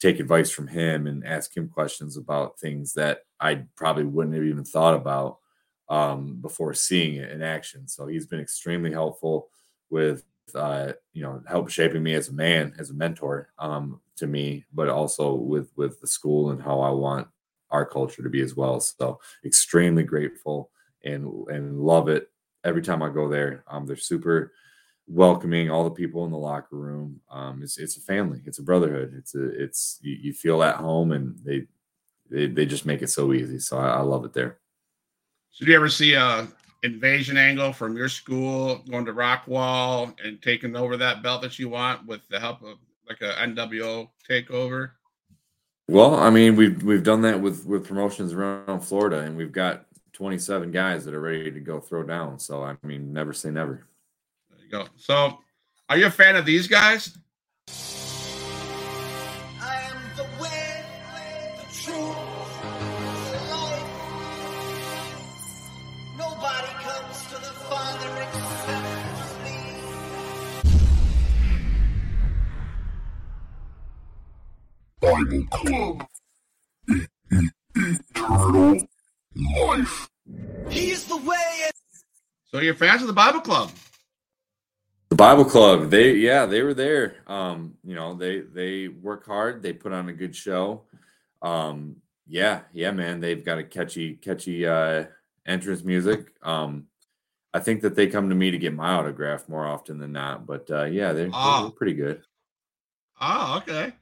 take 0.00 0.20
advice 0.20 0.50
from 0.50 0.66
him 0.66 1.06
and 1.06 1.26
ask 1.26 1.56
him 1.56 1.68
questions 1.68 2.16
about 2.16 2.58
things 2.58 2.92
that 2.94 3.20
I 3.40 3.64
probably 3.76 4.04
wouldn't 4.04 4.34
have 4.34 4.44
even 4.44 4.64
thought 4.64 4.94
about 4.94 5.38
um, 5.88 6.38
before 6.40 6.74
seeing 6.74 7.16
it 7.16 7.30
in 7.30 7.42
action. 7.42 7.88
So 7.88 8.06
he's 8.06 8.26
been 8.26 8.40
extremely 8.40 8.92
helpful 8.92 9.48
with 9.94 10.24
uh, 10.56 10.92
you 11.12 11.22
know 11.22 11.40
help 11.48 11.70
shaping 11.70 12.02
me 12.02 12.14
as 12.14 12.28
a 12.28 12.32
man, 12.32 12.74
as 12.78 12.90
a 12.90 12.94
mentor 12.94 13.50
um, 13.60 14.00
to 14.16 14.26
me, 14.26 14.64
but 14.74 14.88
also 14.88 15.32
with 15.32 15.70
with 15.76 16.00
the 16.00 16.06
school 16.08 16.50
and 16.50 16.60
how 16.60 16.80
I 16.80 16.90
want 16.90 17.28
our 17.70 17.86
culture 17.86 18.22
to 18.22 18.28
be 18.28 18.40
as 18.40 18.56
well. 18.56 18.80
So 18.80 19.20
extremely 19.44 20.02
grateful 20.02 20.70
and 21.04 21.22
and 21.48 21.80
love 21.80 22.08
it 22.08 22.28
every 22.64 22.82
time 22.82 23.02
I 23.02 23.08
go 23.08 23.28
there. 23.28 23.64
Um, 23.68 23.86
they're 23.86 23.96
super 23.96 24.52
welcoming. 25.06 25.70
All 25.70 25.84
the 25.84 25.90
people 26.02 26.24
in 26.24 26.32
the 26.32 26.38
locker 26.38 26.76
room. 26.76 27.20
Um, 27.30 27.62
it's 27.62 27.78
it's 27.78 27.96
a 27.96 28.00
family. 28.00 28.40
It's 28.44 28.58
a 28.58 28.64
brotherhood. 28.64 29.14
It's 29.16 29.36
a 29.36 29.44
it's 29.62 30.00
you, 30.02 30.16
you 30.20 30.32
feel 30.32 30.64
at 30.64 30.76
home, 30.76 31.12
and 31.12 31.38
they 31.44 31.68
they 32.30 32.46
they 32.48 32.66
just 32.66 32.84
make 32.84 33.02
it 33.02 33.10
so 33.10 33.32
easy. 33.32 33.60
So 33.60 33.78
I, 33.78 33.88
I 33.98 34.00
love 34.00 34.24
it 34.24 34.32
there. 34.32 34.58
So 35.50 35.64
do 35.64 35.70
you 35.70 35.76
ever 35.76 35.88
see 35.88 36.14
a 36.14 36.48
invasion 36.84 37.36
angle 37.36 37.72
from 37.72 37.96
your 37.96 38.08
school 38.08 38.84
going 38.90 39.06
to 39.06 39.12
Rockwall 39.12 40.14
and 40.22 40.40
taking 40.40 40.76
over 40.76 40.96
that 40.98 41.22
belt 41.22 41.42
that 41.42 41.58
you 41.58 41.68
want 41.68 42.06
with 42.06 42.20
the 42.28 42.38
help 42.38 42.62
of 42.62 42.78
like 43.08 43.22
a 43.22 43.32
NWO 43.34 44.08
takeover? 44.28 44.90
Well, 45.88 46.14
I 46.14 46.30
mean, 46.30 46.56
we've 46.56 46.82
we've 46.82 47.02
done 47.02 47.22
that 47.22 47.40
with 47.40 47.66
with 47.66 47.86
promotions 47.86 48.32
around 48.32 48.80
Florida, 48.80 49.20
and 49.20 49.36
we've 49.36 49.52
got 49.52 49.86
27 50.12 50.70
guys 50.70 51.04
that 51.04 51.14
are 51.14 51.20
ready 51.20 51.50
to 51.50 51.60
go 51.60 51.80
throw 51.80 52.02
down. 52.02 52.38
So 52.38 52.62
I 52.62 52.76
mean, 52.82 53.12
never 53.12 53.32
say 53.32 53.50
never. 53.50 53.86
There 54.50 54.64
you 54.64 54.70
go. 54.70 54.86
So, 54.96 55.38
are 55.88 55.98
you 55.98 56.06
a 56.06 56.10
fan 56.10 56.36
of 56.36 56.46
these 56.46 56.68
guys? 56.68 57.18
Bible 75.14 75.46
Club. 75.50 76.06
Eternal 77.76 78.80
life. 79.56 80.08
He's 80.68 81.04
the 81.04 81.16
way. 81.18 81.70
So 82.50 82.58
you're 82.58 82.74
fans 82.74 83.02
of 83.02 83.06
the 83.06 83.12
Bible 83.12 83.40
Club? 83.40 83.70
The 85.10 85.16
Bible 85.16 85.44
Club, 85.44 85.90
they 85.90 86.14
yeah, 86.14 86.46
they 86.46 86.62
were 86.62 86.74
there. 86.74 87.16
Um, 87.28 87.74
you 87.84 87.94
know, 87.94 88.14
they 88.14 88.40
they 88.40 88.88
work 88.88 89.26
hard. 89.26 89.62
They 89.62 89.72
put 89.72 89.92
on 89.92 90.08
a 90.08 90.12
good 90.12 90.34
show. 90.34 90.82
Um, 91.42 91.96
yeah, 92.26 92.62
yeah, 92.72 92.90
man, 92.90 93.20
they've 93.20 93.44
got 93.44 93.58
a 93.58 93.64
catchy, 93.64 94.14
catchy 94.14 94.66
uh, 94.66 95.04
entrance 95.46 95.84
music. 95.84 96.32
Um, 96.42 96.86
I 97.52 97.60
think 97.60 97.82
that 97.82 97.94
they 97.94 98.08
come 98.08 98.30
to 98.30 98.34
me 98.34 98.50
to 98.50 98.58
get 98.58 98.74
my 98.74 98.94
autograph 98.94 99.48
more 99.48 99.66
often 99.66 99.98
than 99.98 100.12
not. 100.12 100.46
But 100.46 100.68
uh, 100.70 100.84
yeah, 100.84 101.12
they're, 101.12 101.30
oh. 101.32 101.62
they're 101.62 101.70
pretty 101.70 101.94
good. 101.94 102.22
Oh, 103.20 103.58
okay. 103.58 103.92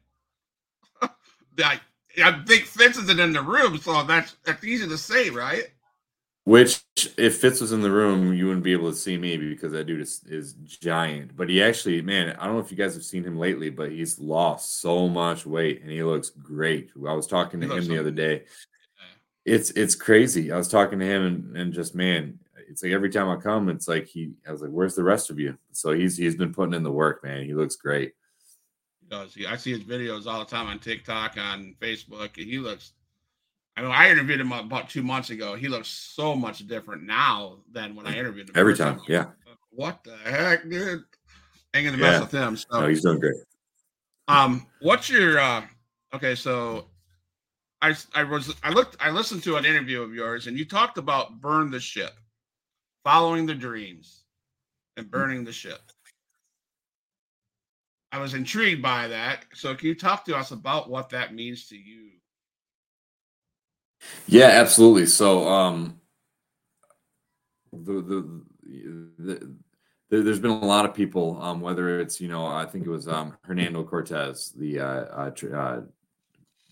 I, 1.58 1.80
I 2.22 2.42
think 2.44 2.64
Fitz 2.64 2.98
isn't 2.98 3.20
in 3.20 3.32
the 3.32 3.42
room, 3.42 3.78
so 3.78 4.02
that's 4.04 4.36
that's 4.44 4.64
easy 4.64 4.88
to 4.88 4.98
say, 4.98 5.30
right? 5.30 5.64
Which, 6.44 6.82
if 7.16 7.36
Fitz 7.36 7.60
was 7.60 7.70
in 7.70 7.82
the 7.82 7.90
room, 7.90 8.34
you 8.34 8.46
wouldn't 8.46 8.64
be 8.64 8.72
able 8.72 8.90
to 8.90 8.96
see 8.96 9.16
me 9.16 9.36
because 9.36 9.70
that 9.72 9.86
dude 9.86 10.00
is, 10.00 10.22
is 10.26 10.54
giant. 10.54 11.36
But 11.36 11.48
he 11.48 11.62
actually, 11.62 12.02
man, 12.02 12.34
I 12.36 12.46
don't 12.46 12.54
know 12.54 12.60
if 12.60 12.72
you 12.72 12.76
guys 12.76 12.94
have 12.94 13.04
seen 13.04 13.22
him 13.22 13.38
lately, 13.38 13.70
but 13.70 13.92
he's 13.92 14.18
lost 14.18 14.80
so 14.80 15.08
much 15.08 15.46
weight 15.46 15.82
and 15.82 15.90
he 15.90 16.02
looks 16.02 16.30
great. 16.30 16.90
I 17.08 17.12
was 17.12 17.28
talking 17.28 17.60
to 17.60 17.72
him 17.72 17.86
the 17.86 17.98
other 17.98 18.10
day. 18.10 18.42
It's 19.44 19.70
it's 19.72 19.94
crazy. 19.94 20.50
I 20.50 20.56
was 20.56 20.68
talking 20.68 20.98
to 20.98 21.06
him 21.06 21.24
and, 21.24 21.56
and 21.56 21.72
just 21.72 21.94
man, 21.94 22.40
it's 22.68 22.82
like 22.82 22.92
every 22.92 23.10
time 23.10 23.28
I 23.28 23.36
come, 23.36 23.68
it's 23.68 23.86
like 23.86 24.06
he 24.06 24.32
I 24.46 24.50
was 24.50 24.62
like, 24.62 24.70
Where's 24.70 24.96
the 24.96 25.04
rest 25.04 25.30
of 25.30 25.38
you? 25.38 25.56
So 25.70 25.92
he's 25.92 26.16
he's 26.16 26.36
been 26.36 26.54
putting 26.54 26.74
in 26.74 26.82
the 26.82 26.92
work, 26.92 27.22
man. 27.22 27.44
He 27.44 27.54
looks 27.54 27.76
great 27.76 28.14
does. 29.12 29.34
He, 29.34 29.46
I 29.46 29.56
see 29.56 29.70
his 29.70 29.84
videos 29.84 30.26
all 30.26 30.40
the 30.40 30.46
time 30.46 30.66
on 30.66 30.78
TikTok, 30.78 31.36
on 31.38 31.76
Facebook. 31.80 32.34
He 32.34 32.58
looks. 32.58 32.92
I 33.76 33.82
mean, 33.82 33.90
I 33.90 34.10
interviewed 34.10 34.40
him 34.40 34.52
about 34.52 34.88
two 34.88 35.02
months 35.02 35.30
ago. 35.30 35.54
He 35.54 35.68
looks 35.68 35.88
so 35.88 36.34
much 36.34 36.66
different 36.66 37.04
now 37.04 37.58
than 37.70 37.94
when 37.94 38.06
I 38.06 38.16
interviewed 38.16 38.48
him. 38.48 38.54
Every 38.56 38.76
time, 38.76 39.00
yeah. 39.06 39.26
What 39.70 40.02
the 40.04 40.16
heck, 40.16 40.68
dude? 40.68 41.04
Ain't 41.74 41.86
gonna 41.86 41.96
mess 41.96 42.14
yeah. 42.14 42.20
with 42.20 42.32
him. 42.32 42.56
So 42.56 42.80
no, 42.80 42.88
he's 42.88 43.02
doing 43.02 43.20
great. 43.20 43.34
Um, 44.28 44.66
what's 44.80 45.08
your 45.08 45.38
uh? 45.38 45.62
Okay, 46.14 46.34
so 46.34 46.86
I 47.80 47.94
I 48.14 48.24
was 48.24 48.54
I 48.62 48.70
looked 48.70 48.96
I 49.00 49.10
listened 49.10 49.42
to 49.44 49.56
an 49.56 49.64
interview 49.64 50.02
of 50.02 50.14
yours, 50.14 50.46
and 50.46 50.58
you 50.58 50.66
talked 50.66 50.98
about 50.98 51.40
burn 51.40 51.70
the 51.70 51.80
ship, 51.80 52.12
following 53.04 53.46
the 53.46 53.54
dreams, 53.54 54.24
and 54.96 55.10
burning 55.10 55.44
the 55.44 55.52
ship. 55.52 55.80
I 58.12 58.18
was 58.18 58.34
intrigued 58.34 58.82
by 58.82 59.08
that. 59.08 59.46
So 59.54 59.74
can 59.74 59.88
you 59.88 59.94
talk 59.94 60.24
to 60.26 60.36
us 60.36 60.50
about 60.50 60.90
what 60.90 61.08
that 61.10 61.34
means 61.34 61.66
to 61.68 61.76
you? 61.76 62.10
Yeah, 64.26 64.48
absolutely. 64.48 65.06
So 65.06 65.48
um 65.48 66.00
the 67.72 68.02
the, 68.02 68.42
the, 69.18 69.56
the 70.10 70.22
there's 70.22 70.40
been 70.40 70.50
a 70.50 70.64
lot 70.66 70.84
of 70.84 70.92
people, 70.92 71.40
um, 71.40 71.62
whether 71.62 71.98
it's 71.98 72.20
you 72.20 72.28
know, 72.28 72.46
I 72.46 72.66
think 72.66 72.84
it 72.84 72.90
was 72.90 73.08
um, 73.08 73.34
Hernando 73.44 73.82
Cortez, 73.82 74.52
the 74.54 74.80
uh, 74.80 74.84
uh, 74.84 75.30
uh, 75.54 75.80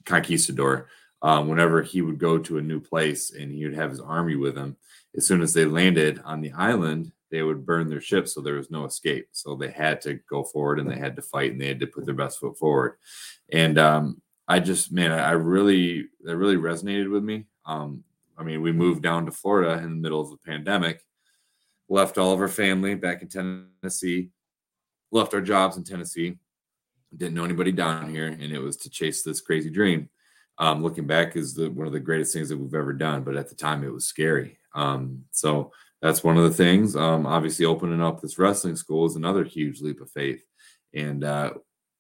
conquistador, 0.05 0.89
um, 1.23 1.49
whenever 1.49 1.81
he 1.81 2.03
would 2.03 2.19
go 2.19 2.37
to 2.37 2.59
a 2.59 2.63
new 2.63 2.81
place 2.81 3.31
and 3.31 3.51
he 3.51 3.65
would 3.65 3.75
have 3.75 3.91
his 3.91 4.01
army 4.01 4.37
with 4.37 4.59
him, 4.59 4.77
as 5.17 5.27
soon 5.27 5.41
as 5.41 5.55
they 5.55 5.65
landed 5.65 6.21
on 6.23 6.43
the 6.43 6.53
island, 6.53 7.13
they 7.31 7.43
would 7.43 7.65
burn 7.65 7.89
their 7.89 8.01
ship, 8.01 8.29
so 8.29 8.41
there 8.41 8.55
was 8.55 8.71
no 8.71 8.85
escape. 8.85 9.29
So 9.33 9.55
they 9.55 9.71
had 9.71 10.01
to 10.03 10.15
go 10.29 10.45
forward 10.45 10.81
and 10.81 10.91
they 10.91 10.99
had 10.99 11.17
to 11.17 11.23
fight 11.23 11.53
and 11.53 11.61
they 11.61 11.69
had 11.69 11.81
to 11.81 11.87
put 11.87 12.05
their 12.05 12.15
best 12.15 12.39
foot 12.39 12.59
forward. 12.59 12.97
And 13.53 13.79
um, 13.79 14.23
I 14.49 14.61
just, 14.61 14.93
man, 14.93 15.13
I 15.13 15.33
really, 15.33 16.09
that 16.23 16.37
really 16.37 16.57
resonated 16.57 17.11
with 17.11 17.23
me. 17.23 17.47
Um, 17.67 18.05
I 18.37 18.43
mean, 18.43 18.63
we 18.63 18.73
moved 18.73 19.03
down 19.03 19.27
to 19.27 19.33
Florida 19.33 19.75
in 19.83 19.91
the 19.91 20.03
middle 20.03 20.21
of 20.21 20.31
the 20.31 20.39
pandemic, 20.39 21.05
left 21.89 22.19
all 22.19 22.33
of 22.33 22.41
our 22.41 22.49
family 22.49 22.95
back 22.95 23.23
in 23.23 23.29
Tennessee, 23.29 24.31
left 25.13 25.35
our 25.35 25.41
jobs 25.41 25.77
in 25.77 25.85
Tennessee, 25.85 26.39
didn't 27.17 27.35
know 27.35 27.45
anybody 27.45 27.73
down 27.73 28.11
here, 28.11 28.27
and 28.27 28.53
it 28.53 28.61
was 28.61 28.77
to 28.79 28.91
chase 28.91 29.23
this 29.23 29.41
crazy 29.41 29.71
dream. 29.71 30.09
Um, 30.59 30.83
looking 30.83 31.07
back 31.07 31.37
is 31.37 31.55
the 31.55 31.71
one 31.71 31.87
of 31.87 31.93
the 31.93 32.01
greatest 32.01 32.33
things 32.33 32.49
that 32.49 32.59
we've 32.59 32.75
ever 32.75 32.93
done, 32.93 33.23
but 33.23 33.37
at 33.37 33.49
the 33.49 33.55
time 33.55 33.83
it 33.83 33.93
was 33.93 34.07
scary. 34.07 34.59
Um, 34.75 35.25
so 35.31 35.73
that's 36.03 36.25
one 36.25 36.37
of 36.37 36.45
the 36.45 36.55
things. 36.55 36.97
Um, 36.97 37.27
obviously, 37.27 37.67
opening 37.67 38.01
up 38.01 38.21
this 38.21 38.39
wrestling 38.39 38.77
school 38.77 39.07
is 39.07 39.17
another 39.17 39.45
huge 39.45 39.81
leap 39.81 40.01
of 40.01 40.11
faith, 40.11 40.45
and 40.95 41.25
uh, 41.25 41.53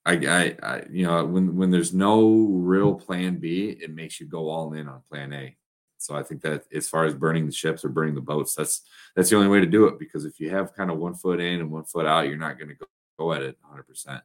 I, 0.06 0.12
I, 0.12 0.56
I, 0.62 0.82
you 0.90 1.06
know, 1.06 1.24
when 1.24 1.56
when 1.56 1.70
there's 1.70 1.92
no 1.92 2.30
real 2.50 2.94
plan 2.94 3.36
B, 3.36 3.76
it 3.80 3.94
makes 3.94 4.20
you 4.20 4.26
go 4.26 4.48
all 4.48 4.72
in 4.72 4.88
on 4.88 5.02
plan 5.08 5.32
A. 5.32 5.56
So 5.98 6.16
I 6.16 6.22
think 6.22 6.40
that 6.42 6.64
as 6.74 6.88
far 6.88 7.04
as 7.04 7.14
burning 7.14 7.44
the 7.44 7.52
ships 7.52 7.84
or 7.84 7.90
burning 7.90 8.14
the 8.14 8.22
boats, 8.22 8.54
that's 8.54 8.82
that's 9.14 9.28
the 9.28 9.36
only 9.36 9.48
way 9.48 9.60
to 9.60 9.66
do 9.66 9.86
it. 9.86 9.98
Because 9.98 10.24
if 10.24 10.40
you 10.40 10.50
have 10.50 10.74
kind 10.74 10.90
of 10.90 10.98
one 10.98 11.14
foot 11.14 11.40
in 11.40 11.60
and 11.60 11.70
one 11.70 11.84
foot 11.84 12.06
out, 12.06 12.26
you're 12.26 12.38
not 12.38 12.58
going 12.58 12.70
to 12.70 12.74
go, 13.18 13.32
at 13.34 13.42
it 13.42 13.58
100. 13.60 13.82
percent 13.82 14.22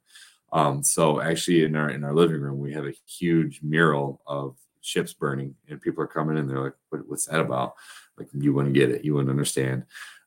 um, 0.54 0.84
so 0.84 1.20
actually, 1.20 1.66
in 1.66 1.76
our 1.76 1.90
in 1.90 2.06
our 2.06 2.14
living 2.14 2.40
room, 2.40 2.60
we 2.60 2.74
have 2.74 2.86
a 2.86 2.94
huge 3.06 3.60
mural 3.62 4.22
of 4.26 4.56
ships 4.80 5.14
burning, 5.14 5.56
and 5.68 5.82
people 5.82 6.02
are 6.02 6.08
coming 6.08 6.38
in. 6.38 6.48
They're 6.48 6.64
like, 6.64 6.76
what, 6.90 7.02
"What's 7.08 7.26
that 7.26 7.42
about?" 7.42 7.74
Like, 8.18 8.28
you 8.34 8.54
wouldn't 8.54 8.76
get 8.76 8.92
it, 8.92 9.04
you 9.04 9.14
wouldn't 9.14 9.30
understand. 9.30 9.84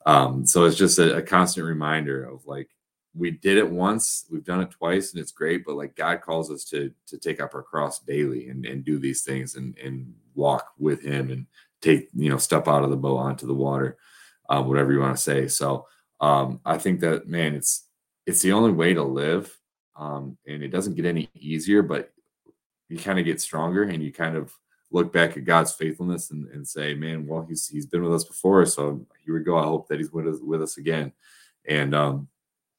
Um, 0.06 0.46
so 0.46 0.64
it's 0.64 0.76
just 0.76 0.98
a, 0.98 1.16
a 1.16 1.22
constant 1.22 1.66
reminder 1.66 2.24
of 2.24 2.46
like 2.46 2.70
we 3.14 3.30
did 3.30 3.58
it 3.58 3.68
once, 3.68 4.26
we've 4.30 4.44
done 4.44 4.60
it 4.60 4.70
twice, 4.70 5.12
and 5.12 5.20
it's 5.20 5.32
great. 5.32 5.64
But 5.64 5.76
like 5.76 5.96
God 5.96 6.20
calls 6.20 6.50
us 6.50 6.64
to 6.66 6.92
to 7.08 7.18
take 7.18 7.40
up 7.40 7.54
our 7.54 7.62
cross 7.62 7.98
daily 7.98 8.48
and 8.48 8.64
and 8.64 8.84
do 8.84 8.98
these 8.98 9.22
things 9.22 9.54
and 9.56 9.76
and 9.78 10.14
walk 10.34 10.72
with 10.78 11.02
Him 11.02 11.30
and 11.30 11.46
take 11.82 12.08
you 12.14 12.30
know 12.30 12.38
step 12.38 12.68
out 12.68 12.84
of 12.84 12.90
the 12.90 12.96
boat 12.96 13.18
onto 13.18 13.46
the 13.46 13.54
water, 13.54 13.98
um, 14.48 14.68
whatever 14.68 14.92
you 14.92 15.00
want 15.00 15.16
to 15.16 15.22
say. 15.22 15.48
So 15.48 15.86
um, 16.20 16.60
I 16.64 16.78
think 16.78 17.00
that 17.00 17.28
man, 17.28 17.54
it's 17.54 17.86
it's 18.26 18.42
the 18.42 18.52
only 18.52 18.72
way 18.72 18.94
to 18.94 19.02
live 19.02 19.58
um, 19.98 20.38
and 20.46 20.62
it 20.62 20.68
doesn't 20.68 20.94
get 20.94 21.04
any 21.04 21.28
easier, 21.34 21.82
but 21.82 22.12
you 22.88 22.98
kind 22.98 23.18
of 23.18 23.24
get 23.24 23.40
stronger 23.40 23.82
and 23.82 24.02
you 24.02 24.12
kind 24.12 24.36
of 24.36 24.54
look 24.90 25.12
back 25.12 25.36
at 25.36 25.44
God's 25.44 25.72
faithfulness 25.72 26.30
and, 26.30 26.48
and 26.48 26.66
say, 26.66 26.94
man, 26.94 27.26
well, 27.26 27.44
he's, 27.48 27.68
he's 27.68 27.86
been 27.86 28.02
with 28.02 28.14
us 28.14 28.24
before. 28.24 28.64
So 28.66 29.06
here 29.24 29.34
we 29.34 29.44
go. 29.44 29.58
I 29.58 29.64
hope 29.64 29.88
that 29.88 29.98
he's 29.98 30.12
with 30.12 30.26
us, 30.26 30.38
with 30.40 30.62
us 30.62 30.78
again. 30.78 31.12
And 31.66 31.94
um, 31.94 32.28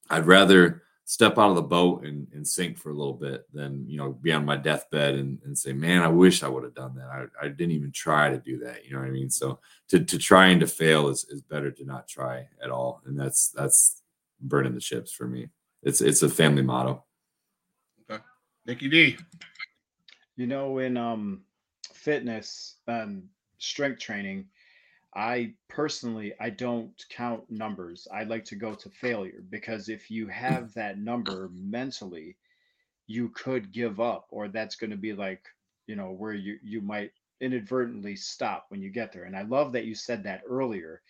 I'd 0.09 0.25
rather 0.25 0.83
step 1.05 1.37
out 1.37 1.49
of 1.49 1.55
the 1.55 1.61
boat 1.61 2.05
and, 2.05 2.27
and 2.33 2.47
sink 2.47 2.77
for 2.77 2.91
a 2.91 2.93
little 2.93 3.13
bit 3.13 3.45
than, 3.53 3.83
you 3.87 3.97
know, 3.97 4.11
be 4.11 4.31
on 4.31 4.45
my 4.45 4.55
deathbed 4.55 5.15
and, 5.15 5.39
and 5.43 5.57
say, 5.57 5.73
man, 5.73 6.01
I 6.01 6.07
wish 6.07 6.43
I 6.43 6.47
would 6.47 6.63
have 6.63 6.75
done 6.75 6.95
that. 6.95 7.07
I, 7.07 7.45
I 7.45 7.47
didn't 7.47 7.71
even 7.71 7.91
try 7.91 8.29
to 8.29 8.37
do 8.37 8.59
that. 8.59 8.85
You 8.85 8.93
know 8.93 8.99
what 8.99 9.07
I 9.07 9.11
mean? 9.11 9.29
So 9.29 9.59
to, 9.89 10.03
to 10.03 10.17
try 10.17 10.47
and 10.47 10.59
to 10.61 10.67
fail 10.67 11.09
is, 11.09 11.25
is 11.25 11.41
better 11.41 11.71
to 11.71 11.83
not 11.85 12.07
try 12.07 12.47
at 12.63 12.69
all. 12.69 13.01
And 13.05 13.19
that's, 13.19 13.49
that's 13.49 14.01
burning 14.39 14.75
the 14.75 14.81
ships 14.81 15.11
for 15.11 15.27
me. 15.27 15.49
It's, 15.81 16.01
it's 16.01 16.21
a 16.21 16.29
family 16.29 16.61
motto. 16.61 17.03
Okay. 18.09 18.21
Nikki 18.65 18.89
D. 18.89 19.17
You 20.35 20.47
know, 20.47 20.77
in 20.77 20.95
um, 20.95 21.41
fitness 22.03 22.77
and 22.87 23.23
strength 23.57 23.99
training, 23.99 24.45
I 25.15 25.53
personally 25.67 26.33
I 26.39 26.49
don't 26.49 26.93
count 27.09 27.49
numbers. 27.49 28.07
I 28.13 28.23
like 28.23 28.45
to 28.45 28.55
go 28.55 28.75
to 28.75 28.89
failure 28.89 29.43
because 29.49 29.89
if 29.89 30.11
you 30.11 30.27
have 30.27 30.65
mm. 30.65 30.73
that 30.73 30.99
number 30.99 31.49
mentally, 31.53 32.37
you 33.07 33.29
could 33.29 33.71
give 33.71 33.99
up, 33.99 34.27
or 34.29 34.47
that's 34.47 34.75
going 34.75 34.91
to 34.91 34.97
be 34.97 35.13
like 35.13 35.43
you 35.87 35.95
know 35.95 36.11
where 36.11 36.33
you 36.33 36.57
you 36.63 36.81
might 36.81 37.11
inadvertently 37.41 38.15
stop 38.15 38.65
when 38.69 38.81
you 38.81 38.89
get 38.89 39.11
there. 39.11 39.23
And 39.23 39.35
I 39.35 39.43
love 39.43 39.71
that 39.73 39.85
you 39.85 39.95
said 39.95 40.23
that 40.23 40.41
earlier 40.47 41.01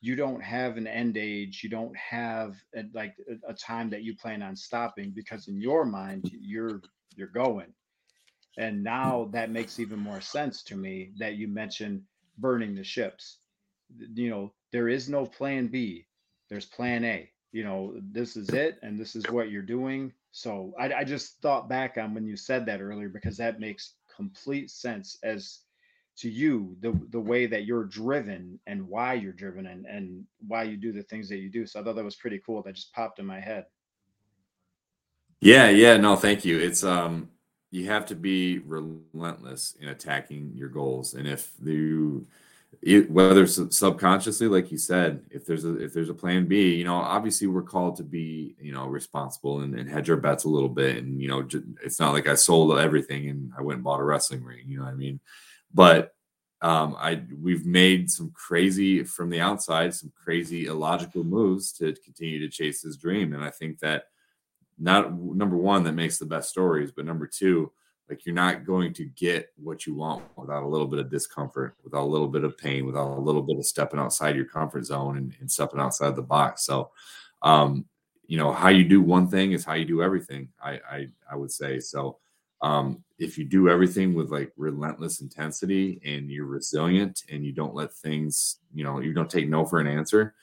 you 0.00 0.14
don't 0.14 0.42
have 0.42 0.76
an 0.76 0.86
end 0.86 1.16
age 1.16 1.62
you 1.64 1.70
don't 1.70 1.96
have 1.96 2.56
a, 2.76 2.84
like 2.92 3.14
a, 3.26 3.52
a, 3.52 3.54
time 3.54 3.88
that 3.88 4.02
you 4.02 4.14
plan 4.14 4.42
on 4.42 4.54
stopping 4.54 5.10
because 5.10 5.48
in 5.48 5.58
your 5.58 5.86
mind 5.86 6.30
you're 6.38 6.82
you're 7.16 7.26
going 7.28 7.72
and 8.58 8.82
now 8.82 9.28
that 9.32 9.50
makes 9.50 9.78
even 9.80 9.98
more 9.98 10.20
sense 10.20 10.62
to 10.62 10.76
me 10.76 11.10
that 11.18 11.34
you 11.34 11.48
mentioned 11.48 12.02
burning 12.38 12.74
the 12.74 12.84
ships 12.84 13.38
you 14.14 14.30
know 14.30 14.52
there 14.72 14.88
is 14.88 15.08
no 15.08 15.24
plan 15.24 15.66
b 15.66 16.06
there's 16.48 16.66
plan 16.66 17.04
a 17.04 17.30
you 17.52 17.64
know 17.64 17.94
this 18.12 18.36
is 18.36 18.48
it 18.50 18.78
and 18.82 18.98
this 18.98 19.14
is 19.14 19.24
what 19.30 19.50
you're 19.50 19.62
doing 19.62 20.12
so 20.32 20.74
I, 20.78 20.92
I 20.92 21.04
just 21.04 21.40
thought 21.42 21.68
back 21.68 21.96
on 21.96 22.12
when 22.12 22.26
you 22.26 22.36
said 22.36 22.66
that 22.66 22.80
earlier 22.80 23.08
because 23.08 23.36
that 23.36 23.60
makes 23.60 23.94
complete 24.14 24.70
sense 24.70 25.16
as 25.22 25.60
to 26.16 26.30
you 26.30 26.76
the 26.80 26.98
the 27.10 27.20
way 27.20 27.46
that 27.46 27.64
you're 27.64 27.84
driven 27.84 28.58
and 28.66 28.86
why 28.88 29.14
you're 29.14 29.32
driven 29.32 29.66
and 29.66 29.86
and 29.86 30.24
why 30.46 30.62
you 30.62 30.76
do 30.76 30.92
the 30.92 31.02
things 31.04 31.28
that 31.28 31.38
you 31.38 31.50
do. 31.50 31.66
So 31.66 31.80
I 31.80 31.84
thought 31.84 31.96
that 31.96 32.04
was 32.04 32.16
pretty 32.16 32.40
cool. 32.44 32.62
That 32.62 32.74
just 32.74 32.92
popped 32.92 33.18
in 33.18 33.26
my 33.26 33.40
head. 33.40 33.66
Yeah, 35.40 35.68
yeah, 35.68 35.96
no, 35.96 36.16
thank 36.16 36.44
you. 36.44 36.58
It's 36.58 36.84
um 36.84 37.28
you 37.74 37.88
have 37.88 38.06
to 38.06 38.14
be 38.14 38.60
relentless 38.60 39.74
in 39.80 39.88
attacking 39.88 40.52
your 40.54 40.68
goals. 40.68 41.14
And 41.14 41.26
if 41.26 41.50
you 41.60 42.24
it, 42.82 43.10
whether 43.10 43.46
subconsciously 43.46 44.48
like 44.48 44.70
you 44.70 44.78
said 44.78 45.22
if 45.30 45.46
there's 45.46 45.64
a 45.64 45.76
if 45.78 45.94
there's 45.94 46.08
a 46.08 46.14
plan 46.14 46.46
b 46.46 46.74
you 46.74 46.84
know 46.84 46.96
obviously 46.96 47.46
we're 47.46 47.62
called 47.62 47.96
to 47.96 48.02
be 48.02 48.56
you 48.60 48.72
know 48.72 48.86
responsible 48.86 49.60
and, 49.60 49.78
and 49.78 49.88
hedge 49.88 50.10
our 50.10 50.16
bets 50.16 50.44
a 50.44 50.48
little 50.48 50.68
bit. 50.68 50.98
And 50.98 51.20
you 51.20 51.28
know 51.28 51.46
it's 51.82 51.98
not 51.98 52.12
like 52.12 52.28
i 52.28 52.34
sold 52.34 52.78
everything 52.78 53.28
and 53.28 53.52
i 53.58 53.62
went 53.62 53.78
and 53.78 53.84
bought 53.84 54.00
a 54.00 54.04
wrestling 54.04 54.44
ring 54.44 54.64
you 54.66 54.78
know 54.78 54.84
what 54.84 54.92
i 54.92 54.96
mean? 54.96 55.18
But 55.72 56.14
um, 56.62 56.96
I 56.98 57.22
we've 57.42 57.66
made 57.66 58.10
some 58.10 58.30
crazy 58.30 59.02
from 59.02 59.30
the 59.30 59.40
outside, 59.40 59.94
some 59.94 60.12
crazy 60.14 60.66
illogical 60.66 61.24
moves 61.24 61.72
to 61.72 61.92
continue 62.04 62.38
to 62.38 62.48
chase 62.48 62.82
his 62.82 62.96
dream, 62.96 63.34
and 63.34 63.44
I 63.44 63.50
think 63.50 63.80
that 63.80 64.04
not 64.78 65.12
number 65.12 65.56
one 65.56 65.84
that 65.84 65.92
makes 65.92 66.18
the 66.18 66.26
best 66.26 66.48
stories, 66.48 66.90
but 66.90 67.04
number 67.04 67.26
two, 67.26 67.72
like 68.08 68.26
you're 68.26 68.34
not 68.34 68.66
going 68.66 68.92
to 68.94 69.04
get 69.06 69.50
what 69.56 69.86
you 69.86 69.94
want 69.94 70.24
without 70.36 70.62
a 70.62 70.68
little 70.68 70.86
bit 70.86 70.98
of 70.98 71.10
discomfort, 71.10 71.76
without 71.82 72.02
a 72.02 72.06
little 72.06 72.28
bit 72.28 72.44
of 72.44 72.58
pain, 72.58 72.86
without 72.86 73.16
a 73.16 73.20
little 73.20 73.42
bit 73.42 73.58
of 73.58 73.64
stepping 73.64 74.00
outside 74.00 74.36
your 74.36 74.44
comfort 74.44 74.84
zone 74.84 75.16
and, 75.16 75.34
and 75.40 75.50
stepping 75.50 75.80
outside 75.80 76.14
the 76.14 76.22
box. 76.22 76.64
So, 76.64 76.90
um, 77.42 77.86
you 78.26 78.36
know, 78.36 78.52
how 78.52 78.68
you 78.68 78.84
do 78.84 79.00
one 79.00 79.28
thing 79.28 79.52
is 79.52 79.64
how 79.64 79.74
you 79.74 79.84
do 79.84 80.02
everything. 80.02 80.48
I 80.62 80.80
I, 80.90 81.08
I 81.30 81.36
would 81.36 81.50
say 81.50 81.80
so 81.80 82.18
um, 82.64 83.04
if 83.18 83.36
you 83.36 83.44
do 83.44 83.68
everything 83.68 84.14
with 84.14 84.30
like 84.30 84.50
relentless 84.56 85.20
intensity 85.20 86.00
and 86.02 86.30
you're 86.30 86.46
resilient 86.46 87.22
and 87.30 87.44
you 87.44 87.52
don't 87.52 87.74
let 87.74 87.92
things, 87.92 88.56
you 88.72 88.82
know, 88.82 89.00
you 89.00 89.12
don't 89.12 89.28
take 89.28 89.50
no 89.50 89.66
for 89.66 89.80
an 89.80 89.86
answer. 89.86 90.34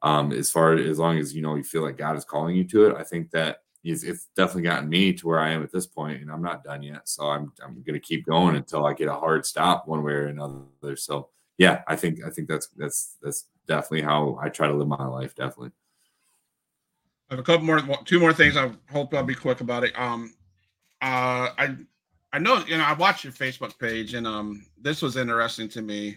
Um, 0.00 0.30
as 0.30 0.52
far 0.52 0.74
as 0.74 1.00
long 1.00 1.18
as 1.18 1.34
you 1.34 1.42
know 1.42 1.56
you 1.56 1.64
feel 1.64 1.82
like 1.82 1.96
God 1.96 2.16
is 2.16 2.24
calling 2.24 2.54
you 2.54 2.62
to 2.64 2.86
it, 2.86 2.96
I 2.96 3.02
think 3.02 3.32
that 3.32 3.63
it's, 3.84 4.02
it's 4.02 4.28
definitely 4.34 4.62
gotten 4.62 4.88
me 4.88 5.12
to 5.12 5.26
where 5.26 5.38
I 5.38 5.50
am 5.50 5.62
at 5.62 5.70
this 5.70 5.86
point, 5.86 6.22
and 6.22 6.30
I'm 6.30 6.42
not 6.42 6.64
done 6.64 6.82
yet. 6.82 7.08
So 7.08 7.26
I'm 7.26 7.52
I'm 7.62 7.74
going 7.82 7.94
to 7.94 8.00
keep 8.00 8.24
going 8.26 8.56
until 8.56 8.86
I 8.86 8.94
get 8.94 9.08
a 9.08 9.14
hard 9.14 9.44
stop 9.44 9.86
one 9.86 10.02
way 10.02 10.12
or 10.12 10.26
another. 10.26 10.96
So 10.96 11.28
yeah, 11.58 11.82
I 11.86 11.94
think 11.94 12.24
I 12.24 12.30
think 12.30 12.48
that's 12.48 12.68
that's 12.68 13.16
that's 13.22 13.44
definitely 13.68 14.02
how 14.02 14.38
I 14.40 14.48
try 14.48 14.68
to 14.68 14.74
live 14.74 14.88
my 14.88 15.06
life. 15.06 15.34
Definitely. 15.34 15.72
I 17.30 17.34
have 17.34 17.40
a 17.40 17.42
couple 17.42 17.66
more, 17.66 17.80
two 18.04 18.20
more 18.20 18.32
things. 18.32 18.56
I 18.56 18.70
hope 18.90 19.14
I'll 19.14 19.22
be 19.22 19.34
quick 19.34 19.60
about 19.60 19.84
it. 19.84 19.98
Um, 19.98 20.34
uh, 21.00 21.50
I 21.58 21.76
I 22.32 22.38
know 22.38 22.64
you 22.66 22.78
know 22.78 22.84
I 22.84 22.94
watched 22.94 23.24
your 23.24 23.32
Facebook 23.32 23.78
page 23.78 24.14
and 24.14 24.26
um 24.26 24.66
this 24.80 25.02
was 25.02 25.16
interesting 25.16 25.68
to 25.70 25.82
me. 25.82 26.16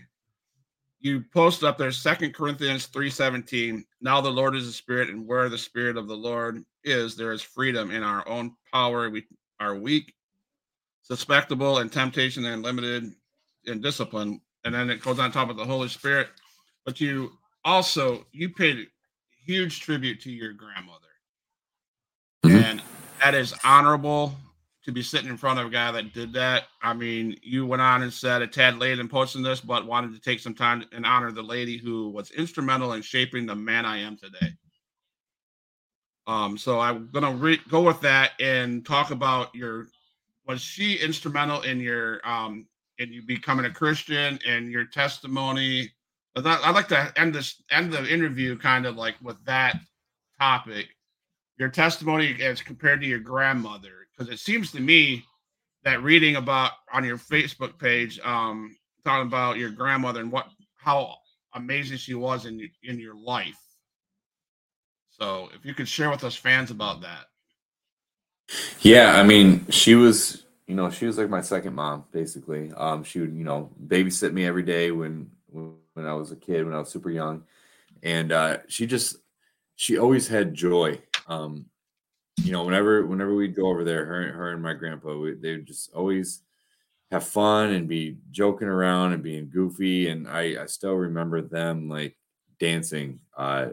You 0.99 1.23
post 1.33 1.63
up 1.63 1.77
there 1.77 1.91
Second 1.91 2.33
Corinthians 2.33 2.87
three 2.87 3.11
seventeen. 3.11 3.85
Now 4.01 4.19
the 4.19 4.29
Lord 4.29 4.55
is 4.55 4.65
the 4.65 4.73
Spirit, 4.73 5.09
and 5.09 5.27
where 5.27 5.47
the 5.47 5.57
Spirit 5.57 5.95
of 5.95 6.07
the 6.07 6.17
Lord 6.17 6.63
is, 6.83 7.15
there 7.15 7.31
is 7.31 7.41
freedom. 7.41 7.91
In 7.91 8.01
our 8.01 8.27
own 8.27 8.55
power, 8.73 9.09
we 9.09 9.25
are 9.59 9.75
weak, 9.75 10.15
suspectable, 11.09 11.81
and 11.81 11.91
temptation, 11.91 12.45
and 12.45 12.63
limited 12.63 13.13
in 13.65 13.81
discipline. 13.81 14.41
And 14.65 14.73
then 14.73 14.89
it 14.89 15.01
goes 15.01 15.19
on 15.19 15.31
top 15.31 15.49
of 15.49 15.57
the 15.57 15.65
Holy 15.65 15.87
Spirit. 15.87 16.29
But 16.83 16.99
you 16.99 17.33
also 17.63 18.25
you 18.31 18.49
paid 18.49 18.87
huge 19.45 19.81
tribute 19.81 20.19
to 20.21 20.31
your 20.31 20.53
grandmother, 20.53 21.07
mm-hmm. 22.43 22.57
and 22.57 22.81
that 23.21 23.35
is 23.35 23.53
honorable 23.63 24.35
to 24.87 24.91
be 24.91 25.03
sitting 25.03 25.29
in 25.29 25.37
front 25.37 25.59
of 25.59 25.67
a 25.67 25.69
guy 25.69 25.91
that 25.91 26.13
did 26.13 26.33
that. 26.33 26.63
I 26.81 26.93
mean, 26.93 27.37
you 27.43 27.67
went 27.67 27.81
on 27.81 28.01
and 28.01 28.11
said 28.11 28.41
a 28.41 28.47
tad 28.47 28.79
late 28.79 28.99
in 28.99 29.07
posting 29.07 29.43
this, 29.43 29.61
but 29.61 29.85
wanted 29.85 30.13
to 30.13 30.19
take 30.19 30.39
some 30.39 30.55
time 30.55 30.83
and 30.91 31.05
honor 31.05 31.31
the 31.31 31.43
lady 31.43 31.77
who 31.77 32.09
was 32.09 32.31
instrumental 32.31 32.93
in 32.93 33.01
shaping 33.01 33.45
the 33.45 33.55
man 33.55 33.85
I 33.85 33.97
am 33.97 34.17
today. 34.17 34.53
Um, 36.25 36.57
so 36.57 36.79
I'm 36.79 37.09
gonna 37.11 37.31
re- 37.31 37.61
go 37.69 37.81
with 37.81 38.01
that 38.01 38.31
and 38.39 38.85
talk 38.85 39.11
about 39.11 39.53
your. 39.53 39.87
Was 40.45 40.61
she 40.61 40.95
instrumental 40.95 41.61
in 41.63 41.81
your 41.81 42.25
um 42.27 42.67
and 42.99 43.13
you 43.13 43.21
becoming 43.21 43.65
a 43.65 43.69
Christian 43.69 44.39
and 44.47 44.71
your 44.71 44.85
testimony. 44.85 45.91
I'd 46.35 46.75
like 46.75 46.87
to 46.89 47.11
end 47.15 47.33
this 47.33 47.61
end 47.71 47.91
the 47.91 48.07
interview 48.07 48.57
kind 48.57 48.85
of 48.85 48.95
like 48.95 49.15
with 49.21 49.43
that 49.45 49.79
topic. 50.39 50.87
Your 51.57 51.69
testimony 51.69 52.37
as 52.41 52.61
compared 52.61 53.01
to 53.01 53.07
your 53.07 53.19
grandmother, 53.19 53.96
because 54.17 54.33
it 54.33 54.39
seems 54.39 54.71
to 54.71 54.79
me 54.79 55.23
that 55.83 56.01
reading 56.01 56.35
about 56.35 56.71
on 56.91 57.03
your 57.03 57.17
Facebook 57.17 57.77
page, 57.77 58.19
um, 58.23 58.75
talking 59.05 59.27
about 59.27 59.57
your 59.57 59.69
grandmother 59.69 60.21
and 60.21 60.31
what 60.31 60.47
how 60.75 61.15
amazing 61.53 61.97
she 61.97 62.13
was 62.13 62.45
in 62.45 62.69
in 62.83 62.99
your 62.99 63.15
life. 63.15 63.57
So, 65.19 65.49
if 65.55 65.65
you 65.65 65.73
could 65.73 65.87
share 65.87 66.09
with 66.09 66.23
us 66.23 66.35
fans 66.35 66.71
about 66.71 67.01
that. 67.01 67.25
Yeah, 68.81 69.15
I 69.15 69.23
mean, 69.23 69.65
she 69.69 69.95
was, 69.95 70.45
you 70.67 70.75
know, 70.75 70.89
she 70.89 71.05
was 71.05 71.17
like 71.17 71.29
my 71.29 71.41
second 71.41 71.73
mom, 71.73 72.05
basically. 72.11 72.71
Um, 72.73 73.03
she 73.03 73.19
would, 73.19 73.33
you 73.33 73.43
know, 73.43 73.71
babysit 73.83 74.31
me 74.31 74.45
every 74.45 74.63
day 74.63 74.91
when 74.91 75.31
when 75.47 76.05
I 76.05 76.13
was 76.13 76.31
a 76.31 76.35
kid, 76.35 76.65
when 76.65 76.75
I 76.75 76.79
was 76.79 76.89
super 76.89 77.09
young, 77.09 77.43
and 78.03 78.31
uh, 78.31 78.57
she 78.67 78.85
just, 78.85 79.17
she 79.75 79.97
always 79.97 80.27
had 80.27 80.53
joy. 80.53 81.01
Um, 81.27 81.65
you 82.47 82.53
know, 82.53 82.63
whenever 82.63 83.05
whenever 83.05 83.35
we'd 83.35 83.55
go 83.55 83.67
over 83.67 83.83
there, 83.83 84.05
her 84.05 84.31
her 84.31 84.53
and 84.53 84.63
my 84.63 84.73
grandpa, 84.73 85.17
we, 85.17 85.33
they 85.33 85.57
just 85.57 85.91
always 85.93 86.41
have 87.11 87.27
fun 87.27 87.71
and 87.71 87.87
be 87.87 88.17
joking 88.31 88.69
around 88.69 89.13
and 89.13 89.21
being 89.21 89.49
goofy. 89.49 90.07
And 90.07 90.27
I 90.27 90.63
I 90.63 90.65
still 90.67 90.93
remember 90.93 91.41
them 91.41 91.89
like 91.89 92.15
dancing. 92.59 93.19
Uh, 93.35 93.69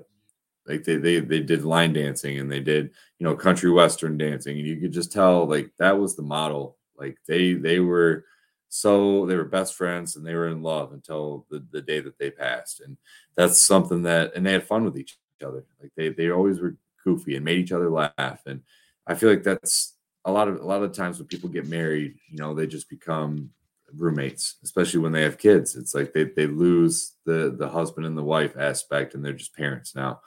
like 0.66 0.82
they 0.82 0.96
they 0.96 1.20
they 1.20 1.40
did 1.40 1.64
line 1.64 1.92
dancing 1.92 2.38
and 2.38 2.50
they 2.50 2.60
did 2.60 2.90
you 3.18 3.24
know 3.24 3.36
country 3.36 3.70
western 3.70 4.16
dancing 4.16 4.58
and 4.58 4.66
you 4.66 4.80
could 4.80 4.92
just 4.92 5.12
tell 5.12 5.46
like 5.46 5.70
that 5.78 5.98
was 5.98 6.16
the 6.16 6.22
model 6.22 6.78
like 6.96 7.18
they 7.28 7.52
they 7.52 7.80
were 7.80 8.24
so 8.70 9.26
they 9.26 9.36
were 9.36 9.44
best 9.44 9.74
friends 9.74 10.16
and 10.16 10.26
they 10.26 10.34
were 10.34 10.48
in 10.48 10.62
love 10.62 10.94
until 10.94 11.44
the, 11.50 11.62
the 11.70 11.82
day 11.82 12.00
that 12.00 12.18
they 12.18 12.30
passed 12.30 12.80
and 12.80 12.96
that's 13.36 13.66
something 13.66 14.02
that 14.04 14.32
and 14.34 14.46
they 14.46 14.52
had 14.52 14.66
fun 14.66 14.84
with 14.84 14.96
each 14.96 15.18
other 15.44 15.66
like 15.82 15.92
they 15.96 16.08
they 16.08 16.30
always 16.30 16.60
were 16.60 16.76
goofy 17.04 17.36
and 17.36 17.44
made 17.44 17.58
each 17.58 17.72
other 17.72 17.90
laugh. 17.90 18.40
And 18.46 18.62
i 19.06 19.14
feel 19.14 19.28
like 19.28 19.42
that's 19.42 19.96
a 20.24 20.32
lot 20.32 20.48
of 20.48 20.60
a 20.60 20.64
lot 20.64 20.82
of 20.82 20.92
times 20.92 21.18
when 21.18 21.28
people 21.28 21.50
get 21.50 21.68
married 21.68 22.14
you 22.30 22.38
know 22.38 22.54
they 22.54 22.66
just 22.66 22.88
become 22.88 23.50
roommates 23.96 24.56
especially 24.62 25.00
when 25.00 25.12
they 25.12 25.22
have 25.22 25.38
kids. 25.38 25.76
It's 25.76 25.94
like 25.94 26.12
they, 26.12 26.24
they 26.24 26.46
lose 26.46 27.12
the 27.24 27.54
the 27.56 27.68
husband 27.68 28.06
and 28.06 28.16
the 28.16 28.24
wife 28.24 28.56
aspect 28.58 29.14
and 29.14 29.24
they're 29.24 29.32
just 29.32 29.54
parents 29.54 29.94
now. 29.94 30.20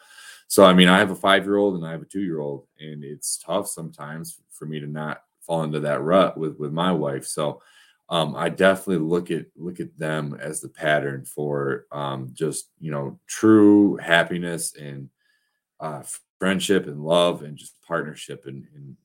So 0.47 0.63
I 0.63 0.73
mean, 0.73 0.87
I 0.87 0.99
have 0.99 1.11
a 1.11 1.15
five 1.15 1.43
year 1.43 1.57
old 1.57 1.75
and 1.75 1.85
I 1.85 1.91
have 1.91 2.01
a 2.01 2.05
two 2.05 2.21
year 2.21 2.39
old, 2.39 2.67
and 2.79 3.03
it's 3.03 3.37
tough 3.37 3.67
sometimes 3.67 4.39
for 4.51 4.65
me 4.65 4.79
to 4.79 4.87
not 4.87 5.21
fall 5.41 5.63
into 5.63 5.79
that 5.81 6.01
rut 6.01 6.37
with 6.37 6.57
with 6.57 6.71
my 6.71 6.91
wife. 6.91 7.25
So 7.25 7.61
um, 8.09 8.35
I 8.35 8.49
definitely 8.49 9.05
look 9.05 9.31
at 9.31 9.47
look 9.57 9.79
at 9.79 9.97
them 9.97 10.37
as 10.39 10.61
the 10.61 10.69
pattern 10.69 11.25
for 11.25 11.85
um, 11.91 12.29
just 12.33 12.69
you 12.79 12.91
know 12.91 13.19
true 13.27 13.97
happiness 13.97 14.73
and 14.75 15.09
uh, 15.79 16.03
friendship 16.39 16.87
and 16.87 17.03
love 17.03 17.41
and 17.41 17.57
just 17.57 17.81
partnership 17.81 18.45
and, 18.45 18.65
and 18.75 18.97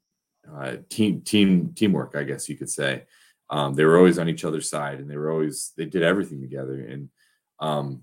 uh, 0.52 0.82
team 0.88 1.20
team 1.22 1.72
teamwork. 1.74 2.14
I 2.16 2.24
guess 2.24 2.48
you 2.48 2.56
could 2.56 2.70
say 2.70 3.04
um, 3.50 3.74
they 3.74 3.84
were 3.84 3.98
always 3.98 4.18
on 4.18 4.28
each 4.28 4.44
other's 4.44 4.68
side 4.68 4.98
and 4.98 5.10
they 5.10 5.16
were 5.16 5.30
always 5.30 5.72
they 5.76 5.84
did 5.84 6.02
everything 6.02 6.40
together 6.40 6.74
and 6.74 7.08
um, 7.60 8.02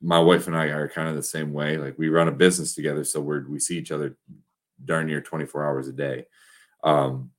my 0.00 0.18
wife 0.18 0.46
and 0.46 0.56
I 0.56 0.66
are 0.66 0.88
kind 0.88 1.08
of 1.08 1.16
the 1.16 1.22
same 1.22 1.52
way. 1.52 1.76
Like 1.76 1.98
we 1.98 2.08
run 2.08 2.28
a 2.28 2.32
business 2.32 2.74
together, 2.74 3.04
so 3.04 3.20
we're 3.20 3.48
we 3.48 3.58
see 3.58 3.78
each 3.78 3.90
other 3.90 4.16
darn 4.84 5.06
near 5.06 5.20
24 5.20 5.66
hours 5.66 5.88
a 5.88 5.92
day. 5.92 6.26
Um, 6.84 7.30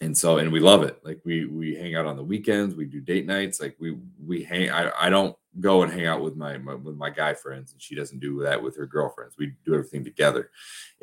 and 0.00 0.16
so 0.16 0.38
and 0.38 0.52
we 0.52 0.60
love 0.60 0.82
it. 0.82 0.98
Like 1.04 1.20
we 1.24 1.44
we 1.44 1.74
hang 1.74 1.94
out 1.94 2.06
on 2.06 2.16
the 2.16 2.24
weekends, 2.24 2.74
we 2.74 2.86
do 2.86 3.00
date 3.00 3.26
nights, 3.26 3.60
like 3.60 3.76
we 3.78 3.96
we 4.24 4.42
hang 4.42 4.70
I, 4.70 4.90
I 4.98 5.10
don't 5.10 5.36
go 5.60 5.82
and 5.82 5.92
hang 5.92 6.06
out 6.06 6.22
with 6.22 6.36
my, 6.36 6.56
my, 6.58 6.74
with 6.74 6.96
my 6.96 7.10
guy 7.10 7.34
friends 7.34 7.72
and 7.72 7.82
she 7.82 7.94
doesn't 7.94 8.20
do 8.20 8.42
that 8.42 8.62
with 8.62 8.76
her 8.76 8.86
girlfriends. 8.86 9.36
We 9.38 9.52
do 9.64 9.74
everything 9.74 10.04
together. 10.04 10.50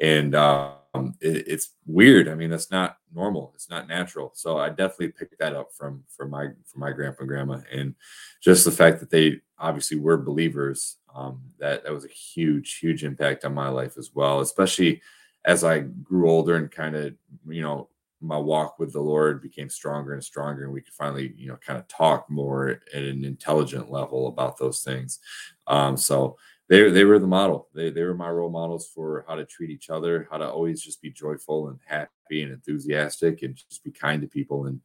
And 0.01 0.34
um, 0.34 1.15
it, 1.21 1.47
it's 1.47 1.76
weird. 1.85 2.27
I 2.27 2.35
mean 2.35 2.49
that's 2.49 2.71
not 2.71 2.97
normal. 3.13 3.51
It's 3.55 3.69
not 3.69 3.88
natural. 3.88 4.31
So 4.34 4.57
i 4.57 4.69
definitely 4.69 5.09
picked 5.09 5.38
that 5.39 5.55
up 5.55 5.69
from 5.77 6.03
from 6.07 6.31
my 6.31 6.47
from 6.65 6.80
my 6.80 6.91
grandpa 6.91 7.21
and 7.21 7.30
grandma. 7.30 7.59
And 7.71 7.95
just 8.41 8.65
the 8.65 8.71
fact 8.71 8.99
that 8.99 9.11
they 9.11 9.41
obviously 9.59 9.97
were 9.97 10.17
believers 10.17 10.97
um, 11.15 11.41
that 11.59 11.84
that 11.84 11.93
was 11.93 12.05
a 12.05 12.09
huge 12.09 12.77
huge 12.80 13.03
impact 13.03 13.45
on 13.45 13.53
my 13.53 13.69
life 13.69 13.97
as 13.97 14.11
well 14.13 14.39
especially 14.39 15.01
as 15.45 15.63
i 15.63 15.80
grew 15.80 16.30
older 16.30 16.55
and 16.55 16.71
kind 16.71 16.95
of 16.95 17.13
you 17.47 17.61
know 17.61 17.89
my 18.21 18.37
walk 18.37 18.79
with 18.79 18.93
the 18.93 19.01
Lord 19.01 19.41
became 19.41 19.69
stronger 19.69 20.13
and 20.13 20.23
stronger, 20.23 20.63
and 20.63 20.73
we 20.73 20.81
could 20.81 20.93
finally, 20.93 21.33
you 21.37 21.47
know, 21.47 21.57
kind 21.57 21.79
of 21.79 21.87
talk 21.87 22.29
more 22.29 22.79
at 22.93 23.03
an 23.03 23.23
intelligent 23.25 23.89
level 23.91 24.27
about 24.27 24.57
those 24.57 24.81
things. 24.83 25.19
Um, 25.67 25.95
so 25.97 26.37
they 26.69 26.89
they 26.89 27.03
were 27.05 27.19
the 27.19 27.27
model. 27.27 27.67
They 27.73 27.89
they 27.89 28.03
were 28.03 28.13
my 28.13 28.29
role 28.29 28.49
models 28.51 28.87
for 28.93 29.25
how 29.27 29.35
to 29.35 29.45
treat 29.45 29.69
each 29.71 29.89
other, 29.89 30.27
how 30.29 30.37
to 30.37 30.49
always 30.49 30.81
just 30.81 31.01
be 31.01 31.11
joyful 31.11 31.69
and 31.69 31.79
happy 31.85 32.43
and 32.43 32.51
enthusiastic, 32.51 33.41
and 33.41 33.55
just 33.55 33.83
be 33.83 33.91
kind 33.91 34.21
to 34.21 34.27
people 34.27 34.65
and 34.67 34.79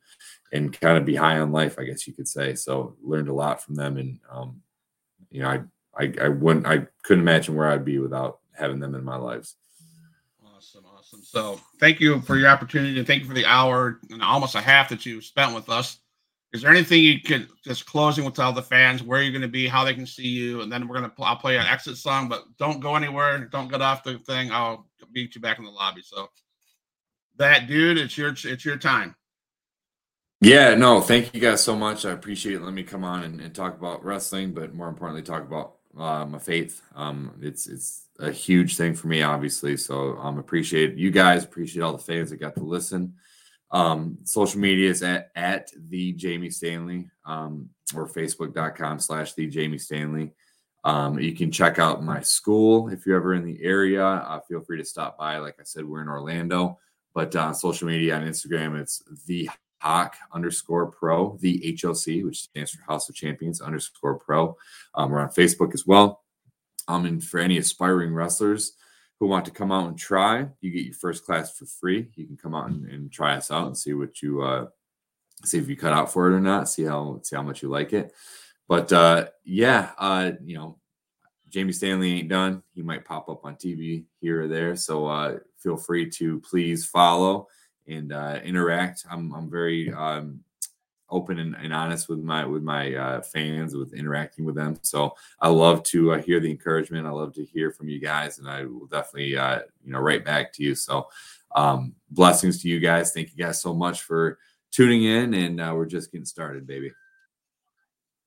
and 0.52 0.78
kind 0.81 0.97
of 0.97 1.05
be 1.05 1.15
high 1.16 1.39
on 1.39 1.52
life, 1.52 1.78
I 1.78 1.85
guess 1.85 2.06
you 2.06 2.15
could 2.15 2.28
say. 2.28 2.55
So 2.55 2.97
learned 3.02 3.28
a 3.28 3.35
lot 3.35 3.62
from 3.62 3.74
them, 3.74 3.98
and 3.98 4.19
um, 4.31 4.62
you 5.31 5.43
know, 5.43 5.48
I 5.51 5.61
I 5.97 6.15
I 6.23 6.28
wouldn't 6.28 6.66
I 6.66 6.86
couldn't 7.02 7.23
imagine 7.23 7.55
where 7.55 7.69
I'd 7.70 7.85
be 7.85 7.98
without 7.98 8.39
having 8.52 8.81
them 8.81 8.94
in 8.94 9.05
my 9.05 9.16
lives. 9.16 9.56
Awesome. 11.15 11.23
So 11.24 11.61
thank 11.78 12.01
you 12.01 12.20
for 12.23 12.36
your 12.36 12.49
opportunity 12.49 12.99
and 12.99 13.07
thank 13.07 13.23
you 13.23 13.28
for 13.28 13.35
the 13.35 13.47
hour 13.47 14.01
and 14.11 14.23
almost 14.23 14.55
a 14.55 14.61
half 14.61 14.89
that 14.89 15.07
you 15.07 15.20
spent 15.20 15.55
with 15.55 15.69
us. 15.69 15.99
Is 16.53 16.62
there 16.62 16.70
anything 16.70 17.03
you 17.03 17.20
could 17.20 17.49
just 17.65 17.85
closing 17.85 18.24
with 18.24 18.35
tell 18.35 18.53
the 18.53 18.62
fans 18.62 19.03
where 19.03 19.20
you're 19.20 19.32
going 19.32 19.43
to 19.43 19.49
be, 19.49 19.66
how 19.66 19.85
they 19.85 19.95
can 19.95 20.07
see 20.07 20.28
you, 20.28 20.61
and 20.61 20.70
then 20.70 20.86
we're 20.86 20.99
going 20.99 21.11
to 21.11 21.23
I'll 21.23 21.36
play 21.36 21.57
an 21.57 21.66
exit 21.66 21.97
song, 21.97 22.28
but 22.28 22.45
don't 22.59 22.78
go 22.78 22.95
anywhere. 22.95 23.47
Don't 23.47 23.70
get 23.70 23.82
off 23.82 24.05
the 24.05 24.19
thing. 24.19 24.53
I'll 24.53 24.86
beat 25.12 25.35
you 25.35 25.41
back 25.41 25.59
in 25.59 25.65
the 25.65 25.70
lobby. 25.70 26.03
So 26.05 26.28
that 27.39 27.66
dude, 27.66 27.99
it's 27.99 28.16
your 28.16 28.31
it's 28.31 28.65
your 28.65 28.77
time. 28.77 29.16
Yeah, 30.41 30.74
no, 30.74 31.01
thank 31.01 31.35
you 31.35 31.41
guys 31.41 31.65
so 31.65 31.74
much. 31.74 32.05
I 32.05 32.12
appreciate 32.12 32.57
it. 32.57 32.62
Let 32.62 32.74
me 32.74 32.85
come 32.85 33.03
on 33.03 33.24
and, 33.24 33.41
and 33.41 33.55
talk 33.55 33.77
about 33.77 34.05
wrestling, 34.05 34.53
but 34.53 34.74
more 34.74 34.89
importantly, 34.89 35.23
talk 35.23 35.43
about 35.43 35.77
uh, 35.99 36.24
my 36.27 36.39
faith. 36.39 36.82
Um, 36.95 37.32
it's 37.41 37.66
it's 37.66 38.04
a 38.19 38.31
huge 38.31 38.77
thing 38.77 38.95
for 38.95 39.09
me, 39.09 39.23
obviously. 39.23 39.77
So 39.77 40.16
um, 40.19 40.39
appreciate 40.39 40.97
you 40.97 41.11
guys, 41.11 41.45
appreciate 41.45 41.82
all 41.82 41.93
the 41.93 41.99
fans 41.99 42.31
that 42.31 42.36
got 42.36 42.55
to 42.57 42.65
listen. 42.65 43.15
Um, 43.70 44.19
social 44.24 44.61
media 44.61 44.89
is 44.89 45.03
at 45.03 45.31
at 45.35 45.70
the 45.89 46.12
Jamie 46.12 46.51
Stanley 46.51 47.11
um, 47.24 47.69
or 47.95 48.09
Facebook.com 48.09 49.01
slash 49.01 49.35
the 49.35 49.49
Jamie 49.49 49.78
Stanley. 49.78 50.32
Um, 50.85 51.19
you 51.19 51.35
can 51.35 51.51
check 51.51 51.78
out 51.78 52.05
my 52.05 52.20
school 52.20 52.89
if 52.89 53.07
you're 53.07 53.16
ever 53.16 53.35
in 53.35 53.45
the 53.45 53.59
area. 53.62 54.05
Uh, 54.05 54.41
feel 54.41 54.61
free 54.61 54.78
to 54.78 54.85
stop 54.85 55.19
by. 55.19 55.39
Like 55.39 55.57
I 55.59 55.65
said, 55.65 55.85
we're 55.85 56.03
in 56.03 56.09
Orlando, 56.09 56.78
but 57.15 57.35
uh, 57.35 57.53
social 57.53 57.89
media 57.89 58.16
on 58.16 58.23
Instagram, 58.23 58.78
it's 58.78 59.03
the 59.27 59.49
HOC 59.81 60.15
underscore 60.32 60.86
pro, 60.86 61.36
the 61.41 61.78
HOC, 61.81 62.24
which 62.24 62.43
stands 62.43 62.70
for 62.70 62.82
House 62.85 63.09
of 63.09 63.15
Champions 63.15 63.61
underscore 63.61 64.19
pro. 64.19 64.57
Um, 64.95 65.11
we're 65.11 65.20
on 65.20 65.28
Facebook 65.28 65.74
as 65.74 65.86
well. 65.86 66.24
Um, 66.89 67.06
and 67.06 67.23
for 67.23 67.40
any 67.40 67.59
aspiring 67.59 68.15
wrestlers 68.15 68.73
who 69.19 69.27
want 69.27 69.44
to 69.47 69.51
come 69.51 69.73
out 69.73 69.89
and 69.89 69.98
try, 69.98 70.48
you 70.61 70.70
get 70.70 70.85
your 70.85 70.94
first 70.94 71.24
class 71.24 71.56
for 71.56 71.66
free. 71.66 72.09
You 72.15 72.27
can 72.27 72.36
come 72.36 72.55
out 72.55 72.69
and, 72.69 72.86
and 72.86 73.12
try 73.12 73.36
us 73.36 73.51
out 73.51 73.66
and 73.66 73.77
see 73.77 73.94
what 73.94 74.20
you 74.23 74.43
uh, 74.43 74.66
see 75.44 75.59
if 75.59 75.69
you 75.69 75.77
cut 75.77 75.93
out 75.93 76.12
for 76.12 76.31
it 76.31 76.36
or 76.36 76.40
not. 76.40 76.69
See 76.69 76.85
how 76.85 77.20
see 77.23 77.36
how 77.36 77.43
much 77.43 77.62
you 77.62 77.69
like 77.69 77.93
it. 77.93 78.12
But 78.69 78.93
uh, 78.93 79.28
yeah, 79.44 79.90
uh, 79.98 80.32
you 80.43 80.56
know, 80.56 80.78
Jamie 81.48 81.73
Stanley 81.73 82.19
ain't 82.19 82.28
done. 82.28 82.62
He 82.74 82.82
might 82.82 83.05
pop 83.05 83.28
up 83.28 83.44
on 83.44 83.56
TV 83.56 84.05
here 84.20 84.43
or 84.43 84.48
there. 84.48 84.74
So 84.77 85.06
uh, 85.06 85.39
feel 85.59 85.77
free 85.77 86.09
to 86.11 86.40
please 86.40 86.86
follow 86.86 87.48
and 87.86 88.12
uh, 88.12 88.40
interact. 88.43 89.05
I'm 89.11 89.32
I'm 89.35 89.51
very 89.51 89.93
um, 89.93 90.40
open 91.11 91.39
and, 91.39 91.55
and, 91.57 91.73
honest 91.73 92.09
with 92.09 92.21
my 92.21 92.45
with 92.45 92.63
my 92.63 92.95
uh, 92.95 93.23
fans 93.23 93.75
with 93.75 93.93
interacting 93.95 94.45
with 94.45 94.55
them. 94.55 94.79
So 94.83 95.15
i 95.41 95.49
love 95.49 95.83
to 95.85 96.13
uh, 96.13 96.23
hear 96.23 96.41
the 96.41 96.51
encouragement. 96.51 97.07
I 97.07 97.11
love 97.11 97.35
to 97.35 97.45
hear 97.45 97.71
from 97.71 97.89
you 97.89 98.01
guys 98.01 98.39
and 98.39 98.49
i 98.49 98.65
will 98.65 98.87
definitely 98.87 99.37
uh, 99.37 99.61
you 99.85 99.93
know 99.93 100.01
write 100.01 100.25
back 100.25 100.53
to 100.55 100.63
you. 100.63 100.75
So 100.75 101.09
um, 101.55 101.95
blessings 102.11 102.63
to 102.63 102.69
you 102.69 102.81
guys. 102.81 103.13
Thank 103.13 103.31
you 103.37 103.45
guys 103.45 103.61
so 103.61 103.75
much 103.75 104.03
for 104.03 104.39
tuning 104.73 105.05
in 105.05 105.35
and 105.35 105.61
uh, 105.61 105.73
we're 105.75 105.87
just 105.87 106.11
getting 106.11 106.25
started 106.25 106.67
baby. 106.67 106.91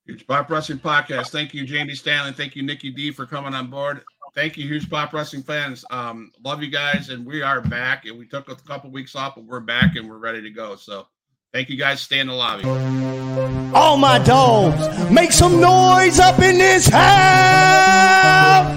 Huge 0.06 0.26
pop 0.26 0.49
wrestling 0.49 0.80
podcast. 0.80 1.30
Thank 1.30 1.54
you 1.54 1.66
jamie 1.66 1.95
stanley. 1.95 2.32
Thank 2.32 2.56
you 2.56 2.64
nikki 2.64 2.91
d 2.91 3.12
for 3.12 3.26
coming 3.26 3.54
on 3.54 3.70
board. 3.70 4.04
Thank 4.36 4.56
you 4.56 4.68
huge 4.68 4.90
pop 4.90 5.14
wrestling 5.14 5.41
fans. 5.41 5.84
Um, 5.90 6.32
love 6.44 6.62
you 6.62 6.70
guys 6.70 7.10
and 7.10 7.26
we 7.26 7.41
are 7.41 7.60
back 7.60 8.06
and 8.06 8.18
we 8.18 8.28
took 8.28 8.49
a 8.49 8.56
couple 8.56 8.91
weeks 8.91 9.16
off 9.16 9.36
but 9.36 9.45
we're 9.45 9.60
back 9.60 9.95
and 9.95 10.08
we're 10.08 10.20
ready 10.20 10.41
to 10.41 10.52
go. 10.52 10.76
So 10.76 11.08
Thank 11.53 11.69
you 11.69 11.78
guys. 11.78 12.02
Stay 12.02 12.19
in 12.19 12.28
the 12.28 12.34
lobby. 12.34 12.65
All 13.74 13.98
my 13.98 14.19
dogs, 14.19 15.11
make 15.11 15.32
some 15.32 15.61
noise 15.61 16.19
up 16.19 16.40
in 16.40 16.57
this 16.57 16.88
house. 16.88 18.68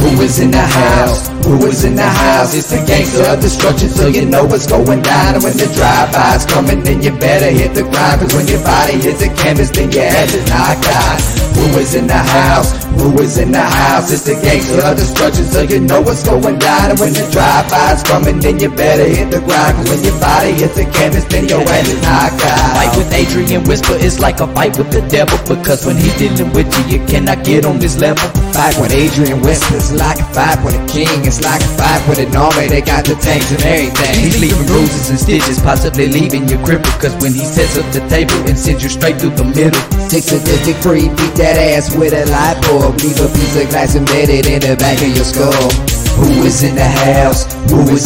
Who 0.00 0.22
is 0.22 0.38
in 0.38 0.50
the 0.52 0.58
house? 0.58 1.28
Who 1.44 1.66
is 1.66 1.84
in 1.84 1.96
the 1.96 2.02
house? 2.02 2.54
It's 2.54 2.70
the 2.70 2.84
gangster 2.86 3.24
of 3.24 3.40
destruction, 3.40 3.88
so 3.88 4.06
you 4.06 4.24
know 4.24 4.44
what's 4.44 4.66
going 4.66 5.02
down. 5.02 5.34
And 5.34 5.42
when 5.42 5.56
the 5.56 5.66
drive-by's 5.74 6.46
coming, 6.46 6.82
then 6.84 7.02
you 7.02 7.10
better 7.10 7.50
hit 7.50 7.74
the 7.74 7.82
grind. 7.82 8.20
Cause 8.20 8.34
when 8.34 8.46
your 8.46 8.62
body 8.62 8.94
hits 8.94 9.20
the 9.20 9.34
canvas, 9.34 9.70
then 9.70 9.90
your 9.90 10.04
head 10.04 10.28
is 10.28 10.48
knocked 10.48 10.86
out. 10.86 11.35
Who 11.56 11.80
is 11.80 11.94
in 11.94 12.06
the 12.06 12.20
house? 12.20 12.84
Who 13.00 13.16
is 13.20 13.38
in 13.38 13.52
the 13.52 13.64
house? 13.64 14.12
It's 14.12 14.24
the 14.28 14.36
gangster 14.36 14.80
of 14.84 14.96
destruction, 14.96 15.44
so 15.44 15.62
you 15.62 15.80
know 15.80 16.00
what's 16.00 16.22
going 16.22 16.58
down. 16.58 16.92
And 16.92 16.98
when 17.00 17.12
the 17.12 17.24
drive-by's 17.32 18.02
coming, 18.04 18.40
then 18.40 18.60
you 18.60 18.68
better 18.68 19.08
hit 19.08 19.30
the 19.32 19.40
ground. 19.40 19.76
Cause 19.80 19.88
when 19.88 20.04
your 20.04 20.18
body 20.20 20.52
hits 20.52 20.76
the 20.76 20.84
canvas, 20.84 21.24
then 21.32 21.48
your 21.48 21.64
head 21.64 21.88
is 21.88 22.00
knocked 22.04 22.44
out. 22.44 22.76
Fight 22.76 22.92
with 22.96 23.12
Adrian 23.12 23.64
Whisper 23.64 23.96
is 23.96 24.20
like 24.20 24.40
a 24.40 24.48
fight 24.52 24.76
with 24.76 24.92
the 24.92 25.00
devil. 25.08 25.36
Because 25.48 25.84
when 25.86 25.96
he's 25.96 26.16
dealing 26.20 26.52
with 26.52 26.68
you, 26.76 26.98
you 26.98 27.00
cannot 27.08 27.44
get 27.44 27.64
on 27.64 27.78
this 27.80 27.96
level. 27.96 28.28
Fight 28.52 28.76
with 28.76 28.92
Adrian 28.92 29.40
Whisper 29.40 29.76
is 29.76 29.92
like 29.96 30.20
a 30.20 30.28
fight 30.36 30.60
with 30.60 30.76
a 30.76 30.84
king. 30.92 31.24
It's 31.24 31.40
like 31.40 31.60
a 31.60 31.72
fight 31.80 32.04
with 32.08 32.20
an 32.20 32.36
army. 32.36 32.68
They 32.68 32.84
got 32.84 33.08
the 33.08 33.16
tanks 33.16 33.48
and 33.52 33.64
everything. 33.64 34.12
He's 34.20 34.36
leaving 34.40 34.66
bruises 34.68 35.08
and 35.08 35.18
stitches, 35.18 35.60
possibly 35.60 36.08
leaving 36.08 36.48
you 36.48 36.60
crippled. 36.64 36.96
Cause 37.00 37.16
when 37.24 37.32
he 37.32 37.44
sets 37.44 37.80
up 37.80 37.88
the 37.96 38.04
table 38.12 38.36
and 38.44 38.56
sends 38.56 38.84
you 38.84 38.92
straight 38.92 39.16
through 39.16 39.36
the 39.36 39.44
middle. 39.44 39.80
Six 40.08 40.32
sadistic 40.32 40.76
free, 40.84 41.08
beat 41.16 41.34
that 41.46 41.78
ass 41.78 41.94
with 41.94 42.10
a 42.10 42.26
light 42.26 42.58
bulb. 42.66 42.98
Leave 42.98 43.20
a 43.22 43.28
piece 43.30 43.54
of 43.54 43.70
glass 43.70 43.94
embedded 43.94 44.46
in 44.50 44.60
the 44.66 44.74
back 44.74 44.98
of 44.98 45.10
your 45.14 45.22
skull. 45.22 45.70
Who 46.18 46.42
is 46.42 46.62
in 46.66 46.74
the 46.74 46.82
house? 46.82 47.46
Who 47.70 47.86
is 47.94 48.02
in 48.02 48.04